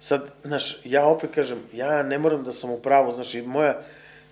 Sad, 0.01 0.31
znaš, 0.45 0.81
ja 0.85 1.07
opet 1.07 1.31
kažem, 1.31 1.59
ja 1.73 2.03
ne 2.03 2.19
moram 2.19 2.45
da 2.45 2.53
sam 2.53 2.71
u 2.71 2.79
pravu, 2.79 3.13
znaš, 3.13 3.35
i 3.35 3.43
moja, 3.43 3.83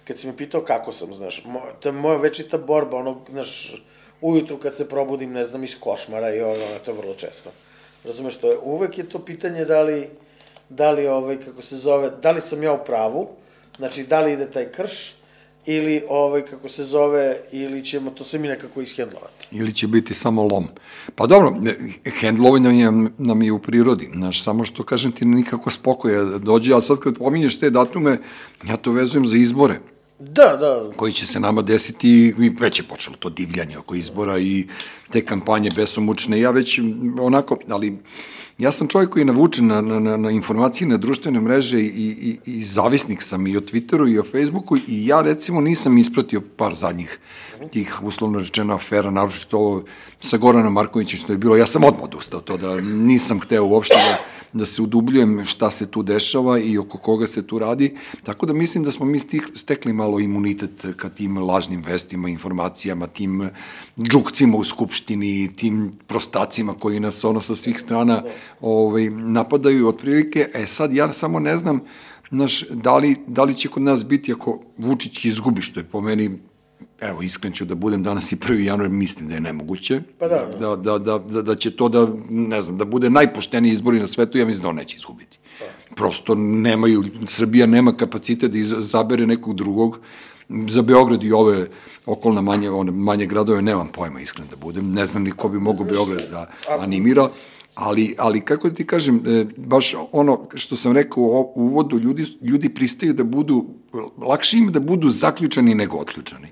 kad 0.05 0.19
si 0.19 0.27
me 0.27 0.37
pitao 0.37 0.61
kako 0.61 0.93
sam, 0.93 1.15
znaš, 1.15 1.45
moja, 1.45 1.73
ta 1.83 1.93
moja 1.93 2.17
večita 2.17 2.59
borba, 2.59 2.97
ono, 2.97 3.21
znaš, 3.31 3.83
ujutru 4.21 4.59
kad 4.59 4.77
se 4.77 4.89
probudim, 4.89 5.33
ne 5.33 5.45
znam, 5.45 5.65
iz 5.65 5.81
košmara 5.81 6.35
i 6.35 6.41
ono, 6.41 6.79
to 6.85 6.91
je 6.91 6.97
vrlo 6.97 7.15
često. 7.15 7.51
Razumeš, 8.05 8.39
to 8.39 8.51
je, 8.51 8.59
uvek 8.59 8.99
je 8.99 9.09
to 9.09 9.19
pitanje 9.25 9.65
da 9.65 9.83
li, 9.83 10.11
da 10.71 10.91
li, 10.91 11.07
ovaj, 11.07 11.37
kako 11.37 11.63
se 11.63 11.77
zove, 11.77 12.11
da 12.23 12.31
li 12.31 12.41
sam 12.41 12.63
ja 12.63 12.73
u 12.73 12.85
pravu, 12.85 13.29
znači 13.77 14.03
da 14.03 14.21
li 14.21 14.33
ide 14.33 14.51
taj 14.51 14.73
krš, 14.73 15.15
ili 15.67 16.03
ovaj 16.09 16.43
kako 16.43 16.69
se 16.69 16.85
zove 16.85 17.41
ili 17.53 17.85
ćemo 17.85 18.11
to 18.11 18.25
sve 18.25 18.39
mi 18.39 18.49
nekako 18.49 18.81
ishendlovati. 18.81 19.47
Ili 19.51 19.75
će 19.75 19.87
biti 19.87 20.15
samo 20.15 20.43
lom. 20.43 20.65
Pa 21.15 21.27
dobro, 21.27 21.57
hendlovanje 22.21 22.85
nam, 22.85 23.15
nam 23.19 23.43
je 23.43 23.53
u 23.53 23.59
prirodi, 23.59 24.09
znaš, 24.15 24.43
samo 24.43 24.65
što 24.65 24.83
kažem 24.83 25.13
ti 25.13 25.25
nikako 25.25 25.71
spokoja 25.71 26.25
dođe, 26.25 26.73
ali 26.73 26.83
sad 26.83 26.99
kad 26.99 27.19
pominješ 27.19 27.59
te 27.59 27.71
datume, 27.71 28.19
ja 28.69 28.77
to 28.77 28.93
vezujem 28.93 29.27
za 29.27 29.37
izbore. 29.37 29.75
Da, 30.21 30.57
da. 30.57 30.91
koji 30.97 31.13
će 31.13 31.27
se 31.27 31.41
nama 31.41 31.63
desiti 31.63 32.35
i 32.39 32.51
već 32.61 32.79
je 32.79 32.85
počelo 32.85 33.17
to 33.17 33.31
divljanje 33.31 33.79
oko 33.79 33.95
izbora 33.95 34.39
i 34.39 34.67
te 35.11 35.25
kampanje 35.25 35.71
besomučne. 35.77 36.41
Ja 36.41 36.51
već 36.51 36.81
onako, 37.21 37.57
ali 37.69 37.99
ja 38.59 38.73
sam 38.73 38.89
čovjek 38.89 39.11
koji 39.11 39.21
je 39.21 39.25
navučen 39.25 39.67
na, 39.67 39.81
na, 39.81 40.17
na, 40.17 40.31
informacije 40.31 40.89
na 40.89 40.97
društvene 40.97 41.41
mreže 41.41 41.81
i, 41.81 41.87
i, 41.87 42.39
i 42.47 42.65
zavisnik 42.65 43.23
sam 43.23 43.47
i 43.47 43.57
o 43.57 43.61
Twitteru 43.61 44.13
i 44.13 44.19
o 44.19 44.25
Facebooku 44.25 44.77
i 44.77 45.07
ja 45.07 45.21
recimo 45.23 45.61
nisam 45.61 45.99
ispratio 45.99 46.41
par 46.57 46.75
zadnjih 46.75 47.19
tih 47.73 48.03
uslovno 48.03 48.39
rečeno 48.39 48.75
afera, 48.75 49.11
naročito 49.11 49.59
ovo 49.59 49.85
sa 50.21 50.37
Goranom 50.37 50.73
Markovićem 50.73 51.19
što 51.19 51.33
je 51.33 51.39
bilo, 51.39 51.57
ja 51.57 51.67
sam 51.67 51.85
odmah 51.85 52.03
odustao 52.03 52.41
to 52.41 52.57
da 52.57 52.81
nisam 52.81 53.41
hteo 53.41 53.65
uopšte 53.65 53.95
da 53.95 54.19
da 54.53 54.67
se 54.67 54.83
udubljujem 54.83 55.45
šta 55.45 55.71
se 55.71 55.91
tu 55.91 56.03
dešava 56.03 56.59
i 56.59 56.79
oko 56.79 56.99
koga 56.99 57.27
se 57.27 57.47
tu 57.47 57.59
radi, 57.59 57.97
tako 58.23 58.47
da 58.47 58.55
mislim 58.55 58.85
da 58.85 58.93
smo 58.93 59.07
mi 59.07 59.21
stekli 59.55 59.93
malo 59.93 60.21
imunitet 60.21 60.87
ka 60.97 61.09
tim 61.09 61.39
lažnim 61.39 61.83
vestima, 61.83 62.29
informacijama, 62.29 63.07
tim 63.07 63.51
džukcima 63.99 64.57
u 64.57 64.65
Skupštini, 64.65 65.51
tim 65.57 65.91
prostacima 66.07 66.75
koji 66.75 67.01
nas 67.01 67.25
ono 67.25 67.41
sa 67.41 67.57
svih 67.57 67.81
strana 67.81 68.23
ovaj, 68.61 69.11
napadaju 69.11 69.89
otprilike. 69.89 70.49
E 70.55 70.67
sad 70.67 70.95
ja 70.95 71.13
samo 71.13 71.41
ne 71.41 71.59
znam, 71.59 71.81
Znaš, 72.33 72.65
da 72.71 72.97
li, 72.97 73.17
da 73.27 73.45
li 73.45 73.55
će 73.55 73.69
kod 73.69 73.83
nas 73.83 74.07
biti 74.07 74.33
ako 74.33 74.61
Vučić 74.79 75.25
izgubi, 75.25 75.63
što 75.63 75.81
je 75.81 75.85
po 75.85 76.01
meni 76.01 76.39
evo, 77.01 77.23
iskren 77.23 77.53
ću 77.53 77.65
da 77.65 77.75
budem 77.75 78.03
danas 78.03 78.33
i 78.33 78.37
1. 78.37 78.65
januar, 78.65 78.91
mislim 78.91 79.29
da 79.29 79.35
je 79.35 79.41
nemoguće. 79.41 80.01
Pa 80.19 80.29
da, 80.29 80.47
da, 80.61 80.77
da, 80.77 80.99
da, 80.99 81.19
da, 81.19 81.43
da 81.43 81.55
će 81.55 81.71
to 81.77 81.89
da, 81.89 82.09
ne 82.31 82.63
znam, 82.63 82.79
da 82.79 82.85
bude 82.85 83.11
najpošteniji 83.11 83.73
izbori 83.73 84.01
na 84.01 84.09
svetu, 84.09 84.39
ja 84.39 84.47
mislim 84.47 84.63
da 84.63 84.69
on 84.69 84.77
neće 84.77 84.97
izgubiti. 84.97 85.39
Pa. 85.59 85.95
Prosto 85.95 86.35
nemaju, 86.35 87.05
Srbija 87.27 87.67
nema 87.67 87.97
kapacitet 87.97 88.51
da 88.51 88.59
izabere 88.59 89.27
nekog 89.27 89.55
drugog, 89.55 90.01
za 90.69 90.83
Beograd 90.83 91.25
i 91.25 91.33
ove 91.33 91.69
okolna 92.07 92.41
manje, 92.41 92.71
one 92.71 92.93
manje 92.93 93.27
gradove 93.27 93.63
nemam 93.63 93.89
pojma, 93.89 94.21
iskren 94.21 94.49
da 94.51 94.57
budem, 94.57 94.93
ne 94.93 95.07
znam 95.07 95.23
ni 95.23 95.31
ko 95.31 95.49
bi 95.49 95.59
mogao 95.59 95.87
Beograd 95.87 96.31
da 96.31 96.51
animira, 96.79 97.31
ali, 97.75 98.15
ali 98.19 98.41
kako 98.41 98.69
da 98.69 98.75
ti 98.75 98.87
kažem, 98.87 99.23
e, 99.27 99.45
baš 99.57 99.95
ono 100.13 100.47
što 100.55 100.77
sam 100.77 100.93
rekao 100.93 101.23
u 101.23 101.53
uvodu, 101.55 101.99
ljudi, 101.99 102.25
ljudi 102.43 102.69
pristaju 102.69 103.13
da 103.13 103.25
budu, 103.25 103.67
lakše 104.27 104.59
im 104.59 104.73
da 104.73 104.81
budu 104.81 105.09
zaključani 105.09 105.75
nego 105.75 105.97
otključani. 105.97 106.49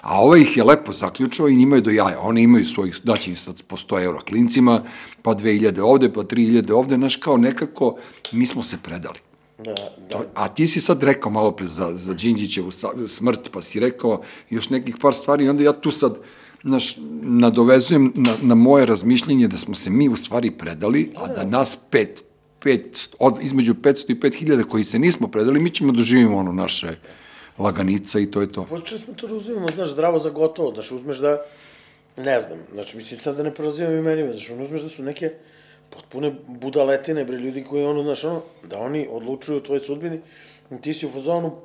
A 0.00 0.20
ovaj 0.20 0.40
ih 0.40 0.56
je 0.56 0.64
lepo 0.64 0.92
zaključao 0.92 1.48
i 1.48 1.56
njima 1.56 1.76
je 1.76 1.82
do 1.82 1.90
jaja. 1.90 2.20
Oni 2.20 2.42
imaju 2.42 2.66
svojih, 2.66 3.00
daće 3.04 3.30
im 3.30 3.36
sad 3.36 3.62
po 3.62 3.76
100 3.76 4.02
euro 4.02 4.20
klincima, 4.28 4.82
pa 5.22 5.34
2000 5.34 5.80
ovde, 5.80 6.12
pa 6.12 6.20
3000 6.20 6.72
ovde, 6.72 6.94
znaš, 6.94 7.16
kao 7.16 7.36
nekako, 7.36 7.96
mi 8.32 8.46
smo 8.46 8.62
se 8.62 8.78
predali. 8.82 9.18
Da, 9.58 9.74
da. 9.74 10.08
To, 10.08 10.24
a 10.34 10.48
ti 10.48 10.66
si 10.66 10.80
sad 10.80 11.02
rekao 11.02 11.32
malo 11.32 11.52
pre 11.52 11.66
za, 11.66 11.94
za 11.94 12.14
Đinđićevu 12.14 12.70
smrt, 13.06 13.50
pa 13.52 13.62
si 13.62 13.80
rekao 13.80 14.22
još 14.50 14.70
nekih 14.70 14.96
par 15.00 15.14
stvari 15.14 15.44
i 15.44 15.48
onda 15.48 15.64
ja 15.64 15.72
tu 15.72 15.90
sad, 15.90 16.16
naš, 16.62 16.96
nadovezujem 17.22 18.12
na, 18.14 18.36
na 18.42 18.54
moje 18.54 18.86
razmišljenje 18.86 19.48
da 19.48 19.58
smo 19.58 19.74
se 19.74 19.90
mi 19.90 20.08
u 20.08 20.16
stvari 20.16 20.50
predali, 20.50 21.12
a 21.16 21.26
da 21.26 21.44
nas 21.44 21.78
pet, 21.90 22.24
pet 22.60 23.08
od, 23.18 23.38
između 23.42 23.74
500 23.74 24.10
i 24.12 24.20
5000 24.20 24.64
koji 24.64 24.84
se 24.84 24.98
nismo 24.98 25.28
predali, 25.28 25.60
mi 25.60 25.70
ćemo 25.70 25.92
doživimo 25.92 26.36
ono 26.36 26.52
naše 26.52 26.96
laganica 27.58 28.18
i 28.18 28.30
to 28.30 28.40
je 28.40 28.52
to. 28.52 28.64
Počeli 28.64 29.00
smo 29.00 29.14
to 29.14 29.26
da 29.26 29.34
uzimamo, 29.34 29.68
znaš, 29.74 29.90
zdravo 29.90 30.18
za 30.18 30.30
gotovo, 30.30 30.72
znaš, 30.74 30.90
uzmeš 30.90 31.18
da, 31.18 31.44
ne 32.16 32.40
znam, 32.40 32.58
znači, 32.72 32.96
mislim 32.96 33.20
sad 33.20 33.36
da 33.36 33.42
ne 33.42 33.54
prelazivam 33.54 33.96
imenima, 33.96 34.32
znaš, 34.32 34.50
on 34.50 34.62
uzmeš 34.62 34.80
da 34.80 34.88
su 34.88 35.02
neke 35.02 35.32
potpune 35.90 36.34
budaletine, 36.46 37.24
bre, 37.24 37.36
ljudi 37.36 37.64
koji, 37.64 37.84
ono, 37.84 38.02
znaš, 38.02 38.24
ono, 38.24 38.42
da 38.62 38.78
oni 38.78 39.08
odlučuju 39.10 39.58
o 39.58 39.60
tvojoj 39.60 39.80
sudbini, 39.80 40.20
ti 40.80 40.94
si 40.94 41.06
u 41.06 41.10
fazonu, 41.10 41.56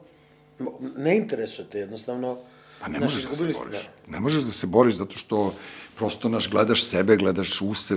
ne 0.98 1.18
interesuje 1.18 1.68
te, 1.70 1.80
jednostavno, 1.80 2.38
Pa 2.80 2.88
ne 2.88 3.00
možeš 3.00 3.24
da 3.24 3.36
se 3.36 3.44
boriš. 3.44 3.56
Da. 3.72 4.12
Ne 4.12 4.20
možeš 4.20 4.42
da 4.42 4.52
se 4.52 4.68
boriš 4.68 4.96
zato 4.96 5.18
što 5.18 5.54
prosto 5.98 6.30
naš 6.30 6.50
gledaš 6.50 6.84
sebe, 6.84 7.16
gledaš 7.16 7.62
use, 7.62 7.96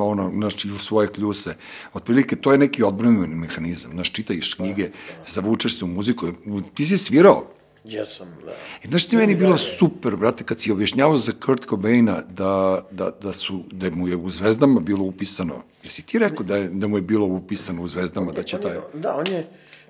ono, 0.00 0.30
naš, 0.30 0.64
u 0.64 0.78
svoje 0.78 1.08
kljuse. 1.08 1.54
Otprilike, 1.92 2.36
to 2.36 2.52
je 2.52 2.58
neki 2.58 2.82
odbranjeni 2.82 3.34
mehanizam. 3.34 3.96
Naš, 3.96 4.12
čitaš 4.12 4.54
knjige, 4.54 4.82
da, 4.82 4.88
da. 4.88 5.24
zavučeš 5.26 5.78
se 5.78 5.84
u 5.84 5.88
muziku. 5.88 6.26
Ti 6.74 6.86
si 6.86 6.98
svirao. 6.98 7.54
Jesam, 7.84 8.36
da. 8.44 8.52
I 8.84 8.88
znaš 8.88 9.08
ti 9.08 9.16
meni 9.16 9.34
bilo 9.34 9.58
super, 9.58 10.16
brate, 10.16 10.44
kad 10.44 10.60
si 10.60 10.72
objašnjavao 10.72 11.16
za 11.16 11.32
Kurt 11.46 11.66
Cobaina 11.68 12.22
da, 12.28 12.82
da, 12.90 13.10
da, 13.22 13.32
su, 13.32 13.60
da 13.72 13.90
mu 13.90 14.08
je 14.08 14.16
u 14.16 14.30
Zvezdama 14.30 14.80
bilo 14.80 15.04
upisano. 15.04 15.62
Jesi 15.82 16.02
ti 16.02 16.18
rekao 16.18 16.46
da, 16.46 16.56
je, 16.56 16.68
da 16.68 16.88
mu 16.88 16.98
je 16.98 17.02
bilo 17.02 17.26
upisano 17.26 17.82
u 17.82 17.88
Zvezdama, 17.88 18.32
da 18.32 18.42
će 18.42 18.60
taj... 18.60 18.76
Da, 18.94 19.16
on 19.16 19.26
je, 19.32 19.46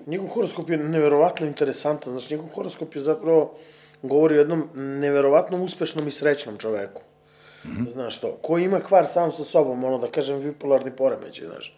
njegov 0.07 0.27
horoskop 0.27 0.69
je 0.69 0.77
neverovatno 0.77 1.47
interesantan. 1.47 2.11
Znaš, 2.11 2.29
njegov 2.29 2.47
horoskop 2.47 2.95
je 2.95 3.01
zapravo 3.01 3.57
govori 4.01 4.35
o 4.35 4.39
jednom 4.39 4.69
neverovatnom 4.75 5.61
uspešnom 5.61 6.07
i 6.07 6.11
srećnom 6.11 6.57
čoveku. 6.57 7.01
Mm 7.65 7.77
-hmm. 7.77 7.93
Znaš 7.93 8.19
to, 8.19 8.37
ko 8.41 8.57
ima 8.57 8.79
kvar 8.79 9.05
sam 9.05 9.31
sa 9.31 9.43
sobom, 9.43 9.83
ono 9.83 9.97
da 9.97 10.07
kažem 10.07 10.41
bipolarni 10.41 10.91
poremećaj, 10.95 11.47
znaš. 11.47 11.77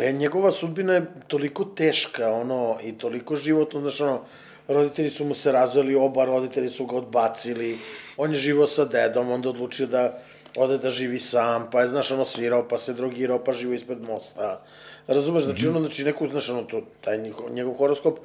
E, 0.00 0.12
njegova 0.12 0.52
sudbina 0.52 0.94
je 0.94 1.06
toliko 1.26 1.64
teška, 1.64 2.32
ono, 2.32 2.76
i 2.82 2.98
toliko 2.98 3.36
životno, 3.36 3.80
znaš, 3.80 4.00
ono, 4.00 4.20
roditelji 4.68 5.10
su 5.10 5.24
mu 5.24 5.34
se 5.34 5.52
razveli, 5.52 5.94
oba 5.94 6.24
roditelji 6.24 6.68
su 6.68 6.86
ga 6.86 6.96
odbacili, 6.96 7.78
on 8.16 8.30
je 8.30 8.36
živo 8.36 8.66
sa 8.66 8.84
dedom, 8.84 9.30
onda 9.30 9.48
odlučio 9.48 9.86
da 9.86 10.18
ode 10.56 10.78
da 10.78 10.90
živi 10.90 11.18
sam, 11.18 11.68
pa 11.70 11.80
je, 11.80 11.86
znaš, 11.86 12.10
ono, 12.10 12.24
svirao, 12.24 12.68
pa 12.68 12.78
se 12.78 12.92
drogirao, 12.92 13.44
pa 13.44 13.52
živo 13.52 13.72
ispred 13.72 14.02
mosta. 14.02 14.60
Razumeš, 15.06 15.44
znači, 15.44 15.62
mm 15.62 15.68
-hmm. 15.68 15.76
ono, 15.76 15.80
znači, 15.80 16.04
neku, 16.04 16.28
znaš, 16.28 16.48
ono, 16.48 16.62
to, 16.62 16.82
taj 17.00 17.18
njegov, 17.18 17.50
njegov 17.50 17.74
horoskop 17.74 18.18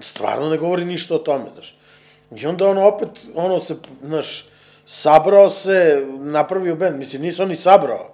stvarno 0.00 0.50
ne 0.50 0.58
govori 0.58 0.84
ništa 0.84 1.14
o 1.14 1.18
tome, 1.18 1.44
znaš. 1.54 1.76
I 2.36 2.46
onda 2.46 2.68
ono 2.68 2.86
opet, 2.86 3.08
ono 3.34 3.60
se, 3.60 3.76
znaš, 4.04 4.49
sabrao 4.90 5.50
se, 5.50 6.06
napravio 6.18 6.74
bend, 6.74 6.98
mislim, 6.98 7.22
nisu 7.22 7.42
oni 7.42 7.56
sabrao, 7.56 8.12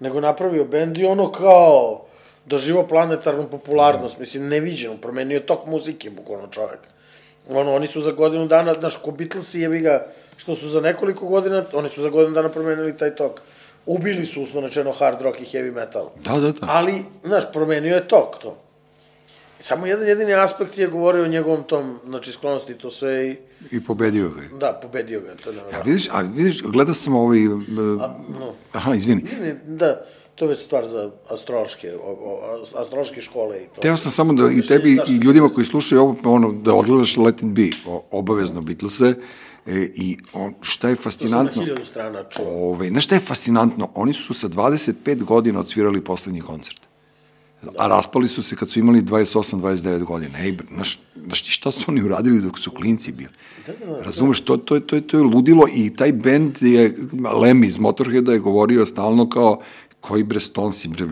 nego 0.00 0.20
napravio 0.20 0.64
bend 0.64 0.98
i 0.98 1.04
ono 1.04 1.32
kao 1.32 2.04
doživo 2.46 2.82
planetarnu 2.86 3.48
popularnost, 3.50 4.16
da. 4.16 4.20
mislim, 4.20 4.48
neviđeno, 4.48 4.96
promenio 4.96 5.40
tok 5.40 5.66
muzike, 5.66 6.10
bukvalno 6.10 6.48
čovek. 6.48 6.80
Ono, 7.50 7.74
oni 7.74 7.86
su 7.86 8.00
za 8.00 8.10
godinu 8.10 8.46
dana, 8.46 8.74
znaš, 8.74 8.96
ko 8.96 9.10
Beatlesi 9.10 9.60
jebi 9.60 9.80
ga, 9.80 10.06
što 10.36 10.54
su 10.56 10.68
za 10.68 10.80
nekoliko 10.80 11.26
godina, 11.26 11.64
oni 11.72 11.88
su 11.88 12.02
za 12.02 12.08
godinu 12.08 12.34
dana 12.34 12.48
promenili 12.48 12.96
taj 12.96 13.16
tok. 13.16 13.40
Ubili 13.86 14.26
su, 14.26 14.46
rečeno, 14.60 14.92
hard 14.92 15.22
rock 15.22 15.40
i 15.40 15.44
heavy 15.44 15.72
metal. 15.72 16.10
Da, 16.24 16.40
da, 16.40 16.52
da. 16.52 16.66
Ali, 16.68 17.04
znaš, 17.24 17.52
promenio 17.52 17.94
je 17.94 18.08
tok 18.08 18.38
to. 18.42 18.56
Samo 19.60 19.86
jedan 19.86 20.08
jedini 20.08 20.34
aspekt 20.34 20.78
je 20.78 20.86
govorio 20.86 21.24
o 21.24 21.28
njegovom 21.28 21.62
tom, 21.62 21.98
znači, 22.06 22.32
sklonosti, 22.32 22.74
to 22.74 22.90
sve 22.90 23.28
i... 23.28 23.36
I 23.70 23.84
pobedio 23.84 24.28
ga 24.28 24.42
je. 24.42 24.48
Da, 24.48 24.78
pobedio 24.82 25.20
ga 25.20 25.34
to 25.44 25.50
je 25.50 25.56
Ja, 25.72 25.80
vidiš, 25.84 26.08
ali 26.10 26.28
vidiš, 26.28 26.62
gledao 26.62 26.94
sam 26.94 27.16
ovaj... 27.16 27.46
Uh, 27.46 27.62
A, 28.00 28.14
no. 28.40 28.52
Aha, 28.72 28.94
izvini. 28.94 29.22
Ne, 29.40 29.60
da, 29.66 30.04
to 30.34 30.44
je 30.44 30.48
već 30.48 30.64
stvar 30.64 30.86
za 30.86 31.10
astrološke, 31.28 31.92
o, 32.04 32.10
o, 32.10 32.64
astrološke 32.74 33.20
škole 33.20 33.62
i 33.62 33.66
to. 33.74 33.80
Teo 33.80 33.96
sam 33.96 34.12
samo 34.12 34.32
da 34.32 34.50
i 34.50 34.62
tebi 34.62 34.98
i 35.08 35.16
ljudima 35.16 35.48
koji 35.48 35.66
slušaju 35.66 36.00
ovo, 36.00 36.16
ono, 36.24 36.52
da 36.52 36.74
odgledaš 36.74 37.16
Let 37.16 37.42
It 37.42 37.48
Be, 37.48 37.68
o, 37.86 38.04
obavezno 38.10 38.60
Beatlese, 38.60 39.14
E, 39.68 39.90
I 39.94 40.16
on, 40.32 40.54
šta 40.60 40.88
je 40.88 40.96
fascinantno... 40.96 41.62
To 41.62 41.66
sam 41.66 41.78
na 41.78 41.84
strana 41.84 42.24
čuo. 42.30 42.70
Ove, 42.70 42.88
znaš 42.88 43.04
šta 43.04 43.14
je 43.14 43.20
fascinantno? 43.20 43.90
Oni 43.94 44.12
su 44.12 44.34
sa 44.34 44.48
25 44.48 45.24
godina 45.24 45.60
odsvirali 45.60 46.04
poslednji 46.04 46.40
koncert. 46.40 46.87
A 47.78 47.88
raspali 47.88 48.28
su 48.28 48.42
se 48.42 48.56
kad 48.56 48.70
su 48.70 48.78
imali 48.78 49.02
28-29 49.02 50.04
godina. 50.04 50.38
Ej, 50.38 50.56
znaš, 50.74 51.00
znaš 51.26 51.42
ti 51.42 51.50
šta 51.50 51.72
su 51.72 51.84
oni 51.88 52.02
uradili 52.02 52.40
dok 52.40 52.58
su 52.58 52.70
klinci 52.70 53.12
bili? 53.12 53.30
Da, 53.66 53.72
da, 53.72 53.92
da. 53.92 54.02
Razumeš, 54.02 54.40
to, 54.40 54.56
to, 54.56 54.80
to, 54.80 55.00
to 55.00 55.18
je 55.18 55.22
ludilo 55.22 55.68
i 55.74 55.94
taj 55.94 56.12
bend 56.12 56.56
je, 56.60 56.94
Lem 57.42 57.64
iz 57.64 57.78
Motorheada 57.78 58.32
je 58.32 58.38
govorio 58.38 58.86
stalno 58.86 59.28
kao 59.28 59.60
koji 60.00 60.24
bre 60.24 60.40
Stonesi, 60.40 60.88
bre, 60.88 61.06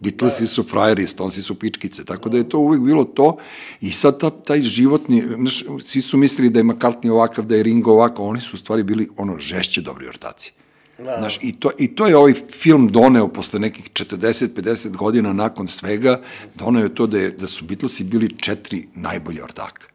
Beatlesi 0.00 0.46
su 0.46 0.62
frajeri, 0.62 1.06
Stonesi 1.06 1.42
su 1.42 1.54
pičkice, 1.54 2.04
tako 2.04 2.28
da 2.28 2.36
je 2.36 2.48
to 2.48 2.58
uvek 2.58 2.80
bilo 2.80 3.04
to 3.04 3.36
i 3.80 3.92
sad 3.92 4.20
ta, 4.20 4.30
taj 4.30 4.62
životni, 4.62 5.22
znaš, 5.36 5.64
svi 5.82 6.00
su 6.00 6.18
mislili 6.18 6.50
da 6.50 6.58
je 6.58 6.64
McCartney 6.64 7.10
ovakav, 7.10 7.46
da 7.46 7.56
je 7.56 7.62
Ringo 7.62 7.92
ovakav, 7.92 8.24
oni 8.24 8.40
su 8.40 8.56
u 8.56 8.58
stvari 8.58 8.82
bili 8.82 9.08
ono 9.16 9.38
žešće 9.38 9.80
dobri 9.80 10.08
ortaci. 10.08 10.52
Da. 10.98 11.16
Znaš, 11.18 11.38
i 11.42 11.60
to, 11.60 11.70
i 11.78 11.94
to 11.94 12.06
je 12.06 12.16
ovaj 12.16 12.34
film 12.50 12.88
doneo 12.88 13.28
posle 13.28 13.60
nekih 13.60 13.90
40-50 13.90 14.96
godina 14.96 15.32
nakon 15.32 15.68
svega, 15.68 16.20
doneo 16.54 16.82
je 16.82 16.94
to 16.94 17.06
da, 17.06 17.18
je, 17.18 17.30
da 17.30 17.46
su 17.46 17.64
Beatlesi 17.64 18.04
bili 18.04 18.28
četiri 18.38 18.84
najbolje 18.94 19.44
ortaka, 19.44 19.86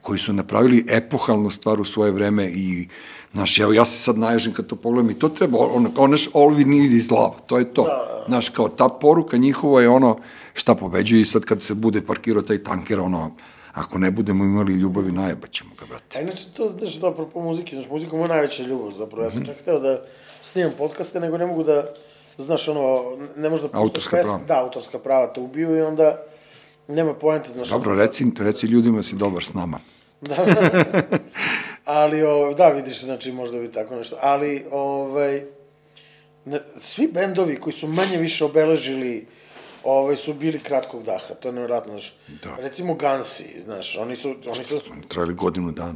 koji 0.00 0.18
su 0.18 0.32
napravili 0.32 0.84
epohalnu 0.88 1.50
stvar 1.50 1.80
u 1.80 1.84
svoje 1.84 2.12
vreme 2.12 2.50
i 2.54 2.88
Znaš, 3.32 3.58
evo, 3.58 3.72
ja 3.72 3.84
se 3.84 3.98
sad 3.98 4.18
naježim 4.18 4.52
kad 4.52 4.66
to 4.66 4.76
pogledam 4.76 5.10
i 5.10 5.18
to 5.18 5.28
treba, 5.28 5.58
ono, 5.58 5.94
kao 5.94 6.06
naš 6.06 6.26
all 6.34 6.50
we 6.50 6.66
need 6.66 6.92
is 6.92 7.10
love, 7.10 7.36
to 7.46 7.58
je 7.58 7.74
to. 7.74 7.82
Da, 7.82 7.88
da. 7.88 8.24
Znaš, 8.28 8.48
kao 8.48 8.68
ta 8.68 8.88
poruka 8.88 9.36
njihova 9.36 9.82
je 9.82 9.88
ono 9.88 10.18
šta 10.54 10.74
pobeđuje 10.74 11.20
i 11.20 11.24
sad 11.24 11.44
kad 11.44 11.62
se 11.62 11.74
bude 11.74 12.02
parkirao 12.02 12.42
taj 12.42 12.62
tanker, 12.62 13.00
ono, 13.00 13.36
ako 13.72 13.98
ne 13.98 14.10
budemo 14.10 14.44
imali 14.44 14.72
ljubavi, 14.72 15.12
najebaćemo 15.12 15.70
ga, 15.78 15.86
brate. 15.86 16.18
A 16.18 16.22
inače, 16.22 16.44
to, 16.56 16.74
znaš, 16.78 17.00
to 17.00 17.06
apropo 17.06 17.40
muzike, 17.40 17.76
znaš, 17.76 17.88
muzika 17.90 18.16
je 18.16 18.18
moja 18.18 18.28
najveća 18.28 18.62
ljubav, 18.62 18.90
zapravo, 18.90 19.24
ja 19.24 19.30
sam 19.30 19.38
mm 19.38 19.42
-hmm. 19.42 19.46
čak 19.46 19.56
hteo 19.62 19.80
da 19.80 20.02
snimam 20.42 20.72
podcaste, 20.78 21.20
nego 21.20 21.38
ne 21.38 21.46
mogu 21.46 21.64
da, 21.64 21.92
znaš, 22.38 22.68
ono, 22.68 23.16
ne 23.36 23.50
možda 23.50 23.68
puštaš 23.68 23.82
autorska 23.82 24.16
pesma, 24.16 24.32
prava. 24.32 24.44
da, 24.48 24.64
autorska 24.64 24.98
prava 24.98 25.32
te 25.32 25.40
ubiju 25.40 25.76
i 25.76 25.82
onda 25.82 26.22
nema 26.88 27.14
poente, 27.14 27.50
znaš. 27.50 27.68
Dobro, 27.68 27.94
reci, 27.94 28.24
reci 28.38 28.66
ljudima 28.66 29.02
si 29.02 29.16
dobar 29.16 29.44
s 29.44 29.54
nama. 29.54 29.80
Da. 30.20 30.36
ali, 31.84 32.22
o, 32.22 32.54
da, 32.54 32.68
vidiš, 32.68 33.00
znači, 33.00 33.32
možda 33.32 33.58
bi 33.58 33.72
tako 33.72 33.96
nešto. 33.96 34.16
Ali, 34.20 34.66
ovaj, 34.70 35.42
ne, 36.44 36.60
svi 36.78 37.08
bendovi 37.12 37.60
koji 37.60 37.72
su 37.72 37.86
manje 37.86 38.16
više 38.16 38.44
obeležili 38.44 39.26
ovaj, 39.84 40.16
su 40.16 40.34
bili 40.34 40.58
kratkog 40.58 41.02
daha, 41.02 41.34
to 41.40 41.48
je 41.48 41.52
nevjerojatno, 41.52 41.92
znaš. 41.92 42.14
Da. 42.42 42.56
Recimo 42.58 42.94
Gansi, 42.94 43.60
znaš, 43.60 43.98
oni 43.98 44.16
su, 44.16 44.34
oni 44.46 44.64
su, 44.64 44.80
Oni 44.92 45.08
trajali 45.08 45.34
godinu 45.34 45.72
dana. 45.72 45.94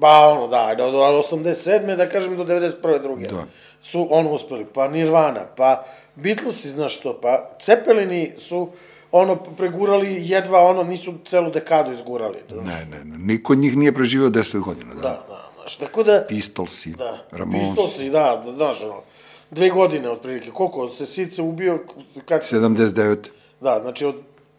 pa 0.00 0.28
ono, 0.28 0.48
da, 0.48 0.74
do 0.74 0.84
87. 0.84 1.96
da 1.96 2.08
kažem 2.08 2.36
do 2.36 2.44
91. 2.44 3.02
druge. 3.02 3.26
Da. 3.26 3.46
Su 3.86 4.08
ono 4.10 4.32
uspeli, 4.34 4.66
pa 4.74 4.88
Nirvana, 4.88 5.46
pa 5.56 5.84
Beatlesi, 6.14 6.70
znaš 6.70 6.96
što, 6.98 7.20
pa 7.22 7.50
Cepelini 7.60 8.32
su 8.38 8.68
ono 9.12 9.36
pregurali 9.36 10.28
jedva 10.28 10.60
ono, 10.60 10.82
nisu 10.82 11.14
celu 11.26 11.50
dekadu 11.50 11.92
izgurali. 11.92 12.38
Da, 12.48 12.62
Ne, 12.62 12.86
ne, 12.90 13.04
ne, 13.04 13.18
niko 13.18 13.52
od 13.52 13.58
njih 13.58 13.76
nije 13.76 13.94
preživio 13.94 14.28
10 14.28 14.60
godina, 14.60 14.94
da. 14.94 15.00
da, 15.00 15.24
da 15.28 15.46
znaš, 15.66 15.76
tako 15.76 16.02
da... 16.02 16.24
Pistolsi, 16.28 16.90
Da, 16.90 17.18
Ramones, 17.30 17.68
Pistolsi, 17.68 18.10
da, 18.10 18.42
da, 18.46 18.52
znaš, 18.52 18.82
ono, 18.82 19.02
dve 19.50 19.70
godine 19.70 20.10
otprilike, 20.10 20.50
koliko 20.50 20.88
se 20.88 21.06
Sice 21.06 21.42
ubio, 21.42 21.78
kad, 22.24 22.40
79. 22.40 23.16
da, 23.60 23.78
znači 23.82 24.04
od, 24.04 24.14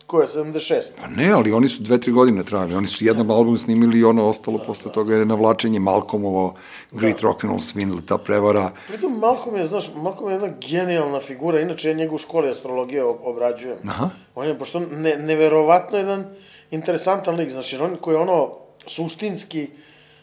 ko 0.07 0.21
je, 0.21 0.27
76? 0.27 0.81
Pa 1.01 1.07
ne, 1.07 1.31
ali 1.31 1.51
oni 1.51 1.69
su 1.69 1.83
dve, 1.83 1.99
tri 2.01 2.11
godine 2.11 2.43
trajali. 2.43 2.75
Oni 2.75 2.87
su 2.87 3.05
jedan 3.05 3.31
album 3.31 3.57
snimili 3.57 3.99
i 3.99 4.03
ono 4.03 4.29
ostalo 4.29 4.59
posle 4.67 4.91
toga 4.91 5.15
je 5.15 5.25
navlačenje 5.25 5.79
Malcolmovo, 5.79 6.53
Great 6.91 7.19
Rock 7.21 7.43
and 7.43 7.51
Roll 7.51 7.59
Swindle, 7.59 8.05
ta 8.05 8.17
prevara. 8.17 8.71
Pritom 8.87 9.19
Malcolm 9.19 9.57
je, 9.57 9.67
znaš, 9.67 9.91
Malcolm 9.95 10.29
je 10.29 10.33
jedna 10.33 10.53
genijalna 10.69 11.19
figura, 11.19 11.61
inače 11.61 11.89
ja 11.89 11.93
njega 11.93 12.15
u 12.15 12.17
školi 12.17 12.49
astrologije 12.49 13.03
ob- 13.03 13.17
obrađujem. 13.23 13.77
Aha. 13.89 14.09
On 14.35 14.47
je, 14.47 14.59
pošto 14.59 14.79
ne, 14.79 15.15
neverovatno 15.17 15.97
jedan 15.97 16.25
interesantan 16.71 17.35
lik, 17.35 17.49
znači 17.49 17.77
on 17.77 17.97
koji 18.01 18.15
je 18.15 18.21
ono 18.21 18.51
suštinski, 18.87 19.67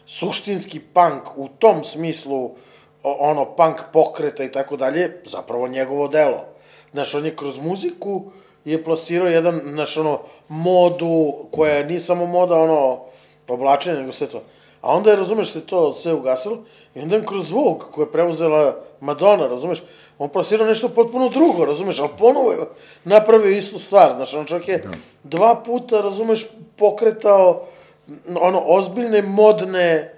suštinski 0.05 0.79
punk 0.79 1.37
u 1.37 1.47
tom 1.47 1.83
smislu, 1.83 2.51
ono, 3.03 3.45
punk 3.45 3.75
pokreta 3.93 4.43
i 4.43 4.51
tako 4.51 4.77
dalje, 4.77 5.21
zapravo 5.25 5.67
njegovo 5.67 6.07
delo. 6.07 6.45
Znaš, 6.91 7.15
on 7.15 7.25
je 7.25 7.35
kroz 7.35 7.57
muziku 7.57 8.31
je 8.65 8.83
plasirao 8.83 9.27
jedan, 9.27 9.61
znaš, 9.71 9.97
ono, 9.97 10.19
modu 10.47 11.33
koja 11.51 11.83
nije 11.83 11.99
samo 11.99 12.25
moda, 12.25 12.55
ono, 12.55 12.99
oblačenje, 13.47 13.99
nego 13.99 14.11
sve 14.11 14.27
to. 14.27 14.41
A 14.81 14.95
onda 14.95 15.09
je, 15.09 15.15
razumeš, 15.15 15.51
se 15.51 15.61
to 15.61 15.93
sve 15.93 16.13
ugasilo 16.13 16.57
i 16.95 16.99
onda 16.99 17.15
je 17.15 17.25
kroz 17.25 17.47
zvuk 17.47 17.83
koje 17.91 18.05
je 18.05 18.11
preuzela 18.11 18.75
Madonna, 18.99 19.47
razumeš, 19.47 19.83
on 20.19 20.29
plasirao 20.29 20.67
nešto 20.67 20.89
potpuno 20.89 21.29
drugo, 21.29 21.65
razumeš, 21.65 21.99
ali 21.99 22.09
ponovo 22.19 22.51
je 22.51 22.67
napravio 23.03 23.49
istu 23.49 23.79
stvar, 23.79 24.13
znaš, 24.15 24.33
on 24.33 24.45
čak 24.45 24.67
je 24.67 24.83
dva 25.23 25.55
puta, 25.65 26.01
razumeš, 26.01 26.47
pokretao 26.77 27.65
ono, 28.41 28.61
ozbiljne, 28.65 29.21
modne, 29.21 30.14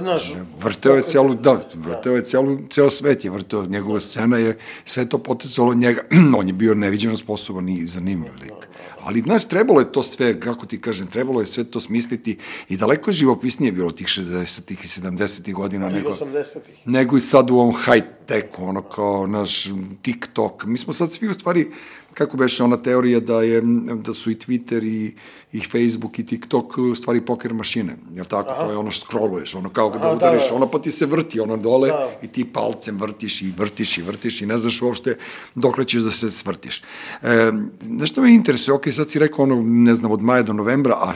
znaš, 0.00 0.34
Vrteo 0.62 0.94
je 0.94 1.02
celu, 1.02 1.34
da, 1.34 1.60
vrteo 1.74 2.16
je 2.16 2.24
celu, 2.24 2.58
ceo 2.70 2.90
svet 2.90 3.24
je 3.24 3.30
vrteo, 3.30 3.66
njegova 3.66 4.00
scena 4.00 4.36
je 4.36 4.58
sve 4.84 5.08
to 5.08 5.18
poticalo 5.18 5.70
od 5.70 5.76
njega, 5.76 6.02
on 6.38 6.46
je 6.46 6.52
bio 6.52 6.74
neviđeno 6.74 7.16
sposoban 7.16 7.68
i 7.68 7.86
zanimljiv 7.86 8.32
lik. 8.42 8.68
Ali, 9.06 9.20
znaš, 9.20 9.44
trebalo 9.44 9.80
je 9.80 9.92
to 9.92 10.02
sve, 10.02 10.40
kako 10.40 10.66
ti 10.66 10.80
kažem, 10.80 11.06
trebalo 11.06 11.40
je 11.40 11.46
sve 11.46 11.64
to 11.64 11.80
smisliti 11.80 12.38
i 12.68 12.76
daleko 12.76 13.10
je 13.10 13.14
živopisnije 13.14 13.72
bilo 13.72 13.90
tih 13.90 14.06
60-ih 14.06 14.84
i 14.84 14.88
70-ih 14.88 15.54
godina 15.54 15.90
i 15.90 15.92
nego, 15.92 16.10
80-ih. 16.10 16.74
nego 16.84 17.16
i 17.16 17.20
sad 17.20 17.50
u 17.50 17.54
ovom 17.54 17.74
high-techu, 17.74 18.68
ono 18.68 18.82
kao 18.82 19.26
naš 19.26 19.68
TikTok. 20.02 20.64
Mi 20.64 20.78
smo 20.78 20.92
sad 20.92 21.12
svi 21.12 21.28
u 21.28 21.34
stvari, 21.34 21.70
kako 22.18 22.36
beše 22.36 22.64
ona 22.64 22.76
teorija 22.76 23.20
da, 23.20 23.42
je, 23.42 23.62
da 24.04 24.14
su 24.14 24.30
i 24.30 24.34
Twitter 24.34 24.84
i, 24.84 25.14
i 25.52 25.60
Facebook 25.60 26.18
i 26.18 26.26
TikTok 26.26 26.78
u 26.78 26.94
stvari 26.94 27.20
poker 27.20 27.54
mašine. 27.54 27.96
Jel 28.14 28.24
tako? 28.24 28.54
To 28.64 28.70
je 28.70 28.76
ono 28.76 28.90
što 28.90 29.06
scrolluješ, 29.06 29.54
ono 29.54 29.68
kao 29.68 29.90
da 29.90 29.96
Aha, 29.96 30.08
da, 30.08 30.14
udariš, 30.14 30.48
da. 30.48 30.54
ono 30.54 30.70
pa 30.70 30.78
ti 30.78 30.90
se 30.90 31.06
vrti 31.06 31.40
ono 31.40 31.56
dole 31.56 31.88
Da. 31.88 32.08
i 32.22 32.26
ti 32.26 32.44
palcem 32.44 32.98
vrtiš 32.98 33.42
i 33.42 33.52
vrtiš 33.56 33.98
i 33.98 34.02
vrtiš 34.02 34.42
i 34.42 34.46
ne 34.46 34.58
znaš 34.58 34.82
uopšte 34.82 35.16
dokle 35.54 35.84
ćeš 35.84 36.02
da 36.02 36.10
se 36.10 36.30
svrtiš. 36.30 36.82
E, 37.22 37.52
znaš 37.82 38.10
što 38.10 38.22
me 38.22 38.34
interesuje? 38.34 38.74
Ok, 38.74 38.88
sad 38.92 39.10
si 39.10 39.18
rekao 39.18 39.42
ono, 39.42 39.62
ne 39.62 39.94
znam, 39.94 40.12
od 40.12 40.22
maja 40.22 40.42
do 40.42 40.52
novembra, 40.52 40.94
a 40.94 41.12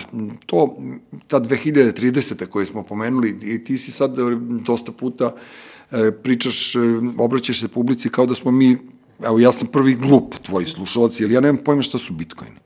to, 0.47 0.77
ta 1.27 1.41
2030. 1.41 2.47
koju 2.47 2.67
smo 2.67 2.83
pomenuli, 2.83 3.39
i 3.43 3.65
ti 3.65 3.79
si 3.79 3.93
sad 3.93 4.17
dosta 4.67 4.93
puta 4.93 5.35
e, 5.91 6.13
pričaš, 6.23 6.75
e, 6.75 6.79
obraćaš 7.19 7.61
se 7.61 7.69
publici 7.69 8.09
kao 8.09 8.27
da 8.27 8.35
smo 8.35 8.51
mi, 8.51 8.79
evo 9.25 9.39
ja 9.39 9.53
sam 9.53 9.69
prvi 9.69 9.95
glup 9.95 10.35
tvoj 10.43 10.67
slušalac, 10.67 11.21
jer 11.21 11.31
ja 11.31 11.41
nemam 11.41 11.65
pojma 11.65 11.83
šta 11.83 11.99
su 11.99 12.13
bitcoini. 12.13 12.57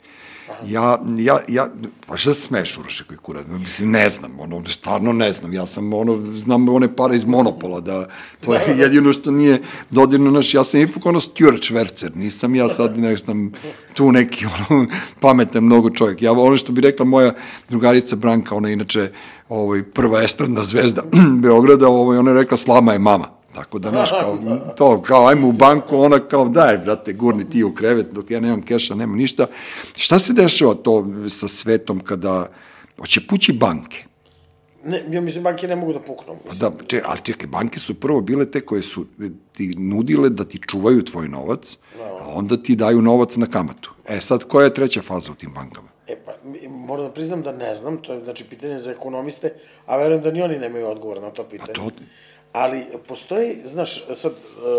Ja, 0.66 0.98
ja, 1.18 1.38
ja, 1.48 1.68
pa 2.07 2.16
šta 2.16 2.34
se 2.34 2.40
smeš, 2.40 2.78
Uroše, 2.78 3.05
koji 3.05 3.18
kurac? 3.18 3.46
Mislim, 3.46 3.90
ne 3.90 4.11
znam, 4.11 4.40
ono, 4.40 4.64
stvarno 4.68 5.12
ne 5.12 5.32
znam. 5.32 5.52
Ja 5.52 5.66
sam, 5.66 5.92
ono, 5.92 6.38
znam 6.38 6.68
one 6.68 6.96
pare 6.96 7.16
iz 7.16 7.24
Monopola, 7.24 7.80
da, 7.80 8.09
to 8.40 8.55
je 8.55 8.61
jedino 8.76 9.12
što 9.12 9.30
nije 9.30 9.62
dodirno 9.90 10.30
naš, 10.30 10.55
ja 10.55 10.64
sam 10.64 10.80
ipak 10.80 11.07
ono 11.07 11.20
Stuart 11.20 11.62
Schwerzer, 11.62 12.16
nisam 12.16 12.55
ja 12.55 12.68
sad, 12.68 12.98
ne 12.98 13.16
znam, 13.16 13.52
tu 13.94 14.12
neki, 14.12 14.46
ono, 14.46 14.86
pametan 15.20 15.64
mnogo 15.64 15.90
čovjek. 15.90 16.22
Ja, 16.22 16.32
ono 16.32 16.57
što 16.57 16.72
bi 16.72 16.80
rekla 16.80 17.05
moja 17.05 17.34
drugarica 17.68 18.16
Branka, 18.16 18.55
ona 18.55 18.68
je 18.68 18.72
inače, 18.72 19.12
ovaj, 19.48 19.82
prva 19.82 20.22
estradna 20.22 20.62
zvezda 20.62 21.02
Beograda, 21.42 21.88
ovaj, 21.88 22.18
ona 22.18 22.30
je 22.30 22.40
rekla, 22.40 22.57
slama 22.57 22.92
je 22.92 22.98
mama. 22.98 23.43
Tako 23.55 23.78
da, 23.78 23.90
znaš, 23.90 24.11
kao, 24.11 24.38
to, 24.76 25.02
kao, 25.02 25.26
ajmo 25.26 25.48
u 25.48 25.52
banku, 25.52 25.96
ona 25.96 26.18
kao, 26.18 26.48
daj, 26.48 26.78
brate, 26.78 27.12
gurni 27.12 27.50
ti 27.50 27.64
u 27.64 27.74
krevet, 27.74 28.07
dok 28.12 28.30
ja 28.30 28.40
nemam 28.40 28.62
keša, 28.62 28.94
nema 28.94 29.16
ništa. 29.16 29.46
Šta 29.94 30.18
se 30.18 30.32
dešava 30.32 30.74
to 30.74 31.07
sa 31.28 31.48
svetom 31.48 32.00
kada, 32.00 32.48
hoće 32.98 33.20
pući 33.28 33.52
banke? 33.52 34.05
Ne, 34.84 35.05
ja 35.11 35.20
mislim, 35.20 35.44
banke 35.44 35.68
ne 35.68 35.76
mogu 35.76 35.92
da 35.92 36.00
puknu. 36.00 36.36
Pa 36.48 36.55
da, 36.55 36.70
če, 36.86 37.00
ali 37.05 37.20
čekaj, 37.22 37.46
banke 37.46 37.78
su 37.78 37.94
prvo 37.94 38.20
bile 38.20 38.50
te 38.50 38.61
koje 38.61 38.82
su 38.82 39.07
ti 39.52 39.74
nudile 39.78 40.30
da 40.30 40.44
ti 40.44 40.61
čuvaju 40.68 41.05
tvoj 41.05 41.28
novac, 41.28 41.78
a 42.20 42.28
onda 42.28 42.57
ti 42.57 42.76
daju 42.76 43.02
novac 43.02 43.36
na 43.36 43.46
kamatu. 43.46 43.90
E, 44.09 44.20
sad, 44.20 44.44
koja 44.44 44.64
je 44.64 44.74
treća 44.74 45.02
faza 45.02 45.32
u 45.32 45.34
tim 45.34 45.52
bankama? 45.55 45.88
E 46.07 46.16
pa, 46.24 46.32
moram 46.68 47.05
da 47.07 47.12
priznam 47.12 47.42
da 47.42 47.52
ne 47.52 47.74
znam, 47.74 47.96
to 47.96 48.12
je 48.12 48.24
znači 48.24 48.44
pitanje 48.44 48.78
za 48.78 48.90
ekonomiste, 48.90 49.52
a 49.86 49.96
verujem 49.96 50.22
da 50.22 50.30
ni 50.30 50.42
oni 50.42 50.59
nemaju 50.59 50.86
odgovor 50.86 51.22
na 51.22 51.30
to 51.30 51.44
pitanje. 51.44 51.72
to- 51.72 51.90
Ali 52.55 52.84
postoji, 53.09 53.57
znaš, 53.66 54.05
sad... 54.14 54.32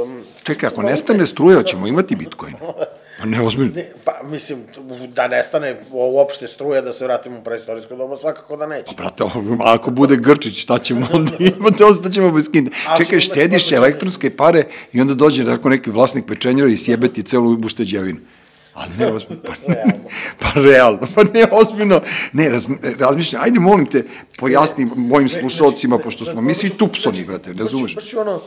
Um, 0.03 0.23
Čekaj, 0.43 0.67
ako 0.67 0.81
nestane 0.81 1.27
struja, 1.27 1.63
ćemo 1.63 1.87
imati 1.87 2.15
bitcoin. 2.15 2.53
Pa 3.19 3.25
ne, 3.25 3.41
ozbiljno. 3.41 3.71
Ne, 3.75 3.91
pa, 4.05 4.11
mislim, 4.23 4.59
da 5.07 5.27
nestane 5.27 5.81
uopšte 5.91 6.47
struja, 6.47 6.81
da 6.81 6.93
se 6.93 7.05
vratimo 7.05 7.39
u 7.39 7.43
preistorijsko 7.43 7.95
doba, 7.95 8.17
svakako 8.17 8.57
da 8.57 8.67
neće. 8.67 8.95
Brate, 8.95 9.23
a 9.23 9.73
ako 9.73 9.91
bude 9.91 10.15
Grčić, 10.15 10.61
šta 10.61 10.79
ćemo 10.79 11.07
onda 11.13 11.31
imati, 11.57 11.83
ostaćemo 11.83 12.31
bez 12.31 12.51
kinta. 12.51 12.75
A 12.87 12.97
Čekaj, 12.97 13.19
štediš 13.19 13.71
elektronske 13.71 14.35
pare 14.37 14.63
i 14.93 15.01
onda 15.01 15.13
dođe 15.13 15.45
tako 15.45 15.69
neki 15.69 15.91
vlasnik 15.91 16.25
pečenjera 16.27 16.69
i 16.69 16.77
sjebe 16.77 17.07
ti 17.07 17.23
celu 17.23 17.57
ušteđevinu. 17.65 18.19
Ali 18.75 18.91
ne, 18.99 19.11
ozbiljno, 19.15 19.41
pa, 19.43 19.53
Realno. 19.73 20.09
pa 20.39 20.61
realno, 20.61 21.07
pa 21.15 21.23
ne 21.23 21.45
ozbiljno, 21.51 22.01
ne, 22.33 22.49
raz, 22.49 22.67
razmišljam, 22.99 23.43
ajde 23.43 23.59
molim 23.59 23.85
te, 23.85 24.03
pojasni 24.37 24.87
mojim 24.95 25.29
slušalcima, 25.29 25.97
pošto 25.97 26.25
smo 26.25 26.41
mi 26.41 26.53
svi 26.53 26.69
tupsoni, 26.69 27.23
brate, 27.23 27.53
razumeš? 27.53 27.95
Baš 27.95 28.05
ću 28.05 28.19
ono, 28.19 28.41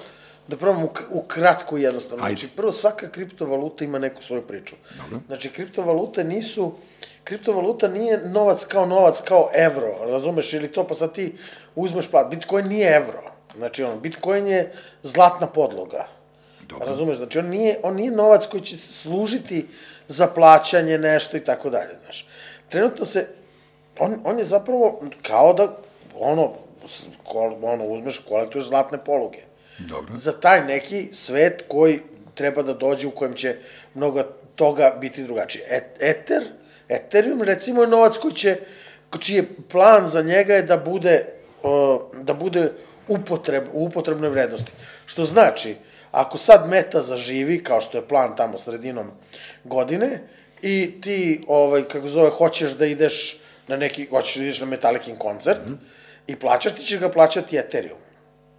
da 0.48 0.56
probam 0.56 0.84
u, 0.84 0.90
u 1.10 1.22
kratko 1.22 1.78
i 1.78 1.82
jednostavno. 1.82 2.24
Ajde. 2.24 2.36
Znači, 2.36 2.56
prvo, 2.56 2.72
svaka 2.72 3.08
kriptovaluta 3.10 3.84
ima 3.84 3.98
neku 3.98 4.22
svoju 4.22 4.42
priču. 4.42 4.76
Znači, 5.26 5.48
kriptovalute 5.48 6.24
nisu, 6.24 6.72
kriptovaluta 7.24 7.88
nije 7.88 8.28
novac 8.28 8.64
kao 8.64 8.86
novac, 8.86 9.20
kao 9.20 9.50
evro, 9.54 9.96
razumeš, 10.06 10.52
ili 10.52 10.72
to, 10.72 10.86
pa 10.86 10.94
sad 10.94 11.14
ti 11.14 11.34
uzmeš 11.74 12.06
plat. 12.06 12.30
Bitcoin 12.30 12.66
nije 12.66 12.96
evro. 12.96 13.22
Znači, 13.56 13.82
ono, 13.82 14.00
Bitcoin 14.00 14.46
je 14.46 14.72
zlatna 15.02 15.46
podloga. 15.46 16.06
Dobro. 16.68 16.86
Razumeš, 16.86 17.16
znači 17.16 17.38
on 17.38 17.46
nije, 17.46 17.80
on 17.82 17.94
nije 17.94 18.10
novac 18.10 18.46
koji 18.46 18.62
će 18.62 18.78
služiti 18.78 19.66
za 20.08 20.26
plaćanje 20.26 20.98
nešto 20.98 21.36
i 21.36 21.44
tako 21.44 21.70
dalje, 21.70 21.98
znaš. 22.04 22.26
Trenutno 22.68 23.04
se, 23.04 23.26
on, 23.98 24.20
on 24.24 24.38
je 24.38 24.44
zapravo 24.44 25.00
kao 25.22 25.52
da, 25.52 25.76
ono, 26.18 26.52
ko, 27.24 27.58
ono, 27.62 27.84
uzmeš, 27.84 28.18
kolektuješ 28.18 28.66
zlatne 28.66 28.98
poluge. 29.04 29.38
Dobro. 29.78 30.16
Za 30.16 30.32
taj 30.32 30.64
neki 30.64 31.08
svet 31.12 31.64
koji 31.68 32.00
treba 32.34 32.62
da 32.62 32.74
dođe 32.74 33.06
u 33.06 33.10
kojem 33.10 33.34
će 33.34 33.56
mnogo 33.94 34.22
toga 34.54 34.96
biti 35.00 35.24
drugačije. 35.24 35.64
Et, 35.70 35.84
Ether, 36.00 36.42
Ethereum, 36.88 37.42
recimo, 37.42 37.82
je 37.82 37.88
novac 37.88 38.16
koji 38.16 38.34
će, 38.34 38.56
čiji 39.20 39.36
je 39.36 39.48
plan 39.70 40.08
za 40.08 40.22
njega 40.22 40.54
je 40.54 40.62
da 40.62 40.76
bude, 40.76 41.24
o, 41.62 42.10
da 42.22 42.34
bude 42.34 42.72
upotreb, 43.08 43.64
u 43.72 43.84
upotrebnoj 43.84 44.30
vrednosti. 44.30 44.72
Što 45.06 45.24
znači, 45.24 45.76
ako 46.10 46.38
sad 46.38 46.68
meta 46.68 47.02
zaživi, 47.02 47.62
kao 47.64 47.80
što 47.80 47.98
je 47.98 48.08
plan 48.08 48.36
tamo 48.36 48.58
sredinom 48.58 49.10
godine, 49.64 50.20
i 50.62 51.00
ti, 51.00 51.40
ovaj, 51.46 51.82
kako 51.82 52.08
zove, 52.08 52.30
hoćeš 52.30 52.72
da 52.72 52.86
ideš 52.86 53.38
na 53.68 53.76
neki, 53.76 54.06
hoćeš 54.06 54.36
da 54.36 54.42
ideš 54.42 54.60
na 54.60 54.66
Metallicin 54.66 55.16
koncert, 55.16 55.60
mm 55.66 55.70
-hmm. 55.70 55.76
i 56.26 56.36
plaćaš, 56.36 56.72
ti 56.72 56.84
ćeš 56.84 57.00
ga 57.00 57.08
plaćati 57.08 57.56
Ethereum. 57.56 57.98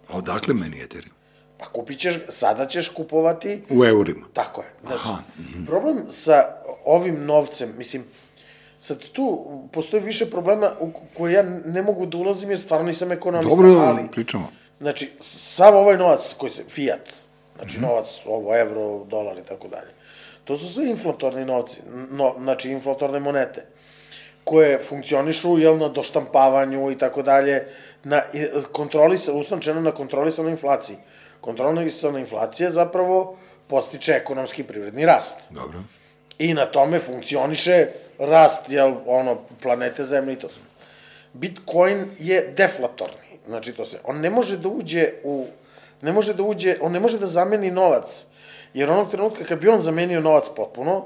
A 0.08 0.16
odakle 0.16 0.54
meni 0.54 0.82
Ethereum? 0.82 1.14
Pa 1.58 1.66
kupit 1.66 1.98
ćeš, 1.98 2.14
sada 2.28 2.66
ćeš 2.66 2.88
kupovati, 2.88 3.62
U 3.70 3.84
eurima. 3.84 4.26
tako 4.32 4.62
je. 4.62 4.68
Znaš, 4.86 5.00
Aha, 5.04 5.18
problem 5.66 6.04
sa 6.10 6.44
ovim 6.84 7.24
novcem, 7.24 7.74
mislim, 7.78 8.04
Sad 8.80 9.08
tu 9.08 9.46
postoji 9.72 10.02
više 10.02 10.30
problema 10.30 10.70
u 10.80 10.90
koje 11.16 11.32
ja 11.32 11.42
ne 11.64 11.82
mogu 11.82 12.06
da 12.06 12.18
ulazim 12.18 12.50
jer 12.50 12.60
stvarno 12.60 12.86
nisam 12.86 13.12
ekonomista, 13.12 13.56
Dobro, 13.56 13.70
ali... 13.70 14.02
pričamo. 14.12 14.48
Znači, 14.78 15.10
sav 15.20 15.76
ovaj 15.76 15.98
novac 15.98 16.34
koji 16.38 16.50
se, 16.50 16.64
fiat, 16.68 17.12
znači 17.60 17.80
novac, 17.80 18.20
ovo, 18.26 18.56
evro, 18.56 19.04
dolar 19.04 19.38
i 19.38 19.48
tako 19.48 19.68
dalje, 19.68 19.90
to 20.44 20.56
su 20.56 20.72
sve 20.72 20.90
inflatorni 20.90 21.44
novci, 21.44 21.80
no, 22.10 22.34
znači 22.38 22.70
inflatorne 22.70 23.20
monete, 23.20 23.66
koje 24.44 24.78
funkcionišu, 24.78 25.58
jel, 25.58 25.78
na 25.78 25.88
doštampavanju 25.88 26.90
i 26.90 26.98
tako 26.98 27.22
dalje, 27.22 27.66
na 28.04 28.22
kontrolisa, 28.72 29.32
usnačeno 29.32 29.80
na 29.80 29.90
kontrolisanoj 29.90 30.50
inflaciji. 30.50 30.96
Kontrolisana 31.40 32.18
inflacija 32.18 32.70
zapravo 32.70 33.36
postiče 33.66 34.12
ekonomski 34.12 34.62
privredni 34.62 35.06
rast. 35.06 35.36
Dobro. 35.50 35.82
I 36.38 36.54
na 36.54 36.66
tome 36.66 36.98
funkcioniše 36.98 37.86
rast, 38.18 38.70
jel, 38.70 38.94
ono, 39.06 39.38
planete 39.62 40.04
Zemlje 40.04 40.32
i 40.32 40.38
to 40.38 40.48
sve. 40.48 40.62
Bitcoin 41.32 42.10
je 42.18 42.52
deflatorni, 42.56 43.38
znači 43.46 43.72
to 43.72 43.84
se, 43.84 43.98
on 44.04 44.20
ne 44.20 44.30
može 44.30 44.56
da 44.58 44.68
uđe 44.68 45.12
u, 45.24 45.46
ne 46.02 46.12
može 46.12 46.34
da 46.34 46.42
uđe, 46.42 46.76
on 46.80 46.92
ne 46.92 47.00
može 47.00 47.18
da 47.18 47.26
zameni 47.26 47.70
novac, 47.70 48.26
jer 48.74 48.90
onog 48.90 49.10
trenutka 49.10 49.44
kad 49.44 49.60
bi 49.60 49.68
on 49.68 49.80
zamenio 49.80 50.20
novac 50.20 50.48
potpuno, 50.56 51.04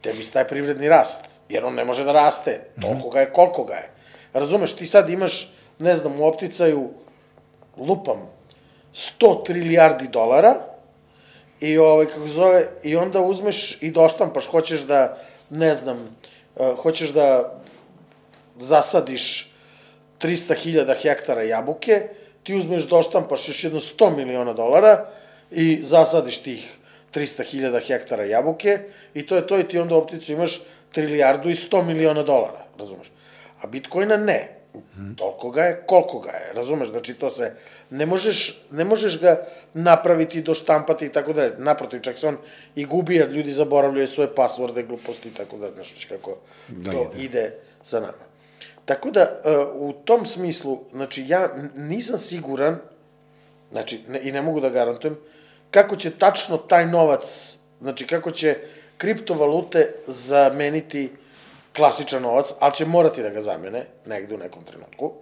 tebi 0.00 0.22
staje 0.22 0.48
privredni 0.48 0.88
rast, 0.88 1.20
jer 1.48 1.64
on 1.64 1.74
ne 1.74 1.84
može 1.84 2.04
da 2.04 2.12
raste, 2.12 2.60
toliko 2.82 3.10
ga 3.10 3.20
je, 3.20 3.32
koliko 3.32 3.64
ga 3.64 3.74
je. 3.74 3.90
Razumeš, 4.32 4.76
ti 4.76 4.86
sad 4.86 5.10
imaš, 5.10 5.52
ne 5.78 5.96
znam, 5.96 6.20
u 6.20 6.26
opticaju, 6.26 6.90
lupam, 7.76 8.28
100 8.94 9.44
trilijardi 9.46 10.08
dolara, 10.08 10.54
i 11.60 11.78
ovaj, 11.78 12.06
kako 12.06 12.28
zove, 12.28 12.66
i 12.82 12.96
onda 12.96 13.20
uzmeš 13.20 13.82
i 13.82 13.90
doštampaš, 13.90 14.46
hoćeš 14.46 14.80
da, 14.80 15.18
ne 15.50 15.74
znam, 15.74 16.16
uh, 16.56 16.78
hoćeš 16.78 17.10
da 17.10 17.54
zasadiš 18.60 19.52
300.000 20.20 21.02
hektara 21.02 21.42
jabuke, 21.42 22.08
ti 22.50 22.56
uzmeš 22.56 22.88
doštampaš 22.88 23.48
još 23.48 23.64
jedno 23.64 23.80
100 23.80 24.16
miliona 24.16 24.52
dolara 24.52 25.06
i 25.50 25.80
zasadiš 25.82 26.38
tih 26.38 26.76
300.000 27.14 27.86
hektara 27.86 28.24
jabuke 28.24 28.78
i 29.14 29.26
to 29.26 29.36
je 29.36 29.46
to 29.46 29.58
i 29.58 29.64
ti 29.64 29.78
onda 29.78 29.94
u 29.94 29.98
opticu 29.98 30.32
imaš 30.32 30.60
trilijardu 30.92 31.50
i 31.50 31.54
100 31.54 31.84
miliona 31.86 32.22
dolara, 32.22 32.64
razumeš? 32.78 33.12
A 33.62 33.66
Bitcoina 33.66 34.16
ne. 34.16 34.56
Hmm. 34.94 35.14
Toliko 35.16 35.50
ga 35.50 35.62
je, 35.62 35.82
koliko 35.86 36.18
ga 36.18 36.30
je, 36.30 36.52
razumeš? 36.54 36.88
Znači 36.88 37.14
to 37.14 37.30
se, 37.30 37.52
ne 37.90 38.06
možeš, 38.06 38.62
ne 38.70 38.84
možeš 38.84 39.20
ga 39.20 39.44
napraviti, 39.74 40.42
doštampati 40.42 41.06
i 41.06 41.12
tako 41.12 41.32
dalje. 41.32 41.54
Naprotiv, 41.58 42.00
čak 42.00 42.18
se 42.18 42.28
on 42.28 42.38
i 42.74 42.84
gubi 42.84 43.14
jer 43.14 43.30
ljudi 43.30 43.52
zaboravljaju 43.52 44.06
svoje 44.06 44.34
pasvorde, 44.34 44.82
gluposti 44.82 45.28
i 45.28 45.34
tako 45.34 45.56
dalje, 45.56 45.74
znaš 45.74 46.04
kako 46.04 46.36
da, 46.68 46.90
to 46.90 47.10
ide. 47.14 47.24
ide 47.24 47.54
za 47.84 48.00
nama. 48.00 48.29
Tako 48.90 49.10
da, 49.10 49.20
e, 49.20 49.56
u 49.74 49.92
tom 49.92 50.26
smislu, 50.26 50.78
znači, 50.92 51.24
ja 51.28 51.48
nisam 51.76 52.18
siguran, 52.18 52.78
znači, 53.70 54.00
ne, 54.08 54.20
i 54.22 54.32
ne 54.32 54.42
mogu 54.42 54.60
da 54.60 54.68
garantujem, 54.68 55.18
kako 55.70 55.96
će 55.96 56.10
tačno 56.10 56.56
taj 56.56 56.86
novac, 56.86 57.56
znači, 57.80 58.06
kako 58.06 58.30
će 58.30 58.56
kriptovalute 58.96 59.94
zameniti 60.06 61.12
klasičan 61.76 62.22
novac, 62.22 62.52
ali 62.60 62.74
će 62.74 62.84
morati 62.84 63.22
da 63.22 63.30
ga 63.30 63.40
zamene, 63.40 63.84
negde 64.06 64.34
u 64.34 64.38
nekom 64.38 64.64
trenutku. 64.64 65.12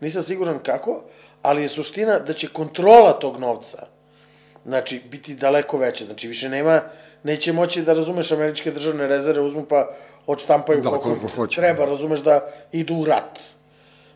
Nisam 0.00 0.22
siguran 0.22 0.58
kako, 0.58 1.02
ali 1.42 1.62
je 1.62 1.68
suština 1.68 2.18
da 2.18 2.32
će 2.32 2.48
kontrola 2.48 3.12
tog 3.12 3.40
novca, 3.40 3.86
znači, 4.64 5.00
biti 5.10 5.34
daleko 5.34 5.78
veća. 5.78 6.04
Znači, 6.04 6.28
više 6.28 6.48
nema, 6.48 6.82
neće 7.22 7.52
moći 7.52 7.82
da 7.82 7.92
razumeš 7.92 8.32
američke 8.32 8.70
državne 8.70 9.06
rezerve, 9.06 9.40
uzmu 9.40 9.64
pa 9.64 9.88
odštampaju 10.26 10.80
da, 10.80 10.88
koliko, 10.88 11.04
koliko 11.04 11.28
hoće. 11.28 11.60
treba, 11.60 11.84
razumeš 11.84 12.20
da 12.20 12.40
idu 12.72 12.94
u 12.94 13.04
rat. 13.04 13.40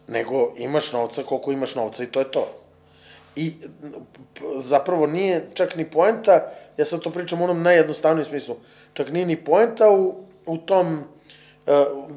Nego 0.07 0.53
imaš 0.57 0.93
novca 0.93 1.23
koliko 1.23 1.53
imaš 1.53 1.75
novca 1.75 2.05
i 2.05 2.07
to 2.07 2.19
je 2.19 2.31
to. 2.31 2.49
I 3.37 3.53
zapravo 4.57 5.07
nije 5.07 5.51
čak 5.55 5.77
ni 5.77 5.91
poenta, 5.91 6.51
ja 6.77 6.85
sad 6.85 7.01
to 7.01 7.11
pričam 7.11 7.41
u 7.41 7.45
onom 7.45 7.63
najjednostavnijem 7.63 8.25
smislu, 8.25 8.57
čak 8.93 9.11
nije 9.13 9.27
ni 9.27 9.37
poenta 9.37 9.91
u, 9.91 10.15
u 10.47 10.57
tom 10.59 10.99
uh, 11.67 11.75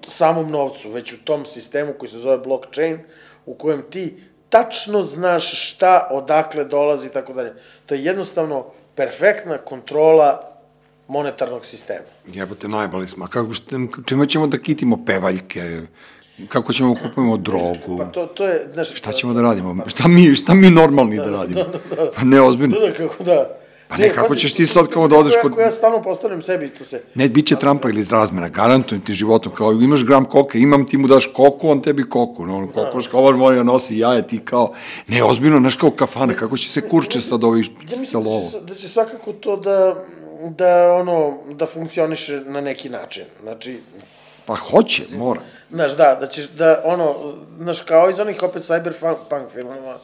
samom 0.07 0.51
novcu, 0.51 0.89
već 0.89 1.13
u 1.13 1.25
tom 1.25 1.45
sistemu 1.45 1.93
koji 1.93 2.09
se 2.09 2.17
zove 2.17 2.37
blockchain, 2.37 2.99
u 3.45 3.53
kojem 3.53 3.83
ti 3.89 4.23
tačno 4.49 5.03
znaš 5.03 5.69
šta, 5.69 6.07
odakle 6.11 6.63
dolazi 6.63 7.07
i 7.07 7.11
tako 7.11 7.33
dalje. 7.33 7.53
To 7.85 7.95
je 7.95 8.03
jednostavno 8.03 8.65
perfektna 8.95 9.57
kontrola 9.57 10.52
monetarnog 11.13 11.65
sistema. 11.65 12.05
Jebote, 12.27 12.67
najbali 12.67 13.07
smo. 13.07 13.27
Kako, 13.27 13.51
čime 14.05 14.25
ćemo 14.27 14.47
da 14.47 14.57
kitimo 14.57 15.05
pevaljke? 15.05 15.81
Kako 16.47 16.73
ćemo 16.73 16.93
da 16.93 17.01
kupujemo 17.01 17.37
drogu? 17.37 17.97
Pa 17.97 18.05
to, 18.05 18.25
to 18.25 18.47
je, 18.47 18.67
znaš... 18.73 18.93
Šta 18.93 19.11
ćemo 19.11 19.33
da 19.33 19.41
radimo? 19.41 19.83
Šta 19.87 20.07
mi, 20.07 20.35
šta 20.35 20.53
mi 20.53 20.69
normalni 20.69 21.17
da, 21.17 21.25
da 21.25 21.31
radimo? 21.31 21.63
Da, 21.63 21.95
da, 21.95 21.95
da. 21.95 22.11
Pa 22.15 22.23
ne, 22.23 22.41
ozbiljno. 22.41 22.79
Da, 22.79 22.87
da, 22.87 22.93
kako 22.93 23.23
da. 23.23 23.59
Pa 23.87 23.97
ne, 23.97 24.09
kako 24.09 24.35
ćeš 24.35 24.53
ti 24.53 24.67
sad 24.67 24.87
kao 24.87 25.07
da 25.07 25.15
odeš 25.15 25.33
kod... 25.41 25.51
Ako 25.51 25.61
ja 25.61 25.71
stalno 25.71 26.01
postavljam 26.01 26.41
sebi, 26.41 26.69
to 26.69 26.83
se... 26.83 27.01
Ne, 27.15 27.27
bit 27.27 27.47
će 27.47 27.55
Trumpa 27.55 27.89
ili 27.89 28.01
iz 28.01 28.11
razmera, 28.11 28.49
garantujem 28.49 29.01
ti 29.01 29.13
životom, 29.13 29.51
kao 29.51 29.71
imaš 29.71 30.05
gram 30.05 30.25
koke, 30.25 30.59
imam 30.59 30.87
ti 30.87 30.97
mu 30.97 31.07
daš 31.07 31.25
koku, 31.33 31.69
on 31.69 31.81
tebi 31.81 32.03
koku, 32.09 32.45
no, 32.45 32.67
kokoš 32.73 33.03
da. 33.03 33.09
škovar 33.09 33.35
moja 33.35 33.63
nosi 33.63 33.97
jaje, 33.97 34.27
ti 34.27 34.39
kao, 34.45 34.73
ne, 35.07 35.23
ozbiljno, 35.23 35.59
znaš 35.59 35.75
kao 35.75 35.91
kafane, 35.91 36.35
kako 36.35 36.57
će 36.57 36.69
se 36.69 36.87
kurče 36.89 37.21
sad 37.21 37.43
ovih 37.43 37.69
ja 37.91 37.99
mislim 37.99 38.23
da 38.23 38.29
će, 38.29 38.65
da 38.67 38.75
će 38.75 38.89
svakako 38.89 39.33
to 39.33 39.57
da, 39.57 39.95
da, 40.49 40.93
ono, 40.93 41.37
da 41.53 41.65
funkcioniše 41.65 42.41
na 42.45 42.61
neki 42.61 42.89
način, 42.89 43.23
znači... 43.41 43.79
Pa 44.45 44.55
hoće, 44.55 45.03
mora. 45.17 45.41
Znaš, 45.71 45.97
da, 45.97 46.17
da 46.19 46.27
ćeš, 46.27 46.49
da, 46.49 46.81
ono, 46.85 47.33
znaš, 47.59 47.81
kao 47.81 48.09
iz 48.09 48.19
onih 48.19 48.43
opet 48.43 48.63
cyberpunk 48.63 49.49
filmova, 49.53 49.97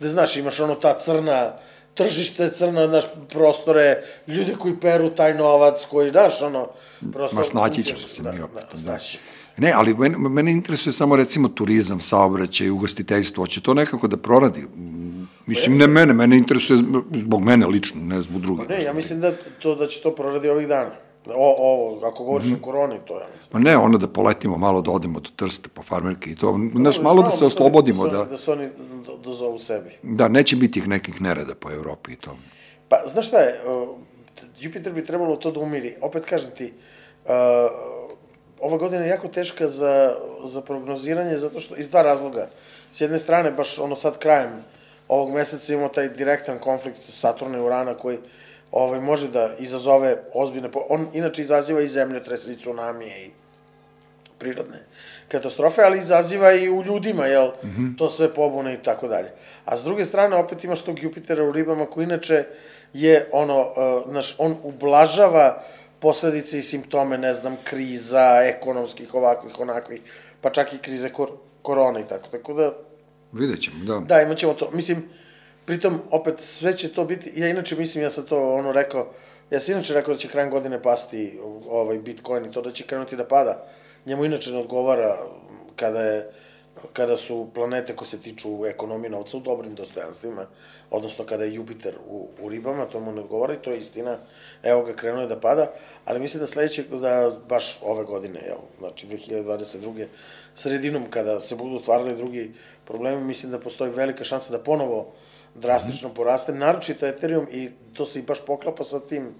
da 0.00 0.08
znaš, 0.08 0.36
imaš 0.36 0.60
ono 0.60 0.74
ta 0.74 0.98
crna, 0.98 1.52
tržište 1.94 2.50
crna, 2.50 2.86
naš 2.86 3.04
prostore, 3.28 4.02
ljudi 4.26 4.54
koji 4.58 4.80
peru 4.80 5.10
taj 5.10 5.34
novac, 5.34 5.84
koji, 5.90 6.10
daš, 6.10 6.42
ono, 6.42 6.68
prosto... 7.12 7.36
Ma 7.36 7.44
snaći 7.44 7.82
ćemo 7.82 7.98
se 7.98 8.22
da, 8.22 8.32
mi 8.32 8.40
opet. 8.40 8.64
Da, 8.72 8.92
da. 8.92 8.98
Ne, 9.56 9.72
ali 9.74 9.94
mene, 9.94 10.18
mene 10.18 10.52
interesuje 10.52 10.92
samo 10.92 11.16
recimo 11.16 11.48
turizam, 11.48 12.00
saobraćaj, 12.00 12.70
ugostiteljstvo, 12.70 13.42
hoće 13.42 13.60
to 13.60 13.74
nekako 13.74 14.08
da 14.08 14.16
proradi. 14.16 14.66
Mislim, 15.46 15.76
ne 15.78 15.86
mene, 15.86 16.14
mene 16.14 16.36
interesuje 16.36 16.78
zbog 17.14 17.42
mene 17.42 17.66
lično, 17.66 18.00
ne 18.00 18.22
zbog 18.22 18.40
drugih. 18.40 18.66
Pa 18.68 18.74
ne, 18.74 18.82
ja 18.84 18.92
mislim 18.92 19.20
da, 19.20 19.32
to, 19.62 19.74
da 19.74 19.86
će 19.86 20.02
to 20.02 20.14
proradi 20.14 20.48
ovih 20.48 20.68
dana. 20.68 20.90
O, 21.26 21.54
ovo, 21.58 22.06
ako 22.06 22.24
govoriš 22.24 22.48
mm 22.48 22.54
o 22.54 22.62
koroni, 22.62 22.98
to 23.06 23.14
ja 23.14 23.26
mislim. 23.32 23.50
Pa 23.52 23.58
ne, 23.58 23.76
ono 23.76 23.98
da 23.98 24.08
poletimo 24.08 24.56
malo, 24.58 24.82
da 24.82 24.90
odemo 24.90 25.20
do 25.20 25.30
Trsta 25.36 25.68
po 25.74 25.82
farmerke 25.82 26.30
i 26.30 26.36
to, 26.36 26.58
znaš, 26.74 27.00
malo 27.02 27.22
da 27.22 27.30
se 27.30 27.44
oslobodimo. 27.44 28.08
Da, 28.08 28.24
da 28.24 28.36
se 28.36 28.52
oni 28.52 28.68
dozovu 29.24 29.58
sebi. 29.58 29.90
Da, 30.02 30.28
neće 30.28 30.56
biti 30.56 30.78
ih 30.78 30.88
nekih 30.88 31.20
nereda 31.20 31.54
po 31.54 31.70
Evropi 31.70 32.12
i 32.12 32.16
to. 32.16 32.36
Pa, 32.88 32.96
znaš 33.06 33.26
šta 33.26 33.38
je, 33.38 33.60
uh, 33.66 33.88
Jupiter 34.60 34.92
bi 34.92 35.04
trebalo 35.04 35.36
to 35.36 35.50
da 35.50 35.60
umiri. 35.60 35.94
Opet 36.00 36.24
kažem 36.24 36.50
ti, 36.50 36.72
uh, 37.24 37.30
ova 38.60 38.76
godina 38.76 39.02
je 39.02 39.08
jako 39.08 39.28
teška 39.28 39.68
za, 39.68 40.14
za 40.44 40.60
prognoziranje, 40.60 41.36
zato 41.36 41.60
što, 41.60 41.76
iz 41.76 41.88
dva 41.88 42.02
razloga. 42.02 42.48
S 42.92 43.00
jedne 43.00 43.18
strane, 43.18 43.50
baš 43.50 43.78
ono 43.78 43.96
sad 43.96 44.18
krajem 44.18 44.50
ovog 45.08 45.30
meseca 45.30 45.72
imamo 45.72 45.88
taj 45.88 46.08
direktan 46.08 46.58
konflikt 46.58 46.98
Saturna 47.02 47.58
i 47.58 47.60
Urana 47.60 47.94
koji 47.94 48.18
ovaj, 48.72 49.00
može 49.00 49.28
da 49.28 49.50
izazove 49.58 50.16
ozbiljne... 50.34 50.68
On 50.88 51.08
inače 51.12 51.42
izaziva 51.42 51.80
i 51.80 51.88
zemljotrese 51.88 52.52
i 52.52 52.56
tsunamije 52.56 53.26
i 53.26 53.30
prirodne 54.38 54.78
katastrofe, 55.28 55.82
ali 55.82 55.98
izaziva 55.98 56.52
i 56.52 56.70
u 56.70 56.82
ljudima, 56.82 57.26
jel, 57.26 57.46
mm 57.46 57.68
-hmm. 57.68 57.98
to 57.98 58.10
sve 58.10 58.34
pobune 58.34 58.74
i 58.74 58.82
tako 58.82 59.08
dalje. 59.08 59.32
A 59.64 59.76
s 59.76 59.84
druge 59.84 60.04
strane, 60.04 60.36
opet 60.36 60.64
imaš 60.64 60.82
tog 60.82 61.02
Jupitera 61.02 61.44
u 61.44 61.52
ribama 61.52 61.86
koji 61.86 62.04
inače 62.04 62.44
je 62.92 63.28
ono, 63.32 63.60
uh, 63.60 64.10
znaš, 64.10 64.34
on 64.38 64.56
ublažava 64.62 65.62
posledice 65.98 66.58
i 66.58 66.62
simptome, 66.62 67.18
ne 67.18 67.34
znam, 67.34 67.56
kriza, 67.64 68.40
ekonomskih, 68.42 69.14
ovakvih, 69.14 69.60
onakvih, 69.60 70.00
pa 70.40 70.50
čak 70.50 70.72
i 70.72 70.78
krize 70.78 71.08
kor 71.08 71.30
korona 71.62 72.00
i 72.00 72.08
tako. 72.08 72.28
Tako 72.28 72.54
da... 72.54 72.72
Vidjet 73.34 73.62
ćemo, 73.62 73.84
da. 73.84 74.00
Da, 74.00 74.22
imat 74.22 74.38
ćemo 74.38 74.54
to. 74.54 74.70
Mislim, 74.70 75.08
pritom, 75.64 76.00
opet, 76.10 76.34
sve 76.40 76.76
će 76.76 76.92
to 76.92 77.04
biti, 77.04 77.32
ja 77.36 77.48
inače 77.48 77.76
mislim, 77.76 78.04
ja 78.04 78.10
sam 78.10 78.24
to 78.24 78.54
ono 78.54 78.72
rekao, 78.72 79.12
ja 79.50 79.60
sam 79.60 79.74
inače 79.74 79.94
rekao 79.94 80.14
da 80.14 80.18
će 80.18 80.28
krajem 80.28 80.50
godine 80.50 80.82
pasti 80.82 81.38
ovaj 81.68 81.98
Bitcoin 81.98 82.44
i 82.44 82.52
to 82.52 82.62
da 82.62 82.70
će 82.70 82.86
krenuti 82.86 83.16
da 83.16 83.24
pada 83.24 83.66
njemu 84.06 84.24
inače 84.24 84.50
ne 84.50 84.58
odgovara 84.58 85.16
kada 85.76 86.00
je 86.00 86.30
kada 86.92 87.16
su 87.16 87.50
planete 87.54 87.96
koje 87.96 88.08
se 88.08 88.18
tiču 88.18 88.66
ekonomije 88.66 89.10
novca 89.10 89.36
u 89.36 89.40
dobrim 89.40 89.74
dostojanstvima, 89.74 90.46
odnosno 90.90 91.24
kada 91.24 91.44
je 91.44 91.54
Jupiter 91.54 91.94
u, 92.08 92.28
u 92.40 92.48
ribama, 92.48 92.84
to 92.84 93.00
mu 93.00 93.12
ne 93.12 93.20
odgovara 93.20 93.54
i 93.54 93.62
to 93.62 93.70
je 93.70 93.78
istina, 93.78 94.18
evo 94.62 94.82
ga 94.82 94.92
krenuo 94.92 95.20
je 95.20 95.28
da 95.28 95.40
pada, 95.40 95.72
ali 96.04 96.20
mislim 96.20 96.40
da 96.40 96.46
sledeće, 96.46 96.82
da 96.82 97.32
baš 97.48 97.78
ove 97.82 98.04
godine, 98.04 98.40
evo, 98.48 98.64
znači 98.78 99.06
2022. 99.06 100.06
sredinom 100.54 101.10
kada 101.10 101.40
se 101.40 101.56
budu 101.56 101.76
otvarali 101.76 102.16
drugi 102.16 102.52
problemi, 102.84 103.24
mislim 103.24 103.52
da 103.52 103.58
postoji 103.58 103.90
velika 103.90 104.24
šansa 104.24 104.52
da 104.52 104.58
ponovo 104.58 105.12
drastično 105.54 106.14
poraste, 106.14 106.52
naročito 106.52 107.06
Ethereum 107.06 107.46
i 107.50 107.70
to 107.92 108.06
se 108.06 108.18
i 108.18 108.22
baš 108.22 108.44
poklapa 108.46 108.84
sa 108.84 109.00
tim 109.00 109.34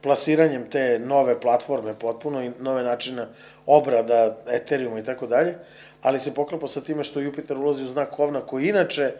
plasiranjem 0.00 0.70
te 0.70 0.98
nove 0.98 1.40
platforme 1.40 1.94
potpuno 1.98 2.42
i 2.42 2.50
nove 2.58 2.82
načina 2.82 3.26
obrada 3.66 4.38
Ethereuma 4.48 4.98
i 4.98 5.04
tako 5.04 5.26
dalje, 5.26 5.54
ali 6.02 6.18
se 6.18 6.34
poklapa 6.34 6.68
sa 6.68 6.80
time 6.80 7.04
što 7.04 7.20
Jupiter 7.20 7.56
ulazi 7.56 7.84
u 7.84 7.88
znak 7.88 8.18
ovna 8.18 8.40
koji 8.40 8.68
inače 8.68 9.12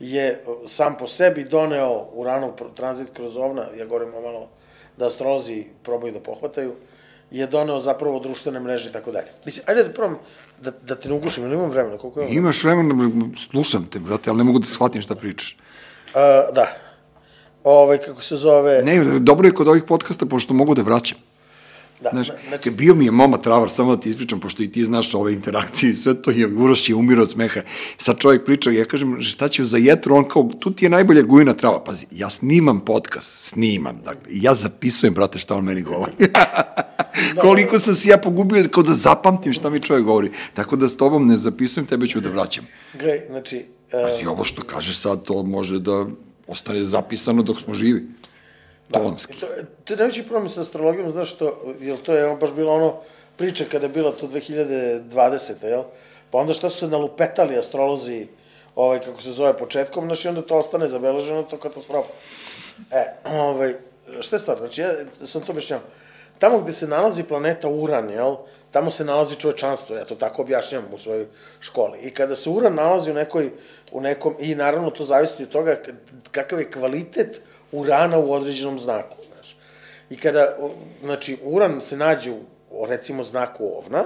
je 0.00 0.44
sam 0.66 0.96
po 0.96 1.08
sebi 1.08 1.44
doneo 1.44 2.08
Uranov 2.12 2.52
tranzit 2.74 3.08
kroz 3.12 3.36
ovna, 3.36 3.66
ja 3.78 3.86
govorim 3.86 4.10
malo 4.10 4.48
da 4.96 5.06
astrolozi 5.06 5.64
probaju 5.82 6.12
da 6.12 6.20
pohvataju, 6.20 6.74
je 7.30 7.46
doneo 7.46 7.80
zapravo 7.80 8.20
društvene 8.20 8.60
mreže 8.60 8.88
i 8.88 8.92
tako 8.92 9.12
dalje. 9.12 9.26
Mislim, 9.44 9.64
ajde 9.68 9.84
da 9.84 9.92
probam 9.92 10.18
da, 10.62 10.70
da 10.70 10.94
te 10.94 11.08
ne 11.08 11.14
ugušim, 11.14 11.44
ili 11.44 11.54
imam 11.54 11.70
vremena, 11.70 11.98
koliko 11.98 12.20
imam? 12.20 12.32
Imaš 12.32 12.64
vremena, 12.64 13.10
slušam 13.50 13.86
te, 13.90 13.98
brate, 13.98 14.30
ali 14.30 14.38
ne 14.38 14.44
mogu 14.44 14.58
da 14.58 14.66
shvatim 14.66 15.02
šta 15.02 15.14
pričaš. 15.14 15.56
Uh, 16.06 16.54
da. 16.54 16.66
Ovaj, 17.64 17.98
kako 17.98 18.22
se 18.22 18.36
zove... 18.36 18.82
Ne, 18.82 19.04
dobro 19.20 19.48
je 19.48 19.54
kod 19.54 19.68
ovih 19.68 19.82
podcasta, 19.82 20.26
pošto 20.26 20.54
mogu 20.54 20.74
da 20.74 20.82
vraćam. 20.82 21.18
Da, 22.00 22.10
Znaš, 22.12 22.28
znači, 22.48 22.70
bio 22.70 22.94
mi 22.94 23.04
je 23.04 23.10
moma 23.10 23.36
travar, 23.36 23.70
samo 23.70 23.96
da 23.96 24.02
ti 24.02 24.08
ispričam, 24.08 24.40
pošto 24.40 24.62
i 24.62 24.72
ti 24.72 24.84
znaš 24.84 25.14
ove 25.14 25.32
interakcije 25.32 25.92
i 25.92 25.94
sve 25.94 26.22
to 26.22 26.30
je, 26.30 26.46
Uroš 26.46 26.88
je 26.88 26.94
umirao 26.94 27.22
od 27.22 27.30
smeha. 27.30 27.60
Sad 27.96 28.18
čovjek 28.18 28.44
priča, 28.44 28.70
ja 28.70 28.84
kažem, 28.84 29.22
šta 29.22 29.48
će 29.48 29.64
za 29.64 29.76
jetru, 29.76 30.14
on 30.14 30.28
kao, 30.28 30.48
tu 30.60 30.70
ti 30.70 30.84
je 30.84 30.90
najbolja 30.90 31.22
gujina 31.22 31.52
trava. 31.52 31.84
Pazi, 31.84 32.06
ja 32.10 32.30
snimam 32.30 32.80
podcast, 32.80 33.40
snimam, 33.40 34.00
dakle, 34.04 34.22
ja 34.30 34.54
zapisujem, 34.54 35.14
brate, 35.14 35.38
šta 35.38 35.56
on 35.56 35.64
meni 35.64 35.82
govori. 35.82 36.12
Koliko 37.40 37.78
sam 37.78 37.94
se 37.94 38.08
ja 38.08 38.18
pogubio, 38.18 38.68
kao 38.70 38.82
da 38.82 38.94
zapamtim 38.94 39.52
šta 39.52 39.70
mi 39.70 39.82
čovjek 39.82 40.04
govori. 40.04 40.30
Tako 40.54 40.76
da 40.76 40.88
s 40.88 40.96
tobom 40.96 41.26
ne 41.26 41.36
zapisujem, 41.36 41.86
tebe 41.86 42.06
ću 42.06 42.20
da 42.20 42.30
vraćam. 42.30 42.66
Gle, 42.94 43.20
znači... 43.30 43.66
Uh, 43.92 44.02
Pazi, 44.02 44.26
ovo 44.26 44.44
što 44.44 44.62
kažeš 44.62 45.00
sad, 45.00 45.22
to 45.22 45.42
može 45.42 45.78
da 45.78 46.06
ostane 46.46 46.84
zapisano 46.84 47.42
dok 47.42 47.58
smo 47.58 47.74
živi. 47.74 48.06
Tonski. 48.92 49.40
To, 49.40 49.46
to 49.84 49.92
je 49.92 49.96
najveći 49.96 50.22
problem 50.22 50.48
sa 50.48 50.60
astrologijom, 50.60 51.12
znaš 51.12 51.30
što, 51.30 51.74
jel 51.80 51.96
to 51.96 52.12
je 52.12 52.36
baš 52.36 52.52
bilo 52.52 52.72
ono 52.72 52.94
priča 53.36 53.64
kada 53.70 53.86
je 53.86 53.92
bila 53.92 54.12
to 54.12 54.28
2020. 54.28 55.64
jel? 55.64 55.82
Pa 56.30 56.38
onda 56.38 56.52
šta 56.52 56.70
su 56.70 56.78
se 56.78 56.88
nalupetali 56.88 57.58
astrolozi, 57.58 58.26
ovaj, 58.74 59.00
kako 59.00 59.22
se 59.22 59.32
zove, 59.32 59.58
početkom, 59.58 60.04
znaš, 60.06 60.24
i 60.24 60.28
onda 60.28 60.42
to 60.42 60.56
ostane 60.56 60.88
zabeleženo, 60.88 61.42
to 61.42 61.56
katastrofa. 61.56 62.12
E, 62.90 63.04
ovaj, 63.24 63.74
šta 64.20 64.36
je 64.36 64.40
stvar? 64.40 64.58
Znači, 64.58 64.80
ja 64.80 64.94
sam 65.26 65.42
to 65.42 65.52
objašnjao. 65.52 65.80
Tamo 66.38 66.60
gde 66.60 66.72
se 66.72 66.86
nalazi 66.86 67.22
planeta 67.22 67.68
Uran, 67.68 68.10
jel? 68.10 68.36
Tamo 68.70 68.90
se 68.90 69.04
nalazi 69.04 69.36
čovečanstvo, 69.36 69.96
ja 69.96 70.04
to 70.04 70.14
tako 70.14 70.42
objašnjam 70.42 70.84
u 70.94 70.98
svojoj 70.98 71.26
školi. 71.60 71.98
I 71.98 72.10
kada 72.10 72.36
se 72.36 72.50
Uran 72.50 72.74
nalazi 72.74 73.10
u 73.10 73.14
nekoj, 73.14 73.50
u 73.92 74.00
nekom, 74.00 74.36
i 74.38 74.54
naravno 74.54 74.90
to 74.90 75.04
zavisi 75.04 75.42
od 75.42 75.48
toga 75.48 75.76
kakav 76.30 76.58
je 76.58 76.70
kvalitet 76.70 77.40
urana 77.72 78.18
u 78.18 78.32
određenom 78.32 78.80
znaku, 78.80 79.16
znaš. 79.32 79.56
I 80.10 80.16
kada, 80.16 80.56
znači, 81.02 81.38
uran 81.44 81.80
se 81.80 81.96
nađe 81.96 82.30
u, 82.70 82.86
recimo, 82.86 83.22
znaku 83.22 83.66
ovna, 83.66 84.04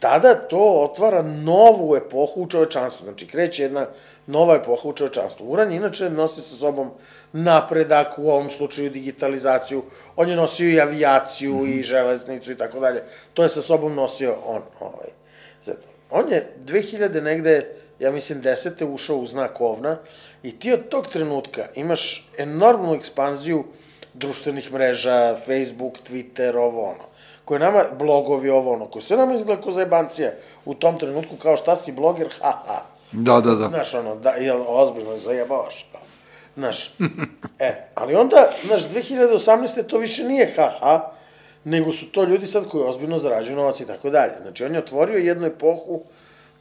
tada 0.00 0.34
to 0.34 0.82
otvara 0.82 1.22
novu 1.22 1.96
epohu 1.96 2.42
u 2.42 2.48
čovečanstvu. 2.48 3.04
Znači, 3.04 3.26
kreće 3.26 3.62
jedna 3.62 3.86
nova 4.26 4.54
epoha 4.54 4.88
u 4.88 4.92
čovečanstvu. 4.92 5.52
Uran 5.52 5.72
inače 5.72 6.10
nosi 6.10 6.40
sa 6.40 6.56
sobom 6.56 6.90
napredak, 7.36 8.18
u 8.18 8.30
ovom 8.30 8.50
slučaju 8.50 8.90
digitalizaciju, 8.90 9.82
on 10.16 10.28
je 10.28 10.36
nosio 10.36 10.70
i 10.70 10.80
avijaciju 10.80 11.54
mm 11.54 11.60
-hmm. 11.60 11.78
i 11.78 11.82
železnicu 11.82 12.52
i 12.52 12.56
tako 12.56 12.80
dalje. 12.80 13.02
To 13.34 13.42
je 13.42 13.48
sa 13.48 13.62
sobom 13.62 13.94
nosio 13.94 14.36
on. 14.46 14.62
Ovaj. 14.80 15.08
Zato. 15.64 15.86
On 16.10 16.32
je 16.32 16.52
2000 16.64 17.22
negde, 17.22 17.74
ja 17.98 18.10
mislim, 18.10 18.40
desete 18.40 18.84
ušao 18.84 19.16
u 19.16 19.26
znak 19.26 19.60
ovna 19.60 19.96
I 20.42 20.58
ti 20.58 20.72
od 20.72 20.88
tog 20.88 21.06
trenutka 21.06 21.66
imaš 21.74 22.30
enormnu 22.38 22.94
ekspanziju 22.94 23.64
društvenih 24.14 24.72
mreža, 24.72 25.36
Facebook, 25.36 25.94
Twitter, 26.08 26.56
ovo 26.56 26.84
ono, 26.84 27.04
koje 27.44 27.60
nama, 27.60 27.84
blogovi, 27.98 28.50
ovo 28.50 28.72
ono, 28.72 28.86
koje 28.86 29.02
sve 29.02 29.16
nama 29.16 29.34
izgleda 29.34 29.62
kao 29.62 29.72
zajebancija 29.72 30.32
u 30.64 30.74
tom 30.74 30.98
trenutku, 30.98 31.36
kao 31.36 31.56
šta 31.56 31.76
si 31.76 31.92
bloger, 31.92 32.28
ha, 32.40 32.52
ha. 32.66 32.82
Da, 33.12 33.40
da, 33.40 33.54
da. 33.54 33.68
Znaš, 33.68 33.94
ono, 33.94 34.14
da, 34.14 34.30
jel, 34.30 34.62
ozbiljno, 34.68 35.18
zajebavaš. 35.18 35.90
Znaš, 36.56 36.94
e, 37.58 37.88
ali 37.94 38.14
onda, 38.14 38.50
znaš, 38.66 38.82
2018. 38.88 39.86
to 39.86 39.98
više 39.98 40.24
nije 40.24 40.52
ha, 40.56 40.70
ha, 40.80 41.10
nego 41.64 41.92
su 41.92 42.12
to 42.12 42.24
ljudi 42.24 42.46
sad 42.46 42.68
koji 42.68 42.84
ozbiljno 42.84 43.18
zarađuju 43.18 43.56
novac 43.56 43.80
i 43.80 43.86
tako 43.86 44.10
dalje. 44.10 44.32
Znači, 44.42 44.64
on 44.64 44.72
je 44.72 44.78
otvorio 44.78 45.18
jednu 45.18 45.46
epohu, 45.46 46.02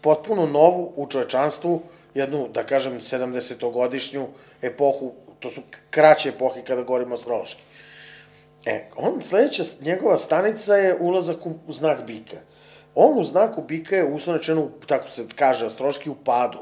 potpuno 0.01 0.45
novu 0.45 0.93
u 0.95 1.07
čovečanstvu, 1.07 1.81
jednu, 2.13 2.47
da 2.53 2.63
kažem, 2.63 2.99
70-godišnju 3.01 4.25
epohu, 4.61 5.13
to 5.39 5.49
su 5.49 5.61
kraće 5.89 6.29
epohe 6.29 6.61
kada 6.61 6.81
govorimo 6.81 7.13
astrološki. 7.13 7.61
E, 8.65 8.89
on, 8.95 9.21
sledeća 9.21 9.63
njegova 9.81 10.17
stanica 10.17 10.75
je 10.75 10.97
ulazak 10.99 11.45
u 11.45 11.73
znak 11.73 12.05
bika. 12.07 12.37
On 12.95 13.19
u 13.19 13.23
znaku 13.23 13.61
bika 13.61 13.95
je 13.95 14.05
uslovno 14.05 14.69
tako 14.87 15.07
se 15.07 15.25
kaže 15.35 15.65
astrološki, 15.65 16.09
u 16.09 16.15
padu. 16.15 16.59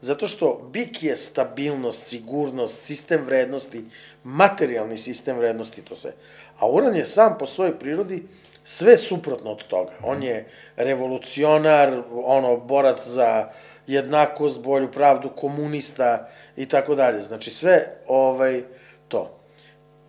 Zato 0.00 0.26
što 0.26 0.68
bik 0.72 1.02
je 1.02 1.16
stabilnost, 1.16 2.06
sigurnost, 2.06 2.86
sistem 2.86 3.24
vrednosti, 3.24 3.84
materijalni 4.24 4.96
sistem 4.96 5.36
vrednosti, 5.36 5.82
to 5.82 5.96
sve. 5.96 6.12
A 6.58 6.68
Uran 6.70 6.96
je 6.96 7.04
sam 7.04 7.36
po 7.38 7.46
svojoj 7.46 7.78
prirodi 7.78 8.22
sve 8.64 8.98
suprotno 8.98 9.50
od 9.50 9.66
toga. 9.66 9.92
On 10.02 10.22
je 10.22 10.48
revolucionar, 10.76 12.02
ono, 12.12 12.56
borac 12.56 13.06
za 13.06 13.50
jednakost, 13.86 14.62
bolju 14.62 14.92
pravdu, 14.92 15.28
komunista 15.36 16.28
i 16.56 16.66
tako 16.66 16.94
dalje. 16.94 17.22
Znači 17.22 17.50
sve 17.50 17.86
ovaj, 18.06 18.62
to. 19.08 19.40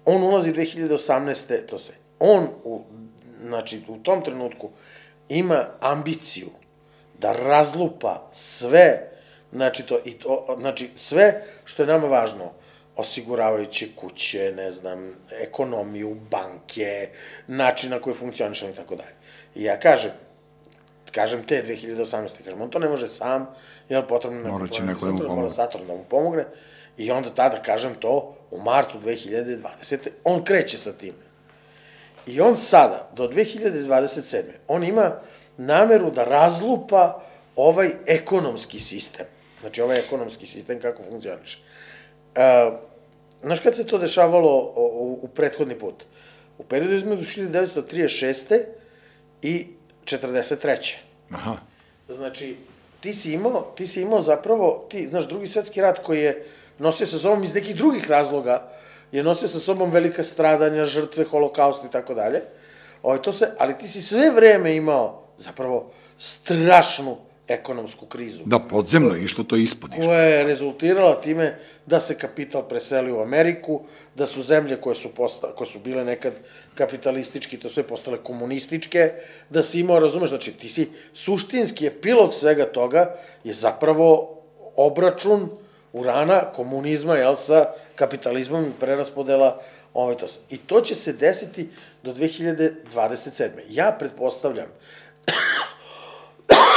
On 0.06 0.24
ulazi 0.24 0.54
2018. 0.54 1.66
to 1.66 1.80
se. 1.80 1.94
On, 2.20 2.48
u, 2.64 2.82
znači, 3.46 3.82
u 3.88 3.98
tom 3.98 4.24
trenutku 4.24 4.70
ima 5.30 5.66
ambiciju 5.80 6.50
da 7.20 7.32
razlupa 7.32 8.28
sve, 8.32 9.11
znači, 9.52 9.84
to, 9.84 10.00
i 10.06 10.14
to, 10.14 10.56
znači 10.60 10.90
sve 10.98 11.44
što 11.66 11.84
je 11.84 11.88
nama 11.88 12.08
važno, 12.08 12.52
osiguravajuće 12.96 13.88
kuće, 13.96 14.54
ne 14.56 14.72
znam, 14.72 15.14
ekonomiju, 15.42 16.18
banke, 16.32 17.10
način 17.48 17.90
na 17.90 18.00
koji 18.00 18.14
funkcionišemo 18.14 18.72
i 18.72 18.76
tako 18.76 18.96
dalje. 18.96 19.14
I 19.56 19.64
ja 19.64 19.80
kažem, 19.80 20.12
kažem 21.12 21.44
te 21.44 21.64
2018. 21.64 22.44
kažem, 22.44 22.62
on 22.62 22.70
to 22.70 22.80
ne 22.80 22.90
može 22.90 23.08
sam, 23.08 23.48
jer 23.90 24.08
potrebno 24.08 24.40
neko, 24.40 24.52
Mora 24.52 24.68
će 24.68 24.84
neko 24.84 25.06
da 25.06 25.12
mu 25.12 25.18
pomogne. 25.18 25.36
Mora 25.36 25.50
Saturn 25.50 25.88
da 25.88 25.94
mu 25.94 26.04
pomogne. 26.10 26.46
I 26.98 27.12
onda 27.12 27.30
tada, 27.30 27.62
kažem 27.62 27.96
to, 27.96 28.36
u 28.52 28.62
martu 28.62 29.00
2020. 29.00 29.98
on 30.24 30.44
kreće 30.44 30.78
sa 30.78 30.94
time. 30.94 31.18
I 32.28 32.42
on 32.42 32.58
sada, 32.58 33.10
do 33.16 33.28
2027. 33.28 34.42
on 34.68 34.84
ima 34.84 35.12
nameru 35.58 36.12
da 36.12 36.24
razlupa 36.24 37.22
ovaj 37.56 37.90
ekonomski 38.06 38.80
sistem. 38.80 39.26
Znači, 39.62 39.82
ovaj 39.82 40.00
ekonomski 40.00 40.46
sistem 40.46 40.80
kako 40.80 41.04
funkcioniše. 41.04 41.58
Uh, 42.36 42.74
znaš 43.44 43.60
kad 43.60 43.76
se 43.76 43.88
to 43.88 43.98
dešavalo 43.98 44.74
u, 44.76 45.20
u 45.22 45.28
prethodni 45.28 45.78
put? 45.78 46.04
U 46.58 46.64
periodu 46.64 46.96
između 46.96 47.24
1936. 47.24 48.64
i 49.42 49.68
43. 50.06 50.96
Aha. 51.32 51.58
Znači, 52.10 52.56
ti 53.00 53.14
si 53.14 53.34
imao, 53.34 53.74
ti 53.76 53.88
si 53.88 54.02
imao 54.02 54.22
zapravo, 54.22 54.86
ti, 54.90 55.08
znaš, 55.08 55.28
drugi 55.28 55.48
svetski 55.48 55.82
rat 55.82 56.00
koji 56.00 56.22
je 56.22 56.46
nosio 56.80 57.08
sa 57.08 57.18
sobom 57.18 57.44
iz 57.44 57.56
nekih 57.56 57.76
drugih 57.76 58.10
razloga, 58.10 58.72
je 59.12 59.24
nosio 59.24 59.48
sa 59.48 59.60
sobom 59.60 59.92
velika 59.92 60.24
stradanja, 60.24 60.86
žrtve, 60.86 61.24
holokaust 61.24 61.84
i 61.84 61.92
tako 61.92 62.14
dalje. 62.14 62.42
Ovo, 63.04 63.18
to 63.18 63.34
se, 63.34 63.52
ali 63.58 63.78
ti 63.78 63.88
si 63.88 64.02
sve 64.02 64.32
vreme 64.32 64.76
imao 64.76 65.24
zapravo 65.38 65.92
strašnu 66.18 67.18
ekonomsku 67.54 68.06
krizu. 68.06 68.44
Da, 68.46 68.60
podzemno 68.60 69.16
je 69.16 69.24
išlo 69.24 69.44
to 69.44 69.56
ispod. 69.56 69.92
Išlo. 69.94 70.06
Koja 70.06 70.22
je 70.22 70.44
rezultirala 70.44 71.22
time 71.22 71.56
da 71.86 72.00
se 72.00 72.18
kapital 72.18 72.68
preseli 72.68 73.12
u 73.12 73.22
Ameriku, 73.22 73.82
da 74.16 74.26
su 74.26 74.44
zemlje 74.44 74.78
koje 74.82 74.96
su, 74.96 75.10
posta, 75.16 75.56
koje 75.56 75.68
su 75.68 75.80
bile 75.80 76.06
nekad 76.06 76.34
kapitalistički, 76.76 77.60
to 77.60 77.70
sve 77.70 77.84
postale 77.84 78.18
komunističke, 78.18 79.12
da 79.50 79.64
si 79.64 79.80
imao, 79.80 80.00
razumeš, 80.00 80.30
znači 80.30 80.52
ti 80.52 80.70
si 80.70 80.90
suštinski 81.14 81.88
epilog 81.88 82.34
svega 82.34 82.66
toga 82.66 83.16
je 83.44 83.54
zapravo 83.54 84.38
obračun 84.76 85.50
urana, 85.94 86.42
komunizma, 86.56 87.16
jel, 87.16 87.36
sa 87.36 87.66
kapitalizmom 87.96 88.66
i 88.66 88.80
preraspodela 88.80 89.62
ovaj 89.94 90.16
to. 90.18 90.28
I 90.50 90.58
to 90.58 90.82
će 90.82 90.96
se 90.96 91.14
desiti 91.14 91.70
do 92.04 92.14
2027. 92.14 93.50
Ja 93.70 93.96
pretpostavljam 94.00 94.68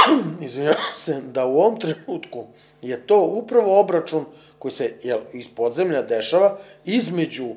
izvinjavam 0.47 0.95
se, 0.97 1.21
da 1.21 1.47
u 1.47 1.59
ovom 1.59 1.81
trenutku 1.81 2.47
je 2.83 3.07
to 3.07 3.21
upravo 3.21 3.81
obračun 3.81 4.25
koji 4.59 4.73
se 4.73 4.93
jel, 5.03 5.21
iz 5.33 5.49
podzemlja 5.49 6.03
dešava 6.03 6.59
između 6.85 7.55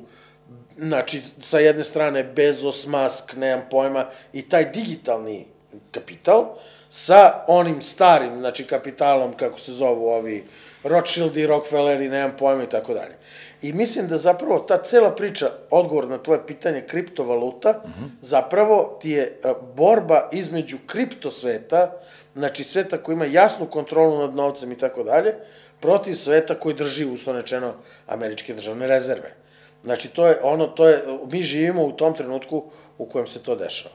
znači, 0.78 1.20
sa 1.40 1.58
jedne 1.58 1.84
strane 1.84 2.24
Bezos, 2.24 2.86
Musk, 2.86 3.36
nemam 3.36 3.64
pojma, 3.70 4.06
i 4.32 4.42
taj 4.42 4.70
digitalni 4.70 5.46
kapital, 5.90 6.56
sa 6.90 7.44
onim 7.48 7.82
starim, 7.82 8.38
znači, 8.38 8.64
kapitalom, 8.64 9.32
kako 9.36 9.60
se 9.60 9.72
zovu 9.72 10.08
ovi, 10.08 10.44
Rothschild 10.84 11.36
i 11.36 11.46
Rockefeller 11.46 12.00
i 12.00 12.08
nemam 12.08 12.36
pojma 12.38 12.62
i 12.62 12.68
tako 12.68 12.94
dalje. 12.94 13.16
I 13.62 13.72
mislim 13.72 14.08
da 14.08 14.18
zapravo 14.18 14.58
ta 14.58 14.82
cela 14.82 15.10
priča, 15.10 15.50
odgovor 15.70 16.08
na 16.08 16.18
tvoje 16.18 16.46
pitanje 16.46 16.80
kriptovaluta, 16.80 17.70
uh 17.84 17.90
-huh. 17.90 18.08
zapravo 18.22 18.98
ti 19.02 19.10
je 19.10 19.40
a, 19.44 19.54
borba 19.76 20.28
između 20.32 20.76
kriptosveta, 20.86 21.92
znači 22.38 22.64
sveta 22.64 23.02
koji 23.02 23.14
ima 23.14 23.24
jasnu 23.24 23.66
kontrolu 23.66 24.18
nad 24.18 24.34
novcem 24.34 24.72
i 24.72 24.78
tako 24.78 25.02
dalje, 25.02 25.34
protiv 25.80 26.14
sveta 26.14 26.54
koji 26.54 26.74
drži, 26.74 27.04
uslovnečeno, 27.04 27.74
američke 28.06 28.54
državne 28.54 28.86
rezerve. 28.86 29.34
Znači, 29.82 30.08
to 30.08 30.26
je 30.26 30.38
ono, 30.42 30.66
to 30.66 30.88
je, 30.88 31.02
mi 31.30 31.42
živimo 31.42 31.84
u 31.84 31.92
tom 31.92 32.14
trenutku 32.14 32.64
u 32.98 33.06
kojem 33.06 33.26
se 33.26 33.42
to 33.42 33.56
dešava. 33.56 33.94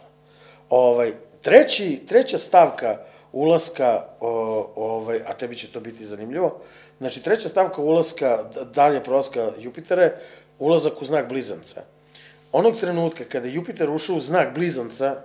Ovaj, 0.70 1.14
treći, 1.42 2.04
treća 2.08 2.38
stavka 2.38 2.98
ulaska, 3.32 4.04
ovaj, 4.76 5.22
a 5.26 5.34
tebi 5.34 5.56
će 5.56 5.72
to 5.72 5.80
biti 5.80 6.06
zanimljivo, 6.06 6.60
znači 7.00 7.24
treća 7.24 7.50
stavka 7.50 7.82
ulaska, 7.82 8.44
dalje 8.76 9.04
prolaska 9.04 9.52
Jupitera 9.58 10.12
ulazak 10.60 11.02
u 11.02 11.06
znak 11.06 11.30
blizanca. 11.30 11.82
Onog 12.52 12.80
trenutka 12.80 13.24
kada 13.24 13.48
je 13.48 13.54
Jupiter 13.54 13.90
ušao 13.90 14.16
u 14.16 14.20
znak 14.20 14.54
blizanca, 14.54 15.24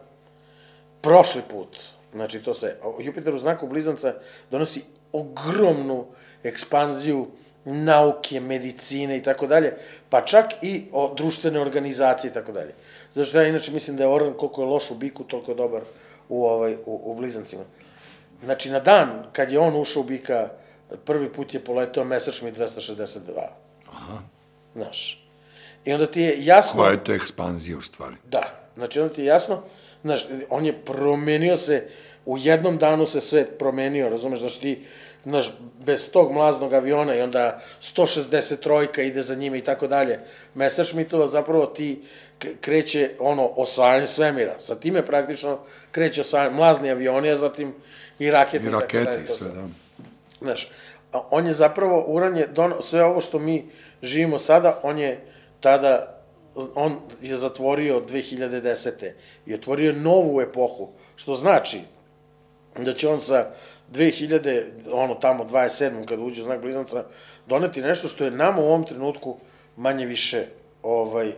prošli 1.01 1.43
put, 1.51 1.98
znači 2.13 2.43
to 2.43 2.55
se, 2.55 2.77
Jupiter 3.01 3.35
u 3.35 3.39
znaku 3.39 3.67
blizanca 3.67 4.15
donosi 4.51 4.83
ogromnu 5.13 6.07
ekspanziju 6.43 7.27
nauke, 7.65 8.41
medicine 8.41 9.17
i 9.17 9.23
tako 9.23 9.47
dalje, 9.47 9.77
pa 10.11 10.21
čak 10.21 10.47
i 10.63 10.85
o 10.93 11.15
društvene 11.15 11.61
organizacije 11.61 12.31
i 12.31 12.35
tako 12.35 12.53
dalje. 12.53 12.75
Zašto 13.15 13.41
ja 13.41 13.49
inače 13.49 13.73
mislim 13.73 13.97
da 13.97 14.03
je 14.03 14.09
Oran 14.09 14.33
koliko 14.33 14.63
je 14.63 14.67
loš 14.67 14.91
u 14.91 14.95
biku, 14.95 15.25
toliko 15.25 15.51
je 15.51 15.55
dobar 15.55 15.83
u, 16.29 16.45
ovaj, 16.47 16.75
u, 16.75 17.01
u 17.05 17.15
blizancima. 17.15 17.63
Znači, 18.45 18.71
na 18.71 18.81
dan 18.81 19.25
kad 19.33 19.53
je 19.53 19.59
on 19.59 19.77
ušao 19.77 20.03
u 20.03 20.05
bika, 20.05 20.49
prvi 21.05 21.33
put 21.33 21.55
je 21.55 21.65
poleteo 21.65 22.05
Messerschmitt 22.05 22.59
262. 22.59 23.19
Aha. 23.93 24.19
Znaš. 24.75 25.29
I 25.85 25.93
onda 25.93 26.07
ti 26.07 26.21
je 26.21 26.45
jasno... 26.45 26.81
Koja 26.81 26.91
je 26.91 27.05
to 27.05 27.13
ekspanzija 27.13 27.79
u 27.79 27.83
stvari? 27.83 28.17
Da. 28.25 28.43
Znači, 28.77 29.01
onda 29.01 29.15
ti 29.15 29.23
je 29.23 29.27
jasno, 29.27 29.63
znaš, 30.03 30.27
on 30.51 30.67
je 30.67 30.73
promenio 30.73 31.57
se, 31.57 31.89
u 32.27 32.39
jednom 32.39 32.79
danu 32.79 33.07
se 33.07 33.21
svet 33.21 33.59
promenio, 33.59 34.09
razumeš, 34.09 34.39
znaš, 34.39 34.59
ti, 34.59 34.85
znaš, 35.25 35.53
bez 35.87 36.11
tog 36.11 36.33
mlaznog 36.33 36.75
aviona 36.75 37.15
i 37.15 37.21
onda 37.21 37.61
160 37.81 38.57
trojka 38.57 39.03
ide 39.03 39.23
za 39.23 39.35
njime 39.35 39.59
i 39.59 39.65
tako 39.65 39.87
dalje. 39.87 40.19
Messerschmittova 40.55 41.27
zapravo 41.27 41.67
ti 41.67 42.03
kreće 42.61 43.11
ono 43.19 43.47
osvajanje 43.57 44.07
svemira. 44.07 44.55
Sa 44.59 44.75
time 44.75 45.07
praktično 45.07 45.59
kreće 45.91 46.21
osvajanje 46.21 46.57
mlazni 46.57 46.91
avioni, 46.91 47.31
a 47.31 47.37
zatim 47.37 47.75
i 48.19 48.31
rakete. 48.31 48.67
I 48.67 48.71
rakete 48.71 49.21
i 49.27 49.31
sve, 49.31 49.49
da. 49.49 49.63
Znaš, 50.41 50.71
on 51.13 51.47
je 51.47 51.53
zapravo, 51.53 52.05
Uran 52.07 52.37
je, 52.37 52.47
dono, 52.47 52.83
sve 52.83 53.05
ovo 53.05 53.21
što 53.21 53.39
mi 53.39 53.71
živimo 54.03 54.39
sada, 54.39 54.81
on 54.83 54.99
je 54.99 55.21
tada, 55.61 56.18
on 56.75 56.97
je 57.23 57.37
zatvorio 57.37 58.03
2010. 58.09 59.11
i 59.47 59.55
otvorio 59.55 59.93
novu 59.93 60.41
epohu, 60.41 60.89
što 61.17 61.35
znači 61.35 61.81
da 62.79 62.93
će 62.93 63.09
on 63.09 63.21
sa 63.21 63.47
2000, 63.93 64.65
ono 64.93 65.15
tamo 65.15 65.45
27. 65.45 66.07
kada 66.07 66.23
uđe 66.23 66.43
znak 66.43 66.61
blizanca, 66.61 67.05
doneti 67.47 67.83
nešto 67.83 68.09
što 68.09 68.25
je 68.25 68.31
nama 68.31 68.61
u 68.61 68.67
ovom 68.67 68.85
trenutku 68.85 69.37
manje 69.77 70.07
više 70.07 70.47
ovaj, 70.83 71.33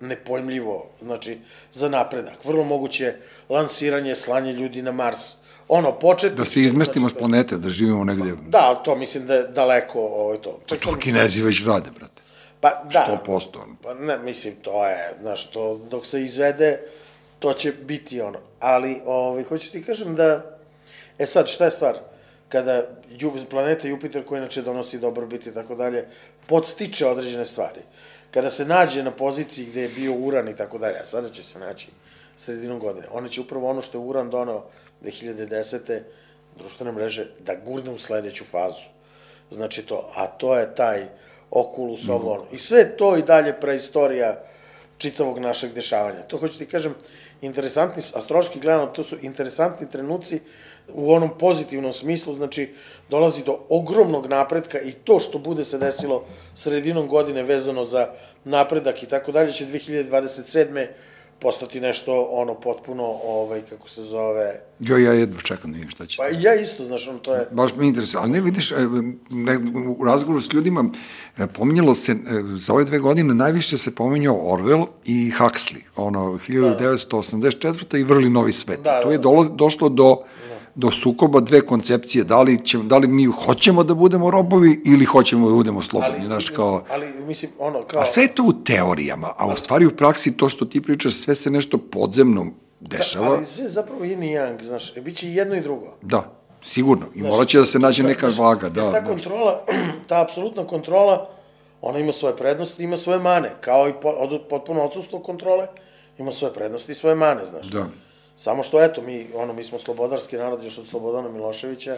nepojmljivo, 0.00 0.86
znači, 1.02 1.38
za 1.72 1.88
napredak. 1.88 2.44
Vrlo 2.44 2.64
moguće 2.64 3.14
lansiranje, 3.48 4.14
slanje 4.14 4.52
ljudi 4.52 4.82
na 4.82 4.92
Mars, 4.92 5.36
ono, 5.68 5.92
početi... 5.92 6.34
Da 6.34 6.44
se 6.44 6.60
izmestimo 6.60 7.08
znači, 7.08 7.16
s 7.16 7.18
planete, 7.18 7.58
da 7.58 7.70
živimo 7.70 8.04
negde... 8.04 8.32
Da, 8.48 8.82
to 8.84 8.96
mislim 8.96 9.26
da 9.26 9.34
je 9.34 9.48
daleko 9.48 10.00
ovaj, 10.00 10.38
to. 10.38 10.60
Čak 10.66 10.78
to 10.78 10.96
kinezi 10.98 11.42
već 11.42 11.64
rade, 11.66 11.90
brate. 11.90 12.21
Pa, 12.62 12.82
da. 12.92 13.20
100%. 13.26 13.74
Pa, 13.82 13.94
ne, 13.94 14.18
mislim, 14.18 14.54
to 14.62 14.86
je, 14.86 15.14
znaš, 15.20 15.50
to, 15.50 15.80
dok 15.90 16.06
se 16.06 16.22
izvede, 16.22 16.80
to 17.38 17.52
će 17.52 17.72
biti 17.72 18.20
ono. 18.20 18.38
Ali, 18.60 19.00
ovaj, 19.06 19.42
hoću 19.42 19.72
ti 19.72 19.82
kažem 19.84 20.14
da, 20.14 20.58
e 21.18 21.26
sad, 21.26 21.48
šta 21.48 21.64
je 21.64 21.70
stvar? 21.70 21.98
Kada 22.48 22.86
planeta 23.50 23.88
Jupiter, 23.88 24.24
koja 24.24 24.38
inače 24.38 24.62
donosi 24.62 24.98
dobrobit 24.98 25.46
i 25.46 25.54
tako 25.54 25.74
dalje, 25.74 26.06
podstiče 26.46 27.06
određene 27.06 27.46
stvari. 27.46 27.80
Kada 28.30 28.50
se 28.50 28.64
nađe 28.64 29.02
na 29.02 29.10
poziciji 29.10 29.66
gde 29.66 29.82
je 29.82 29.88
bio 29.88 30.14
Uran 30.14 30.48
i 30.48 30.56
tako 30.56 30.78
dalje, 30.78 30.98
a 30.98 31.04
sada 31.04 31.30
će 31.30 31.42
se 31.42 31.58
naći 31.58 31.88
sredinom 32.36 32.78
godine, 32.78 33.06
ona 33.12 33.28
će 33.28 33.40
upravo 33.40 33.70
ono 33.70 33.82
što 33.82 33.98
je 33.98 34.04
Uran 34.04 34.30
donao 34.30 34.64
2010. 35.02 36.00
društvene 36.58 36.92
mreže 36.92 37.26
da 37.40 37.54
gurne 37.54 37.90
u 37.90 37.98
sledeću 37.98 38.44
fazu. 38.44 38.86
Znači 39.50 39.82
to, 39.82 40.10
a 40.14 40.26
to 40.26 40.56
je 40.56 40.74
taj 40.74 41.08
okulus, 41.52 42.08
ovo 42.08 42.32
ono. 42.32 42.44
I 42.52 42.58
sve 42.58 42.96
to 42.96 43.16
i 43.16 43.22
dalje 43.22 43.52
preistorija 43.60 44.42
čitavog 44.98 45.38
našeg 45.38 45.72
dešavanja. 45.72 46.22
To 46.22 46.38
hoću 46.38 46.58
ti 46.58 46.66
kažem, 46.66 46.94
interesantni, 47.42 48.02
astrološki 48.14 48.60
gledano, 48.60 48.86
to 48.86 49.04
su 49.04 49.16
interesantni 49.22 49.90
trenuci 49.90 50.40
u 50.88 51.12
onom 51.12 51.30
pozitivnom 51.38 51.92
smislu, 51.92 52.34
znači 52.34 52.74
dolazi 53.10 53.44
do 53.44 53.58
ogromnog 53.68 54.26
napretka 54.26 54.80
i 54.80 54.92
to 54.92 55.20
što 55.20 55.38
bude 55.38 55.64
se 55.64 55.78
desilo 55.78 56.24
sredinom 56.54 57.08
godine 57.08 57.42
vezano 57.42 57.84
za 57.84 58.08
napredak 58.44 59.02
i 59.02 59.06
tako 59.06 59.32
dalje 59.32 59.52
će 59.52 59.66
2027 59.66 60.86
postati 61.38 61.80
nešto 61.80 62.28
ono 62.30 62.54
potpuno 62.54 63.04
ovaj 63.24 63.62
kako 63.70 63.88
se 63.88 64.02
zove 64.02 64.60
Jo 64.80 64.98
ja 64.98 65.12
jedva 65.12 65.40
čekam 65.40 65.72
da 65.72 65.74
vidim 65.74 65.90
šta 65.90 66.06
će. 66.06 66.16
Pa 66.16 66.28
ja 66.28 66.54
isto, 66.54 66.84
znaš, 66.84 67.08
on 67.08 67.18
to 67.18 67.34
je 67.34 67.46
baš 67.50 67.74
me 67.76 67.86
interesuje. 67.86 68.20
Ali 68.22 68.30
ne 68.30 68.40
vidiš 68.40 68.72
e, 68.72 68.74
ne, 69.30 69.58
u 69.98 70.04
razgovoru 70.04 70.42
s 70.42 70.52
ljudima 70.52 70.84
e, 71.38 71.46
pominjalo 71.46 71.94
se 71.94 72.12
e, 72.12 72.16
za 72.58 72.72
ove 72.72 72.84
dve 72.84 72.98
godine 72.98 73.34
najviše 73.34 73.78
se 73.78 73.94
pominjao 73.94 74.34
Orwell 74.34 74.86
i 75.04 75.32
Huxley, 75.38 75.82
ono 75.96 76.20
1984 76.20 77.84
da. 77.90 77.98
i 77.98 78.04
Vrli 78.04 78.30
novi 78.30 78.52
svet. 78.52 78.80
Da, 78.82 78.92
da, 78.92 79.02
tu 79.02 79.10
je 79.10 79.18
da. 79.18 79.22
dolo, 79.22 79.44
došlo 79.44 79.88
do 79.88 80.16
do 80.74 80.90
sukoba 80.90 81.40
dve 81.40 81.60
koncepcije, 81.60 82.24
da 82.24 82.42
li, 82.42 82.66
će, 82.66 82.78
da 82.78 82.98
li 82.98 83.08
mi 83.08 83.24
hoćemo 83.24 83.84
da 83.84 83.94
budemo 83.94 84.30
robovi 84.30 84.82
ili 84.86 85.04
hoćemo 85.04 85.48
da 85.48 85.54
budemo 85.54 85.82
slobodni, 85.82 86.26
znaš, 86.26 86.48
kao... 86.48 86.84
Ali, 86.90 87.06
mislim, 87.26 87.50
ono, 87.58 87.82
kao... 87.82 88.02
A 88.02 88.06
sve 88.06 88.22
je 88.22 88.34
to 88.34 88.42
u 88.42 88.52
teorijama, 88.52 89.32
a 89.36 89.46
u 89.46 89.56
stvari 89.56 89.86
u 89.86 89.96
praksi 89.96 90.36
to 90.36 90.48
što 90.48 90.64
ti 90.64 90.82
pričaš, 90.82 91.14
sve 91.14 91.34
se 91.34 91.50
nešto 91.50 91.78
podzemno 91.78 92.46
dešava. 92.80 93.28
Da, 93.28 93.34
ali 93.34 93.46
sve 93.46 93.68
zapravo 93.68 94.04
yin 94.04 94.24
i 94.24 94.36
yang, 94.36 94.62
znaš, 94.62 94.94
bit 94.94 95.16
će 95.16 95.32
jedno 95.32 95.54
i 95.54 95.60
drugo. 95.60 95.86
Da, 96.02 96.42
sigurno, 96.62 97.06
i 97.14 97.22
morat 97.22 97.48
će 97.48 97.58
da 97.58 97.66
se 97.66 97.78
nađe 97.78 98.02
neka 98.02 98.30
znaš, 98.30 98.38
vaga, 98.38 98.68
da. 98.68 98.92
Ta 98.92 99.04
kontrola, 99.04 99.64
ta 100.08 100.22
apsolutna 100.22 100.66
kontrola, 100.66 101.28
ona 101.80 101.98
ima 101.98 102.12
svoje 102.12 102.36
prednosti, 102.36 102.84
ima 102.84 102.96
svoje 102.96 103.18
mane, 103.18 103.52
kao 103.60 103.88
i 103.88 103.92
potpuno 104.50 104.80
odsustvo 104.80 105.18
kontrole, 105.18 105.66
ima 106.18 106.32
svoje 106.32 106.54
prednosti 106.54 106.92
i 106.92 106.94
svoje 106.94 107.16
mane, 107.16 107.44
znaš. 107.44 107.66
Da. 107.66 107.86
Samo 108.42 108.62
što, 108.62 108.84
eto, 108.84 109.02
mi, 109.02 109.26
ono, 109.34 109.52
mi 109.52 109.64
smo 109.64 109.78
slobodarski 109.78 110.36
narod 110.36 110.64
još 110.64 110.78
od 110.78 110.86
Slobodana 110.86 111.28
Miloševića. 111.28 111.96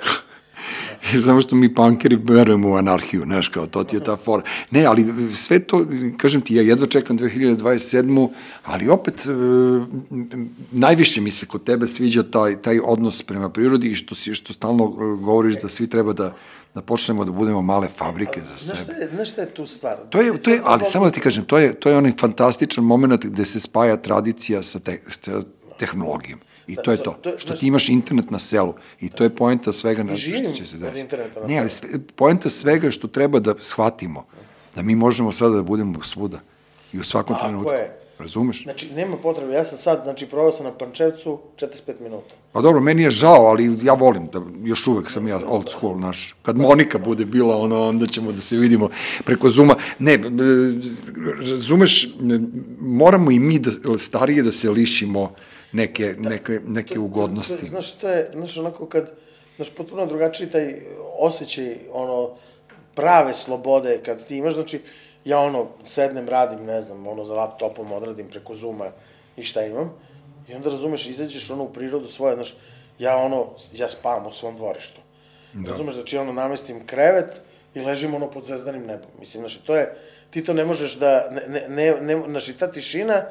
I 1.14 1.18
samo 1.26 1.40
što 1.40 1.56
mi 1.56 1.74
pankeri 1.74 2.18
verujemo 2.24 2.70
u 2.70 2.74
anarhiju, 2.74 3.22
znaš, 3.22 3.48
kao 3.48 3.66
to 3.66 3.84
ti 3.84 3.96
je 3.96 4.04
ta 4.04 4.16
fora. 4.16 4.42
Ne, 4.70 4.84
ali 4.84 5.04
sve 5.34 5.58
to, 5.58 5.86
kažem 6.16 6.40
ti, 6.40 6.54
ja 6.54 6.62
jedva 6.62 6.86
čekam 6.86 7.18
2027. 7.18 8.28
Ali 8.64 8.88
opet, 8.88 9.26
e, 9.26 9.30
najviše 10.72 11.20
mi 11.20 11.30
se 11.30 11.46
kod 11.46 11.64
tebe 11.64 11.86
sviđa 11.86 12.22
taj, 12.22 12.60
taj 12.60 12.78
odnos 12.84 13.22
prema 13.22 13.48
prirodi 13.48 13.90
i 13.90 13.94
što, 13.94 14.14
si, 14.14 14.34
što 14.34 14.52
stalno 14.52 14.86
govoriš 15.16 15.62
da 15.62 15.68
svi 15.68 15.90
treba 15.90 16.12
da 16.12 16.34
da 16.74 16.82
počnemo 16.82 17.24
da 17.24 17.30
budemo 17.30 17.62
male 17.62 17.88
fabrike 17.88 18.40
za 18.40 18.56
sebe. 18.58 18.64
Znaš 18.64 18.80
šta 18.82 18.92
je, 18.92 19.10
znaš 19.14 19.30
šta 19.30 19.40
je 19.40 19.54
tu 19.54 19.66
stvar? 19.66 19.96
To 20.10 20.20
je, 20.20 20.38
to 20.42 20.50
je, 20.50 20.60
ali 20.64 20.82
samo 20.90 21.04
da 21.04 21.10
ti 21.10 21.20
kažem, 21.20 21.44
to 21.44 21.58
je, 21.58 21.74
to 21.74 21.90
je 21.90 21.96
onaj 21.96 22.12
fantastičan 22.20 22.84
moment 22.84 23.24
gde 23.24 23.44
se 23.46 23.60
spaja 23.60 23.96
tradicija 23.96 24.62
sa, 24.62 24.78
te, 24.78 24.98
sa 25.10 25.42
tehnologijom. 25.78 26.40
I 26.66 26.74
da, 26.74 26.82
to 26.82 26.90
je 26.90 26.96
to. 26.96 27.12
to, 27.22 27.30
to 27.30 27.38
što 27.38 27.54
ti 27.54 27.66
imaš 27.66 27.88
internet 27.88 28.30
na 28.30 28.38
selu. 28.38 28.74
I 29.00 29.10
to 29.10 29.24
je 29.24 29.30
poenta 29.36 29.72
svega 29.72 30.02
na 30.02 30.16
što 30.16 30.52
će 30.52 30.66
se 30.66 30.78
desiti. 30.78 31.16
Ne, 31.46 31.58
ali 31.58 31.70
sve, 31.70 31.88
poenta 32.16 32.50
svega 32.50 32.90
što 32.90 33.08
treba 33.08 33.38
da 33.38 33.54
shvatimo. 33.60 34.26
Da 34.76 34.82
mi 34.82 34.94
možemo 34.94 35.32
sada 35.32 35.56
da 35.56 35.62
budemo 35.62 36.02
svuda. 36.02 36.40
I 36.92 37.00
u 37.00 37.04
svakom 37.04 37.36
Tako 37.36 37.46
trenutku. 37.46 37.72
Je. 37.72 38.00
Razumeš? 38.18 38.62
Znači, 38.62 38.92
nema 38.92 39.16
potrebe. 39.16 39.52
Ja 39.52 39.64
sam 39.64 39.78
sad, 39.78 40.00
znači, 40.04 40.26
probao 40.26 40.52
sam 40.52 40.66
na 40.66 40.72
Pančevcu 40.72 41.38
45 41.56 42.00
minuta. 42.00 42.34
Pa 42.52 42.60
dobro, 42.60 42.80
meni 42.80 43.02
je 43.02 43.10
žao, 43.10 43.46
ali 43.46 43.78
ja 43.82 43.92
volim 43.92 44.26
da, 44.32 44.40
još 44.64 44.86
uvek 44.86 45.10
sam 45.10 45.28
ja 45.28 45.40
old 45.46 45.70
school, 45.70 45.98
naš. 45.98 46.34
Kad 46.42 46.56
Monika 46.56 46.98
bude 46.98 47.24
bila, 47.24 47.56
ono, 47.56 47.88
onda 47.88 48.06
ćemo 48.06 48.32
da 48.32 48.40
se 48.40 48.56
vidimo 48.56 48.90
preko 49.24 49.50
Zuma. 49.50 49.74
Ne, 49.98 50.18
razumeš, 51.40 52.08
moramo 52.80 53.30
i 53.30 53.38
mi 53.38 53.58
da, 53.58 53.98
starije 53.98 54.42
da 54.42 54.52
se 54.52 54.70
lišimo 54.70 55.34
neke, 55.74 56.14
da, 56.18 56.28
neke, 56.28 56.60
neke 56.66 56.94
to, 56.94 57.02
ugodnosti. 57.02 57.54
To, 57.54 57.60
to, 57.60 57.66
znaš, 57.66 57.92
to 57.92 58.08
je, 58.08 58.30
znaš, 58.34 58.56
onako 58.58 58.86
kad, 58.86 59.10
znaš, 59.56 59.70
potpuno 59.70 60.06
drugačiji 60.06 60.50
taj 60.50 60.74
osjećaj, 61.18 61.76
ono, 61.92 62.30
prave 62.94 63.34
slobode, 63.34 64.00
kad 64.04 64.26
ti 64.26 64.36
imaš, 64.36 64.54
znači, 64.54 64.80
ja 65.24 65.38
ono, 65.38 65.68
sednem, 65.84 66.28
radim, 66.28 66.64
ne 66.64 66.80
znam, 66.82 67.06
ono, 67.06 67.24
za 67.24 67.34
laptopom 67.34 67.92
odradim 67.92 68.28
preko 68.28 68.54
Zuma 68.54 68.90
i 69.36 69.42
šta 69.42 69.64
imam, 69.64 69.92
i 70.48 70.54
onda, 70.54 70.70
razumeš, 70.70 71.06
izađeš 71.06 71.50
ono 71.50 71.64
u 71.64 71.72
prirodu 71.72 72.06
svoje, 72.06 72.34
znaš, 72.34 72.56
ja 72.98 73.16
ono, 73.16 73.46
ja 73.72 73.88
spavam 73.88 74.26
u 74.26 74.32
svom 74.32 74.56
dvorištu. 74.56 75.00
Da. 75.52 75.70
Razumeš, 75.70 75.94
znači, 75.94 76.18
ono, 76.18 76.32
namestim 76.32 76.86
krevet 76.86 77.40
i 77.74 77.80
ležimo 77.80 78.16
ono 78.16 78.30
pod 78.30 78.44
zvezdanim 78.44 78.86
nebom. 78.86 79.08
Mislim, 79.18 79.40
znaš, 79.40 79.56
to 79.56 79.76
je, 79.76 79.94
ti 80.30 80.44
to 80.44 80.52
ne 80.52 80.64
možeš 80.64 80.98
da, 80.98 81.30
ne, 81.30 81.42
ne, 81.48 81.68
ne, 81.68 82.16
ne 82.16 82.22
znaš, 82.28 82.48
i 82.48 82.58
ta 82.58 82.72
tišina, 82.72 83.22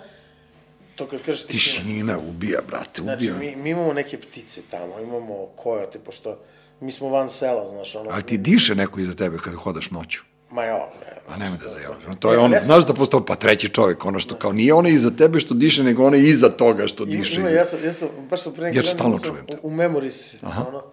to 0.95 1.07
kad 1.07 1.21
kažeš 1.21 1.43
tišina, 1.45 1.83
Tišina 1.85 2.17
ubija, 2.19 2.59
brate, 2.67 3.01
ubija. 3.01 3.15
znači, 3.17 3.31
mi, 3.39 3.55
mi 3.55 3.69
imamo 3.69 3.93
neke 3.93 4.17
ptice 4.17 4.61
tamo, 4.71 4.99
imamo 4.99 5.45
kojote, 5.55 5.99
pošto 5.99 6.37
mi 6.79 6.91
smo 6.91 7.09
van 7.09 7.29
sela, 7.29 7.69
znaš, 7.69 7.95
ono, 7.95 8.09
Ali 8.11 8.23
ti 8.23 8.37
diše 8.37 8.75
neko 8.75 8.99
iza 8.99 9.13
tebe 9.13 9.37
kada 9.37 9.57
hodaš 9.57 9.91
noću. 9.91 10.21
ma 10.51 10.63
jo, 10.63 10.79
bre, 10.99 11.21
A 11.27 11.37
nemoj 11.37 11.57
da 11.57 11.69
zajavljamo. 11.69 12.09
Ne, 12.09 12.15
To 12.19 12.33
je 12.33 12.39
ono, 12.39 12.57
znaš 12.61 12.85
da 12.87 12.93
postoji, 12.93 13.23
pa 13.27 13.35
treći 13.35 13.69
čovjek, 13.69 14.05
ono 14.05 14.19
što 14.19 14.35
kao, 14.35 14.51
nije 14.51 14.73
onaj 14.73 14.91
iza 14.91 15.11
tebe 15.17 15.39
što 15.39 15.53
diše, 15.53 15.83
nego 15.83 16.05
onaj 16.05 16.19
iza 16.19 16.49
toga 16.49 16.87
što 16.87 17.05
diše. 17.05 17.39
ima, 17.39 17.49
ja 17.49 17.65
sam, 17.65 17.83
ja 17.83 17.93
sam, 17.93 18.07
baš 18.29 18.41
sam 18.41 18.53
pre 18.53 18.63
neki 18.63 18.77
Jer 18.77 18.85
dan 18.85 18.93
stalno 18.93 19.19
čujem 19.19 19.45
to. 19.45 19.57
U, 19.61 19.67
u 19.67 19.71
Memories, 19.71 20.33
ono, 20.43 20.83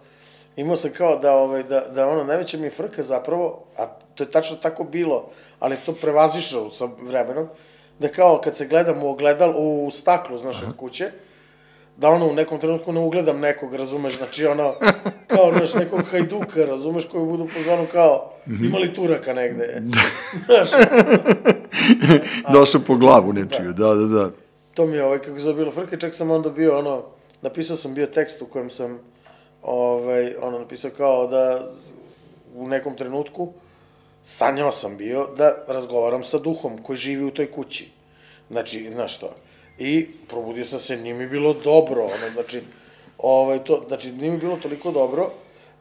imao 0.55 0.75
sam 0.75 0.89
kao 0.97 1.19
da, 1.19 1.33
ovaj, 1.33 1.63
da, 1.63 1.79
da 1.95 2.07
ono, 2.07 2.23
najveća 2.23 2.57
mi 2.57 2.63
je 2.63 2.71
frka 2.71 3.03
zapravo, 3.03 3.63
a 3.77 3.85
to 4.15 4.23
je 4.23 4.31
tačno 4.31 4.55
tako 4.57 4.83
bilo, 4.83 5.29
ali 5.59 5.75
to 5.85 5.93
prevazišao 5.93 6.69
sa 6.69 6.85
vremenom, 7.01 7.47
da 8.01 8.07
kao 8.07 8.41
kad 8.43 8.55
se 8.57 8.67
gledam 8.67 9.03
u 9.03 9.09
ogledal, 9.09 9.53
u 9.57 9.91
staklu, 9.91 10.37
znaš, 10.37 10.63
od 10.63 10.75
kuće, 10.77 11.11
da 11.97 12.09
ono 12.09 12.27
u 12.27 12.33
nekom 12.33 12.59
trenutku 12.59 12.91
ne 12.93 12.99
ugledam 12.99 13.39
nekog, 13.39 13.75
razumeš, 13.75 14.17
znači 14.17 14.45
ono, 14.45 14.73
kao, 15.27 15.51
znaš, 15.51 15.73
nekog 15.73 16.01
hajduka, 16.11 16.65
razumeš, 16.65 17.05
koji 17.11 17.25
budu 17.25 17.45
po 17.45 17.63
zonu 17.63 17.85
kao, 17.91 18.27
Mhm. 18.47 18.65
ima 18.65 18.77
li 18.77 18.93
turaka 18.93 19.33
negde, 19.33 19.81
znaš, 20.45 20.69
Došao 22.53 22.81
po 22.81 22.95
glavu 22.95 23.33
nečiju, 23.33 23.73
da, 23.73 23.93
da, 23.95 24.05
da. 24.05 24.29
to 24.73 24.85
mi 24.85 24.95
je 24.95 25.03
ovaj, 25.05 25.19
kako 25.19 25.37
se 25.37 25.43
zove 25.43 25.55
bilo 25.55 25.71
frke, 25.71 25.97
čak 25.99 26.15
sam 26.15 26.31
onda 26.31 26.49
bio 26.49 26.79
ono, 26.79 27.03
napisao 27.41 27.77
sam 27.77 27.93
bio 27.93 28.05
tekst 28.05 28.41
u 28.41 28.45
kojem 28.45 28.69
sam 28.69 28.99
ovaj, 29.63 30.35
ono, 30.41 30.59
napisao 30.59 30.91
kao 30.97 31.27
da 31.27 31.67
u 32.55 32.67
nekom 32.67 32.95
trenutku 32.95 33.53
sanjao 34.23 34.71
sam 34.71 34.97
bio 34.97 35.27
da 35.37 35.55
razgovaram 35.67 36.23
sa 36.23 36.39
duhom 36.39 36.83
koji 36.83 36.97
živi 36.97 37.23
u 37.23 37.31
toj 37.31 37.51
kući. 37.51 37.91
Znači, 38.49 38.91
znaš 38.93 39.15
što? 39.15 39.35
I 39.79 40.07
probudio 40.27 40.65
sam 40.65 40.79
se, 40.79 40.97
nije 40.97 41.13
mi 41.13 41.27
bilo 41.27 41.53
dobro, 41.53 42.03
ono, 42.03 42.33
znači, 42.33 42.61
ovaj, 43.17 43.63
to, 43.63 43.83
znači, 43.87 44.11
nije 44.11 44.31
mi 44.31 44.37
bilo 44.37 44.57
toliko 44.57 44.91
dobro 44.91 45.29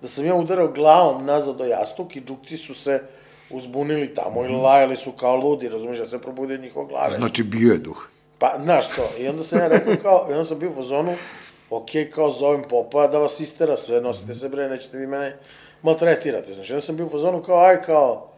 da 0.02 0.08
sam 0.08 0.26
ja 0.26 0.34
udarao 0.34 0.68
glavom 0.68 1.24
nazad 1.24 1.56
do 1.56 1.64
jastuk 1.64 2.16
i 2.16 2.20
džukci 2.20 2.56
su 2.56 2.74
se 2.74 3.02
uzbunili 3.50 4.14
tamo 4.14 4.44
i 4.44 4.48
lajali 4.48 4.96
su 4.96 5.12
kao 5.12 5.36
ludi, 5.36 5.68
razumiješ, 5.68 5.98
ja 5.98 6.06
sam 6.06 6.20
probudio 6.20 6.54
od 6.54 6.62
njihove 6.62 6.86
glave. 6.86 7.14
Znači, 7.14 7.42
bio 7.42 7.72
je 7.72 7.78
duh. 7.78 8.08
Pa, 8.38 8.58
znaš 8.62 8.88
to, 8.88 9.08
i 9.18 9.28
onda 9.28 9.42
sam 9.42 9.58
ja 9.58 9.68
rekao 9.68 9.94
kao, 10.02 10.26
i 10.30 10.32
onda 10.32 10.44
sam 10.44 10.58
bio 10.58 10.70
u 10.70 10.74
fazonu, 10.74 11.14
ok, 11.70 11.90
kao 12.14 12.30
zovem 12.30 12.62
popa 12.68 13.08
da 13.08 13.18
vas 13.18 13.40
istera 13.40 13.76
sve, 13.76 14.00
nosite 14.00 14.34
se 14.34 14.48
bre, 14.48 14.68
nećete 14.68 14.98
vi 14.98 15.06
mene 15.06 15.36
maltretirate, 15.82 16.54
znaš, 16.54 16.70
i 16.70 16.72
onda 16.72 16.80
sam 16.80 16.96
bio 16.96 17.06
u 17.06 17.10
fazonu 17.10 17.42
kao, 17.42 17.64
aj, 17.64 17.82
kao, 17.82 18.29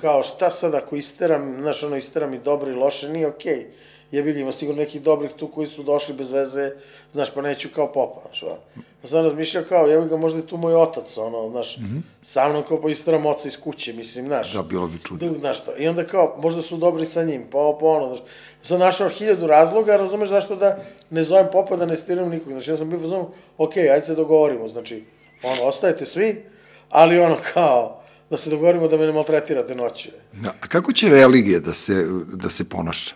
kao, 0.00 0.22
šta 0.22 0.50
sad 0.50 0.74
ako 0.74 0.96
isteram, 0.96 1.56
znaš, 1.60 1.82
ono, 1.82 1.96
isteram 1.96 2.34
i 2.34 2.38
dobro 2.38 2.70
i 2.70 2.74
loše, 2.74 3.08
nije 3.08 3.26
okej. 3.26 3.54
Okay. 3.54 3.64
Jebi 4.12 4.32
ga, 4.32 4.40
ima 4.40 4.52
sigurno 4.52 4.82
nekih 4.82 5.02
dobrih 5.02 5.30
tu 5.32 5.48
koji 5.48 5.68
su 5.68 5.82
došli 5.82 6.14
bez 6.14 6.32
veze, 6.32 6.72
znaš, 7.12 7.30
pa 7.30 7.42
neću 7.42 7.68
kao 7.74 7.92
popa, 7.92 8.20
znaš, 8.26 8.42
ono. 8.42 8.56
Pa 9.02 9.08
sam 9.08 9.24
razmišljao 9.24 9.64
kao, 9.68 9.86
jebi 9.86 10.08
ga, 10.08 10.16
možda 10.16 10.38
je 10.38 10.46
tu 10.46 10.56
moj 10.56 10.74
otac, 10.74 11.18
ono, 11.18 11.50
znaš, 11.50 11.78
sa 12.22 12.48
mnom 12.48 12.62
kao 12.68 12.82
pa 12.82 12.90
isteram 12.90 13.26
oca 13.26 13.48
iz 13.48 13.60
kuće, 13.60 13.92
mislim, 13.92 14.26
znaš. 14.26 14.52
Da, 14.52 14.62
bilo 14.62 14.86
bi 14.86 14.98
čudno. 15.04 15.28
Dug, 15.28 15.38
znaš 15.38 15.64
to. 15.64 15.72
I 15.78 15.88
onda 15.88 16.04
kao, 16.04 16.36
možda 16.42 16.62
su 16.62 16.76
dobri 16.76 17.06
sa 17.06 17.24
njim, 17.24 17.46
pa 17.50 17.58
ovo, 17.58 17.78
pa 17.78 17.86
ono, 17.86 18.06
znaš. 18.06 18.20
Sam 18.62 18.78
našao 18.80 19.08
hiljadu 19.08 19.46
razloga, 19.46 19.96
razumeš 19.96 20.28
zašto 20.28 20.56
da 20.56 20.78
ne 21.10 21.24
zovem 21.24 21.46
popa, 21.52 21.76
da 21.76 21.86
ne 21.86 21.96
stiram 21.96 22.28
nikog. 22.28 22.52
Znači, 22.52 22.70
ja 22.70 22.76
sam 22.76 22.90
bio 22.90 22.98
u 22.98 23.02
fazonu, 23.02 23.30
ok, 23.58 23.76
ajde 23.76 24.02
se 24.02 24.14
dogovorimo, 24.14 24.68
znači, 24.68 25.04
ono, 25.42 25.62
ostajete 25.62 26.04
svi, 26.04 26.44
ali 26.88 27.20
ono, 27.20 27.36
kao, 27.54 27.99
da 28.30 28.36
se 28.36 28.50
dogovorimo 28.50 28.88
da 28.88 28.96
me 28.96 29.06
ne 29.06 29.12
maltretirate 29.12 29.74
noću. 29.74 30.08
Da, 30.32 30.50
a 30.50 30.66
kako 30.68 30.92
će 30.92 31.08
religija 31.08 31.60
da 31.60 31.74
se, 31.74 32.06
da 32.32 32.50
se 32.50 32.64
ponaša? 32.64 33.14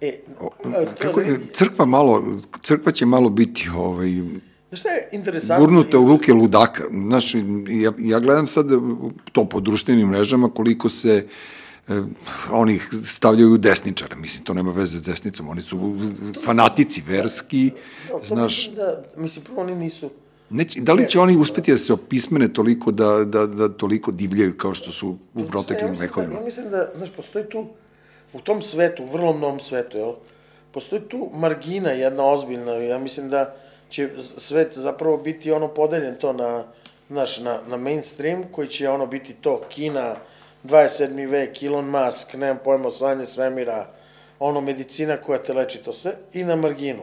E, 0.00 0.18
O, 0.40 0.50
to 0.62 0.70
kako, 0.98 1.20
je- 1.20 1.38
crkva 1.52 1.86
malo, 1.86 2.24
crkva 2.62 2.92
će 2.92 3.06
malo 3.06 3.30
biti 3.30 3.68
ovaj, 3.76 4.08
Znaš 4.68 4.80
šta 4.80 4.88
je 4.88 5.08
interesantno? 5.12 5.66
gurnuta 5.66 5.98
u 5.98 6.08
ruke 6.08 6.32
ludaka. 6.32 6.82
Znaš, 7.08 7.34
ja, 7.34 7.92
ja 7.98 8.18
gledam 8.20 8.46
sad 8.46 8.66
to 9.32 9.44
po 9.44 9.60
društvenim 9.60 10.08
mrežama 10.08 10.50
koliko 10.50 10.88
se 10.88 11.26
e, 11.88 12.02
oni 12.50 12.78
stavljaju 13.04 13.48
u 13.48 13.58
desničare. 13.58 14.16
Mislim, 14.16 14.44
to 14.44 14.54
nema 14.54 14.72
veze 14.72 14.98
s 14.98 15.02
desnicom. 15.02 15.48
Oni 15.48 15.62
su 15.62 15.96
fanatici 16.44 17.02
verski, 17.08 17.70
Da, 18.08 18.18
to 18.18 18.24
znaš, 18.24 18.56
mislim 18.56 18.74
Da, 18.76 19.02
mislim, 19.16 19.44
prvo 19.44 19.60
oni 19.60 19.74
nisu... 19.74 20.10
Neće, 20.52 20.80
da 20.80 20.92
li 20.92 21.08
će 21.08 21.20
oni 21.20 21.36
uspeti 21.36 21.72
da 21.72 21.78
se 21.78 21.92
opismene 21.92 22.52
toliko 22.52 22.90
da, 22.90 23.24
da, 23.24 23.46
da 23.46 23.68
toliko 23.68 24.12
divljaju 24.12 24.56
kao 24.56 24.74
što 24.74 24.90
su 24.90 25.16
u 25.34 25.44
proteklim 25.44 25.94
vekovima? 26.00 26.34
ja 26.34 26.44
mislim 26.44 26.70
da, 26.70 26.88
znaš, 26.96 27.10
postoji 27.16 27.44
tu, 27.44 27.66
u 28.32 28.40
tom 28.40 28.62
svetu, 28.62 29.02
u 29.02 29.06
vrlo 29.06 29.32
mnogom 29.32 29.60
svetu, 29.60 29.98
jel? 29.98 30.12
Postoji 30.72 31.02
tu 31.02 31.30
margina 31.34 31.90
jedna 31.90 32.24
ozbiljna, 32.24 32.72
ja 32.72 32.98
mislim 32.98 33.28
da 33.28 33.54
će 33.88 34.08
svet 34.36 34.78
zapravo 34.78 35.16
biti 35.16 35.52
ono 35.52 35.68
podeljen 35.68 36.14
to 36.14 36.32
na, 36.32 36.64
znaš, 37.10 37.40
na, 37.40 37.60
na 37.68 37.76
mainstream, 37.76 38.44
koji 38.52 38.68
će 38.68 38.88
ono 38.88 39.06
biti 39.06 39.32
to 39.32 39.62
Kina, 39.68 40.16
27. 40.64 41.30
vek, 41.30 41.62
Elon 41.62 41.90
Musk, 41.90 42.34
nemam 42.34 42.58
pojma, 42.64 42.88
osvajanje 42.88 43.26
svemira, 43.26 43.86
ono 44.38 44.60
medicina 44.60 45.16
koja 45.16 45.38
te 45.38 45.52
leči 45.52 45.78
to 45.78 45.92
sve, 45.92 46.12
i 46.32 46.44
na 46.44 46.56
marginu. 46.56 47.02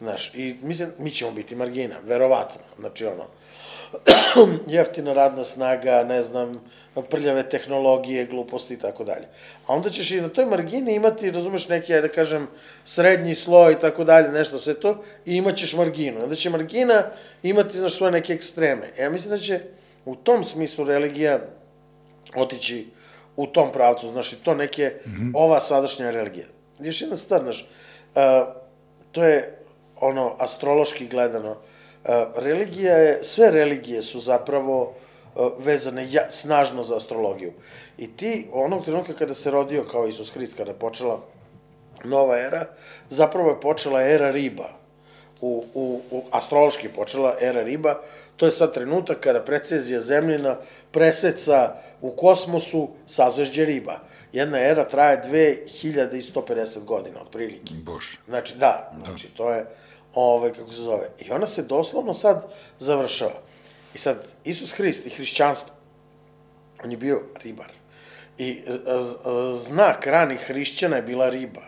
Znaš, 0.00 0.34
i 0.34 0.56
mislim, 0.62 0.88
mi 0.98 1.10
ćemo 1.10 1.30
biti 1.30 1.56
margina, 1.56 1.96
verovatno. 2.04 2.60
Znači, 2.78 3.06
ono, 3.06 3.24
jeftina 4.74 5.12
radna 5.12 5.44
snaga, 5.44 6.04
ne 6.08 6.22
znam, 6.22 6.52
prljave 7.10 7.48
tehnologije, 7.48 8.26
gluposti 8.26 8.74
i 8.74 8.78
tako 8.78 9.04
dalje. 9.04 9.28
A 9.66 9.74
onda 9.74 9.90
ćeš 9.90 10.10
i 10.10 10.20
na 10.20 10.28
toj 10.28 10.46
margini 10.46 10.94
imati, 10.94 11.30
razumeš, 11.30 11.68
neki, 11.68 11.92
da 11.92 12.08
kažem, 12.08 12.46
srednji 12.84 13.34
sloj 13.34 13.72
i 13.72 13.80
tako 13.80 14.04
dalje, 14.04 14.28
nešto 14.28 14.60
sve 14.60 14.74
to, 14.74 15.02
i 15.26 15.36
imaćeš 15.36 15.72
marginu. 15.72 16.22
Onda 16.22 16.36
će 16.36 16.50
margina 16.50 17.02
imati, 17.42 17.76
znaš, 17.76 17.96
svoje 17.96 18.12
neke 18.12 18.32
ekstreme. 18.32 18.92
Ja 18.98 19.10
mislim 19.10 19.30
da 19.30 19.38
će 19.38 19.60
u 20.04 20.16
tom 20.16 20.44
smislu 20.44 20.84
religija 20.84 21.40
otići 22.36 22.86
u 23.36 23.46
tom 23.46 23.72
pravcu, 23.72 24.12
znaš, 24.12 24.32
i 24.32 24.36
to 24.36 24.54
neke, 24.54 24.92
mm 25.06 25.10
-hmm. 25.10 25.32
ova 25.34 25.60
sadašnja 25.60 26.10
religija. 26.10 26.46
Još 26.78 27.00
jedna 27.00 27.16
stvar, 27.16 27.42
znaš, 27.42 27.68
uh, 28.14 28.20
to 29.12 29.24
je 29.24 29.59
ono, 30.00 30.34
astrološki 30.38 31.06
gledano, 31.06 31.50
uh, 31.50 32.10
religija 32.36 32.96
je, 32.96 33.24
sve 33.24 33.50
religije 33.50 34.02
su 34.02 34.20
zapravo 34.20 34.82
uh, 35.34 35.52
vezane 35.58 36.06
ja, 36.10 36.30
snažno 36.30 36.82
za 36.82 36.96
astrologiju. 36.96 37.52
I 37.98 38.16
ti, 38.16 38.46
onog 38.52 38.84
trenutka 38.84 39.12
kada 39.12 39.34
se 39.34 39.50
rodio 39.50 39.84
kao 39.84 40.06
Isus 40.06 40.30
Hrist, 40.30 40.56
kada 40.56 40.70
je 40.70 40.78
počela 40.78 41.20
nova 42.04 42.38
era, 42.38 42.66
zapravo 43.10 43.50
je 43.50 43.60
počela 43.60 44.02
era 44.02 44.30
riba. 44.30 44.68
U, 45.40 45.64
u, 45.74 46.00
u 46.10 46.22
astrološki 46.30 46.86
je 46.86 46.92
počela 46.92 47.36
era 47.40 47.62
riba, 47.62 48.00
to 48.36 48.46
je 48.46 48.52
sad 48.52 48.74
trenutak 48.74 49.20
kada 49.20 49.44
precezija 49.44 50.00
zemljina 50.00 50.56
preseca 50.90 51.74
u 52.00 52.10
kosmosu 52.10 52.88
sazvežđe 53.06 53.64
riba. 53.64 54.00
Jedna 54.32 54.58
era 54.60 54.88
traje 54.88 55.22
2150 55.24 56.84
godina, 56.84 57.20
otprilike. 57.20 57.74
Bože. 57.74 58.18
Znači, 58.28 58.56
da, 58.56 58.92
znači, 59.04 59.28
to 59.28 59.50
je, 59.50 59.66
ovaj, 60.14 60.52
kako 60.52 60.72
se 60.72 60.82
zove. 60.82 61.08
I 61.18 61.32
ona 61.32 61.46
se 61.46 61.62
doslovno 61.62 62.14
sad 62.14 62.46
završava. 62.78 63.40
I 63.94 63.98
sad, 63.98 64.16
Isus 64.44 64.72
Hrist 64.72 65.06
i 65.06 65.10
hrišćanstvo, 65.10 65.74
on 66.84 66.90
je 66.90 66.96
bio 66.96 67.22
ribar. 67.42 67.72
I 68.38 68.62
z- 68.68 68.80
z- 69.02 69.16
znak 69.58 70.06
ranih 70.06 70.40
hrišćana 70.40 70.96
je 70.96 71.02
bila 71.02 71.28
riba. 71.28 71.62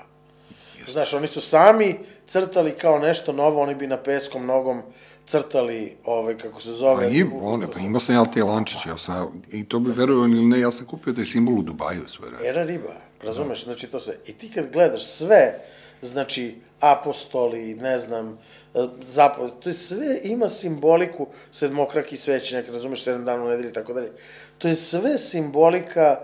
Znaš, 0.87 1.15
oni 1.15 1.27
su 1.27 1.41
sami 1.41 1.99
crtali 2.29 2.73
kao 2.73 2.99
nešto 2.99 3.33
novo, 3.33 3.63
oni 3.63 3.75
bi 3.75 3.87
na 3.87 3.97
peskom 3.97 4.47
nogom 4.47 4.83
crtali, 5.27 5.97
ovaj, 6.05 6.39
kako 6.39 6.61
se 6.61 6.73
zove... 6.73 7.07
Pa, 7.09 7.15
i, 7.15 7.25
on, 7.43 7.67
pa 7.75 7.81
imao 7.81 8.01
sam 8.01 8.15
ja 8.15 8.25
te 8.25 8.45
lančiće, 8.45 8.89
ja 8.89 8.99
sam, 8.99 9.43
i 9.53 9.65
to 9.65 9.79
bi 9.79 9.93
verovao 9.93 10.25
ili 10.25 10.45
ne, 10.45 10.61
ja 10.61 10.73
sam 10.73 10.87
kupio 10.87 11.13
taj 11.13 11.25
simbol 11.25 11.59
u 11.59 11.63
Dubaju 11.63 12.09
sve. 12.09 12.29
Era 12.45 12.63
riba, 12.63 12.93
razumeš, 13.23 13.65
znači 13.65 13.87
to 13.87 14.01
se, 14.01 14.19
i 14.27 14.33
ti 14.33 14.51
kad 14.51 14.73
gledaš 14.73 15.07
sve, 15.07 15.59
znači, 16.03 16.57
apostoli, 16.81 17.75
ne 17.75 17.99
znam, 17.99 18.39
e, 18.75 18.79
zapo, 19.07 19.49
to 19.49 19.69
je 19.69 19.73
sve 19.73 20.21
ima 20.23 20.49
simboliku, 20.49 21.27
sedmokraki 21.53 22.17
svećenjak, 22.17 22.69
razumeš, 22.69 23.05
sedam 23.05 23.25
dana 23.25 23.45
u 23.45 23.49
nedelji 23.49 23.71
i 23.71 23.73
tako 23.73 23.93
dalje, 23.93 24.13
to 24.59 24.69
je 24.69 24.77
sve 24.77 25.19
simbolika, 25.19 26.21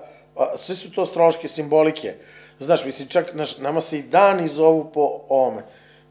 sve 0.59 0.75
su 0.75 0.93
to 0.93 1.03
astrološke 1.03 1.49
simbolike, 1.49 2.15
znaš, 2.59 2.85
mislim, 2.85 3.09
čak, 3.09 3.35
naš, 3.35 3.59
nama 3.59 3.81
se 3.81 3.99
i 3.99 4.03
dani 4.03 4.49
zovu 4.49 4.91
po 4.93 5.21
ovome, 5.29 5.63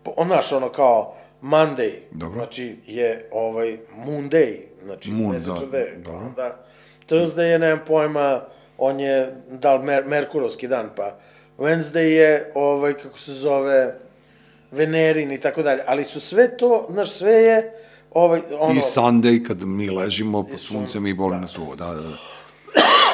po, 0.03 0.13
znaš, 0.25 0.51
ono 0.51 0.69
kao, 0.69 1.15
Monday, 1.41 1.93
Dobro. 2.11 2.39
znači, 2.39 2.77
je, 2.87 3.29
ovaj, 3.31 3.77
Moon 3.91 4.29
Day, 4.29 4.57
znači, 4.83 5.11
Moon, 5.11 5.31
meseča 5.31 5.65
da, 5.71 5.79
dobro. 5.97 6.33
da. 6.35 6.65
Thursday 7.09 7.41
je, 7.41 7.59
nemam 7.59 7.79
pojma, 7.87 8.41
on 8.77 8.99
je, 8.99 9.35
da 9.49 9.75
li 9.75 9.85
mer, 9.85 10.05
Merkurovski 10.05 10.67
dan, 10.67 10.89
pa 10.95 11.19
Wednesday 11.57 11.99
je, 11.99 12.51
ovaj, 12.55 12.93
kako 12.93 13.19
se 13.19 13.33
zove, 13.33 13.99
Venerin 14.71 15.31
i 15.31 15.39
tako 15.39 15.63
dalje, 15.63 15.83
ali 15.87 16.03
su 16.03 16.19
sve 16.19 16.57
to, 16.57 16.87
znaš, 16.89 17.11
sve 17.11 17.33
je, 17.33 17.73
ovaj, 18.11 18.41
ono, 18.59 18.73
I 18.73 18.83
Sunday, 18.83 19.47
kad 19.47 19.61
mi 19.63 19.89
ležimo 19.89 20.43
pod 20.43 20.59
sun- 20.59 20.59
suncem 20.59 21.07
i 21.07 21.13
boli 21.13 21.37
nas 21.37 21.57
uvo, 21.57 21.75
da, 21.75 21.85
da, 21.85 22.01
da. 22.01 22.17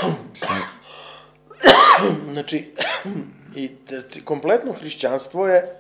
Sve. 0.33 0.55
Znači, 2.31 2.73
i 3.55 3.71
kompletno 4.23 4.73
hrišćanstvo 4.73 5.47
je, 5.47 5.75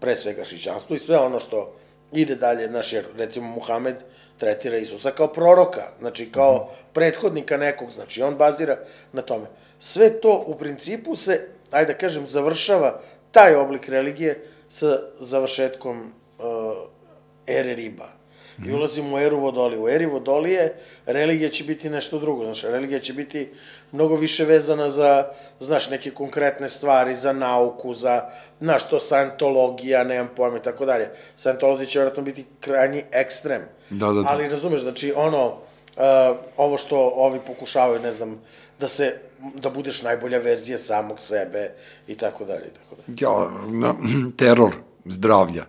pre 0.00 0.16
svega 0.16 0.44
hrišćanstvo 0.44 0.96
i 0.96 0.98
sve 0.98 1.18
ono 1.18 1.40
što 1.40 1.76
ide 2.12 2.34
dalje, 2.36 2.66
znaš, 2.68 2.92
jer 2.92 3.04
recimo 3.16 3.48
Muhamed 3.48 3.96
tretira 4.38 4.76
Isusa 4.76 5.10
kao 5.10 5.26
proroka, 5.26 5.82
znači 5.98 6.26
kao 6.32 6.70
prethodnika 6.92 7.56
nekog, 7.56 7.90
znači 7.90 8.22
on 8.22 8.34
bazira 8.34 8.78
na 9.12 9.22
tome. 9.22 9.46
Sve 9.78 10.20
to 10.20 10.44
u 10.46 10.58
principu 10.58 11.16
se, 11.16 11.48
ajde 11.74 11.92
da 11.92 11.98
kažem, 11.98 12.26
završava 12.26 13.00
taj 13.32 13.54
oblik 13.54 13.88
religije 13.88 14.44
sa 14.68 14.98
završetkom 15.20 16.12
uh, 16.38 16.44
ere 17.46 17.74
riba. 17.74 18.08
I 18.66 18.72
ulazimo 18.72 19.16
u 19.16 19.18
eru 19.18 19.38
vodolije. 19.40 19.80
U 19.80 19.88
eri 19.88 20.06
vodolije 20.06 20.74
religija 21.06 21.48
će 21.50 21.64
biti 21.64 21.90
nešto 21.90 22.18
drugo. 22.18 22.44
Znaš, 22.44 22.62
religija 22.62 23.00
će 23.00 23.12
biti 23.12 23.50
mnogo 23.92 24.16
više 24.16 24.44
vezana 24.44 24.90
za, 24.90 25.28
znaš, 25.60 25.90
neke 25.90 26.10
konkretne 26.10 26.68
stvari, 26.68 27.14
za 27.14 27.32
nauku, 27.32 27.94
za, 27.94 28.30
znaš, 28.60 28.88
to 28.88 29.00
scientologija, 29.00 30.04
nemam 30.04 30.30
pojma 30.36 30.58
i 30.58 30.62
tako 30.62 30.86
dalje. 30.86 31.08
Scientolozi 31.36 31.86
će 31.86 31.98
vjerojatno 31.98 32.22
biti 32.22 32.44
krajnji 32.60 33.04
ekstrem. 33.12 33.62
Da, 33.90 34.06
da, 34.06 34.12
da. 34.12 34.28
Ali 34.28 34.48
razumeš, 34.48 34.80
znači, 34.80 35.12
ono, 35.16 35.46
uh, 35.46 36.36
ovo 36.56 36.78
što 36.78 37.12
ovi 37.16 37.40
pokušavaju, 37.46 38.00
ne 38.00 38.12
znam, 38.12 38.42
da 38.80 38.88
se, 38.88 39.18
da 39.54 39.70
budeš 39.70 40.02
najbolja 40.02 40.38
verzija 40.38 40.78
samog 40.78 41.20
sebe 41.20 41.70
i 42.06 42.14
tako 42.14 42.44
dalje 42.44 42.70
tako 42.74 42.96
dalje. 42.96 43.16
Ja, 43.20 43.50
na, 43.68 43.94
teror 44.38 44.74
zdravlja. 45.04 45.64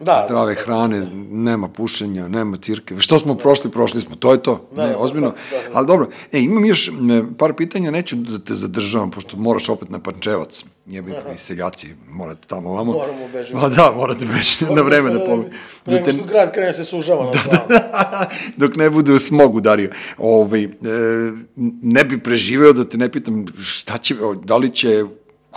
Da, 0.00 0.24
Zdrave 0.26 0.54
da, 0.54 0.60
hrane, 0.60 1.06
nema 1.30 1.68
pušenja, 1.68 2.28
nema 2.28 2.56
cirkeve. 2.56 3.00
Što 3.00 3.18
smo 3.18 3.34
prošli, 3.34 3.70
prošli 3.70 4.00
smo, 4.00 4.16
to 4.16 4.32
je 4.32 4.42
to. 4.42 4.68
Da, 4.76 4.82
ne, 4.82 4.88
da, 4.88 4.98
ozbiljno. 4.98 5.28
da, 5.30 5.56
da. 5.56 5.78
Ali 5.78 5.86
dobro, 5.86 6.08
e, 6.32 6.40
imam 6.40 6.64
još 6.64 6.90
par 7.38 7.52
pitanja, 7.52 7.90
neću 7.90 8.16
da 8.16 8.38
te 8.38 8.54
zadržavam, 8.54 9.10
pošto 9.10 9.36
moraš 9.36 9.68
opet 9.68 9.90
na 9.90 9.98
Pančevac. 9.98 10.64
Jebi 10.86 11.10
ga, 11.10 11.32
i 11.34 11.38
seljaci, 11.38 11.86
morate 12.10 12.46
tamo 12.46 12.72
vamo. 12.72 12.92
Moramo 12.92 13.28
bežimo. 13.32 13.60
Ma 13.60 13.68
da, 13.68 13.92
morate 13.96 14.26
bežiti 14.26 14.64
na 14.74 14.82
vreme 14.82 15.10
da 15.10 15.24
pobedi. 15.24 15.56
Pre 15.84 15.94
nego 15.94 16.10
što 16.10 16.24
grad 16.24 16.52
krene 16.52 16.72
se 16.72 16.84
sužava 16.84 17.24
na 17.24 17.30
da, 17.50 18.30
dok 18.56 18.76
ne 18.76 18.90
bude 18.90 19.12
u 19.12 19.18
smogu, 19.18 19.60
Dario. 19.60 19.90
Ovaj, 20.18 20.64
e, 20.64 20.68
ne 21.82 22.04
bi 22.04 22.22
preživeo 22.22 22.72
da 22.72 22.84
te 22.84 22.98
ne 22.98 23.08
pitam 23.08 23.46
šta 23.62 23.98
će, 23.98 24.14
da 24.44 24.56
li 24.56 24.74
će, 24.74 25.04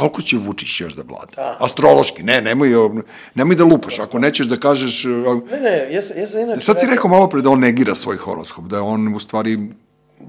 koliko 0.02 0.22
će 0.22 0.38
Vučić 0.38 0.82
još 0.82 0.94
da 0.94 1.04
vlada? 1.04 1.58
Astrološki, 1.60 2.24
ne, 2.24 2.42
nemoj, 2.42 2.70
nemoj 3.36 3.56
da 3.56 3.64
lupaš, 3.66 4.00
ako 4.00 4.20
nećeš 4.20 4.48
da 4.48 4.58
kažeš... 4.58 5.06
o, 5.06 5.10
Ne, 5.52 5.60
ne, 5.62 5.88
ja 5.92 6.02
sam, 6.02 6.18
ja 6.18 6.28
sam 6.28 6.40
inače... 6.42 6.60
Sad 6.62 6.80
si 6.80 6.86
rekao 6.86 7.10
malo 7.10 7.28
pre 7.28 7.42
da 7.42 7.50
on 7.50 7.60
negira 7.60 7.96
svoj 7.96 8.18
horoskop, 8.18 8.66
da 8.66 8.84
on 8.84 9.16
u 9.16 9.20
stvari, 9.20 9.58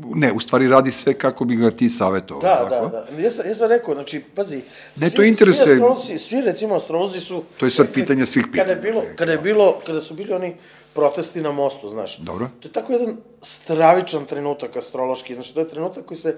ne, 0.06 0.32
u 0.32 0.40
stvari 0.40 0.68
radi 0.68 0.92
sve 0.92 1.14
kako 1.14 1.44
bi 1.44 1.56
ga 1.56 1.70
ti 1.70 1.88
savjetovao, 1.88 2.42
Da, 2.42 2.68
tako? 2.70 2.86
da, 2.86 3.06
da. 3.10 3.18
Ja 3.18 3.30
sam, 3.30 3.46
ja 3.46 3.54
sam 3.54 3.68
rekao, 3.68 3.94
znači, 3.94 4.20
pazi, 4.26 4.60
Ne, 4.96 5.10
to 5.10 5.22
interesuje- 5.22 5.64
Svi, 5.66 5.72
astrolozi, 5.74 6.18
svi 6.18 6.40
recimo 6.42 6.74
astrolozi 6.74 7.20
su... 7.20 7.42
To 7.56 7.66
je 7.66 7.70
sad 7.70 7.86
pitanje 7.90 8.26
svih 8.26 8.44
Kada 8.46 8.60
je 8.62 8.76
pitanja. 8.76 8.82
bilo, 8.82 9.02
kada 9.16 9.32
je 9.32 9.38
bilo, 9.38 9.78
kada 9.86 10.00
su 10.00 10.14
bili 10.14 10.32
oni 10.32 10.54
protesti 10.94 11.40
na 11.40 11.52
mostu, 11.52 11.88
znaš. 11.88 12.18
Dobro. 12.18 12.48
To 12.60 12.68
je 12.68 12.72
tako 12.72 12.92
jedan 12.92 13.16
stravičan 13.42 14.24
trenutak 14.24 14.76
astrološki, 14.76 15.34
znači 15.34 15.54
to 15.54 15.60
je 15.60 15.68
trenutak 15.68 16.04
koji 16.04 16.18
se 16.18 16.36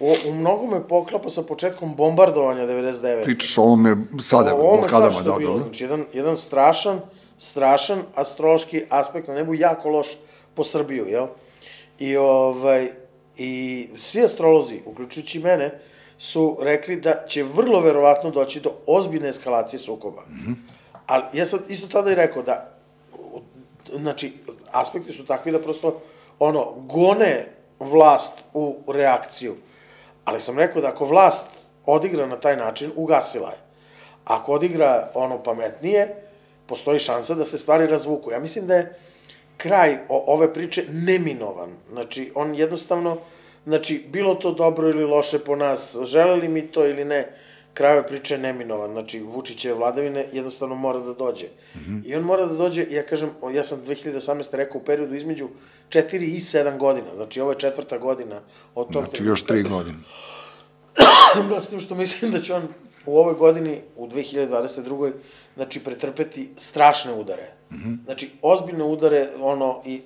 u, 0.00 0.14
u 0.28 0.32
mnogome 0.32 0.88
poklapa 0.88 1.30
sa 1.30 1.42
početkom 1.42 1.94
bombardovanja 1.96 2.66
99. 2.66 3.24
Pričaš 3.24 3.58
o 3.58 3.62
ovome 3.62 3.96
sada, 4.22 4.54
O 4.54 4.58
ovome 4.58 4.78
blokadama, 4.78 5.12
sad 5.12 5.24
da, 5.24 5.30
što 5.30 5.32
je 5.32 5.38
bilo, 5.38 5.52
dobro. 5.52 5.64
znači 5.64 5.84
jedan, 5.84 6.04
jedan 6.12 6.38
strašan, 6.38 7.00
strašan 7.38 8.02
astrološki 8.14 8.84
aspekt 8.90 9.28
na 9.28 9.34
nebu, 9.34 9.54
jako 9.54 9.88
loš 9.88 10.06
po 10.54 10.64
Srbiju, 10.64 11.06
jel? 11.06 11.26
I, 11.98 12.16
ovaj, 12.16 12.90
i 13.36 13.88
svi 13.96 14.24
astrolozi, 14.24 14.80
uključujući 14.86 15.38
mene, 15.38 15.80
su 16.18 16.58
rekli 16.60 16.96
da 16.96 17.24
će 17.28 17.42
vrlo 17.42 17.80
verovatno 17.80 18.30
doći 18.30 18.60
do 18.60 18.72
ozbiljne 18.86 19.28
eskalacije 19.28 19.80
sukoba. 19.80 20.22
Mm 20.22 20.34
-hmm. 20.34 20.54
Ali 21.06 21.24
ja 21.32 21.46
sam 21.46 21.58
isto 21.68 21.86
tada 21.86 22.10
i 22.10 22.14
rekao 22.14 22.42
da, 22.42 22.70
znači, 23.96 24.32
aspekti 24.72 25.12
su 25.12 25.26
takvi 25.26 25.52
da 25.52 25.62
prosto, 25.62 26.00
ono, 26.38 26.72
gone 26.76 27.46
vlast 27.80 28.32
u 28.54 28.76
reakciju. 28.88 29.54
Ali 30.26 30.40
sam 30.40 30.58
rekao 30.58 30.82
da 30.82 30.88
ako 30.88 31.04
vlast 31.04 31.46
odigra 31.86 32.26
na 32.26 32.36
taj 32.36 32.56
način, 32.56 32.90
ugasila 32.96 33.48
je. 33.48 33.58
Ako 34.24 34.52
odigra 34.52 35.10
ono 35.14 35.42
pametnije, 35.42 36.14
postoji 36.66 36.98
šansa 36.98 37.34
da 37.34 37.44
se 37.44 37.58
stvari 37.58 37.86
razvuku. 37.86 38.30
Ja 38.30 38.40
mislim 38.40 38.66
da 38.66 38.74
je 38.74 38.94
kraj 39.56 39.98
ove 40.08 40.52
priče 40.54 40.84
neminovan. 40.90 41.70
Znači, 41.92 42.32
on 42.34 42.54
jednostavno, 42.54 43.16
znači, 43.66 44.04
bilo 44.08 44.34
to 44.34 44.52
dobro 44.52 44.88
ili 44.88 45.04
loše 45.04 45.38
po 45.38 45.56
nas, 45.56 45.96
želeli 46.02 46.48
mi 46.48 46.66
to 46.66 46.86
ili 46.86 47.04
ne, 47.04 47.28
kraj 47.76 47.92
ove 47.92 48.06
priče 48.06 48.34
je 48.34 48.38
neminovan. 48.38 48.92
Znači, 48.92 49.20
Vučićeve 49.20 49.74
vladavine 49.74 50.26
jednostavno 50.32 50.74
mora 50.74 51.00
da 51.00 51.12
dođe. 51.14 51.46
Mm 51.46 51.78
-hmm. 51.78 52.02
I 52.06 52.14
on 52.16 52.22
mora 52.22 52.46
da 52.46 52.54
dođe, 52.54 52.86
ja 52.90 53.02
kažem, 53.02 53.30
ja 53.54 53.64
sam 53.64 53.82
2018. 53.84 54.44
rekao 54.52 54.80
u 54.80 54.84
periodu 54.84 55.14
između 55.14 55.48
4 55.88 56.24
i 56.24 56.40
7 56.40 56.78
godina. 56.78 57.14
Znači, 57.14 57.40
ovo 57.40 57.50
je 57.50 57.58
četvrta 57.58 57.98
godina 57.98 58.40
od 58.74 58.92
tog 58.92 59.04
Znači, 59.04 59.24
još 59.24 59.42
tri 59.42 59.62
godine. 59.62 59.98
da, 61.50 61.60
s 61.60 61.68
tim 61.68 61.80
što 61.80 61.94
mislim 61.94 62.30
da 62.30 62.40
će 62.40 62.54
on 62.54 62.68
u 63.06 63.18
ovoj 63.18 63.34
godini, 63.34 63.80
u 63.96 64.06
2022. 64.06 65.12
znači, 65.54 65.84
pretrpeti 65.84 66.50
strašne 66.56 67.12
udare. 67.12 67.52
Mm 67.70 67.74
-hmm. 67.74 68.04
Znači, 68.04 68.30
ozbiljne 68.42 68.84
udare, 68.84 69.28
ono, 69.40 69.82
i 69.84 70.00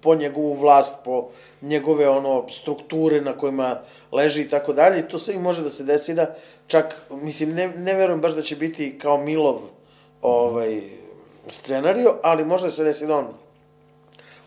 po 0.00 0.14
njegovu 0.14 0.54
vlast, 0.54 0.94
po 1.04 1.28
njegove, 1.62 2.08
ono, 2.08 2.48
strukture 2.48 3.20
na 3.20 3.32
kojima 3.32 3.80
leži 4.12 4.42
i 4.42 4.48
tako 4.48 4.72
dalje, 4.72 5.08
to 5.08 5.18
sve 5.18 5.34
i 5.34 5.38
može 5.38 5.62
da 5.62 5.70
se 5.70 5.84
desi 5.84 6.14
da 6.14 6.34
čak, 6.68 7.02
mislim, 7.10 7.54
ne, 7.54 7.68
ne 7.68 7.94
verujem 7.94 8.20
baš 8.20 8.32
da 8.32 8.42
će 8.42 8.56
biti 8.56 8.98
kao 8.98 9.18
Milov, 9.18 9.60
ovaj, 10.22 10.82
scenario, 11.48 12.14
ali 12.22 12.44
može 12.44 12.66
da 12.66 12.72
se 12.72 12.84
desi 12.84 13.06
da 13.06 13.16
on 13.16 13.26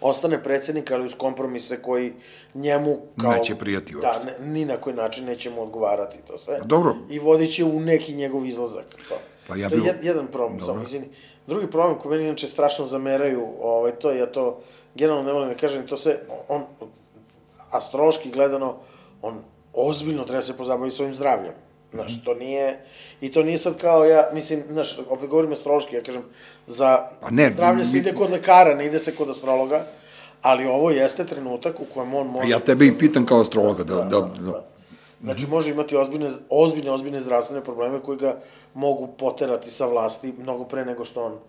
ostane 0.01 0.43
predsednik, 0.43 0.91
ali 0.91 1.05
uz 1.05 1.13
kompromise 1.17 1.81
koji 1.81 2.13
njemu 2.53 2.97
kao... 3.21 3.31
Neće 3.31 3.55
prijati 3.55 3.95
uopšte. 3.95 4.19
Da, 4.25 4.25
ne, 4.25 4.51
ni 4.51 4.65
na 4.65 4.77
koji 4.77 4.95
način 4.95 5.25
neće 5.25 5.49
mu 5.49 5.61
odgovarati 5.63 6.17
to 6.27 6.37
sve. 6.37 6.59
Dobro. 6.65 6.95
I 7.09 7.19
vodit 7.19 7.53
će 7.53 7.65
u 7.65 7.79
neki 7.79 8.13
njegov 8.13 8.45
izlazak. 8.45 8.85
To, 9.09 9.15
Pa 9.47 9.55
ja 9.55 9.69
to 9.69 9.75
je 9.75 9.81
bi- 9.81 9.87
jed, 9.87 9.95
jedan 10.01 10.27
problem, 10.27 10.61
samo 10.61 10.83
izvini. 10.83 11.05
Drugi 11.47 11.71
problem 11.71 11.99
koji 11.99 12.11
meni 12.11 12.27
inače 12.27 12.47
strašno 12.47 12.85
zameraju, 12.85 13.47
ovaj, 13.61 13.91
to 13.91 14.11
ja 14.11 14.25
to 14.25 14.59
generalno 14.95 15.25
ne 15.25 15.33
volim 15.33 15.49
da 15.49 15.55
kažem, 15.55 15.87
to 15.87 15.97
sve, 15.97 16.19
on, 16.47 16.61
astrološki 17.71 18.31
gledano, 18.31 18.75
on 19.21 19.39
ozbiljno 19.73 20.23
treba 20.23 20.41
se 20.41 20.57
pozabaviti 20.57 20.95
svojim 20.95 21.13
zdravljem. 21.13 21.53
Znaš, 21.93 22.23
to 22.23 22.33
nije, 22.33 22.79
i 23.21 23.31
to 23.31 23.43
nije 23.43 23.57
sad 23.57 23.77
kao 23.81 24.05
ja, 24.05 24.29
mislim, 24.33 24.63
znaš, 24.69 24.99
opet 25.09 25.29
govorim 25.29 25.51
astrološki, 25.51 25.95
ja 25.95 26.03
kažem, 26.03 26.21
za 26.67 27.07
Pa 27.21 27.29
ne, 27.31 27.49
zdravlje 27.49 27.83
se 27.83 27.93
mi- 27.93 27.99
ide 27.99 28.13
kod 28.13 28.31
lekara, 28.31 28.75
ne 28.75 28.85
ide 28.85 28.99
se 28.99 29.15
kod 29.15 29.29
astrologa, 29.29 29.85
ali 30.41 30.65
ovo 30.65 30.91
jeste 30.91 31.25
trenutak 31.25 31.79
u 31.79 31.85
kojem 31.93 32.13
on 32.13 32.27
može... 32.27 32.49
Ja 32.49 32.59
tebe 32.59 32.85
i 32.85 32.97
pitam 32.97 33.25
kao 33.25 33.41
astrologa, 33.41 33.83
da, 33.83 33.95
da, 33.95 34.21
da, 34.21 34.71
Znači, 35.23 35.47
može 35.47 35.69
imati 35.69 35.95
ozbiljne, 35.95 36.29
ozbiljne, 36.49 36.91
ozbiljne 36.91 37.19
zdravstvene 37.19 37.63
probleme 37.63 37.99
koji 37.99 38.17
ga 38.17 38.39
mogu 38.73 39.07
poterati 39.07 39.71
sa 39.71 39.85
vlasti 39.85 40.33
mnogo 40.37 40.65
pre 40.65 40.85
nego 40.85 41.05
što 41.05 41.23
on 41.23 41.39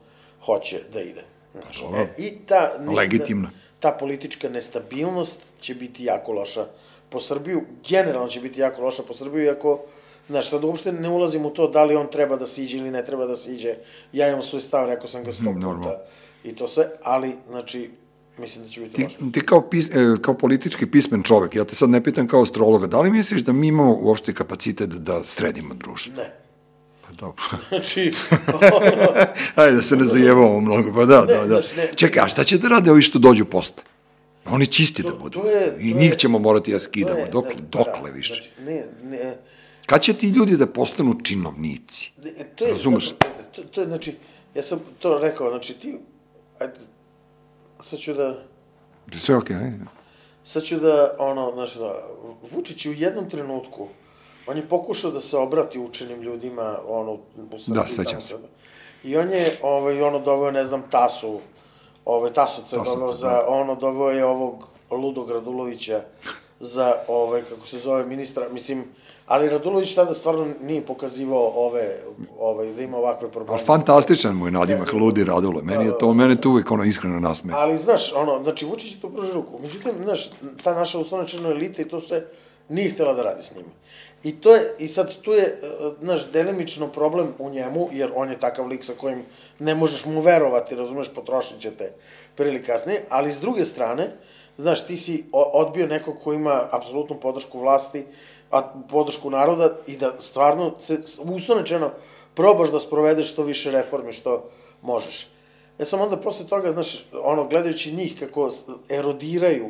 hoće 0.45 0.81
da 0.93 1.01
ide. 1.01 1.25
Znači, 1.53 1.85
e, 1.97 2.15
I 2.19 2.39
ta, 2.47 2.73
mislim 2.79 2.97
Legitimno. 2.97 3.49
Da, 3.49 3.91
ta 3.91 3.97
politička 3.99 4.49
nestabilnost 4.49 5.37
će 5.61 5.75
biti 5.75 6.05
jako 6.05 6.33
loša 6.33 6.67
po 7.09 7.21
Srbiju, 7.21 7.63
generalno 7.89 8.29
će 8.29 8.41
biti 8.41 8.61
jako 8.61 8.83
loša 8.83 9.03
po 9.03 9.15
Srbiju, 9.15 9.45
iako, 9.45 9.81
znaš, 10.29 10.49
sad 10.49 10.65
uopšte 10.65 10.93
ne 10.93 11.09
ulazim 11.09 11.47
u 11.47 11.51
to 11.51 11.69
da 11.69 11.85
li 11.85 11.97
on 11.97 12.07
treba 12.09 12.37
da 12.37 12.47
siđe 12.47 12.79
ili 12.79 12.91
ne 12.91 13.05
treba 13.05 13.27
da 13.27 13.37
siđe. 13.37 13.75
Ja 14.13 14.29
imam 14.29 14.43
svoj 14.43 14.61
stav, 14.61 14.87
rekao 14.87 15.09
sam 15.09 15.25
ga 15.25 15.33
sto 15.33 15.45
puta 15.45 15.59
normalno. 15.59 15.95
i 16.45 16.57
to 16.57 16.69
sve, 16.69 16.89
ali, 17.03 17.33
znači, 17.49 17.91
mislim 18.39 18.65
da 18.65 18.71
će 18.71 18.81
biti 18.81 18.93
Ti, 18.93 19.03
loše. 19.05 19.17
ti 19.33 19.41
kao, 19.41 19.63
pis, 19.63 19.87
e, 19.87 19.93
kao 20.23 20.35
politički 20.35 20.87
pismen 20.87 21.23
čovek, 21.23 21.57
ja 21.57 21.65
te 21.65 21.75
sad 21.75 21.91
ne 21.91 22.03
pitam 22.03 22.27
kao 22.27 22.43
astrologa, 22.43 22.87
da 22.87 23.01
li 23.01 23.11
misliš 23.11 23.43
da 23.43 23.53
mi 23.53 23.67
imamo 23.69 23.95
uopšte 23.95 24.33
kapacitet 24.35 24.89
da 24.91 25.25
sredimo 25.25 25.75
društvo? 25.75 26.13
Ne. 26.15 26.33
Pa 27.03 27.13
dobro. 27.13 27.43
Znači, 27.69 28.13
Ajde, 29.55 29.77
da 29.77 29.83
se 29.83 29.97
ne 29.97 30.05
zajevamo 30.05 30.61
mnogo, 30.61 30.93
pa 30.95 31.05
da, 31.05 31.17
da, 31.19 31.35
da. 31.37 31.47
znaš, 31.47 31.77
ne. 31.77 31.91
Čekaj, 31.97 32.23
a 32.23 32.29
šta 32.29 32.45
će 32.45 32.59
da 32.59 32.69
rade 32.69 32.91
ovi 32.91 33.03
što 33.03 33.19
dođu 33.19 33.45
posle? 33.45 33.83
Oni 34.47 34.67
čisti 34.67 35.03
da 35.03 35.11
To- 35.11 35.17
budu. 35.17 35.41
to 35.41 35.49
je- 35.49 35.77
I 35.81 35.93
to 35.93 35.99
njih 35.99 36.11
je- 36.11 36.19
ćemo 36.19 36.39
morati 36.39 36.73
da 36.73 36.81
skidamo. 36.81 37.19
je- 37.19 37.29
Dokle, 37.29 37.55
da, 37.55 37.61
dokle 37.63 37.93
da, 38.05 38.11
više? 38.11 38.35
Znači, 38.35 38.51
ne, 38.61 38.85
ne, 39.05 39.37
Kad 39.87 40.03
će 40.03 40.15
ti 40.15 40.29
ljudi 40.29 40.57
da 40.57 40.67
postanu 40.67 41.15
činovnici? 41.25 42.13
Ne, 42.25 42.31
to 42.57 42.65
je, 42.65 42.71
Razumeš? 42.71 43.09
Sad, 43.09 43.17
to, 43.57 43.63
to 43.63 43.81
je, 43.81 43.87
znači, 43.87 44.15
ja 44.55 44.63
sam 44.63 44.81
to 44.99 45.19
rekao, 45.19 45.51
znači 45.51 45.75
ti, 45.75 45.99
ajde, 46.59 46.75
sad 47.83 47.99
ću 47.99 48.15
da, 48.15 48.45
Sve 49.19 49.37
okej, 49.37 49.57
okay, 49.57 49.65
ajde. 49.65 49.85
sad 50.45 50.63
ću 50.63 50.77
da, 50.81 51.17
ono, 51.19 51.53
znači 51.55 51.79
da, 51.79 52.09
Vučić 52.51 52.87
je 52.87 52.91
u 52.91 52.95
jednom 52.95 53.31
trenutku, 53.31 53.89
on 54.47 54.57
je 54.57 54.69
pokušao 54.69 55.11
da 55.11 55.21
se 55.21 55.37
obrati 55.37 55.79
učenim 55.79 56.23
ljudima, 56.23 56.79
ono, 56.89 57.13
u 57.13 57.59
Srbiji. 57.59 57.83
Da, 57.83 57.89
sećam 57.89 58.21
se. 58.21 58.35
I 59.05 59.17
on 59.17 59.31
je, 59.31 59.59
ovaj, 59.63 60.03
ono, 60.03 60.19
doveo, 60.19 60.51
ne 60.51 60.65
znam, 60.65 60.83
Tasu, 60.91 61.41
ovaj, 62.05 62.33
Tasovca, 62.33 62.77
doveo 62.85 63.15
za, 63.15 63.29
da. 63.29 63.47
ono, 63.49 63.75
doveo 63.75 64.11
je 64.11 64.25
ovog 64.25 64.69
ludog 64.91 65.31
Radulovića 65.31 66.03
za, 66.61 66.95
ovaj, 67.09 67.43
kako 67.43 67.67
se 67.67 67.79
zove, 67.79 68.07
ministra, 68.07 68.49
mislim, 68.53 68.85
ali 69.33 69.49
Radulović 69.49 69.95
tada 69.95 70.15
stvarno 70.15 70.47
nije 70.63 70.83
pokazivao 70.83 71.53
ove, 71.57 71.99
ovaj, 72.39 72.73
da 72.73 72.83
ima 72.83 72.97
ovakve 72.97 73.31
probleme. 73.31 73.59
Ali 73.59 73.67
fantastičan 73.67 74.37
mu 74.37 74.47
je 74.47 74.51
nadimak, 74.51 74.93
ludi 74.93 75.25
Radule. 75.25 75.63
Meni 75.63 75.85
je 75.85 75.99
to, 75.99 76.15
mene 76.15 76.37
to 76.37 76.51
uvijek 76.51 76.71
ono 76.71 76.85
iskreno 76.85 77.21
nasmeje. 77.21 77.57
Ali, 77.59 77.79
znaš, 77.79 78.13
ono, 78.13 78.43
znači, 78.43 78.65
Vučić 78.65 78.95
je 78.95 79.01
to 79.01 79.09
pruži 79.09 79.33
ruku. 79.33 79.59
Međutim, 79.63 79.93
znaš, 80.05 80.31
ta 80.65 80.75
naša 80.75 80.99
uslovnačena 80.99 81.49
elita 81.49 81.83
i 81.83 81.89
to 81.89 82.01
sve 82.01 82.27
nije 82.69 82.91
htjela 82.91 83.13
da 83.13 83.23
radi 83.23 83.43
s 83.43 83.55
njima. 83.55 83.69
I 84.25 84.41
to 84.41 84.55
je, 84.55 84.75
i 84.79 84.89
sad 84.89 85.17
tu 85.23 85.33
je, 85.33 85.61
znaš, 86.01 86.31
delimično 86.33 86.89
problem 86.89 87.33
u 87.39 87.51
njemu, 87.51 87.89
jer 87.93 88.13
on 88.15 88.31
je 88.31 88.41
takav 88.41 88.67
lik 88.67 88.85
sa 88.85 88.93
kojim 88.97 89.25
ne 89.59 89.75
možeš 89.75 90.05
mu 90.05 90.21
verovati, 90.21 90.75
razumeš, 90.75 91.09
potrošit 91.15 91.61
ćete 91.61 91.93
prili 92.37 92.63
kasnije, 92.63 93.05
ali 93.09 93.33
s 93.33 93.41
druge 93.41 93.65
strane, 93.65 94.11
znaš, 94.59 94.87
ti 94.87 94.97
si 94.97 95.25
odbio 95.33 95.87
nekog 95.87 96.17
ko 96.25 96.33
ima 96.33 96.69
apsolutnu 96.71 97.17
podršku 97.21 97.61
vlasti, 97.61 98.05
a 98.53 98.63
podršku 98.89 99.31
naroda 99.31 99.77
i 99.87 99.97
da 99.97 100.21
stvarno, 100.21 100.73
se, 100.81 100.99
uslovnečeno, 101.19 101.91
probaš 102.35 102.71
da 102.71 102.81
sprovedeš 102.81 103.33
što 103.33 103.43
više 103.43 103.71
reformi 103.71 104.13
što 104.13 104.51
možeš. 104.83 105.29
Ja 105.79 105.85
sam 105.85 106.01
onda 106.01 106.17
posle 106.17 106.47
toga, 106.47 106.73
znaš, 106.73 107.05
ono, 107.13 107.49
gledajući 107.49 107.93
njih 107.93 108.19
kako 108.19 108.51
erodiraju 108.89 109.69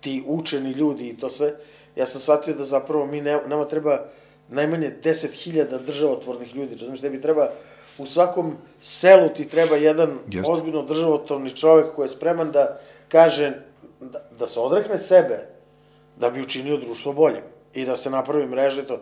ti 0.00 0.22
učeni 0.26 0.70
ljudi 0.70 1.08
i 1.08 1.16
to 1.16 1.30
sve, 1.30 1.54
ja 1.96 2.06
sam 2.06 2.20
shvatio 2.20 2.54
da 2.54 2.64
zapravo 2.64 3.06
mi 3.06 3.20
ne, 3.20 3.38
nama 3.46 3.64
treba 3.64 3.98
najmanje 4.48 4.96
10.000 5.02 5.84
državotvornih 5.86 6.54
ljudi, 6.54 6.74
razumiješ, 6.74 7.00
tebi 7.00 7.20
treba 7.20 7.50
u 7.98 8.06
svakom 8.06 8.56
selu 8.80 9.28
ti 9.28 9.48
treba 9.48 9.76
jedan 9.76 10.18
Jeste. 10.30 10.52
ozbiljno 10.52 10.82
državotvorni 10.82 11.50
čovek 11.50 11.94
koji 11.94 12.04
je 12.04 12.10
spreman 12.10 12.52
da 12.52 12.80
kaže, 13.08 13.52
da, 14.00 14.22
da 14.38 14.46
se 14.46 14.60
odrekne 14.60 14.98
sebe, 14.98 15.46
da 16.16 16.30
bi 16.30 16.40
učinio 16.40 16.76
društvo 16.76 17.12
boljim 17.12 17.42
i 17.74 17.84
da 17.84 17.96
se 17.96 18.10
napravi 18.10 18.46
mreže 18.46 18.86
to, 18.86 19.00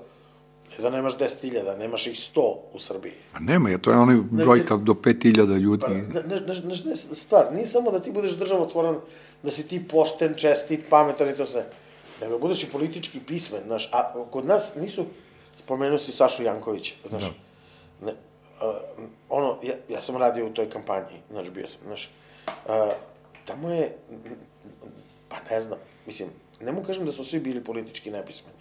ne 0.78 0.82
da 0.82 0.90
nemaš 0.90 1.16
10.000, 1.16 1.78
nemaš 1.78 2.06
ih 2.06 2.16
100 2.16 2.40
u 2.72 2.78
Srbiji. 2.78 3.14
A 3.32 3.40
nema 3.40 3.70
je, 3.70 3.82
to 3.82 3.90
je 3.90 3.96
onaj 3.96 4.16
brojka 4.30 4.76
do 4.76 4.92
5.000 4.92 5.58
ljudi. 5.58 5.82
Pa, 5.86 5.88
ne, 5.88 6.22
ne, 6.26 6.40
ne, 6.40 6.74
ne, 6.84 6.96
stvar, 6.96 7.52
nije 7.52 7.66
samo 7.66 7.90
da 7.90 8.00
ti 8.00 8.12
budeš 8.12 8.30
državotvoran, 8.30 9.00
da 9.42 9.50
si 9.50 9.68
ti 9.68 9.88
pošten, 9.88 10.34
čestit, 10.34 10.80
pametan 10.90 11.28
i 11.28 11.36
to 11.36 11.46
sve 11.46 11.66
nego 12.20 12.32
da 12.32 12.38
budeš 12.38 12.62
i 12.62 12.70
politički 12.70 13.20
pismen, 13.20 13.62
znaš, 13.66 13.88
a 13.92 14.24
kod 14.30 14.46
nas 14.46 14.74
nisu, 14.74 15.06
spomenuo 15.58 15.98
si 15.98 16.12
Sašu 16.12 16.42
Jankovića, 16.42 16.94
znaš, 17.08 17.22
da. 17.22 18.06
ne, 18.06 18.12
uh, 18.12 18.74
ono, 19.28 19.58
ja, 19.62 19.74
ja 19.88 20.00
sam 20.00 20.16
radio 20.16 20.46
u 20.46 20.50
toj 20.50 20.70
kampanji, 20.70 21.22
znaš, 21.30 21.50
bio 21.50 21.66
sam, 21.66 21.80
znaš, 21.86 22.10
uh, 22.46 22.92
tamo 23.44 23.70
je, 23.70 23.96
pa 25.28 25.36
ne 25.50 25.60
znam, 25.60 25.78
mislim, 26.06 26.28
ne 26.60 26.72
mu 26.72 26.82
kažem 26.82 27.06
da 27.06 27.12
su 27.12 27.24
svi 27.24 27.40
bili 27.40 27.64
politički 27.64 28.10
nepismeni, 28.10 28.57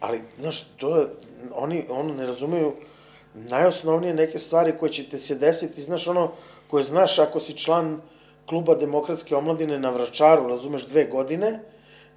ali, 0.00 0.20
znaš, 0.40 0.62
to 0.62 0.96
je, 0.96 1.06
oni, 1.54 1.84
ono, 1.90 2.14
ne 2.14 2.26
razumeju 2.26 2.72
najosnovnije 3.34 4.14
neke 4.14 4.38
stvari 4.38 4.74
koje 4.80 4.92
će 4.92 5.10
te 5.10 5.18
se 5.18 5.34
desiti, 5.34 5.82
znaš, 5.82 6.06
ono, 6.06 6.32
koje 6.70 6.84
znaš 6.84 7.18
ako 7.18 7.40
si 7.40 7.58
član 7.58 8.00
kluba 8.46 8.74
demokratske 8.74 9.36
omladine 9.36 9.78
na 9.78 9.90
Vračaru, 9.90 10.48
razumeš, 10.48 10.86
dve 10.86 11.04
godine, 11.04 11.60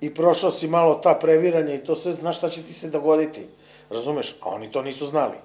i 0.02 0.14
prošao 0.14 0.52
si 0.52 0.68
malo 0.68 0.95
ta 0.95 1.14
previranja 1.22 1.74
i 1.74 1.84
to 1.84 1.95
sve, 1.95 2.14
znaš 2.14 2.38
šta 2.38 2.49
će 2.49 2.62
ti 2.62 2.74
se 2.74 2.90
dogoditi. 2.90 3.41
Razumeš? 3.90 4.36
A 4.41 4.49
oni 4.49 4.72
to 4.72 4.82
nisu 4.82 5.08
znali. 5.08 5.36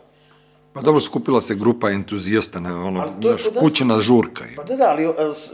Pa 0.72 0.80
dobro, 0.80 1.00
skupila 1.00 1.40
se 1.40 1.54
grupa 1.54 1.90
entuzijasta, 1.90 2.60
na 2.60 2.86
ono, 2.86 3.12
naš, 3.20 3.42
kućena 3.60 4.00
žurka. 4.00 4.44
Pa 4.56 4.62
da, 4.62 4.76
da, 4.76 4.84
ali 4.84 5.08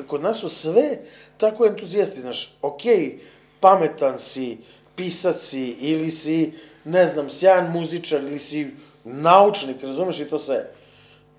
kod 0.06 0.22
nas 0.22 0.40
su 0.40 0.48
sve 0.48 0.98
tako 1.36 1.66
entuzijasti, 1.66 2.20
znaš, 2.20 2.58
okej, 2.62 2.96
okay, 2.96 3.18
pametan 3.60 4.18
si, 4.18 4.58
pisac 4.96 5.42
si, 5.42 5.68
ili 5.80 6.10
si, 6.10 6.52
ne 6.84 7.06
znam, 7.06 7.30
sjajan 7.30 7.72
muzičar, 7.72 8.22
ili 8.22 8.38
si 8.38 8.70
naučnik, 9.04 9.82
razumeš 9.82 10.20
i 10.20 10.24
to 10.24 10.38
sve. 10.38 10.70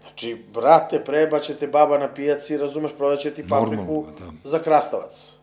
Znači, 0.01 0.37
brate, 0.53 0.99
prebaćete 0.99 1.67
baba 1.67 1.97
na 1.97 2.13
pijaci, 2.13 2.57
razumeš, 2.57 2.91
prodaće 2.97 3.31
ti 3.31 3.43
papriku 3.49 4.05
da. 4.19 4.49
za 4.49 4.59
krastavac. 4.59 5.33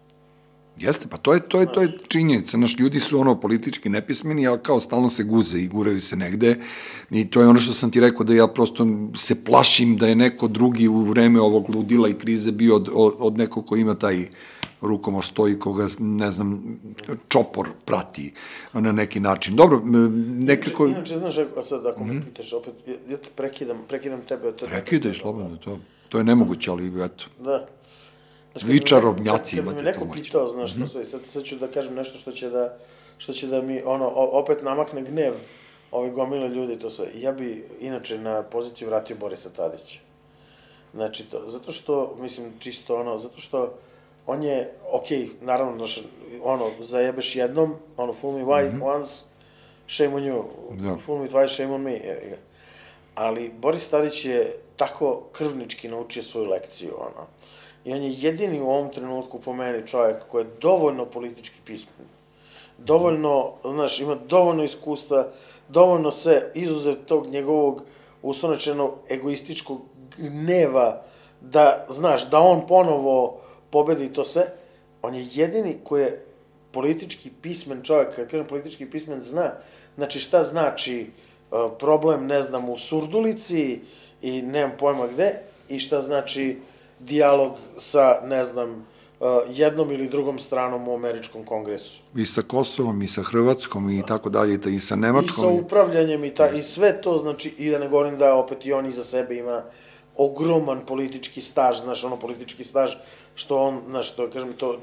Jeste, 0.77 1.07
pa 1.11 1.17
to 1.17 1.35
je, 1.35 1.41
to 1.41 1.61
je, 1.61 1.73
to 1.73 1.83
je 1.83 1.99
činjenica. 2.09 2.57
Naš 2.57 2.79
ljudi 2.79 3.01
su 3.01 3.21
ono 3.21 3.41
politički 3.41 3.89
nepismeni, 3.89 4.47
ali 4.47 4.59
kao 4.63 4.81
stalno 4.81 5.11
se 5.11 5.23
guze 5.23 5.59
i 5.59 5.69
guraju 5.69 6.01
se 6.01 6.17
negde. 6.17 6.57
I 7.11 7.31
to 7.31 7.41
je 7.41 7.49
ono 7.49 7.59
što 7.59 7.73
sam 7.73 7.91
ti 7.91 8.01
rekao 8.01 8.25
da 8.25 8.35
ja 8.35 8.47
prosto 8.47 8.87
se 9.17 9.45
plašim 9.45 9.97
da 9.97 10.07
je 10.07 10.15
neko 10.15 10.49
drugi 10.49 10.89
u 10.89 11.03
vreme 11.03 11.41
ovog 11.41 11.71
ludila 11.71 12.09
i 12.09 12.15
krize 12.15 12.53
bio 12.53 12.77
od, 12.77 12.89
od, 12.95 13.15
od 13.19 13.39
nekog 13.39 13.67
ko 13.67 13.77
ima 13.77 13.95
taj 13.95 14.29
rukomostoji 14.81 15.59
koga, 15.59 15.87
ne 15.99 16.31
znam, 16.31 16.81
čopor 17.29 17.69
prati 17.85 18.35
na 18.73 18.93
neki 18.93 19.21
način. 19.21 19.57
Dobro, 19.57 19.81
nekako... 20.39 20.87
Inače, 20.87 21.19
znaš, 21.19 21.35
sad 21.65 21.87
ako 21.87 22.05
me 22.05 22.13
mm 22.13 22.17
-hmm. 22.17 22.25
pitaš, 22.25 22.53
opet, 22.53 22.75
ja 23.09 23.17
te 23.17 23.29
prekidam, 23.37 23.79
prekidam 23.89 24.21
tebe. 24.21 24.53
To 24.53 24.67
Prekidaj, 24.67 25.15
slobodno, 25.15 25.57
to, 25.57 25.79
to 26.09 26.19
je 26.19 26.25
nemoguće, 26.25 26.71
ali 26.71 27.05
eto. 27.05 27.25
Da. 27.39 27.67
Znaš, 28.53 28.65
Vi 28.65 28.81
čarobnjaci 28.81 29.59
imate 29.59 29.79
to. 29.79 29.85
Kad 29.85 29.85
me 29.85 29.93
neko 29.93 30.15
pitao, 30.15 30.49
znaš, 30.49 30.77
mm 30.77 30.83
-hmm. 30.83 31.05
sad, 31.05 31.21
sad 31.25 31.45
ću 31.45 31.57
da 31.57 31.69
kažem 31.69 31.95
nešto 31.95 32.19
što 32.19 32.33
će 32.33 32.51
da, 32.51 32.79
što 33.19 33.33
će 33.33 33.47
da 33.47 33.63
mi, 33.63 33.83
ono, 33.85 34.09
opet 34.15 34.63
namakne 34.63 35.03
gnev 35.03 35.35
ove 35.91 36.11
gomile 36.11 36.49
ljudi, 36.49 36.79
to 36.79 36.91
sve. 36.91 37.07
Ja 37.15 37.33
bi, 37.33 37.65
inače, 37.81 38.19
na 38.19 38.43
poziciju 38.43 38.89
vratio 38.89 39.17
Borisa 39.17 39.51
Tadića. 39.51 39.99
Znači, 40.95 41.31
to, 41.31 41.45
zato 41.47 41.73
što, 41.73 42.17
mislim, 42.21 42.53
čisto 42.59 42.97
ono, 42.97 43.19
zato 43.19 43.41
što 43.41 43.75
on 44.31 44.43
je, 44.43 44.73
okej, 44.93 45.19
okay, 45.19 45.31
naravno, 45.41 45.77
znaš, 45.77 46.03
ono, 46.43 46.71
zajebeš 46.79 47.37
jednom, 47.37 47.75
ono, 47.97 48.13
fool 48.13 48.33
me 48.33 48.45
why, 48.45 48.73
mm 48.73 48.81
-hmm. 48.81 48.97
once, 48.97 49.25
shame 49.89 50.15
on 50.15 50.23
you, 50.23 50.43
da. 50.71 50.97
fool 50.97 51.19
me 51.19 51.29
twice, 51.29 51.55
shame 51.55 51.75
on 51.75 51.83
me, 51.83 52.01
ali 53.15 53.53
Boris 53.59 53.89
Tadić 53.89 54.25
je 54.25 54.57
tako 54.77 55.23
krvnički 55.33 55.89
naučio 55.89 56.23
svoju 56.23 56.49
lekciju, 56.49 56.95
ono, 56.99 57.27
I 57.85 57.93
on 57.93 58.03
je 58.03 58.15
jedini 58.19 58.61
u 58.61 58.69
ovom 58.69 58.89
trenutku 58.89 59.41
po 59.41 59.53
meni 59.53 59.87
čovjek 59.87 60.17
koji 60.29 60.45
je 60.45 60.51
dovoljno 60.61 61.05
politički 61.07 61.57
pismen. 61.65 62.07
Dovoljno, 62.79 63.53
znaš, 63.65 64.01
ima 64.01 64.15
dovoljno 64.15 64.65
iskustva, 64.65 65.29
dovoljno 65.69 66.11
se 66.11 66.51
izuzev 66.55 66.95
tog 67.07 67.27
njegovog 67.27 67.83
uslovnečeno 68.23 68.93
egoističkog 69.09 69.81
gneva 70.19 71.03
da, 71.41 71.87
znaš, 71.89 72.31
da 72.31 72.39
on 72.39 72.67
ponovo 72.67 73.41
pobedi 73.71 74.13
to 74.13 74.25
sve. 74.25 74.47
On 75.03 75.15
je 75.15 75.29
jedini 75.33 75.77
koji 75.85 76.03
je 76.03 76.25
politički 76.73 77.31
pismen 77.43 77.83
čovjek, 77.83 78.17
kad 78.17 78.31
kažem 78.31 78.47
politički 78.47 78.87
pismen, 78.87 79.21
zna, 79.21 79.53
znači 79.97 80.21
šta 80.21 80.43
znači 80.43 81.07
uh, 81.51 81.73
problem, 81.79 82.27
ne 82.27 82.43
znam, 82.43 82.69
u 82.69 82.79
Surdulici 82.79 83.81
i 84.23 84.43
nemam 84.43 84.73
pojma 84.79 85.07
gde, 85.07 85.39
i 85.69 85.81
šta 85.81 86.03
znači 86.03 86.59
dijalog 86.99 87.53
sa, 87.79 88.21
ne 88.25 88.45
znam, 88.45 88.87
uh, 89.21 89.27
jednom 89.49 89.93
ili 89.93 90.09
drugom 90.09 90.39
stranom 90.39 90.89
u 90.89 90.95
američkom 90.95 91.45
kongresu. 91.45 92.03
I 92.17 92.27
sa 92.27 92.43
Kosovom, 92.43 93.03
i 93.03 93.09
sa 93.09 93.23
Hrvatskom, 93.23 93.91
i 93.91 94.03
tako 94.07 94.31
dalje, 94.31 94.59
i 94.67 94.81
sa 94.81 94.97
Nemačkom. 94.97 95.45
I 95.45 95.59
sa 95.59 95.65
upravljanjem, 95.65 96.25
i, 96.25 96.35
ta, 96.35 96.51
i 96.51 96.63
sve 96.63 97.03
to, 97.03 97.19
znači, 97.19 97.55
i 97.59 97.71
da 97.71 97.79
ne 97.79 97.89
govorim 97.89 98.19
da 98.19 98.35
opet 98.35 98.67
i 98.67 98.73
on 98.73 98.87
iza 98.87 99.05
sebe 99.05 99.37
ima 99.37 99.63
ogroman 100.21 100.81
politički 100.87 101.43
staž, 101.43 101.81
znaš, 101.83 102.05
ono 102.05 102.19
politički 102.19 102.65
staž, 102.65 102.91
što 103.35 103.59
on, 103.59 103.81
znaš, 103.89 104.13
što, 104.13 104.31
kažem, 104.31 104.53
to 104.53 104.77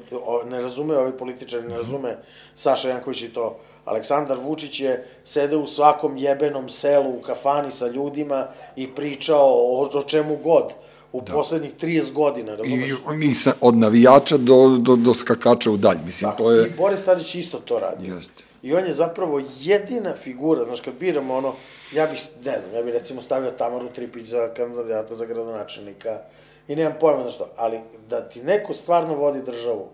ne 0.46 0.62
razume 0.62 0.98
ovi 0.98 1.12
političari, 1.18 1.68
ne 1.68 1.78
razume 1.78 2.18
Saša 2.56 2.90
Janković 2.90 3.22
i 3.22 3.34
to. 3.34 3.60
Aleksandar 3.86 4.38
Vučić 4.42 4.80
je 4.80 5.08
sedeo 5.26 5.60
u 5.60 5.68
svakom 5.68 6.18
jebenom 6.18 6.70
selu 6.70 7.10
u 7.10 7.22
kafani 7.22 7.72
sa 7.72 7.88
ljudima 7.88 8.48
i 8.76 8.88
pričao 8.88 9.46
o, 9.46 9.90
o 9.94 10.04
čemu 10.04 10.38
god 10.44 10.74
u 11.12 11.22
da. 11.22 11.34
poslednjih 11.34 11.74
30 11.82 12.14
godina, 12.14 12.56
razumeš? 12.56 12.92
I, 13.24 13.30
i 13.30 13.34
sa, 13.34 13.54
od 13.62 13.78
navijača 13.78 14.38
do, 14.38 14.78
do, 14.80 14.96
do 14.96 15.14
skakača 15.14 15.72
u 15.72 15.78
dalj, 15.78 15.98
mislim, 16.06 16.32
Tako, 16.32 16.44
to 16.44 16.52
je... 16.52 16.68
I 16.68 16.72
Boris 16.78 17.04
Tadić 17.04 17.36
isto 17.36 17.60
to 17.60 17.80
radi. 17.80 18.10
Jeste. 18.10 18.44
I 18.68 18.74
on 18.74 18.86
je 18.86 18.94
zapravo 18.94 19.42
jedina 19.60 20.14
figura, 20.14 20.66
znaš, 20.66 20.82
kad 20.82 20.94
biramo 20.94 21.36
ono, 21.36 21.54
ja 21.94 22.08
bih, 22.08 22.20
ne 22.46 22.60
znam, 22.60 22.76
ja 22.76 22.84
bih 22.84 22.94
recimo 22.94 23.22
stavio 23.22 23.52
Tamaru 23.52 23.90
Tripić 23.90 24.28
za 24.28 24.50
kandidata 24.54 25.16
za 25.16 25.26
gradonačelnika 25.26 26.20
i 26.68 26.76
nemam 26.76 26.94
pojma 27.00 27.24
na 27.24 27.30
što, 27.30 27.50
ali 27.58 27.80
da 28.10 28.30
ti 28.30 28.44
neko 28.44 28.74
stvarno 28.74 29.16
vodi 29.16 29.42
državu, 29.42 29.88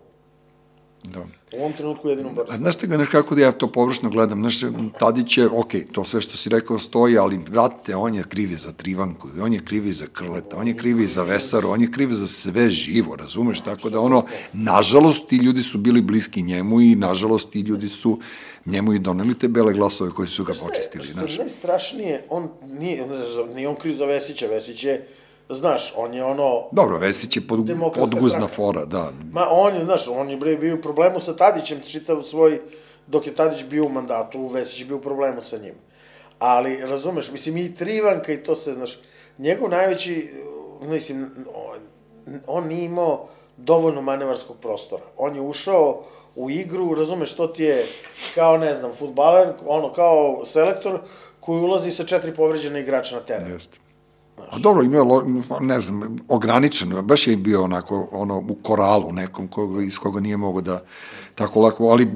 Da. 1.04 1.20
U 1.56 1.60
ovom 1.60 1.72
trenutku 1.72 2.08
jedino 2.08 2.30
Boris. 2.30 2.54
Znaš 2.54 2.76
te 2.76 2.86
ga, 2.86 2.96
znaš 2.96 3.08
kako 3.08 3.34
da 3.34 3.42
ja 3.42 3.52
to 3.52 3.72
površno 3.72 4.10
gledam, 4.10 4.40
znaš, 4.40 4.60
Tadić 4.98 5.38
je, 5.38 5.46
ok, 5.46 5.72
to 5.92 6.04
sve 6.04 6.20
što 6.20 6.36
si 6.36 6.48
rekao 6.48 6.78
stoji, 6.78 7.18
ali, 7.18 7.38
brate, 7.38 7.96
on 7.96 8.14
je 8.14 8.24
krivi 8.28 8.54
za 8.54 8.72
Trivanku, 8.72 9.28
on 9.40 9.52
je 9.52 9.64
krivi 9.64 9.92
za 9.92 10.06
Krleta, 10.12 10.56
on 10.56 10.68
je 10.68 10.76
krivi 10.76 11.06
za 11.06 11.22
Vesaru, 11.22 11.70
on 11.70 11.80
je 11.80 11.90
krivi 11.90 12.14
za 12.14 12.26
sve 12.26 12.70
živo, 12.70 13.16
razumeš, 13.16 13.60
tako 13.60 13.90
da 13.90 14.00
ono, 14.00 14.24
nažalost, 14.52 15.28
ti 15.28 15.36
ljudi 15.36 15.62
su 15.62 15.78
bili 15.78 16.02
bliski 16.02 16.42
njemu 16.42 16.80
i, 16.80 16.94
nažalost, 16.94 17.50
ti 17.50 17.60
ljudi 17.60 17.88
su 17.88 18.18
njemu 18.66 18.92
i 18.94 18.98
doneli 18.98 19.38
te 19.38 19.48
bele 19.48 19.72
glasove 19.72 20.10
koji 20.10 20.28
su 20.28 20.44
ga 20.44 20.52
počistili, 20.66 21.06
znaš. 21.06 21.32
Što 21.32 21.42
je 21.42 21.44
najstrašnije, 21.44 22.24
on 22.30 22.48
nije, 22.78 23.06
nije 23.54 23.68
on 23.68 23.74
kriv 23.74 23.94
za 23.94 24.06
Vesića, 24.06 24.46
Vesić 24.46 24.84
je 24.84 25.06
Znaš, 25.48 25.94
on 25.96 26.14
je 26.14 26.24
ono... 26.24 26.62
Dobro, 26.72 26.98
Vesić 26.98 27.36
je 27.36 27.42
pod, 27.48 27.58
podguzna 27.94 28.48
fora, 28.48 28.84
da. 28.84 29.10
Ma, 29.32 29.46
on 29.50 29.74
je, 29.74 29.84
znaš, 29.84 30.08
on 30.08 30.30
je 30.30 30.36
bre, 30.36 30.56
bio 30.56 30.74
u 30.74 30.80
problemu 30.80 31.20
sa 31.20 31.36
Tadićem 31.36 31.80
čitav 31.80 32.22
svoj 32.22 32.60
dok 33.06 33.26
je 33.26 33.34
Tadić 33.34 33.64
bio 33.64 33.84
u 33.84 33.88
mandatu, 33.88 34.46
Vesić 34.46 34.80
je 34.80 34.86
bio 34.86 34.96
u 34.96 35.00
problemu 35.00 35.42
sa 35.42 35.58
njim. 35.58 35.74
Ali, 36.38 36.76
razumeš, 36.76 37.32
mislim, 37.32 37.56
i 37.56 37.74
Trivanka 37.74 38.32
i 38.32 38.42
to 38.42 38.56
se, 38.56 38.72
znaš, 38.72 38.98
njegov 39.38 39.70
najveći, 39.70 40.32
mislim, 40.82 41.30
on, 41.54 41.78
on 42.46 42.68
nije 42.68 42.84
imao 42.84 43.26
dovoljno 43.56 44.02
manevarskog 44.02 44.56
prostora. 44.56 45.02
On 45.16 45.34
je 45.34 45.40
ušao 45.40 46.02
u 46.36 46.50
igru, 46.50 46.94
razumeš, 46.94 47.34
to 47.34 47.46
ti 47.46 47.62
je 47.62 47.86
kao, 48.34 48.58
ne 48.58 48.74
znam, 48.74 48.94
futbaler, 48.94 49.52
ono, 49.66 49.92
kao 49.92 50.44
selektor 50.44 51.00
koji 51.40 51.60
ulazi 51.60 51.90
sa 51.90 52.04
četiri 52.04 52.34
povređena 52.34 52.78
igrača 52.78 53.16
na 53.16 53.22
teren. 53.22 53.52
Jeste. 53.52 53.78
A 54.50 54.58
dobro, 54.58 54.82
imao, 54.82 55.22
ne 55.60 55.80
znam, 55.80 56.16
ograničeno, 56.28 57.02
baš 57.02 57.26
je 57.26 57.36
bio 57.36 57.62
onako, 57.62 58.08
ono, 58.12 58.38
u 58.38 58.54
koralu 58.62 59.12
nekom 59.12 59.48
koga, 59.48 59.82
iz 59.82 59.98
koga 59.98 60.20
nije 60.20 60.36
mogo 60.36 60.60
da 60.60 60.82
tako 61.34 61.60
lako, 61.60 61.84
ali 61.84 62.08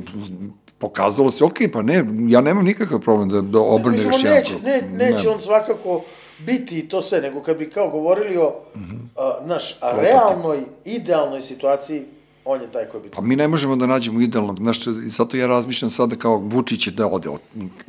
pokazalo 0.78 1.30
se, 1.30 1.44
ok, 1.44 1.56
pa 1.72 1.82
ne, 1.82 2.04
ja 2.28 2.40
nemam 2.40 2.64
nikakav 2.64 3.00
problem 3.00 3.28
da, 3.28 3.40
da 3.40 3.60
obrne 3.60 4.02
još 4.02 4.22
jedan. 4.22 4.38
Neće, 4.38 4.54
ne, 4.64 4.82
neće 4.92 5.24
ne. 5.24 5.28
on 5.28 5.40
svakako 5.40 6.02
biti 6.38 6.78
i 6.78 6.88
to 6.88 7.02
sve, 7.02 7.20
nego 7.20 7.40
kad 7.42 7.58
bi 7.58 7.70
kao 7.70 7.90
govorili 7.90 8.36
o, 8.36 8.54
mm 8.76 8.80
-hmm. 8.80 8.98
a, 9.16 9.46
naš, 9.46 9.76
a 9.80 10.00
realnoj, 10.00 10.58
idealnoj 10.84 11.42
situaciji, 11.42 12.04
on 12.44 12.60
je 12.60 12.72
taj 12.72 12.88
koji 12.88 13.02
bi... 13.02 13.08
Pa 13.10 13.22
mi 13.22 13.36
ne 13.36 13.48
možemo 13.48 13.76
da 13.76 13.86
nađemo 13.86 14.20
idealnog, 14.20 14.56
znaš, 14.56 14.84
zato 14.86 15.36
ja 15.36 15.46
razmišljam 15.46 15.90
sada 15.90 16.16
kao 16.16 16.36
Vučić 16.36 16.86
je 16.86 16.92
da 16.92 17.06
ode, 17.06 17.28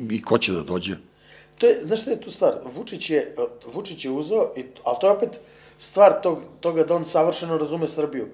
i 0.09 0.21
ko 0.21 0.37
će 0.37 0.51
da 0.51 0.61
dođe? 0.61 0.97
To 1.59 1.67
je, 1.67 1.79
znaš 1.83 2.01
šta 2.01 2.11
je 2.11 2.21
tu 2.21 2.31
stvar? 2.31 2.53
Vučić 2.63 3.09
je, 3.09 3.35
Vučić 3.73 4.05
je 4.05 4.11
uzeo, 4.11 4.51
i, 4.55 4.63
ali 4.83 4.97
to 5.01 5.07
je 5.07 5.13
opet 5.13 5.29
stvar 5.77 6.21
tog, 6.23 6.39
toga 6.59 6.83
da 6.83 6.95
on 6.95 7.05
savršeno 7.05 7.57
razume 7.57 7.87
Srbiju. 7.87 8.27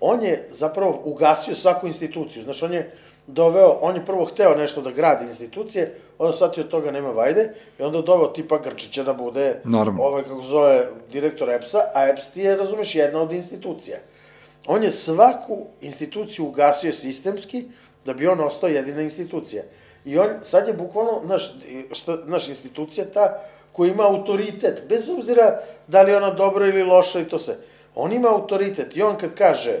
On 0.00 0.22
je 0.24 0.48
zapravo 0.50 1.00
ugasio 1.04 1.54
svaku 1.54 1.86
instituciju. 1.86 2.44
Znaš, 2.44 2.62
on 2.62 2.74
je 2.74 2.90
doveo, 3.26 3.78
on 3.80 3.96
je 3.96 4.04
prvo 4.06 4.24
hteo 4.24 4.54
nešto 4.56 4.80
da 4.82 4.90
gradi 4.90 5.26
institucije, 5.26 5.94
onda 6.18 6.32
shvatio 6.36 6.64
od 6.64 6.70
toga 6.70 6.90
nema 6.90 7.10
vajde, 7.10 7.50
i 7.78 7.82
onda 7.82 8.02
doveo 8.02 8.26
tipa 8.26 8.58
Grčića 8.58 9.02
da 9.04 9.12
bude, 9.14 9.60
Naravno. 9.64 10.02
ovaj, 10.02 10.22
kako 10.22 10.42
zove, 10.42 10.86
direktor 11.12 11.50
EPS-a, 11.50 11.78
a 11.94 12.08
EPS 12.08 12.28
ti 12.28 12.40
je, 12.40 12.56
razumeš, 12.56 12.94
jedna 12.94 13.22
od 13.22 13.32
institucija. 13.32 13.98
On 14.66 14.82
je 14.82 14.90
svaku 14.90 15.66
instituciju 15.80 16.46
ugasio 16.46 16.92
sistemski, 16.92 17.64
da 18.04 18.14
bi 18.14 18.26
on 18.26 18.40
ostao 18.40 18.68
jedina 18.68 19.02
institucija. 19.02 19.62
I 20.04 20.18
on, 20.18 20.28
sad 20.42 20.68
je 20.68 20.74
bukvalno, 20.74 21.20
naš, 21.24 21.52
šta, 21.92 22.18
naš 22.26 22.48
institucija 22.48 23.06
ta 23.14 23.40
koja 23.72 23.92
ima 23.92 24.02
autoritet, 24.02 24.82
bez 24.88 25.08
obzira 25.08 25.60
da 25.86 26.02
li 26.02 26.10
je 26.10 26.16
ona 26.16 26.30
dobra 26.30 26.66
ili 26.66 26.82
loša 26.82 27.20
i 27.20 27.24
to 27.24 27.38
se. 27.38 27.56
On 27.94 28.12
ima 28.12 28.28
autoritet 28.28 28.96
i 28.96 29.02
on 29.02 29.16
kad 29.16 29.34
kaže 29.34 29.80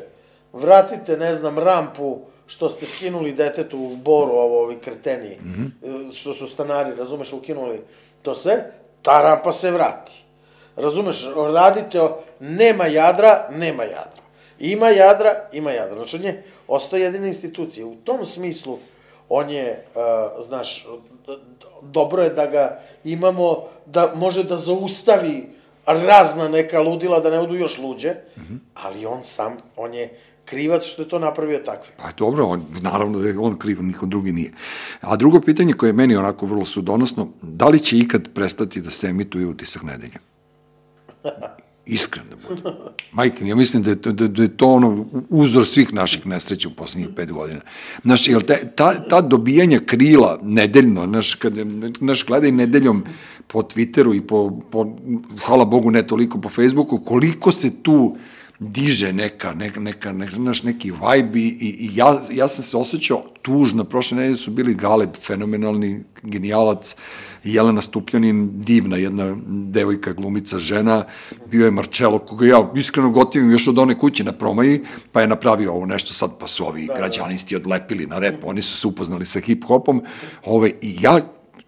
vratite, 0.52 1.16
ne 1.16 1.34
znam, 1.34 1.58
rampu 1.58 2.18
što 2.46 2.68
ste 2.70 2.86
skinuli 2.86 3.32
detetu 3.32 3.78
u 3.78 3.96
boru, 3.96 4.32
ovo, 4.32 4.62
ovi 4.62 4.76
kreteni, 4.76 5.36
mm 5.36 5.74
-hmm. 5.82 6.12
što 6.12 6.34
su 6.34 6.48
stanari, 6.48 6.94
razumeš, 6.94 7.32
ukinuli 7.32 7.80
to 8.22 8.34
sve, 8.34 8.72
ta 9.02 9.22
rampa 9.22 9.52
se 9.52 9.70
vrati. 9.70 10.22
Razumeš, 10.76 11.26
radite, 11.54 12.00
o, 12.00 12.18
nema 12.40 12.86
jadra, 12.86 13.48
nema 13.50 13.84
jadra. 13.84 14.22
Ima 14.58 14.88
jadra, 14.88 15.48
ima 15.52 15.70
jadra. 15.70 15.96
Znači, 15.96 16.16
on 16.16 16.22
je 16.22 16.42
ostao 16.68 16.98
jedina 16.98 17.26
institucija. 17.26 17.86
U 17.86 17.94
tom 17.94 18.24
smislu, 18.24 18.78
on 19.30 19.50
je, 19.50 19.84
uh, 19.94 20.46
znaš, 20.46 20.86
dobro 21.82 22.22
je 22.22 22.30
da 22.30 22.46
ga 22.46 22.80
imamo, 23.04 23.56
da 23.86 24.12
može 24.14 24.44
da 24.44 24.58
zaustavi 24.58 25.46
razna 25.86 26.48
neka 26.48 26.80
ludila, 26.80 27.20
da 27.20 27.30
ne 27.30 27.38
odu 27.38 27.54
još 27.54 27.78
luđe, 27.78 28.10
mm 28.10 28.40
-hmm. 28.40 28.58
ali 28.74 29.06
on 29.06 29.24
sam, 29.24 29.56
on 29.76 29.94
je 29.94 30.18
krivac 30.44 30.84
što 30.84 31.02
je 31.02 31.08
to 31.08 31.18
napravio 31.18 31.58
takvi. 31.58 31.92
Pa 31.96 32.10
dobro, 32.18 32.46
on, 32.46 32.66
naravno 32.80 33.18
da 33.18 33.28
je 33.28 33.38
on 33.38 33.58
kriv, 33.58 33.82
niko 33.82 34.06
drugi 34.06 34.32
nije. 34.32 34.52
A 35.00 35.16
drugo 35.16 35.40
pitanje 35.40 35.72
koje 35.72 35.88
je 35.88 35.92
meni 35.92 36.16
onako 36.16 36.46
vrlo 36.46 36.64
sudonosno, 36.64 37.28
da 37.42 37.68
li 37.68 37.80
će 37.80 37.98
ikad 37.98 38.28
prestati 38.34 38.80
da 38.80 38.90
se 38.90 39.06
emituje 39.06 39.46
utisak 39.46 39.82
nedelja? 39.82 40.18
Iskren 41.90 42.24
da 42.30 42.36
bude. 42.48 42.62
Majke, 43.12 43.46
ja 43.46 43.56
mislim 43.56 43.82
da 43.82 43.90
je, 43.90 43.96
da, 43.96 44.28
da 44.28 44.42
je 44.42 44.56
to 44.56 44.68
ono 44.68 45.06
uzor 45.28 45.66
svih 45.66 45.92
naših 45.94 46.26
nesreća 46.26 46.68
u 46.68 46.72
poslednjih 46.72 47.08
pet 47.16 47.32
godina. 47.32 47.60
Znaš, 48.04 48.28
jel 48.28 48.40
te, 48.40 48.72
ta, 48.76 49.08
ta 49.08 49.20
dobijanja 49.20 49.78
krila 49.86 50.38
nedeljno, 50.42 51.06
znaš, 51.06 51.34
kada, 51.34 51.64
znaš, 51.98 52.26
gledaj 52.26 52.52
nedeljom 52.52 53.04
po 53.46 53.62
Twitteru 53.62 54.16
i 54.16 54.20
po, 54.20 54.60
po, 54.70 54.96
hvala 55.46 55.64
Bogu, 55.64 55.90
ne 55.90 56.06
toliko 56.06 56.40
po 56.40 56.48
Facebooku, 56.48 56.98
koliko 56.98 57.52
se 57.52 57.70
tu 57.82 58.16
diže 58.60 59.12
neka, 59.12 59.54
neka, 59.54 59.80
neka, 59.80 60.12
neka 60.12 60.38
naš 60.38 60.62
neki 60.62 60.90
vibe 60.90 61.40
i, 61.40 61.76
i 61.80 61.90
ja, 61.94 62.20
ja 62.32 62.48
sam 62.48 62.64
se 62.64 62.76
osjećao 62.76 63.24
tužno, 63.42 63.84
prošle 63.84 64.16
nedelje 64.16 64.36
su 64.36 64.50
bili 64.50 64.74
Galeb, 64.74 65.16
fenomenalni 65.26 66.04
genijalac, 66.22 66.94
Jelena 67.44 67.82
Stupljanin, 67.82 68.50
divna 68.60 68.96
jedna 68.96 69.36
devojka, 69.46 70.12
glumica, 70.12 70.58
žena, 70.58 71.04
bio 71.46 71.64
je 71.64 71.70
Marcello, 71.70 72.18
koga 72.18 72.46
ja 72.46 72.72
iskreno 72.76 73.10
gotivim 73.10 73.50
još 73.50 73.68
od 73.68 73.78
one 73.78 73.98
kuće 73.98 74.24
na 74.24 74.32
promaji, 74.32 74.80
pa 75.12 75.20
je 75.20 75.28
napravio 75.28 75.72
ovo 75.72 75.86
nešto 75.86 76.14
sad, 76.14 76.38
pa 76.38 76.46
su 76.46 76.66
ovi 76.66 76.86
da, 76.86 76.92
da. 76.92 76.98
građanisti 76.98 77.56
odlepili 77.56 78.06
na 78.06 78.18
rep, 78.18 78.44
oni 78.44 78.62
su 78.62 78.76
se 78.76 78.86
upoznali 78.86 79.26
sa 79.26 79.40
hip-hopom, 79.40 80.00
ove, 80.44 80.72
i 80.82 80.96
ja 81.00 81.20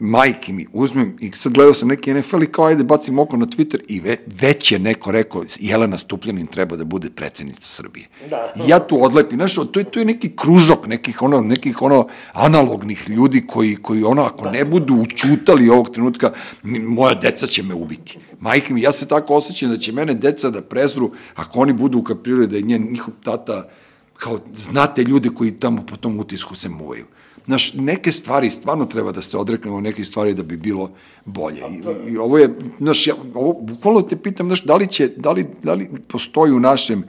majke 0.02 0.52
mi, 0.52 0.66
uzmem 0.72 1.16
i 1.20 1.30
sad 1.32 1.52
gledao 1.52 1.74
sam 1.74 1.88
neki 1.88 2.14
NFL 2.14 2.42
i 2.42 2.46
kao 2.46 2.64
ajde 2.64 2.84
bacim 2.84 3.18
oko 3.18 3.36
na 3.36 3.46
Twitter 3.46 3.80
i 3.88 4.00
ve, 4.00 4.16
već 4.40 4.72
je 4.72 4.78
neko 4.78 5.12
rekao 5.12 5.44
Jelena 5.60 5.98
Stupljanin 5.98 6.46
treba 6.46 6.76
da 6.76 6.84
bude 6.84 7.10
predsednica 7.10 7.62
Srbije. 7.62 8.06
Da. 8.30 8.52
I 8.56 8.70
ja 8.70 8.78
tu 8.78 9.04
odlepim, 9.04 9.38
znaš, 9.38 9.54
to 9.54 9.78
je, 9.78 9.84
to 9.84 9.98
je 9.98 10.04
neki 10.04 10.36
kružok 10.36 10.86
nekih 10.86 11.22
ono, 11.22 11.40
nekih 11.40 11.82
ono 11.82 12.08
analognih 12.32 13.08
ljudi 13.08 13.44
koji, 13.46 13.76
koji 13.76 14.02
ono, 14.04 14.22
ako 14.22 14.50
ne 14.50 14.64
budu 14.64 14.94
učutali 14.94 15.68
ovog 15.68 15.90
trenutka, 15.90 16.32
moja 16.62 17.14
deca 17.14 17.46
će 17.46 17.62
me 17.62 17.74
ubiti. 17.74 18.18
Majke 18.40 18.74
mi, 18.74 18.82
ja 18.82 18.92
se 18.92 19.08
tako 19.08 19.34
osjećam 19.34 19.70
da 19.70 19.78
će 19.78 19.92
mene 19.92 20.14
deca 20.14 20.50
da 20.50 20.62
prezru 20.62 21.12
ako 21.34 21.60
oni 21.60 21.72
budu 21.72 21.98
ukaprirali 21.98 22.46
da 22.46 22.56
je 22.56 22.62
njen, 22.62 22.88
njihov 22.90 23.14
tata 23.24 23.68
kao 24.16 24.38
znate 24.52 25.02
ljude 25.02 25.28
koji 25.28 25.52
tamo 25.52 25.86
po 25.86 25.96
tom 25.96 26.20
utisku 26.20 26.56
se 26.56 26.68
muvaju. 26.68 27.06
Znaš, 27.46 27.74
neke 27.74 28.12
stvari 28.12 28.50
stvarno 28.50 28.84
treba 28.84 29.12
da 29.12 29.22
se 29.22 29.38
odreknemo, 29.38 29.80
neke 29.80 30.04
stvari 30.04 30.34
da 30.34 30.42
bi 30.42 30.56
bilo 30.56 30.90
bolje. 31.24 31.60
I, 31.60 32.12
i 32.12 32.16
ovo 32.16 32.38
je, 32.38 32.48
znaš, 32.78 33.06
ja, 33.06 33.14
ovo, 33.34 33.52
bukvalno 33.52 34.02
te 34.02 34.16
pitam, 34.16 34.46
znaš, 34.46 34.64
da 34.64 34.76
li, 34.76 34.86
će, 34.86 35.08
da 35.16 35.32
li, 35.32 35.46
da 35.62 35.74
li 35.74 35.90
postoji 36.08 36.52
u 36.52 36.60
našem 36.60 37.04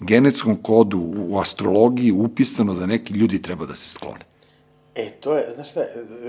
genetskom 0.00 0.56
kodu, 0.56 0.98
u 1.16 1.38
astrologiji 1.38 2.12
upisano 2.12 2.74
da 2.74 2.86
neki 2.86 3.14
ljudi 3.14 3.42
treba 3.42 3.66
da 3.66 3.74
se 3.74 3.90
sklone? 3.90 4.24
E, 4.94 5.10
to 5.10 5.36
je, 5.36 5.52
znaš 5.54 5.70
šta, 5.70 5.80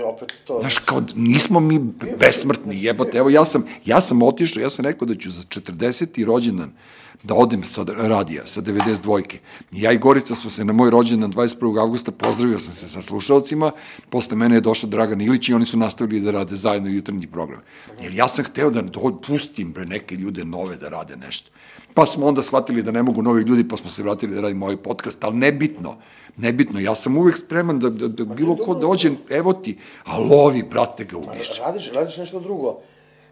opet 0.04 0.32
to... 0.44 0.58
Znaš, 0.60 0.78
kao, 0.78 1.02
nismo 1.14 1.60
mi 1.60 1.78
besmrtni, 2.20 2.82
jebote, 2.84 3.18
evo, 3.18 3.30
ja 3.30 3.44
sam, 3.44 3.64
ja 3.84 4.00
sam 4.00 4.22
otišao, 4.22 4.60
ja 4.60 4.70
sam 4.70 4.84
rekao 4.84 5.06
da 5.06 5.14
ću 5.14 5.30
za 5.30 5.42
40. 5.42 6.24
rođendan 6.24 6.72
da 7.22 7.34
odem 7.34 7.64
sa 7.64 7.84
radija, 7.96 8.46
sa 8.46 8.60
92-ke. 8.62 9.38
Ja 9.72 9.92
i 9.92 9.98
Gorica 9.98 10.34
smo 10.34 10.50
se 10.50 10.64
na 10.64 10.72
moj 10.72 10.90
rođendan 10.90 11.32
21. 11.32 11.80
augusta, 11.80 12.12
pozdravio 12.12 12.58
sam 12.58 12.74
se 12.74 12.88
sa 12.88 13.02
slušalcima, 13.02 13.70
posle 14.10 14.36
mene 14.36 14.56
je 14.56 14.60
došao 14.60 14.90
Dragan 14.90 15.20
Ilić 15.20 15.48
i 15.48 15.54
oni 15.54 15.66
su 15.66 15.78
nastavili 15.78 16.20
da 16.20 16.30
rade 16.30 16.56
zajedno 16.56 16.88
jutarnji 16.90 17.26
program. 17.26 17.60
Jer 18.02 18.14
ja 18.14 18.28
sam 18.28 18.44
hteo 18.44 18.70
da 18.70 18.82
pustim 19.26 19.72
bre 19.72 19.86
neke 19.86 20.14
ljude 20.14 20.44
nove 20.44 20.76
da 20.76 20.88
rade 20.88 21.16
nešto. 21.16 21.50
Pa 21.94 22.06
smo 22.06 22.26
onda 22.26 22.42
shvatili 22.42 22.82
da 22.82 22.90
ne 22.90 23.02
mogu 23.02 23.22
novi 23.22 23.42
ljudi, 23.42 23.68
pa 23.68 23.76
smo 23.76 23.90
se 23.90 24.02
vratili 24.02 24.34
da 24.34 24.40
radimo 24.40 24.66
ovaj 24.66 24.76
podcast, 24.76 25.24
ali 25.24 25.36
nebitno, 25.36 25.96
nebitno, 26.36 26.80
ja 26.80 26.94
sam 26.94 27.16
uvek 27.16 27.36
spreman 27.36 27.78
da, 27.78 27.90
da, 27.90 28.08
da 28.08 28.24
bilo 28.24 28.56
ko 28.56 28.74
dođe, 28.74 29.10
evo 29.30 29.52
ti, 29.52 29.78
a 30.04 30.18
lovi, 30.18 30.62
brate, 30.70 31.04
ga 31.04 31.16
ubiš. 31.16 31.58
Radiš, 31.58 31.90
radiš 31.92 32.16
nešto 32.16 32.40
drugo 32.40 32.80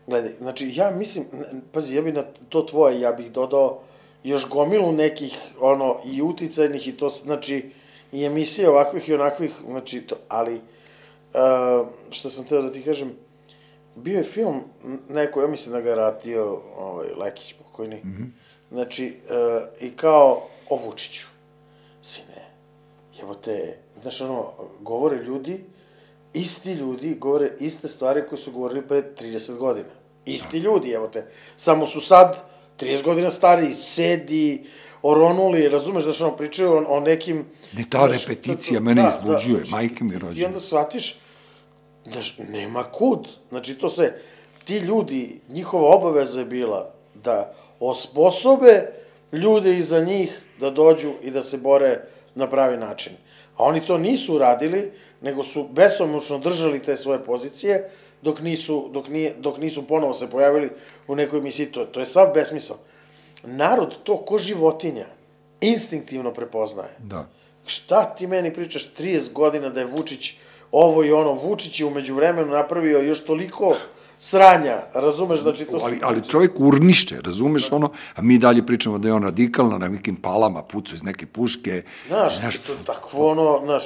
Gledaj, 0.09 0.33
znači, 0.39 0.73
ja 0.75 0.91
mislim, 0.91 1.25
pazi, 1.73 1.97
ja 1.97 2.03
bih 2.03 2.15
na 2.15 2.23
to 2.49 2.63
tvoje, 2.63 3.01
ja 3.01 3.13
bih 3.13 3.33
dodao 3.33 3.81
još 4.25 4.49
gomilu 4.49 4.93
nekih, 4.93 5.39
ono, 5.61 5.97
i 6.07 6.23
uticajnih 6.23 6.89
i 6.89 6.97
to, 6.97 7.09
znači, 7.09 7.71
i 8.13 8.25
emisije 8.25 8.69
ovakvih 8.69 9.09
i 9.09 9.15
onakvih, 9.15 9.53
znači, 9.67 10.01
to, 10.01 10.17
ali, 10.29 10.55
uh, 10.55 11.87
što 12.11 12.31
sam 12.31 12.45
teo 12.45 12.63
da 12.63 12.73
ti 12.73 12.83
kažem, 12.83 13.13
bio 13.97 14.19
je 14.19 14.25
film, 14.25 14.61
neko, 15.09 15.41
ja 15.41 15.47
mislim 15.47 15.73
da 15.73 15.81
ga 15.81 15.89
je 15.89 15.95
radio, 15.95 16.63
ovaj, 16.79 17.07
Lekić 17.19 17.53
pokojni, 17.53 17.97
mm 17.97 18.09
-hmm. 18.09 18.29
znači, 18.71 19.17
uh, 19.25 19.63
i 19.81 19.91
kao 19.91 20.49
o 20.71 20.77
Vučiću, 20.77 21.27
sine, 22.03 22.49
evo 23.23 23.35
te, 23.35 23.79
znaš, 23.97 24.21
ono, 24.21 24.53
govore 24.81 25.17
ljudi, 25.17 25.65
isti 26.35 26.73
ljudi 26.73 27.15
govore 27.15 27.51
iste 27.61 27.89
stvari 27.89 28.23
koje 28.29 28.39
su 28.39 28.53
govorili 28.53 28.89
pre 28.89 29.03
30 29.21 29.57
godina. 29.57 29.98
Isti 30.35 30.59
ljudi, 30.59 30.91
evo 30.91 31.09
te. 31.09 31.27
Samo 31.57 31.87
su 31.87 32.01
sad 32.01 32.43
30 32.81 33.03
godina 33.03 33.31
stari, 33.31 33.75
sedi, 33.75 34.65
oronuli, 35.03 35.69
razumeš 35.69 36.05
da 36.05 36.13
što 36.13 36.27
ono 36.27 36.37
pričaju 36.37 36.73
o, 36.73 36.85
o 36.89 37.01
nekim... 37.01 37.45
Ne, 37.73 37.85
ta 37.91 38.07
znaš, 38.07 38.27
repeticija 38.27 38.81
da, 38.81 38.85
mene 38.85 39.03
da, 39.03 39.09
izbuđuje, 39.09 39.65
da, 39.65 39.71
majke 39.71 40.05
mi 40.05 40.19
rođene. 40.19 40.41
I 40.41 40.45
onda 40.45 40.61
shvatiš, 40.61 41.19
znaš, 42.05 42.39
nema 42.49 42.85
kud. 42.85 43.29
Znači, 43.49 43.75
to 43.75 43.91
se, 43.91 44.13
ti 44.65 44.79
ljudi, 44.79 45.41
njihova 45.49 45.95
obaveza 45.95 46.39
je 46.41 46.47
bila 46.47 46.95
da 47.15 47.55
osposobe 47.81 48.93
ljude 49.33 49.79
iza 49.79 50.01
njih 50.01 50.43
da 50.61 50.71
dođu 50.71 51.13
i 51.23 51.31
da 51.31 51.43
se 51.43 51.59
bore 51.59 52.01
na 52.35 52.51
pravi 52.51 52.77
način. 52.77 53.13
A 53.57 53.65
oni 53.65 53.81
to 53.81 53.99
nisu 53.99 54.35
uradili, 54.35 54.93
nego 55.21 55.45
su 55.45 55.69
besomučno 55.73 56.39
držali 56.39 56.83
te 56.83 56.97
svoje 56.97 57.25
pozicije, 57.25 57.91
dok 58.23 58.41
nisu, 58.41 58.89
dok 58.93 59.09
nije, 59.09 59.35
dok 59.39 59.59
nisu 59.59 59.87
ponovo 59.87 60.15
se 60.15 60.31
pojavili 60.31 60.71
u 61.07 61.17
nekoj 61.17 61.39
emisiji. 61.39 61.67
To, 61.67 61.85
to 61.85 62.01
je 62.01 62.07
sav 62.07 62.31
besmisao. 62.35 62.77
Narod 63.43 63.97
to 64.03 64.17
ko 64.17 64.39
životinja 64.39 65.07
instinktivno 65.61 66.33
prepoznaje. 66.33 66.97
Da. 66.99 67.29
Šta 67.67 68.05
ti 68.05 68.27
meni 68.27 68.55
pričaš 68.55 68.91
30 68.99 69.33
godina 69.33 69.69
da 69.69 69.81
je 69.81 69.87
Vučić 69.87 70.35
ovo 70.73 71.05
i 71.05 71.13
ono, 71.13 71.33
Vučić 71.33 71.81
je 71.81 71.87
umeđu 71.87 72.15
vremenu 72.15 72.53
napravio 72.53 72.99
još 72.99 73.25
toliko 73.25 73.77
sranja, 74.19 74.83
razumeš, 74.95 75.41
znači 75.41 75.65
to... 75.65 75.81
Ali, 75.83 76.01
ali 76.03 76.29
čovjek 76.29 76.61
urniše, 76.61 77.21
razumeš 77.25 77.73
ono, 77.73 77.91
a 78.15 78.23
mi 78.23 78.39
dalje 78.39 78.67
pričamo 78.67 78.99
da 78.99 79.09
je 79.09 79.15
on 79.15 79.23
radikalno 79.23 79.79
na 79.79 79.89
nekim 79.89 80.17
palama, 80.17 80.63
pucu 80.63 80.95
iz 80.95 81.03
neke 81.03 81.27
puške. 81.27 81.83
Znaš, 82.09 82.41
znaš 82.41 82.59
to 82.59 82.73
takvo 82.87 83.31
ono, 83.31 83.61
znaš, 83.65 83.85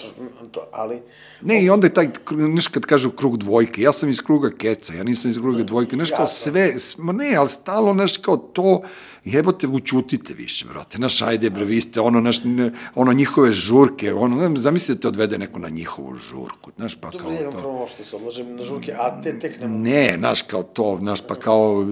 to, 0.50 0.66
ali... 0.72 1.02
Ne, 1.40 1.64
i 1.64 1.70
onda 1.70 1.86
je 1.86 1.94
taj, 1.94 2.08
znaš, 2.52 2.66
kad 2.68 2.82
kažu 2.82 3.10
krug 3.10 3.36
dvojke, 3.36 3.82
ja 3.82 3.92
sam 3.92 4.08
iz 4.08 4.20
kruga 4.20 4.50
keca, 4.58 4.94
ja 4.94 5.04
nisam 5.04 5.30
iz 5.30 5.38
kruga 5.38 5.62
dvojke, 5.62 5.96
znaš, 5.96 6.10
kao 6.10 6.26
sve, 6.26 6.74
ma 6.98 7.12
ne, 7.12 7.34
ali 7.38 7.48
stalo, 7.48 7.92
znaš, 7.92 8.16
kao 8.16 8.36
to, 8.36 8.82
jebote, 9.24 9.66
učutite 9.66 10.34
više, 10.34 10.66
brate, 10.68 10.98
naš, 10.98 11.22
ajde, 11.22 11.50
bre, 11.50 11.64
vi 11.64 11.80
ste, 11.80 12.00
ono, 12.00 12.20
naš, 12.20 12.44
ne, 12.44 12.72
ono, 12.94 13.12
njihove 13.12 13.52
žurke, 13.52 14.14
ono, 14.14 14.48
ne, 14.48 14.60
zamislite 14.60 14.94
da 14.94 15.00
te 15.00 15.08
odvede 15.08 15.38
neko 15.38 15.58
na 15.58 15.68
njihovu 15.68 16.16
žurku, 16.16 16.70
znaš, 16.76 16.94
pa 16.94 17.10
kao 17.10 17.20
Dobro, 17.20 17.34
ja 17.34 17.40
imam 17.40 17.52
prvo 17.52 17.88
što 17.94 18.04
se 18.04 18.16
odlažem 18.16 18.56
na 18.56 18.62
žurke, 18.62 18.92
a 18.98 19.22
te 19.22 19.38
tek 19.38 19.60
ne 19.60 19.68
mogu. 19.68 19.82
Ne, 19.82 20.16
znaš, 20.18 20.42
kao 20.42 20.62
to, 20.62 20.98
znaš, 21.00 21.20
pa 21.28 21.34
kao, 21.34 21.86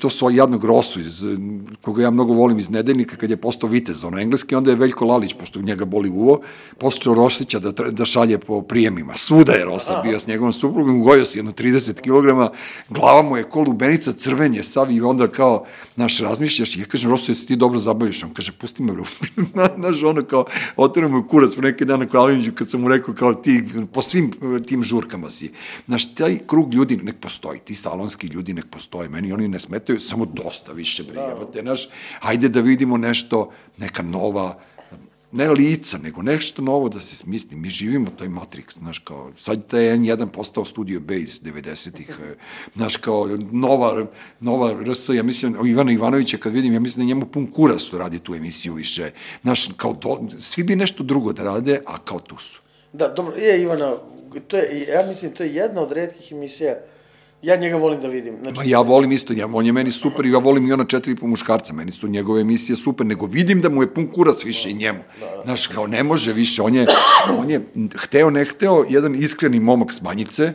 to 0.00 0.10
su 0.10 0.30
jednog 0.30 0.64
Rosu, 0.64 1.00
iz, 1.00 1.24
koga 1.82 2.02
ja 2.02 2.10
mnogo 2.10 2.32
volim 2.32 2.58
iz 2.58 2.70
nedeljnika, 2.70 3.16
kad 3.16 3.30
je 3.30 3.36
postao 3.36 3.70
vitez, 3.70 4.04
ono, 4.04 4.18
engleski, 4.18 4.54
onda 4.54 4.70
je 4.70 4.76
Veljko 4.76 5.04
Lalić, 5.04 5.34
pošto 5.34 5.62
njega 5.62 5.84
boli 5.84 6.10
uvo, 6.10 6.40
postao 6.78 7.14
Rošića 7.14 7.58
da, 7.58 7.70
da 7.70 8.04
šalje 8.04 8.38
po 8.38 8.62
prijemima. 8.62 9.16
Svuda 9.16 9.52
je 9.52 9.64
Rosa 9.64 10.00
bio 10.02 10.20
s 10.20 10.26
njegovom 10.26 10.52
suprugom, 10.52 11.02
gojio 11.02 11.24
se 11.26 11.38
jedno 11.38 11.52
30 11.52 11.94
kg, 11.94 12.54
glava 12.88 13.22
mu 13.22 13.36
je 13.36 13.44
ko 13.44 13.60
lubenica, 13.60 14.12
crvenje, 14.12 14.62
sav 14.62 14.90
i 14.90 15.00
onda 15.00 15.28
kao, 15.28 15.64
znaš, 15.94 16.20
razmišljaš, 16.28 16.76
i 16.76 16.80
ja 16.80 16.86
kažem, 16.86 17.10
Rosa, 17.10 17.32
jesi 17.32 17.46
ti 17.46 17.56
dobro 17.56 17.78
zabaviš? 17.78 18.22
On 18.24 18.30
kaže, 18.34 18.52
pusti 18.52 18.82
me, 18.82 18.92
bro. 18.92 19.04
znaš, 19.78 20.02
ono 20.02 20.24
kao, 20.24 20.44
otvorio 20.76 21.08
mu 21.08 21.22
kurac 21.28 21.54
po 21.54 21.60
neki 21.60 21.84
dan 21.84 22.00
na 22.00 22.06
Kaliniću, 22.06 22.52
kad 22.54 22.70
sam 22.70 22.80
mu 22.80 22.88
rekao, 22.88 23.14
kao 23.14 23.34
ti, 23.34 23.64
po 23.92 24.02
svim 24.02 24.30
e, 24.30 24.62
tim 24.62 24.82
žurkama 24.82 25.30
si. 25.30 25.52
Znaš, 25.86 26.14
taj 26.14 26.38
krug 26.46 26.74
ljudi 26.74 26.96
nek 26.96 27.16
postoji, 27.20 27.60
ti 27.60 27.74
salonski 27.74 28.26
ljudi 28.26 28.54
nek 28.54 28.66
postoje, 28.70 29.08
meni 29.08 29.32
oni 29.32 29.48
ne 29.48 29.60
smetaju, 29.60 30.00
samo 30.00 30.26
dosta 30.26 30.72
više, 30.72 31.02
bre, 31.02 31.20
jebate, 31.20 31.62
znaš, 31.62 31.88
ajde 32.20 32.48
da 32.48 32.60
vidimo 32.60 32.96
nešto, 32.96 33.50
neka 33.78 34.02
nova, 34.02 34.58
ne 35.32 35.48
lica, 35.48 35.98
nego 35.98 36.22
nešto 36.22 36.62
novo 36.62 36.88
da 36.88 37.00
se 37.00 37.16
smisli. 37.16 37.56
Mi 37.56 37.70
živimo 37.70 38.10
taj 38.18 38.28
Matrix, 38.28 38.78
znaš, 38.78 38.98
kao, 38.98 39.32
sad 39.36 39.66
taj 39.66 39.82
N1 39.82 40.26
postao 40.26 40.64
Studio 40.64 41.00
B 41.00 41.16
iz 41.16 41.40
90-ih, 41.40 42.18
e, 42.22 42.34
znaš, 42.76 42.96
kao, 42.96 43.28
nova, 43.52 44.06
nova 44.40 44.82
RS, 44.82 45.08
ja 45.08 45.22
mislim, 45.22 45.56
Ivana 45.66 45.92
Ivanovića 45.92 46.36
kad 46.36 46.52
vidim, 46.52 46.72
ja 46.72 46.80
mislim 46.80 47.06
da 47.06 47.08
njemu 47.08 47.26
pun 47.26 47.46
kurac 47.46 47.80
što 47.80 47.98
radi 47.98 48.18
tu 48.18 48.34
emisiju 48.34 48.74
više, 48.74 49.10
znaš, 49.42 49.68
kao, 49.76 49.92
do, 49.92 50.28
svi 50.38 50.62
bi 50.62 50.76
nešto 50.76 51.02
drugo 51.02 51.32
da 51.32 51.44
rade, 51.44 51.80
a 51.86 51.98
kao 51.98 52.20
tu 52.20 52.38
su. 52.38 52.60
Da, 52.92 53.08
dobro, 53.08 53.36
je 53.36 53.62
Ivana, 53.62 53.96
to 54.48 54.56
je, 54.56 54.86
ja 54.88 55.06
mislim, 55.06 55.32
to 55.32 55.42
je 55.42 55.54
jedna 55.54 55.80
od 55.80 55.92
redkih 55.92 56.32
emisija, 56.32 56.76
ja 57.42 57.56
njega 57.56 57.76
volim 57.76 58.00
da 58.00 58.08
vidim. 58.08 58.36
Znači, 58.42 58.56
Ma 58.56 58.64
ja 58.64 58.80
volim 58.80 59.12
isto 59.12 59.34
njega, 59.34 59.48
on 59.52 59.66
je 59.66 59.72
meni 59.72 59.92
super 59.92 60.26
i 60.26 60.30
ja 60.30 60.38
volim 60.38 60.66
i 60.66 60.72
ona 60.72 60.84
četiri 60.84 61.16
po 61.16 61.26
muškarca, 61.26 61.72
meni 61.72 61.90
su 61.90 62.08
njegove 62.08 62.40
emisije 62.40 62.76
super, 62.76 63.06
nego 63.06 63.26
vidim 63.26 63.60
da 63.60 63.68
mu 63.68 63.82
je 63.82 63.94
pun 63.94 64.06
kurac 64.06 64.44
više 64.44 64.70
i 64.70 64.74
njemu. 64.74 64.98
Znaš, 65.44 65.66
kao 65.66 65.86
ne 65.86 66.02
može 66.02 66.32
više, 66.32 66.62
on 66.62 66.74
je, 66.74 66.86
on 67.38 67.50
je 67.50 67.60
hteo, 67.96 68.30
ne 68.30 68.44
hteo, 68.44 68.84
jedan 68.88 69.14
iskreni 69.14 69.60
momak 69.60 69.92
s 69.92 70.02
manjice, 70.02 70.52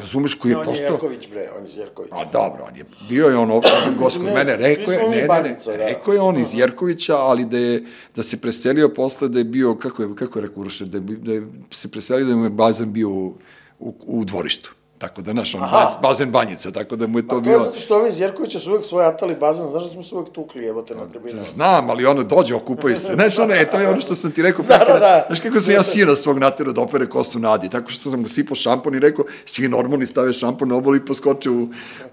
razumeš, 0.00 0.34
koji 0.34 0.52
je 0.52 0.56
on 0.56 0.62
je 0.62 0.66
postao... 0.66 0.92
Jerković, 0.92 1.28
bre, 1.28 1.48
on 1.58 1.66
je 1.66 1.72
Jerković. 1.76 2.12
A 2.12 2.24
dobro, 2.24 2.64
on 2.68 2.76
je, 2.76 2.84
bio 3.08 3.26
je 3.26 3.36
on 3.36 3.50
ovdje 3.50 3.70
gost 3.98 4.16
kod 4.16 4.26
ne, 4.26 4.34
mene, 4.34 4.56
rekao 4.56 4.92
je, 4.92 5.02
ne, 5.02 5.08
ne, 5.08 5.42
ne, 5.42 5.56
da. 5.66 5.76
rekao 5.76 6.14
je 6.14 6.20
on 6.20 6.38
iz 6.38 6.54
Jerkovića, 6.54 7.16
ali 7.16 7.44
da 7.44 7.58
je, 7.58 7.84
da 8.16 8.22
se 8.22 8.40
preselio 8.40 8.88
posle 8.88 9.28
da 9.28 9.38
je 9.38 9.44
bio, 9.44 9.74
kako 9.74 10.02
je, 10.02 10.08
kako 10.14 10.38
je 10.38 10.42
rekao 10.42 10.64
da 10.80 10.96
je, 10.96 11.00
da 11.00 11.32
je 11.32 11.42
se 11.70 11.90
preselio 11.90 12.26
da 12.26 12.36
mu 12.36 12.44
je 12.44 12.50
bazen 12.50 12.92
bio 12.92 13.08
u, 13.08 13.34
u, 13.78 13.94
u 14.06 14.24
dvorištu. 14.24 14.74
Tako 15.08 15.22
da, 15.22 15.32
znaš, 15.32 15.54
on 15.54 15.60
baz, 15.60 15.92
bazen 16.02 16.30
banjica, 16.30 16.70
tako 16.70 16.96
da 16.96 17.06
mu 17.06 17.18
je 17.18 17.22
to 17.22 17.28
To 17.28 17.36
je 17.36 17.40
bio... 17.40 17.58
zato 17.58 17.78
što 17.78 17.96
ovi 17.96 18.08
iz 18.08 18.20
Jerkovića 18.20 18.58
su 18.58 18.70
uvek 18.70 18.84
svoj 18.84 19.06
atali 19.06 19.34
bazen, 19.34 19.66
znaš 19.70 19.84
da 19.84 19.90
smo 19.90 20.02
se 20.02 20.14
uvek 20.14 20.32
tukli, 20.32 20.62
jebote, 20.62 20.94
na 20.94 21.06
tribinama. 21.06 21.42
Znam, 21.42 21.90
ali 21.90 22.06
ono 22.06 22.22
dođe, 22.22 22.54
okupaju 22.54 22.98
se. 22.98 23.14
Znaš, 23.14 23.38
ono, 23.38 23.54
e, 23.54 23.70
to 23.70 23.78
je 23.78 23.88
ono 23.88 24.00
što 24.00 24.14
sam 24.14 24.30
ti 24.30 24.42
rekao. 24.42 24.64
Da, 24.64 24.78
da, 24.78 24.98
da. 24.98 25.24
Znaš 25.26 25.40
kako 25.40 25.60
sam 25.60 25.74
ja 25.74 25.82
sina 25.82 26.16
svog 26.16 26.38
natero 26.38 26.72
da 26.72 26.80
opere 26.80 27.06
kosu 27.06 27.38
nadi, 27.38 27.68
tako 27.68 27.90
što 27.90 28.10
sam 28.10 28.20
mu 28.20 28.28
sipao 28.28 28.54
šampon 28.54 28.94
i 28.94 28.98
rekao, 28.98 29.24
svi 29.44 29.68
normalni 29.68 30.06
stave 30.06 30.32
šampon 30.32 30.68
na 30.68 30.76
obol 30.76 30.96
i 30.96 31.04
poskoče 31.04 31.50
u, 31.50 31.62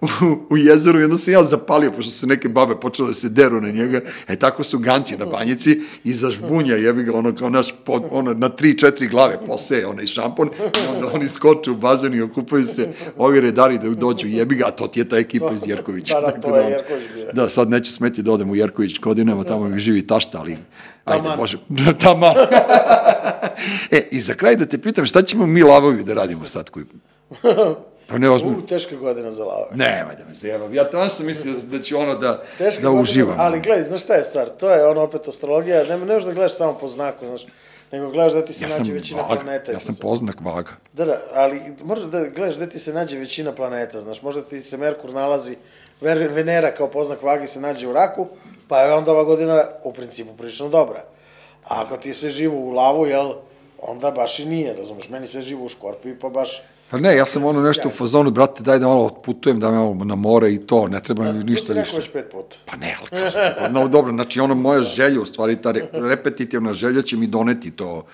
u, 0.02 0.06
u 0.50 0.58
jezeru 0.58 1.00
i 1.00 1.04
onda 1.04 1.18
sam 1.18 1.34
ja 1.34 1.44
zapalio, 1.44 1.92
pošto 1.92 2.12
su 2.12 2.28
neke 2.28 2.50
babe 2.50 2.76
počele 2.76 3.08
da 3.08 3.14
se 3.14 3.30
deru 3.30 3.62
na 3.62 3.70
njega. 3.70 4.02
E, 4.28 4.36
tako 4.36 4.64
su 4.64 4.80
ganci 4.80 5.18
na 5.18 5.26
banjici 5.26 5.82
i 6.04 6.14
zažbunja, 6.14 6.76
jebi 6.76 7.04
ga, 7.04 7.18
ono, 7.18 7.36
kao 7.36 7.50
naš, 7.50 7.74
ono, 8.12 8.34
na 8.34 8.50
tri, 8.50 8.78
četiri 8.78 9.08
glave 9.08 9.38
poseje 9.48 9.88
onaj 9.88 10.08
šampon, 10.08 10.50
i 10.60 10.96
onda 10.96 11.14
oni 11.14 11.30
skoče 11.30 11.72
u 11.72 11.76
bazen 11.76 12.14
i 12.14 12.22
okupaju 12.22 12.66
se, 12.66 12.81
ovi 13.18 13.42
redari 13.42 13.78
da 13.78 13.90
dođu, 13.90 14.28
jebi 14.28 14.56
ga, 14.56 14.66
a 14.68 14.72
to 14.72 14.88
ti 14.88 15.00
je 15.00 15.10
ta 15.10 15.18
ekipa 15.18 15.52
iz 15.52 15.68
Jerkovića. 15.68 16.14
Da, 16.14 16.22
da, 16.22 16.28
Tako 16.28 16.42
to 16.42 16.56
je 16.56 16.62
ono, 16.62 16.70
Jerković 16.70 17.04
bio. 17.16 17.32
Da, 17.34 17.50
sad 17.50 17.70
neće 17.70 17.92
smeti 17.92 18.22
da 18.22 18.32
odem 18.32 18.50
u 18.50 18.56
Jerković 18.56 19.00
godinama, 19.00 19.44
tamo 19.44 19.70
mi 19.70 19.80
živi 19.80 20.08
tašta, 20.08 20.38
ali 20.40 20.58
ajde, 21.06 21.24
Taman. 21.24 21.38
Bože, 21.38 21.58
taman. 22.02 22.36
e, 23.92 24.08
i 24.12 24.22
za 24.22 24.34
kraj 24.34 24.56
da 24.56 24.66
te 24.66 24.78
pitam, 24.78 25.06
šta 25.06 25.22
ćemo 25.22 25.46
mi 25.46 25.64
lavovi 25.64 26.04
da 26.04 26.14
radimo 26.14 26.46
sad 26.46 26.70
koji... 26.70 26.86
Pa 28.12 28.18
ne 28.18 28.30
ozbiljno. 28.30 28.58
U, 28.58 28.62
teška 28.62 28.96
godina 28.96 29.32
za 29.32 29.44
lave. 29.44 29.66
Nemoj 29.72 30.16
da 30.16 30.26
me 30.26 30.34
zajebav. 30.34 30.74
Ja 30.74 30.90
to 30.90 31.06
sam 31.06 31.26
mislio 31.26 31.54
da 31.64 31.82
ću 31.82 31.98
ono 31.98 32.16
da, 32.16 32.44
Teška 32.58 32.82
da 32.82 32.88
godina, 32.88 33.02
uživam. 33.02 33.36
Ali 33.40 33.60
gledaj, 33.60 33.84
znaš 33.84 34.04
šta 34.04 34.14
je 34.14 34.24
stvar? 34.24 34.50
To 34.50 34.72
je 34.72 34.88
ono 34.88 35.02
opet 35.02 35.28
astrologija, 35.28 35.84
ne, 35.84 35.98
ne 35.98 36.14
možeš 36.14 36.24
da 36.24 36.34
gledaš 36.34 36.58
samo 36.58 36.78
po 36.82 36.88
znaku, 36.88 37.26
znaš, 37.26 37.46
nego 37.92 38.10
gledaš 38.10 38.34
da 38.34 38.46
ti 38.46 38.54
se 38.54 38.64
ja 38.64 38.70
nađe 38.78 38.94
većina 38.94 39.22
vaga, 39.22 39.42
planeta. 39.42 39.72
ja 39.72 39.80
sam 39.80 39.96
poznak 39.96 40.42
vaga. 40.42 40.72
Da, 40.94 41.06
da, 41.06 41.22
ali 41.34 41.62
moraš 41.84 42.04
da 42.04 42.24
gledaš 42.24 42.56
gde 42.56 42.70
ti 42.70 42.80
se 42.80 42.94
nađe 42.94 43.18
većina 43.18 43.52
planeta, 43.52 44.02
znaš, 44.02 44.22
možda 44.22 44.42
ti 44.42 44.62
se 44.62 44.78
Merkur 44.78 45.14
nalazi, 45.14 45.56
Venera 46.02 46.72
kao 46.72 46.88
poznak 46.88 47.24
vagi 47.24 47.48
se 47.48 47.62
nađe 47.62 47.88
u 47.88 47.94
raku, 47.94 48.28
pa 48.68 48.80
je 48.82 48.94
onda 48.94 49.12
ova 49.12 49.24
godina 49.24 49.64
u 49.84 49.94
principu 49.94 50.34
prilično 50.38 50.70
dobra. 50.70 51.04
A 51.64 51.82
ako 51.82 51.98
ti 51.98 52.10
je 52.10 52.14
sve 52.14 52.30
živo 52.30 52.58
u 52.58 52.70
lavu, 52.70 53.06
jel, 53.06 53.34
onda 53.82 54.12
baš 54.12 54.40
i 54.40 54.46
nije, 54.46 54.74
razumeš, 54.74 55.10
meni 55.10 55.28
sve 55.28 55.42
živo 55.42 55.66
u 55.66 55.70
škorpiji, 55.70 56.20
pa 56.20 56.30
baš... 56.30 56.64
Pa 56.92 57.00
ne, 57.00 57.16
ja 57.16 57.26
sam 57.26 57.46
ono 57.46 57.62
nešto 57.62 57.88
u 57.88 57.92
fazonu, 57.92 58.32
brate, 58.32 58.64
daj 58.64 58.80
da 58.80 58.88
malo 58.88 59.06
otputujem, 59.06 59.60
da 59.60 59.72
malo 59.72 59.94
na 59.94 60.16
more 60.16 60.54
i 60.54 60.58
to, 60.58 60.88
ne 60.88 61.02
treba 61.04 61.32
mi 61.32 61.44
ništa 61.44 61.66
si 61.66 61.74
rekao 61.74 61.84
više. 61.84 61.98
već 61.98 62.12
pet 62.14 62.32
puta. 62.32 62.58
Pa 62.66 62.78
ne, 62.78 62.98
ali 63.00 63.10
kažem, 63.10 63.42
pa 63.60 63.70
no, 63.70 63.88
dobro, 63.88 64.14
znači 64.14 64.40
ono 64.40 64.56
moja 64.56 64.82
želja, 64.82 65.22
u 65.22 65.26
stvari 65.26 65.62
ta 65.62 65.72
re, 65.72 65.88
repetitivna 65.94 66.74
želja 66.74 67.02
će 67.02 67.18
mi 67.18 67.28
doneti 67.28 67.72
to 67.72 68.06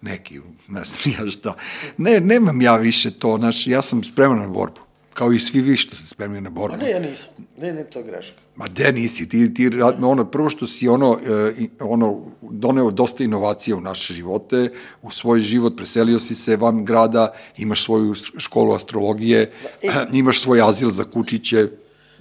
neki, 0.00 0.40
ne 0.68 0.80
znam 0.84 1.14
ja 1.18 1.30
šta. 1.30 1.54
Ne, 1.96 2.20
nemam 2.20 2.60
ja 2.60 2.76
više 2.76 3.10
to, 3.10 3.36
znači 3.38 3.70
ja 3.70 3.82
sam 3.82 4.04
spreman 4.04 4.38
na 4.38 4.46
borbu. 4.46 4.80
Kao 5.18 5.32
i 5.32 5.38
svi 5.38 5.60
vi 5.60 5.76
što 5.76 5.96
ste 5.96 6.06
spremni 6.06 6.40
na 6.40 6.50
borbu. 6.50 6.76
Ne, 6.76 6.90
ja 6.90 6.98
nisam. 6.98 7.32
Ne, 7.56 7.72
ne, 7.72 7.84
to 7.84 7.98
je 7.98 8.04
greška. 8.04 8.36
Ma 8.56 8.68
de 8.68 8.92
nisi, 8.92 9.28
ti, 9.28 9.54
ti 9.54 9.70
ono, 9.82 10.24
prvo 10.24 10.50
što 10.50 10.66
si 10.66 10.88
ono, 10.88 11.18
e, 11.58 11.66
ono, 11.80 12.20
doneo 12.42 12.90
dosta 12.90 13.24
inovacija 13.24 13.76
u 13.76 13.80
naše 13.80 14.14
živote, 14.14 14.70
u 15.02 15.10
svoj 15.10 15.40
život 15.40 15.76
preselio 15.76 16.20
si 16.20 16.34
se 16.34 16.56
van 16.56 16.84
grada, 16.84 17.34
imaš 17.56 17.84
svoju 17.84 18.14
školu 18.14 18.74
astrologije, 18.74 19.52
imaš 20.12 20.40
svoj 20.40 20.62
azil 20.62 20.90
za 20.90 21.04
kučiće, 21.04 21.68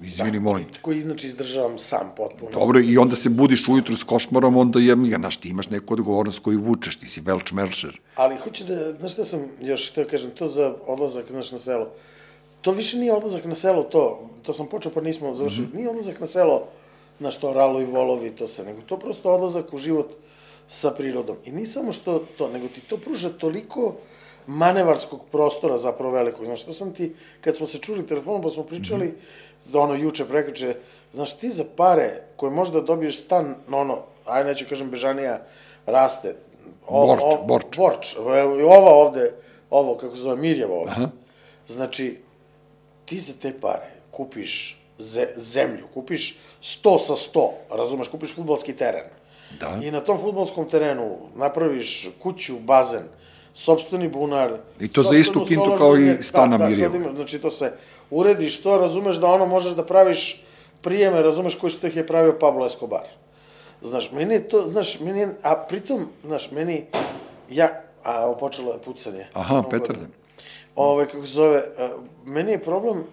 izvini, 0.01 0.39
molim 0.39 0.65
te. 0.65 0.79
Koji 0.81 1.01
inače 1.01 1.27
izdržavam 1.27 1.77
sam 1.77 2.11
potpuno. 2.17 2.51
Dobro, 2.51 2.81
i 2.81 2.97
onda 2.97 3.15
se 3.15 3.29
budiš 3.29 3.67
ujutru 3.67 3.95
s 3.95 4.03
košmarom, 4.03 4.57
onda 4.57 4.79
je, 4.79 4.87
ja, 4.87 5.17
znaš, 5.17 5.37
ti 5.37 5.49
imaš 5.49 5.69
neku 5.69 5.93
odgovornost 5.93 6.39
koju 6.39 6.61
vučeš, 6.61 6.95
ti 6.95 7.09
si 7.09 7.21
velč 7.21 7.51
melšer. 7.51 7.99
Ali 8.15 8.37
hoću 8.37 8.63
da, 8.63 8.93
znaš 8.99 9.13
šta 9.13 9.25
sam 9.25 9.39
još 9.61 9.91
htio 9.91 10.05
kažem, 10.11 10.31
to 10.31 10.47
za 10.47 10.75
odlazak, 10.87 11.25
znaš, 11.29 11.51
na 11.51 11.59
selo. 11.59 11.89
To 12.61 12.71
više 12.71 12.97
nije 12.97 13.13
odlazak 13.13 13.45
na 13.45 13.55
selo, 13.55 13.83
to, 13.83 14.29
to 14.43 14.53
sam 14.53 14.67
počeo 14.67 14.91
pa 14.91 15.01
nismo 15.01 15.35
završili, 15.35 15.67
mm 15.67 15.71
-hmm. 15.71 15.75
nije 15.75 15.89
odlazak 15.89 16.19
na 16.19 16.27
selo, 16.27 16.63
na 17.19 17.31
što 17.31 17.53
ralo 17.53 17.81
i 17.81 17.85
volovi, 17.85 18.35
to 18.35 18.47
se, 18.47 18.63
nego 18.63 18.81
to 18.81 18.97
prosto 18.97 19.33
odlazak 19.33 19.73
u 19.73 19.77
život 19.77 20.11
sa 20.67 20.91
prirodom. 20.91 21.37
I 21.45 21.51
nije 21.51 21.67
samo 21.67 21.93
što 21.93 22.19
to, 22.37 22.49
nego 22.49 22.67
ti 22.67 22.81
to 22.81 22.97
pruža 22.97 23.29
toliko 23.29 23.93
manevarskog 24.47 25.21
prostora 25.31 25.77
zapravo 25.77 26.13
velikog. 26.13 26.45
Znaš, 26.45 26.63
to 26.63 26.73
sam 26.73 26.93
ti, 26.93 27.15
kad 27.41 27.55
smo 27.55 27.67
se 27.67 27.77
čuli 27.77 28.07
telefonom 28.07 28.41
pa 28.41 28.49
smo 28.49 28.63
pričali, 28.63 29.05
mm 29.05 29.09
-hmm. 29.09 29.71
da 29.71 29.79
ono 29.79 29.93
juče, 29.93 30.25
prekriče, 30.25 30.75
znaš, 31.13 31.37
ti 31.37 31.49
za 31.49 31.63
pare 31.75 32.23
koje 32.35 32.51
možda 32.51 32.81
dobiješ 32.81 33.23
stan, 33.23 33.55
no 33.67 33.77
ono, 33.77 33.97
aj 34.25 34.43
neću 34.43 34.65
kažem 34.69 34.89
Bežanija, 34.89 35.41
raste, 35.85 36.35
Borč, 36.89 37.21
Borč. 37.47 37.77
Borč, 37.77 38.15
evo, 38.15 38.59
i 38.59 38.63
ova 38.63 38.91
ovde, 38.91 39.33
ovo, 39.69 39.95
kako 39.95 40.15
se 40.15 40.21
zove, 40.21 40.35
Mirjeva 40.35 40.75
ovde. 40.75 40.91
Aha. 40.91 41.09
Znači, 41.67 42.17
ti 43.07 43.19
za 43.19 43.33
te 43.41 43.53
pare 43.61 43.91
kupiš 44.11 44.77
ze, 44.97 45.27
zemlju, 45.35 45.87
kupiš 45.93 46.37
100 46.61 46.99
sa 46.99 47.13
100, 47.13 47.49
razumeš, 47.69 48.07
kupiš 48.07 48.35
futbalski 48.35 48.73
teren, 48.73 49.09
Da. 49.59 49.79
I 49.83 49.91
na 49.91 49.99
tom 49.99 50.17
futbolskom 50.17 50.69
terenu 50.69 51.17
napraviš 51.35 52.09
kuću, 52.23 52.59
bazen, 52.59 53.03
sobstveni 53.53 54.07
bunar. 54.07 54.57
I 54.79 54.87
to 54.87 55.03
za 55.03 55.15
istu 55.15 55.45
kintu 55.45 55.73
kao 55.77 55.95
i 55.95 55.99
liniju. 55.99 56.17
stan 56.23 56.49
na 56.49 56.57
da, 56.57 56.67
Mirjevu. 56.67 56.99
kao 56.99 57.11
da 57.11 57.15
Znači 57.15 57.39
to 57.39 57.51
se 57.51 57.71
urediš 58.11 58.61
to, 58.61 58.77
razumeš 58.77 59.15
da 59.15 59.27
ono 59.27 59.45
možeš 59.45 59.71
da 59.71 59.85
praviš 59.85 60.43
prijeme, 60.81 61.21
razumeš 61.21 61.55
koji 61.55 61.71
što 61.71 61.87
ih 61.87 61.95
je 61.95 62.07
pravio 62.07 62.39
Pablo 62.39 62.65
Escobar. 62.65 63.07
Znaš, 63.81 64.11
meni 64.11 64.33
je 64.33 64.49
to, 64.49 64.69
znaš, 64.69 64.99
meni 64.99 65.19
je, 65.19 65.35
a 65.43 65.55
pritom, 65.69 66.07
znaš, 66.25 66.51
meni, 66.51 66.85
ja, 67.49 67.81
a 68.03 68.33
počelo 68.39 68.73
je 68.73 68.79
pucanje. 68.79 69.27
Aha, 69.33 69.63
petarde. 69.69 70.05
Ove, 70.77 71.05
kako 71.05 71.25
se 71.25 71.31
zove, 71.31 71.63
a, 71.77 71.89
meni 72.25 72.51
je 72.51 72.61
problem, 72.61 73.03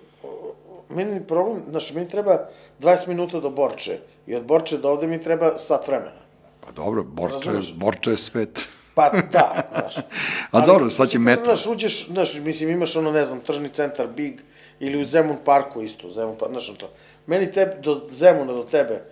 meni 0.89 1.13
je 1.15 1.27
problem, 1.27 1.63
znaš, 1.69 1.93
meni 1.93 2.09
treba 2.09 2.49
20 2.81 3.09
minuta 3.09 3.41
do 3.41 3.51
Borče 3.51 3.99
i 4.27 4.35
od 4.35 4.45
Borče 4.45 4.79
do 4.79 4.91
ovde 4.91 5.07
mi 5.07 5.23
treba 5.23 5.59
sat 5.59 5.89
vremena. 5.89 6.25
Pa 6.61 6.73
dobro, 6.73 7.05
Borče, 7.05 7.35
Razumeš? 7.35 7.75
Borče 7.75 8.11
je 8.11 8.17
svet. 8.17 8.69
Pa 8.95 9.11
da, 9.33 9.71
znaš. 9.73 9.95
A 10.51 10.67
dobro, 10.67 10.91
sad 10.91 11.09
će 11.09 11.19
metro. 11.19 11.45
Znaš, 11.45 11.67
uđeš, 11.67 12.07
znaš, 12.07 12.35
mislim, 12.35 12.71
imaš 12.71 12.97
ono, 12.97 13.13
ne 13.13 13.25
znam, 13.25 13.41
tržni 13.41 13.69
centar, 13.69 14.07
Big, 14.07 14.41
ili 14.81 15.01
u 15.01 15.05
Zemun 15.05 15.37
parku 15.45 15.83
isto, 15.83 16.11
Zemun 16.11 16.37
park, 16.39 16.51
znaš, 16.51 16.75
to. 16.79 16.91
Meni 17.27 17.53
te, 17.53 17.79
do 17.83 18.01
Zemuna, 18.11 18.53
do 18.53 18.63
tebe, 18.63 19.03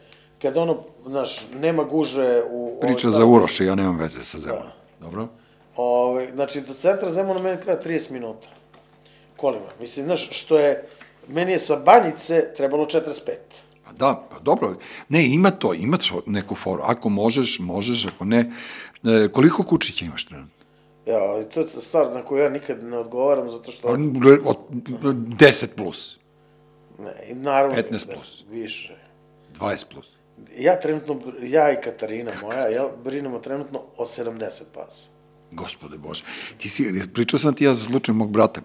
kad 0.42 0.56
ono, 0.56 0.78
znaš, 1.06 1.46
nema 1.60 1.84
guže 1.84 2.42
u... 2.50 2.78
Priča 2.80 3.08
ovaj, 3.08 3.20
za 3.20 3.26
Uroše, 3.26 3.64
ja 3.64 3.74
nemam 3.74 3.98
veze 3.98 4.24
sa 4.24 4.38
zemljom. 4.38 4.62
Da. 4.62 5.06
Dobro? 5.06 5.28
Ove, 5.76 6.30
znači, 6.34 6.60
do 6.60 6.74
centra 6.74 7.12
Zemuna 7.12 7.40
meni 7.40 7.60
treba 7.60 7.82
30 7.82 8.10
minuta. 8.10 8.48
Kolima. 9.36 9.66
Mislim, 9.80 10.06
znaš, 10.06 10.28
što 10.30 10.58
je, 10.58 10.84
meni 11.28 11.52
je 11.52 11.58
sa 11.58 11.76
banjice 11.76 12.54
trebalo 12.56 12.84
45. 12.84 13.30
Pa 13.84 13.92
da, 13.92 14.26
pa 14.30 14.38
dobro. 14.38 14.74
Ne, 15.08 15.26
ima 15.34 15.50
to, 15.50 15.74
ima 15.74 15.96
to 15.96 16.22
neku 16.26 16.54
foru. 16.54 16.82
Ako 16.84 17.08
možeš, 17.08 17.58
možeš, 17.58 18.06
ako 18.06 18.24
ne. 18.24 18.38
E, 19.04 19.28
koliko 19.32 19.62
kučića 19.62 20.04
imaš 20.04 20.24
trenutno? 20.24 20.62
Ja, 21.06 21.40
i 21.40 21.44
to 21.44 21.60
je 21.60 21.66
stvar 21.80 22.12
na 22.14 22.24
koju 22.24 22.42
ja 22.42 22.48
nikad 22.48 22.84
ne 22.84 22.98
odgovaram, 22.98 23.50
zato 23.50 23.72
što... 23.72 23.88
Pa, 23.88 23.92
Od 23.92 24.56
10 24.68 25.66
plus, 25.76 26.18
Ne, 26.98 27.34
naravno... 27.34 27.76
15 27.76 28.08
ne, 28.08 28.14
plus. 28.14 28.44
Više. 28.50 28.96
20 29.58 29.84
plus. 29.92 30.06
Ja 30.58 30.80
trenutno, 30.80 31.20
ja 31.42 31.72
i 31.72 31.80
Katarina 31.84 32.32
moja, 32.42 32.68
ja 32.68 32.88
brinemo 33.04 33.38
trenutno 33.38 33.80
o 33.96 34.04
70 34.04 34.62
pasa. 34.74 35.10
Gospode 35.52 35.98
Bože. 35.98 36.24
Ti 36.58 36.68
si, 36.68 36.92
pričao 37.14 37.40
sam 37.40 37.54
ti 37.54 37.64
ja 37.64 37.74
za 37.74 37.84
slučaj 37.84 38.14
mog 38.14 38.30
brata. 38.30 38.60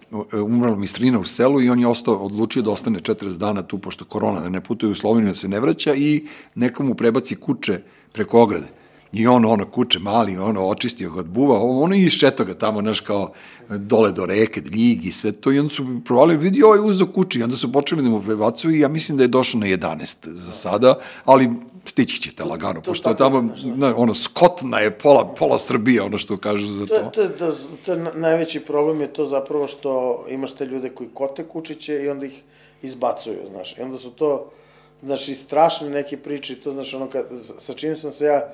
Umrla 0.45 0.75
mi 0.75 0.87
strina 0.87 1.19
u 1.19 1.25
selu 1.25 1.61
i 1.61 1.69
on 1.69 1.79
je 1.79 1.87
ostao, 1.87 2.15
odlučio 2.15 2.61
da 2.61 2.71
ostane 2.71 2.99
40 2.99 3.37
dana 3.37 3.61
tu, 3.61 3.77
pošto 3.77 4.05
korona, 4.05 4.39
da 4.39 4.49
ne 4.49 4.61
putuje 4.61 4.91
u 4.91 4.95
Sloveniju, 4.95 5.31
da 5.31 5.35
se 5.35 5.47
ne 5.47 5.59
vraća 5.59 5.93
i 5.95 6.27
nekomu 6.55 6.95
prebaci 6.95 7.35
kuće 7.35 7.79
preko 8.11 8.41
ograde. 8.41 8.67
I 9.13 9.27
on, 9.27 9.45
ono, 9.45 9.65
kuće 9.65 9.99
mali, 9.99 10.37
ono, 10.37 10.67
očistio 10.67 11.11
ga 11.11 11.19
od 11.19 11.27
buva, 11.27 11.59
ono 11.59 11.95
i 11.95 12.09
šeto 12.09 12.45
ga 12.45 12.53
tamo, 12.53 12.81
znaš, 12.81 12.99
kao 12.99 13.31
dole 13.69 14.11
do 14.11 14.25
reke, 14.25 14.61
Ligi, 14.61 15.11
sve 15.11 15.31
to, 15.31 15.51
i 15.51 15.59
onda 15.59 15.73
su 15.73 16.01
provali, 16.05 16.37
vidi, 16.37 16.63
ovaj 16.63 16.79
uzeo 16.79 17.07
kući, 17.07 17.39
i 17.39 17.43
onda 17.43 17.55
su 17.55 17.71
počeli 17.71 18.03
da 18.03 18.09
mu 18.09 18.21
prebacuju 18.21 18.75
i 18.75 18.79
ja 18.79 18.87
mislim 18.87 19.17
da 19.17 19.23
je 19.23 19.27
došao 19.27 19.59
na 19.59 19.67
11 19.67 20.29
za 20.29 20.51
sada, 20.51 20.99
ali 21.25 21.49
stići 21.87 22.21
ćete 22.21 22.43
lagano, 22.43 22.81
to 22.81 22.91
pošto 22.91 23.09
je 23.09 23.17
tamo, 23.17 23.39
znaš, 23.41 23.61
na, 23.77 23.93
ono, 23.97 24.13
skotna 24.13 24.79
je 24.79 24.91
pola, 24.91 25.25
pola 25.39 25.59
Srbije, 25.59 26.01
ono 26.01 26.17
što 26.17 26.37
kažu 26.37 26.65
za 26.65 26.85
To 26.85 26.97
to. 26.99 27.09
to 27.09 27.27
da, 27.27 27.51
to 27.85 27.91
je 27.91 27.97
na- 27.97 28.11
najveći 28.13 28.59
problem 28.59 29.01
je 29.01 29.13
to 29.13 29.25
zapravo 29.25 29.67
što 29.67 30.25
imaš 30.29 30.53
te 30.53 30.65
ljude 30.65 30.89
koji 30.89 31.09
kote 31.13 31.43
kučiće 31.43 32.03
i 32.03 32.09
onda 32.09 32.25
ih 32.25 32.41
izbacuju, 32.81 33.39
znaš. 33.51 33.77
I 33.77 33.81
onda 33.81 33.97
su 33.97 34.11
to, 34.11 34.49
znaš, 35.01 35.27
i 35.27 35.35
strašne 35.35 35.89
neke 35.89 36.17
priče, 36.17 36.55
to, 36.55 36.71
znaš, 36.71 36.93
ono, 36.93 37.07
kad, 37.09 37.25
sa 37.59 37.73
čim 37.73 37.95
sam 37.95 38.11
se 38.11 38.25
ja 38.25 38.53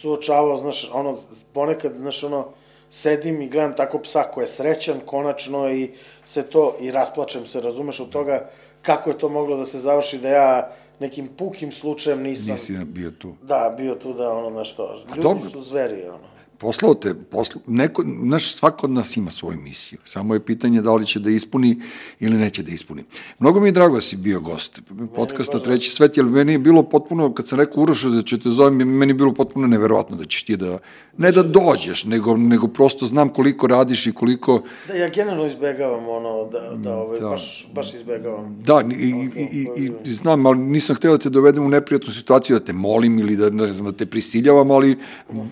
suočavao, 0.00 0.56
znaš, 0.56 0.90
ono, 0.92 1.18
ponekad, 1.52 1.94
znaš, 1.94 2.22
ono, 2.24 2.46
sedim 2.90 3.42
i 3.42 3.48
gledam 3.48 3.76
tako 3.76 3.98
psa 3.98 4.22
koji 4.22 4.42
je 4.42 4.48
srećan, 4.48 5.00
konačno, 5.06 5.70
i 5.70 5.90
se 6.24 6.42
to, 6.42 6.76
i 6.80 6.90
rasplačem 6.90 7.46
se, 7.46 7.60
razumeš, 7.60 8.00
od 8.00 8.08
toga 8.08 8.50
kako 8.82 9.10
je 9.10 9.18
to 9.18 9.28
moglo 9.28 9.56
da 9.56 9.66
se 9.66 9.78
završi, 9.80 10.18
da 10.18 10.28
ja 10.28 10.70
nekim 11.04 11.28
pukim 11.36 11.72
slučajem 11.72 12.22
nisam... 12.22 12.52
Nisi 12.52 12.84
bio 12.84 13.10
tu. 13.10 13.34
Da, 13.42 13.74
bio 13.76 13.94
tu 13.94 14.12
da, 14.12 14.30
ono, 14.30 14.58
nešto, 14.58 15.04
ljudi 15.08 15.22
dobro. 15.22 15.50
su 15.50 15.60
zveri, 15.60 16.08
ono. 16.08 16.33
Poslao 16.64 16.94
te, 16.94 17.14
posla, 17.14 17.60
neko, 17.66 18.04
znaš, 18.22 18.54
svako 18.54 18.86
od 18.86 18.90
nas 18.90 19.16
ima 19.16 19.30
svoju 19.30 19.58
misiju. 19.58 19.98
Samo 20.06 20.34
je 20.34 20.40
pitanje 20.40 20.82
da 20.82 20.94
li 20.94 21.06
će 21.06 21.20
da 21.20 21.30
ispuni 21.30 21.80
ili 22.20 22.36
neće 22.36 22.62
da 22.62 22.72
ispuni. 22.72 23.04
Mnogo 23.38 23.60
mi 23.60 23.68
je 23.68 23.72
drago 23.72 23.94
da 23.94 24.00
si 24.00 24.16
bio 24.16 24.40
gost 24.40 24.80
podcasta 25.14 25.58
Treći 25.62 25.90
svet, 25.90 26.16
jer 26.16 26.26
meni 26.26 26.52
je 26.52 26.58
bilo 26.58 26.82
potpuno, 26.82 27.34
kad 27.34 27.48
sam 27.48 27.58
rekao 27.58 27.82
Urošu 27.82 28.10
da 28.10 28.22
će 28.22 28.38
te 28.40 28.48
zovem, 28.48 28.74
meni 28.74 29.10
je 29.10 29.14
bilo 29.14 29.34
potpuno 29.34 29.66
neverovatno 29.66 30.16
da 30.16 30.24
ćeš 30.24 30.42
ti 30.42 30.56
da, 30.56 30.78
ne 31.18 31.32
da 31.32 31.42
dođeš, 31.42 32.04
nego, 32.04 32.36
nego 32.36 32.68
prosto 32.68 33.06
znam 33.06 33.28
koliko 33.28 33.66
radiš 33.66 34.06
i 34.06 34.12
koliko, 34.12 34.62
Da, 34.88 34.94
ja 34.94 35.08
generalno 35.08 35.46
izbegavam 35.46 36.08
ono, 36.08 36.48
da, 36.52 36.76
da, 36.76 36.96
ovaj, 36.96 37.20
da. 37.20 37.28
baš, 37.28 37.68
baš 37.74 37.94
izbegavam. 37.94 38.56
Da, 38.62 38.82
i, 38.90 39.08
i, 39.10 39.30
i, 39.36 39.68
i, 39.76 39.90
i 40.04 40.12
znam, 40.12 40.46
ali 40.46 40.58
nisam 40.58 40.96
hteo 40.96 41.12
da 41.12 41.18
te 41.18 41.30
dovedem 41.30 41.66
u 41.66 41.68
neprijatnu 41.68 42.12
situaciju, 42.12 42.58
da 42.58 42.64
te 42.64 42.72
molim 42.72 43.18
ili 43.18 43.36
da, 43.36 43.50
ne 43.50 43.72
znam, 43.72 43.90
da 43.90 43.96
te 43.96 44.06
prisiljavam, 44.06 44.70
ali 44.70 44.96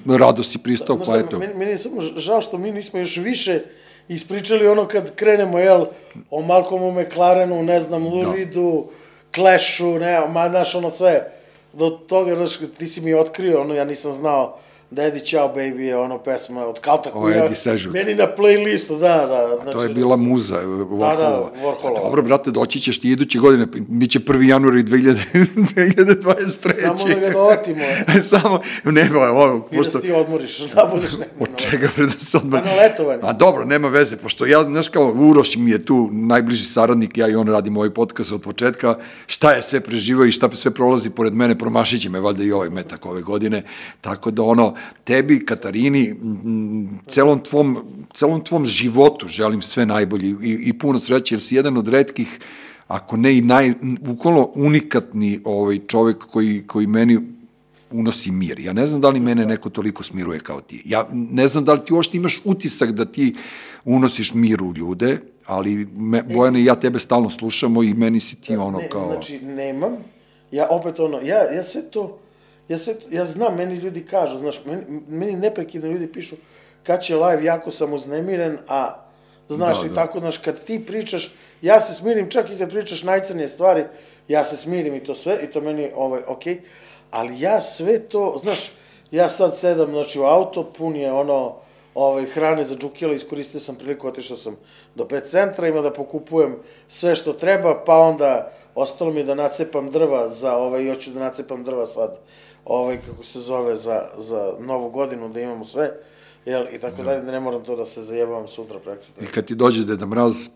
rado 0.07 0.43
si 0.43 0.59
pristao, 0.59 1.02
Znaš 1.05 1.17
pa 1.17 1.21
šta, 1.21 1.27
eto. 1.29 1.39
meni, 1.39 1.55
meni 1.55 1.71
je 1.71 1.79
samo 1.79 2.01
žao 2.01 2.41
što 2.41 2.59
mi 2.59 2.73
nismo 2.73 2.99
još 2.99 3.17
više 3.17 3.61
ispričali 4.09 4.69
ono 4.69 4.89
kad 4.89 5.15
krenemo, 5.15 5.59
jel, 5.59 5.87
o 6.31 6.43
Malcolmu 6.43 7.01
McLarenu, 7.01 7.63
ne 7.63 7.81
znam, 7.81 8.07
Lou 8.07 8.33
Reedu, 8.33 8.87
Clashu, 9.35 9.99
ne, 9.99 10.21
ma, 10.29 10.49
znaš, 10.49 10.75
ono 10.75 10.91
sve, 10.91 11.33
do 11.73 11.91
toga, 11.91 12.37
znaš, 12.37 12.59
ti 12.79 12.87
si 12.87 13.01
mi 13.01 13.15
otkrio, 13.15 13.61
ono, 13.61 13.75
ja 13.75 13.85
nisam 13.85 14.13
znao 14.13 14.59
da 14.93 15.03
Eddie 15.03 15.25
Ciao 15.25 15.55
Baby 15.55 15.81
je 15.81 15.97
ono 15.97 16.19
pesma 16.19 16.67
od 16.67 16.81
Kalta 16.81 17.11
koja, 17.11 17.49
meni 17.93 18.15
na 18.15 18.27
playlistu, 18.39 18.99
da, 18.99 19.27
da. 19.27 19.59
Znači, 19.63 19.73
To 19.73 19.83
je 19.83 19.89
bila 19.89 20.17
muza 20.17 20.55
Warholova. 20.63 21.17
Da, 21.17 21.51
Warholova. 21.63 21.99
A 21.99 22.03
Dobro, 22.03 22.23
brate, 22.23 22.51
doći 22.51 22.81
ćeš 22.81 23.01
ti 23.01 23.11
iduće 23.11 23.39
godine, 23.39 23.67
biće 23.89 24.19
1. 24.21 24.49
januar 24.49 24.77
i 24.77 24.83
2000, 24.83 25.17
2023. 25.55 26.73
Samo 26.83 27.15
da 27.15 27.21
ga 27.21 27.31
dovatimo. 27.33 27.85
Samo, 28.31 28.61
nema, 28.85 29.19
ovo, 29.19 29.69
I 29.71 29.77
da 29.77 29.79
pošto... 29.79 29.93
se 29.93 30.01
ti 30.01 30.13
odmoriš, 30.13 30.59
da 30.59 30.91
budeš 30.95 31.13
negdje. 31.13 31.37
Od 31.41 31.49
čega 31.57 31.89
bre 31.97 32.05
da 32.05 32.11
se 32.11 32.37
odmah... 32.37 32.63
Pa 32.63 32.69
na 32.69 32.77
letovanju. 32.77 33.21
A 33.23 33.33
dobro, 33.33 33.65
nema 33.65 33.89
veze, 33.89 34.17
pošto 34.17 34.47
ja, 34.47 34.65
znaš 34.65 34.89
kao, 34.89 35.13
Uroš 35.13 35.57
mi 35.57 35.71
je 35.71 35.85
tu 35.85 36.09
najbliži 36.13 36.65
saradnik, 36.65 37.19
ja 37.19 37.29
i 37.29 37.35
on 37.35 37.49
radimo 37.49 37.81
ovaj 37.81 37.91
podcast 37.91 38.33
od 38.33 38.43
početka, 38.43 38.99
šta 39.27 39.53
je 39.53 39.63
sve 39.63 39.81
preživao 39.81 40.27
i 40.27 40.33
šta 40.33 40.51
sve 40.53 40.71
prolazi 40.71 41.11
pored 41.11 41.35
mene, 41.35 41.59
promašit 41.59 42.03
će 42.03 42.11
me 42.11 42.21
valjda 42.21 42.45
i 42.45 42.53
ovaj 42.53 42.71
metak 42.71 43.07
ove 43.07 43.23
godine, 43.23 43.63
tako 44.01 44.31
da 44.31 44.43
ono, 44.43 44.75
tebi, 45.05 45.47
Katarini, 45.47 46.15
celom 47.07 47.43
tvom, 47.43 47.79
celom 48.15 48.45
tvom 48.45 48.65
životu 48.65 49.29
želim 49.29 49.63
sve 49.63 49.87
najbolje 49.87 50.29
i, 50.29 50.59
i 50.65 50.79
puno 50.79 51.01
sreće, 51.01 51.35
jer 51.35 51.43
si 51.43 51.55
jedan 51.55 51.77
od 51.77 51.89
redkih, 51.89 52.39
ako 52.89 53.17
ne 53.17 53.37
i 53.37 53.41
naj, 53.41 53.73
bukvalno 54.01 54.51
unikatni 54.55 55.41
ovaj 55.45 55.79
čovek 55.79 56.19
koji, 56.19 56.63
koji 56.67 56.87
meni 56.87 57.19
unosi 57.91 58.31
mir. 58.31 58.61
Ja 58.61 58.73
ne 58.73 58.87
znam 58.87 59.01
da 59.01 59.11
li 59.11 59.21
mene 59.21 59.47
neko 59.47 59.71
toliko 59.71 60.03
smiruje 60.03 60.41
kao 60.41 60.61
ti. 60.61 60.83
Ja 60.85 61.09
ne 61.13 61.49
znam 61.49 61.65
da 61.65 61.73
li 61.73 61.85
ti 61.85 61.93
uopšte 61.93 62.17
imaš 62.17 62.41
utisak 62.45 62.93
da 62.93 63.05
ti 63.05 63.35
unosiš 63.85 64.35
mir 64.35 64.63
u 64.63 64.73
ljude, 64.77 65.19
ali 65.47 65.89
me, 65.97 66.23
Bojane 66.23 66.61
i 66.61 66.65
ja 66.65 66.75
tebe 66.75 66.99
stalno 66.99 67.31
slušamo 67.31 67.83
i 67.83 67.95
meni 67.95 68.21
si 68.21 68.37
ti 68.37 68.57
ono 68.57 68.79
ne, 68.79 68.89
kao... 68.89 69.13
Znači, 69.13 69.41
nemam. 69.41 69.93
Ja 70.51 70.67
opet 70.71 71.01
ono, 71.01 71.21
ja, 71.21 71.53
ja 71.53 71.63
sve 71.63 71.83
to, 71.91 72.19
ja 72.73 72.79
sve 72.79 72.95
ja 73.11 73.25
znam, 73.25 73.57
meni 73.57 73.75
ljudi 73.75 74.07
kažu, 74.07 74.39
znaš, 74.39 74.61
meni, 74.65 74.83
meni 75.09 75.37
neprekidno 75.37 75.89
ljudi 75.89 76.13
pišu 76.13 76.37
kad 76.83 77.03
će 77.03 77.17
live, 77.17 77.45
jako 77.45 77.71
sam 77.71 77.93
uznemiren, 77.93 78.59
a 78.69 78.95
znaš 79.49 79.81
Da, 79.81 79.87
i 79.87 79.89
da. 79.89 79.95
tako, 79.95 80.21
znaš, 80.21 80.39
kad 80.39 80.65
ti 80.65 80.87
pričaš, 80.87 81.35
ja 81.63 81.81
se 81.81 81.95
smirim, 81.95 82.31
čak 82.31 82.51
i 82.51 82.59
kad 82.59 82.71
pričaš 82.71 83.03
najcrnije 83.03 83.49
stvari, 83.49 83.85
ja 84.29 84.45
se 84.45 84.57
smirim 84.57 84.95
i 84.95 85.05
to 85.05 85.15
sve, 85.15 85.39
i 85.43 85.51
to 85.51 85.61
meni, 85.61 85.91
ovaj, 85.97 86.23
okej, 86.27 86.61
ali 87.11 87.41
ja 87.41 87.61
sve 87.61 87.99
to, 87.99 88.41
znaš, 88.43 88.73
ja 89.11 89.29
sad 89.29 89.59
sedam, 89.59 89.91
znači, 89.91 90.19
u 90.21 90.25
auto, 90.25 90.65
pun 90.65 90.97
je 90.97 91.13
ono, 91.13 91.55
ovaj, 91.95 92.25
hrane 92.25 92.65
za 92.65 92.77
džukijela, 92.77 93.15
iskoristio 93.15 93.61
sam 93.61 93.77
priliku, 93.77 94.09
otišao 94.09 94.37
sam 94.37 94.57
do 94.95 95.09
pet 95.09 95.27
centra, 95.27 95.69
ima 95.69 95.81
da 95.81 95.93
pokupujem 95.93 96.57
sve 96.89 97.17
što 97.17 97.33
treba, 97.33 97.83
pa 97.87 97.97
onda 97.97 98.53
ostalo 98.75 99.11
mi 99.11 99.25
da 99.25 99.35
nacepam 99.35 99.91
drva 99.91 100.29
za, 100.29 100.57
ovaj, 100.57 100.89
hoću 100.89 101.11
da 101.11 101.21
nacepam 101.21 101.65
drva 101.65 101.87
sad, 101.87 102.19
ovaj, 102.65 102.99
kako 103.07 103.25
se 103.25 103.41
zove, 103.41 103.77
za, 103.77 104.09
za 104.19 104.53
novu 104.61 104.91
godinu, 104.91 105.29
da 105.29 105.41
imamo 105.41 105.65
sve, 105.65 105.91
jel, 106.45 106.67
i 106.73 106.79
tako 106.79 107.03
dalje, 107.03 107.21
da 107.21 107.33
ne 107.33 107.41
moram 107.41 107.65
to 107.65 107.77
da 107.77 107.87
se 107.87 108.05
zajebavam 108.05 108.49
sutra, 108.49 108.79
preko 108.79 109.03
I 109.21 109.27
kad 109.27 109.45
ti 109.45 109.55
dođe 109.55 109.85
Deda 109.85 110.07
Mraz 110.07 110.49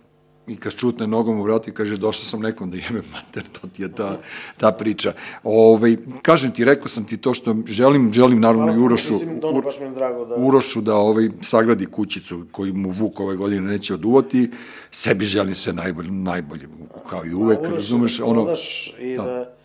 i 0.46 0.56
kad 0.56 0.74
čutne 0.74 1.06
nogom 1.06 1.40
u 1.40 1.42
vrat 1.42 1.68
i 1.68 1.72
kaže 1.72 1.96
došao 1.96 2.24
sam 2.24 2.40
nekom 2.40 2.70
da 2.70 2.76
jebe 2.76 3.02
mater, 3.12 3.42
to 3.52 3.68
ti 3.68 3.82
je 3.82 3.92
ta, 3.92 4.18
ta 4.56 4.72
priča. 4.72 5.12
Ove, 5.44 5.96
kažem 6.22 6.52
ti, 6.52 6.64
rekao 6.64 6.88
sam 6.88 7.04
ti 7.04 7.16
to 7.16 7.34
što 7.34 7.56
želim, 7.66 8.12
želim 8.12 8.40
naravno 8.40 8.74
i 8.74 8.78
Urošu, 8.78 9.12
Mislim, 9.12 9.40
da 9.40 9.60
baš 9.64 9.80
mi 9.80 9.94
drago 9.94 10.24
da... 10.24 10.34
Urošu 10.36 10.80
da 10.80 10.94
ovaj, 10.94 11.28
sagradi 11.42 11.86
kućicu 11.86 12.46
koju 12.52 12.74
mu 12.74 12.90
Vuk 12.90 13.20
ove 13.20 13.36
godine 13.36 13.60
neće 13.60 13.94
oduvati, 13.94 14.50
sebi 14.90 15.24
želim 15.24 15.54
sve 15.54 15.72
najbolje, 15.72 16.10
najbolje 16.10 16.68
kao 17.08 17.26
i 17.26 17.34
uvek, 17.34 17.60
Uroš, 17.60 17.72
razumeš, 17.72 18.18
da 18.18 18.24
ono, 18.24 18.44
prodaš 18.44 18.94
I 19.00 19.16
da, 19.16 19.22
Da. 19.22 19.56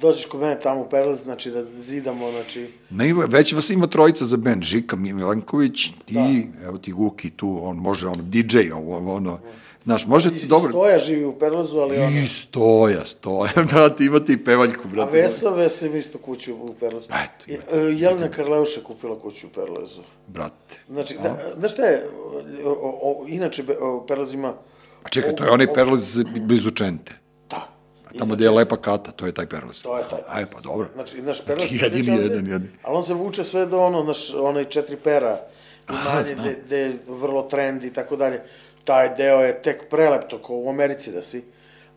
Dođeš 0.00 0.24
kod 0.26 0.40
mene 0.40 0.60
tamo 0.60 0.80
u 0.80 0.88
Perlez, 0.88 1.22
znači 1.22 1.50
da 1.50 1.64
zidamo, 1.64 2.30
znači... 2.30 2.70
Ne, 2.90 3.08
ima, 3.08 3.24
već 3.24 3.52
vas 3.52 3.70
ima 3.70 3.86
trojica 3.86 4.24
za 4.24 4.36
band, 4.36 4.62
Žika 4.62 4.96
Milanković, 4.96 5.90
ti, 6.04 6.14
da. 6.14 6.66
evo 6.66 6.78
ti 6.78 6.92
Guki 6.92 7.30
tu, 7.30 7.58
on 7.62 7.76
može, 7.76 8.06
ono, 8.06 8.22
DJ, 8.22 8.58
ono, 8.72 9.14
ono 9.14 9.38
znaš, 9.84 10.06
može 10.06 10.34
ti 10.34 10.46
dobro... 10.46 10.70
Stoja 10.70 10.98
živi 10.98 11.24
u 11.24 11.38
Perlezu, 11.38 11.78
ali 11.78 11.98
ono... 11.98 12.18
I 12.18 12.28
stoja, 12.28 13.04
stoja, 13.04 13.52
brate, 13.72 14.04
imate 14.04 14.32
i 14.32 14.44
pevaljku, 14.44 14.88
brate. 14.88 15.18
A 15.18 15.22
Vesa, 15.22 15.50
Vesa 15.50 15.86
ima 15.86 15.96
isto 15.96 16.18
kuću 16.18 16.54
u 16.54 16.74
Perlezu. 16.80 17.06
Eto, 17.06 17.44
imate. 17.46 17.76
E, 17.76 17.80
Jelena 17.80 18.28
Karleuša 18.28 18.80
kupila 18.80 19.18
kuću 19.18 19.46
u 19.46 19.50
Perlezu. 19.50 20.02
Brate. 20.26 20.78
Znači, 20.88 21.16
da, 21.22 21.52
znaš 21.58 21.72
šta 21.72 21.82
je, 21.82 22.06
o, 22.64 22.98
o, 23.02 23.24
inače 23.28 23.64
o, 23.80 24.04
Perlez 24.08 24.34
ima... 24.34 24.48
A 25.02 25.08
čekaj, 25.08 25.36
to 25.36 25.44
je 25.44 25.50
onaj 25.50 25.74
Perlez 25.74 26.18
blizu 26.46 26.70
Čente. 26.70 27.12
Da. 28.08 28.16
A 28.16 28.18
tamo 28.18 28.34
gde 28.34 28.44
je 28.44 28.50
lepa 28.50 28.76
kata, 28.76 29.10
to 29.10 29.26
je 29.26 29.32
taj 29.32 29.46
Perlez. 29.46 29.82
To 29.82 29.98
je 29.98 30.04
taj. 30.10 30.20
Aj, 30.28 30.46
pa 30.46 30.60
dobro. 30.60 30.88
Znači, 30.94 31.22
naš 31.22 31.44
Perlez... 31.44 31.68
Znači, 31.68 31.84
jedini, 31.84 32.16
se- 32.16 32.22
jedan, 32.22 32.46
jedan. 32.46 32.68
Ali 32.82 32.96
on 32.96 33.04
se 33.04 33.14
vuče 33.14 33.44
sve 33.44 33.66
do 33.66 33.78
ono, 33.78 34.02
naš, 34.02 34.34
onaj 34.34 34.64
četiri 34.64 34.96
pera, 34.96 35.40
Aha, 35.86 36.22
znam. 36.22 36.38
gde, 36.40 36.58
gde 36.66 36.78
je 36.78 36.98
vrlo 37.06 37.42
trend 37.42 37.84
i 37.84 37.92
tako 37.92 38.16
dalje. 38.16 38.42
Taj 38.84 39.14
deo 39.16 39.40
je 39.40 39.62
tek 39.62 39.88
prelep, 39.90 40.28
to 40.28 40.42
kao 40.42 40.56
u 40.56 40.68
Americi 40.70 41.12
da 41.12 41.22
si. 41.22 41.44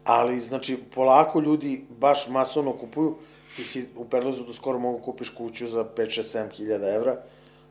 Ali, 0.03 0.39
znači, 0.39 0.77
polako 0.95 1.39
ljudi 1.39 1.85
baš 1.89 2.27
masovno 2.27 2.73
kupuju. 2.73 3.15
Ti 3.55 3.63
si 3.63 3.85
u 3.95 4.05
Perlezu 4.05 4.43
do 4.43 4.53
skoro 4.53 4.79
mogu 4.79 4.99
kupiš 4.99 5.29
kuću 5.29 5.67
za 5.67 5.83
5, 5.83 6.21
6, 6.21 6.37
7 6.37 6.51
hiljada 6.51 6.89
evra. 6.89 7.15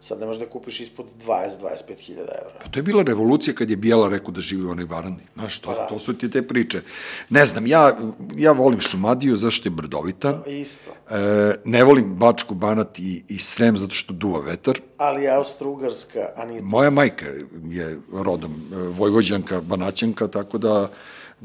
Sad 0.02 0.20
ne 0.20 0.26
možeš 0.26 0.40
da 0.40 0.48
kupiš 0.48 0.80
ispod 0.80 1.06
20-25 1.26 1.98
hiljada 1.98 2.32
evra. 2.40 2.54
Pa 2.62 2.68
to 2.68 2.78
je 2.78 2.82
bila 2.82 3.02
revolucija 3.02 3.54
kad 3.54 3.70
je 3.70 3.76
Bijela 3.76 4.08
rekao 4.08 4.30
da 4.30 4.40
živi 4.40 4.64
u 4.64 4.70
onoj 4.70 4.84
varandi. 4.84 5.22
Znaš, 5.34 5.58
to, 5.58 5.70
Pa 5.70 5.74
da. 5.74 5.86
to 5.86 5.98
su 5.98 6.14
ti 6.14 6.30
te 6.30 6.42
priče. 6.42 6.80
Ne 7.28 7.46
znam, 7.46 7.66
ja, 7.66 7.98
ja 8.36 8.52
volim 8.52 8.80
Šumadiju 8.80 9.36
zašto 9.36 9.68
je 9.68 9.70
brdovita. 9.70 10.42
Isto. 10.46 10.90
E, 11.10 11.54
ne 11.64 11.84
volim 11.84 12.14
Bačku, 12.14 12.54
Banat 12.54 12.98
i, 12.98 13.24
i 13.28 13.38
Srem 13.38 13.78
zato 13.78 13.94
što 13.94 14.12
duva 14.12 14.40
vetar. 14.40 14.80
Ali 14.96 15.28
Austro-Ugarska, 15.28 16.26
a 16.36 16.44
nije 16.44 16.62
Moja 16.62 16.90
majka 16.90 17.26
je 17.70 17.98
rodom 18.12 18.52
e, 18.52 18.76
Vojvođanka, 18.76 19.60
Banaćanka, 19.60 20.26
tako 20.26 20.58
da 20.58 20.88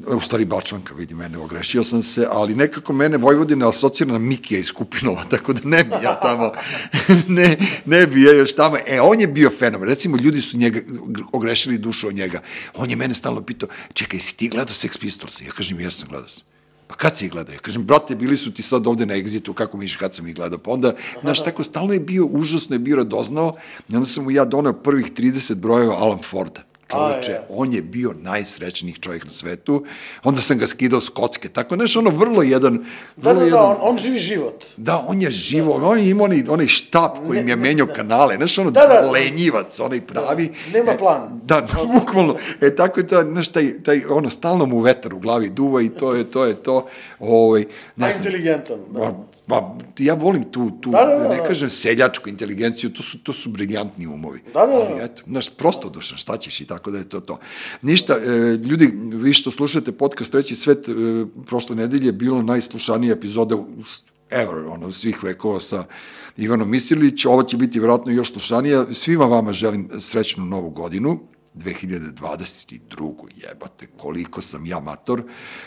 u 0.07 0.19
stvari 0.19 0.45
Bačvanka, 0.45 0.93
vidi 0.95 1.15
mene, 1.15 1.37
ogrešio 1.37 1.83
sam 1.83 2.01
se, 2.01 2.27
ali 2.31 2.55
nekako 2.55 2.93
mene 2.93 3.17
Vojvodina 3.17 3.69
asocira 3.69 4.13
na 4.13 4.19
Mikija 4.19 4.59
iz 4.59 4.71
Kupinova, 4.71 5.23
tako 5.31 5.53
da 5.53 5.61
ne 5.63 5.83
bi 5.83 5.91
ja 6.03 6.19
tamo, 6.19 6.51
ne, 7.27 7.57
ne 7.85 8.07
bi 8.07 8.23
ja 8.23 8.33
još 8.45 8.55
tamo, 8.55 8.77
e, 8.87 9.01
on 9.01 9.19
je 9.19 9.27
bio 9.27 9.49
fenomen, 9.49 9.89
recimo 9.89 10.17
ljudi 10.17 10.41
su 10.41 10.57
njega, 10.57 10.79
ogrešili 11.33 11.77
dušu 11.77 12.07
od 12.07 12.15
njega, 12.15 12.39
on 12.73 12.89
je 12.89 12.95
mene 12.95 13.13
stalno 13.13 13.41
pitao, 13.41 13.69
čekaj, 13.93 14.19
si 14.19 14.37
ti 14.37 14.49
gledao 14.49 14.73
Sex 14.73 14.99
Pistols? 14.99 15.41
Ja 15.41 15.51
kažem, 15.51 15.79
jesam 15.79 16.07
gledao 16.09 16.29
sam. 16.29 16.43
Pa 16.87 16.95
kad 16.95 17.17
si 17.17 17.25
ih 17.25 17.31
gledao? 17.31 17.53
Ja 17.53 17.59
kažem, 17.59 17.83
brate, 17.83 18.15
bili 18.15 18.37
su 18.37 18.53
ti 18.53 18.61
sad 18.61 18.87
ovde 18.87 19.05
na 19.05 19.13
Exitu, 19.13 19.53
kako 19.53 19.77
misliš 19.77 19.95
kad 19.95 20.15
sam 20.15 20.27
ih 20.27 20.35
gledao? 20.35 20.59
Pa 20.59 20.71
onda, 20.71 20.95
znaš, 21.21 21.43
tako 21.43 21.63
stalno 21.63 21.93
je 21.93 21.99
bio, 21.99 22.25
užasno 22.25 22.75
je 22.75 22.79
bio 22.79 22.95
radoznao, 22.95 23.55
i 23.89 23.95
onda 23.95 24.05
sam 24.05 24.23
mu 24.23 24.31
ja 24.31 24.45
doneo 24.45 24.73
prvih 24.73 25.11
30 25.11 25.55
brojeva 25.55 25.95
Alan 25.95 26.21
Forda. 26.21 26.63
Čoveče, 26.91 27.31
A, 27.31 27.33
je. 27.33 27.41
on 27.49 27.73
je 27.73 27.81
bio 27.81 28.13
najsrećnijih 28.13 28.99
čovjek 28.99 29.25
na 29.25 29.31
svetu, 29.31 29.85
onda 30.23 30.41
sam 30.41 30.57
ga 30.57 30.67
skidao 30.67 31.01
s 31.01 31.09
kocke, 31.09 31.49
tako, 31.49 31.75
znaš, 31.75 31.95
ono, 31.95 32.09
vrlo 32.09 32.43
jedan, 32.43 32.85
Da, 33.15 33.29
vrlo 33.29 33.39
da, 33.39 33.45
jedan, 33.45 33.59
da, 33.59 33.65
on, 33.65 33.77
on 33.81 33.97
živi 33.97 34.19
život. 34.19 34.65
Da, 34.77 35.05
on 35.07 35.21
je 35.21 35.31
živo, 35.31 35.79
on 35.83 35.99
je 35.99 36.09
imao 36.09 36.25
onaj, 36.25 36.43
onaj 36.49 36.67
štap 36.67 37.17
koji 37.27 37.39
im 37.39 37.47
je 37.49 37.55
menjao 37.55 37.87
kanale, 37.87 38.35
znaš, 38.35 38.57
ono, 38.57 38.71
Da, 38.71 38.81
da. 38.81 39.11
lenjivac, 39.11 39.79
onaj 39.79 40.01
pravi. 40.01 40.53
Nema 40.73 40.91
E, 40.91 40.97
plan. 40.97 41.41
Da, 41.43 41.67
bukvalno. 41.93 42.35
E, 42.61 42.75
tako 42.75 42.99
je 42.99 43.07
to, 43.07 43.21
znaš, 43.23 43.47
taj, 43.49 43.83
taj, 43.83 44.01
ono, 44.09 44.29
stalno 44.29 44.65
mu 44.65 44.79
vetar 44.79 45.13
u 45.13 45.19
glavi 45.19 45.49
duva 45.49 45.81
i 45.81 45.89
to 45.89 46.13
je, 46.13 46.29
to 46.29 46.45
je 46.45 46.55
to, 46.55 46.87
ovaj, 47.19 47.61
A 47.61 47.65
ne 47.95 48.11
znam, 48.11 48.23
inteligentan. 48.25 48.79
Da. 48.91 49.13
Pa, 49.47 49.75
ja 49.99 50.13
volim 50.13 50.43
tu, 50.43 50.71
tu 50.81 50.91
Da, 50.91 51.05
da, 51.05 51.15
da, 51.17 51.29
ne 51.29 51.37
da. 51.37 51.43
kažem 51.43 51.69
seljačku 51.69 52.29
inteligenciju, 52.29 52.89
to 52.89 53.03
su, 53.03 53.17
to 53.19 53.33
su 53.33 53.49
briljantni 53.49 54.07
umovi. 54.07 54.39
Da, 54.45 54.59
da, 54.59 54.67
da. 54.67 54.73
Ali 54.73 55.03
eto, 55.03 55.23
znaš, 55.27 55.49
prosto 55.49 55.89
dušan, 55.89 56.17
šta 56.17 56.37
ćeš 56.37 56.61
i 56.61 56.65
tako 56.65 56.91
da 56.91 56.97
je 56.97 57.09
to 57.09 57.19
to. 57.19 57.39
Ništa, 57.81 58.13
e, 58.15 58.27
ljudi, 58.55 58.85
vi 59.03 59.33
što 59.33 59.51
slušate 59.51 59.91
podcast 59.91 60.31
Treći 60.31 60.55
svet, 60.55 60.89
e, 60.89 60.91
prošle 61.45 61.75
nedelje 61.75 62.05
je 62.05 62.11
bilo 62.13 62.41
najslušanija 62.41 63.13
epizoda 63.13 63.55
u- 63.55 63.67
ever, 64.29 64.55
ono, 64.67 64.91
svih 64.91 65.23
vekova 65.23 65.59
sa 65.59 65.85
Ivanom 66.37 66.69
Misilić, 66.69 67.25
ovo 67.25 67.43
će 67.43 67.57
biti 67.57 67.79
vjerojatno 67.79 68.11
još 68.11 68.31
slušanija. 68.31 68.85
Svima 68.93 69.25
vama 69.25 69.53
želim 69.53 69.89
srećnu 69.99 70.45
novu 70.45 70.69
godinu, 70.69 71.19
2022. 71.55 73.13
jebate, 73.35 73.87
koliko 73.97 74.41
sam 74.41 74.65
ja 74.65 74.79
mator, 74.79 75.23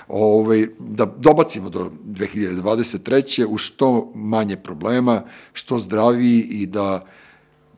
ovaj, 0.09 0.67
da 0.79 1.07
dobacimo 1.07 1.71
do 1.71 1.91
2023. 2.05 3.45
u 3.49 3.59
što 3.59 4.13
manje 4.15 4.57
problema, 4.57 5.23
što 5.53 5.79
zdraviji 5.79 6.41
i 6.41 6.67
da 6.67 7.05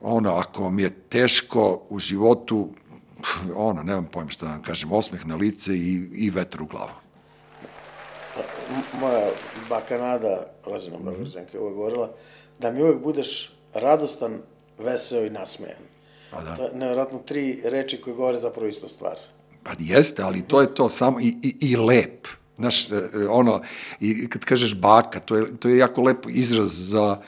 ono, 0.01 0.35
ako 0.35 0.63
vam 0.63 0.79
je 0.79 0.91
teško 0.91 1.83
u 1.89 1.99
životu, 1.99 2.69
ono, 3.57 3.83
nemam 3.83 4.09
pojma 4.13 4.31
šta 4.31 4.47
da 4.47 4.53
vam 4.53 4.63
kažem, 4.63 4.93
osmeh 4.93 5.27
na 5.27 5.37
lice 5.37 5.77
i, 5.77 6.09
i 6.15 6.31
vetar 6.31 6.63
u 6.63 6.67
glavu. 6.67 6.93
Moja 9.01 9.27
baka 9.69 9.99
Nada, 9.99 10.47
rođena 10.67 10.97
Mhm. 10.97 11.05
Beograđanka, 11.05 11.57
je 11.57 11.61
uvek 11.61 11.75
govorila 11.75 12.11
da 12.59 12.71
mi 12.71 12.83
uvek 12.83 13.03
budeš 13.03 13.53
radostan, 13.75 14.39
veseo 14.79 15.27
i 15.27 15.31
nasmejan. 15.31 15.90
Pa 16.31 16.43
da. 16.43 16.57
To 16.57 16.63
je 16.63 16.71
nevjerojatno 16.75 17.19
tri 17.19 17.61
reči 17.65 18.01
koje 18.01 18.15
govore 18.15 18.39
zapravo 18.39 18.69
istu 18.69 18.89
stvar. 18.89 19.17
Pa 19.63 19.71
jeste, 19.79 20.23
ali 20.23 20.43
to 20.43 20.61
je 20.61 20.75
to 20.75 20.89
samo 20.89 21.21
i, 21.21 21.35
i, 21.43 21.57
i 21.61 21.77
lep. 21.77 22.27
Znaš, 22.59 22.91
e, 22.91 22.95
e, 23.15 23.29
ono, 23.29 23.63
i 24.01 24.29
kad 24.29 24.45
kažeš 24.45 24.75
baka, 24.75 25.21
to 25.21 25.37
je, 25.37 25.57
to 25.57 25.69
je 25.69 25.79
jako 25.79 26.03
lep 26.03 26.27
izraz 26.29 26.71
za, 26.73 27.21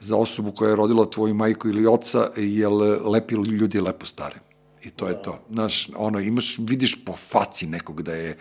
za 0.00 0.16
osobu 0.16 0.52
koja 0.52 0.68
je 0.70 0.76
rodila 0.76 1.10
tvoju 1.10 1.34
majku 1.34 1.68
ili 1.68 1.86
oca, 1.86 2.30
jer 2.36 2.70
lepi 3.04 3.34
ljudi 3.34 3.80
lepo 3.80 4.06
stare. 4.06 4.40
I 4.82 4.90
to 4.90 5.08
je 5.08 5.22
to. 5.22 5.38
Znaš, 5.52 5.88
ono, 5.96 6.20
imaš, 6.20 6.58
vidiš 6.58 7.04
po 7.04 7.12
faci 7.12 7.66
nekog 7.66 8.02
da 8.02 8.14
je, 8.14 8.36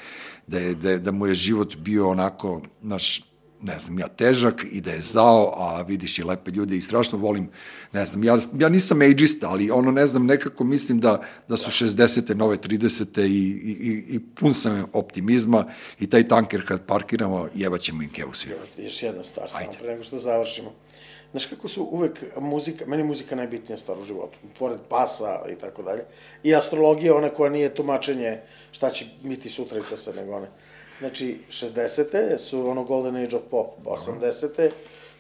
da 0.48 0.60
je, 0.60 0.76
da, 0.76 0.90
je, 0.90 1.00
da 1.00 1.12
mu 1.12 1.28
je 1.28 1.34
život 1.34 1.76
bio 1.76 2.10
onako, 2.10 2.62
znaš, 2.84 3.24
ne 3.62 3.80
znam, 3.80 4.00
ja 4.00 4.08
težak 4.08 4.66
i 4.72 4.82
da 4.82 4.92
je 4.92 5.02
zao, 5.02 5.54
a 5.58 5.82
vidiš 5.82 6.20
i 6.20 6.24
lepe 6.24 6.52
ljude 6.52 6.76
i 6.76 6.82
strašno 6.82 7.18
volim, 7.18 7.50
ne 7.94 8.06
znam, 8.06 8.24
ja, 8.24 8.38
ja 8.60 8.70
nisam 8.70 9.02
ageista, 9.02 9.50
ali 9.50 9.72
ono, 9.72 9.92
ne 9.92 10.08
znam, 10.08 10.26
nekako 10.26 10.64
mislim 10.64 11.00
da, 11.00 11.22
da 11.48 11.58
su 11.58 11.86
60. 11.86 12.36
nove 12.36 12.58
30. 12.58 13.22
i, 13.22 13.24
i, 13.24 13.72
i, 13.72 14.16
i 14.16 14.20
pun 14.20 14.54
sam 14.54 14.86
optimizma 14.94 15.66
i 16.00 16.10
taj 16.10 16.28
tanker 16.28 16.68
kad 16.68 16.86
parkiramo, 16.86 17.48
jebaćemo 17.56 18.04
im 18.04 18.12
kevu 18.12 18.34
svi. 18.34 18.52
Još 18.78 19.04
jedna 19.04 19.24
stvar, 19.24 19.50
samo 19.52 19.72
pre 19.80 19.92
nego 19.92 20.04
što 20.04 20.20
završimo. 20.20 20.74
Znaš 21.32 21.46
kako 21.46 21.68
su 21.68 21.84
uvek 21.84 22.24
muzika, 22.42 22.86
meni 22.86 23.04
je 23.04 23.08
muzika 23.08 23.36
najbitnija 23.36 23.78
stvar 23.78 24.00
u 24.00 24.04
životu, 24.04 24.38
pored 24.60 24.80
pasa 24.90 25.42
i 25.52 25.56
tako 25.56 25.84
dalje. 25.84 26.04
I 26.44 26.56
astrologija, 26.56 27.16
ona 27.16 27.30
koja 27.30 27.50
nije 27.50 27.76
tumačenje 27.76 28.42
šta 28.72 28.90
će 28.90 29.06
biti 29.24 29.50
sutra 29.50 29.80
i 29.80 29.82
to 29.90 29.98
sad 29.98 30.16
nego 30.16 30.36
one. 30.36 30.48
Znači, 31.00 31.38
60. 31.52 32.38
su 32.38 32.70
ono 32.70 32.84
golden 32.84 33.16
age 33.16 33.36
of 33.36 33.42
pop, 33.52 33.68
pa 33.84 33.90
80. 33.90 34.70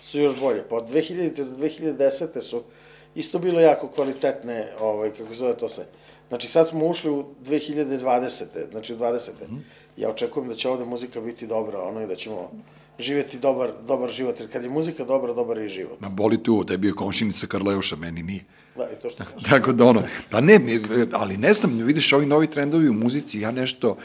su 0.01 0.19
još 0.19 0.39
bolje. 0.39 0.63
Pa 0.69 0.75
od 0.75 0.89
2000. 0.89 1.43
do 1.43 1.55
2010. 1.57 2.41
su 2.41 2.63
isto 3.15 3.39
bile 3.39 3.63
jako 3.63 3.87
kvalitetne, 3.87 4.73
ovaj, 4.79 5.11
kako 5.11 5.29
se 5.29 5.39
zove 5.39 5.57
to 5.57 5.69
se. 5.69 5.85
Znači, 6.29 6.47
sad 6.47 6.67
smo 6.67 6.87
ušli 6.87 7.11
u 7.11 7.25
2020. 7.45 8.43
Znači, 8.71 8.93
u 8.93 8.97
20. 8.97 9.29
Ja 9.97 10.09
očekujem 10.09 10.49
da 10.49 10.55
će 10.55 10.69
ovde 10.69 10.85
muzika 10.85 11.21
biti 11.21 11.47
dobra, 11.47 11.81
ono, 11.81 12.01
i 12.01 12.07
da 12.07 12.15
ćemo 12.15 12.51
živjeti 12.99 13.37
dobar, 13.37 13.71
dobar 13.87 14.09
život, 14.09 14.39
jer 14.39 14.51
kad 14.51 14.63
je 14.63 14.69
muzika 14.69 15.03
dobra, 15.03 15.33
dobar 15.33 15.57
je 15.57 15.65
i 15.65 15.69
život. 15.69 15.99
Ma 15.99 16.09
boli 16.09 16.43
tu, 16.43 16.63
da 16.63 16.73
je 16.73 16.77
bio 16.77 16.93
komšinica 16.95 17.47
Karleuša, 17.47 17.95
meni 17.95 18.23
nije. 18.23 18.43
Da, 18.75 18.89
i 18.91 19.01
to 19.01 19.09
što. 19.09 19.23
Tako 19.49 19.73
da 19.73 19.85
ono, 19.85 20.03
pa 20.29 20.41
ne, 20.41 20.59
ali 21.11 21.37
ne 21.37 21.53
znam, 21.53 21.77
vidiš 21.83 22.13
ovi 22.13 22.25
novi 22.25 22.47
trendovi 22.47 22.89
u 22.89 22.93
muzici, 22.93 23.39
ja 23.39 23.51
nešto, 23.51 23.97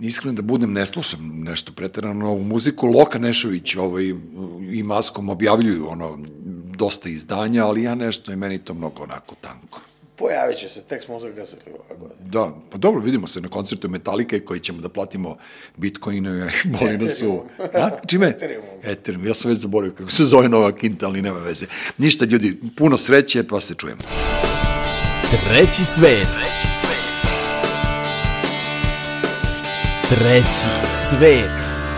iskreno 0.00 0.32
da 0.32 0.42
budem, 0.42 0.72
ne 0.72 0.86
slušam 0.86 1.42
nešto 1.44 1.72
preterano 1.72 2.14
novu 2.14 2.44
muziku, 2.44 2.86
Loka 2.86 3.18
Nešović 3.18 3.76
ovaj, 3.76 4.04
i 4.72 4.82
Maskom 4.82 5.28
objavljuju 5.28 5.88
ono, 5.88 6.18
dosta 6.76 7.08
izdanja, 7.08 7.66
ali 7.66 7.82
ja 7.82 7.94
nešto, 7.94 8.32
i 8.32 8.36
meni 8.36 8.58
to 8.58 8.74
mnogo 8.74 9.02
onako 9.02 9.34
tanko. 9.40 9.80
Pojavit 10.16 10.58
će 10.58 10.68
se, 10.68 10.82
tek 10.82 11.02
smo 11.02 11.16
uzakazali 11.16 11.62
ove 11.66 12.00
godine. 12.00 12.30
Da, 12.30 12.54
pa 12.70 12.78
dobro, 12.78 13.00
vidimo 13.00 13.26
se 13.26 13.40
na 13.40 13.48
koncertu 13.48 13.88
Metalike 13.88 14.40
koji 14.40 14.60
ćemo 14.60 14.80
da 14.80 14.88
platimo 14.88 15.36
bitcoinove, 15.76 16.52
boli 16.80 16.98
da 16.98 17.08
su... 17.08 17.42
A, 17.74 17.90
čime? 18.06 18.26
Ethereumom. 18.26 18.70
Ethereum, 18.82 19.26
ja 19.26 19.34
sam 19.34 19.50
već 19.50 19.60
zaboravio 19.60 19.94
kako 19.94 20.10
se 20.10 20.24
zove 20.24 20.48
nova 20.48 20.72
kinta, 20.72 21.06
ali 21.06 21.22
nema 21.22 21.38
veze. 21.38 21.66
Ništa, 21.98 22.24
ljudi, 22.24 22.60
puno 22.76 22.98
sreće, 22.98 23.44
pa 23.44 23.60
se 23.60 23.74
čujemo. 23.74 24.00
Treći 25.48 25.84
svet. 25.84 26.79
Treći 30.10 30.68
svet. 30.90 31.89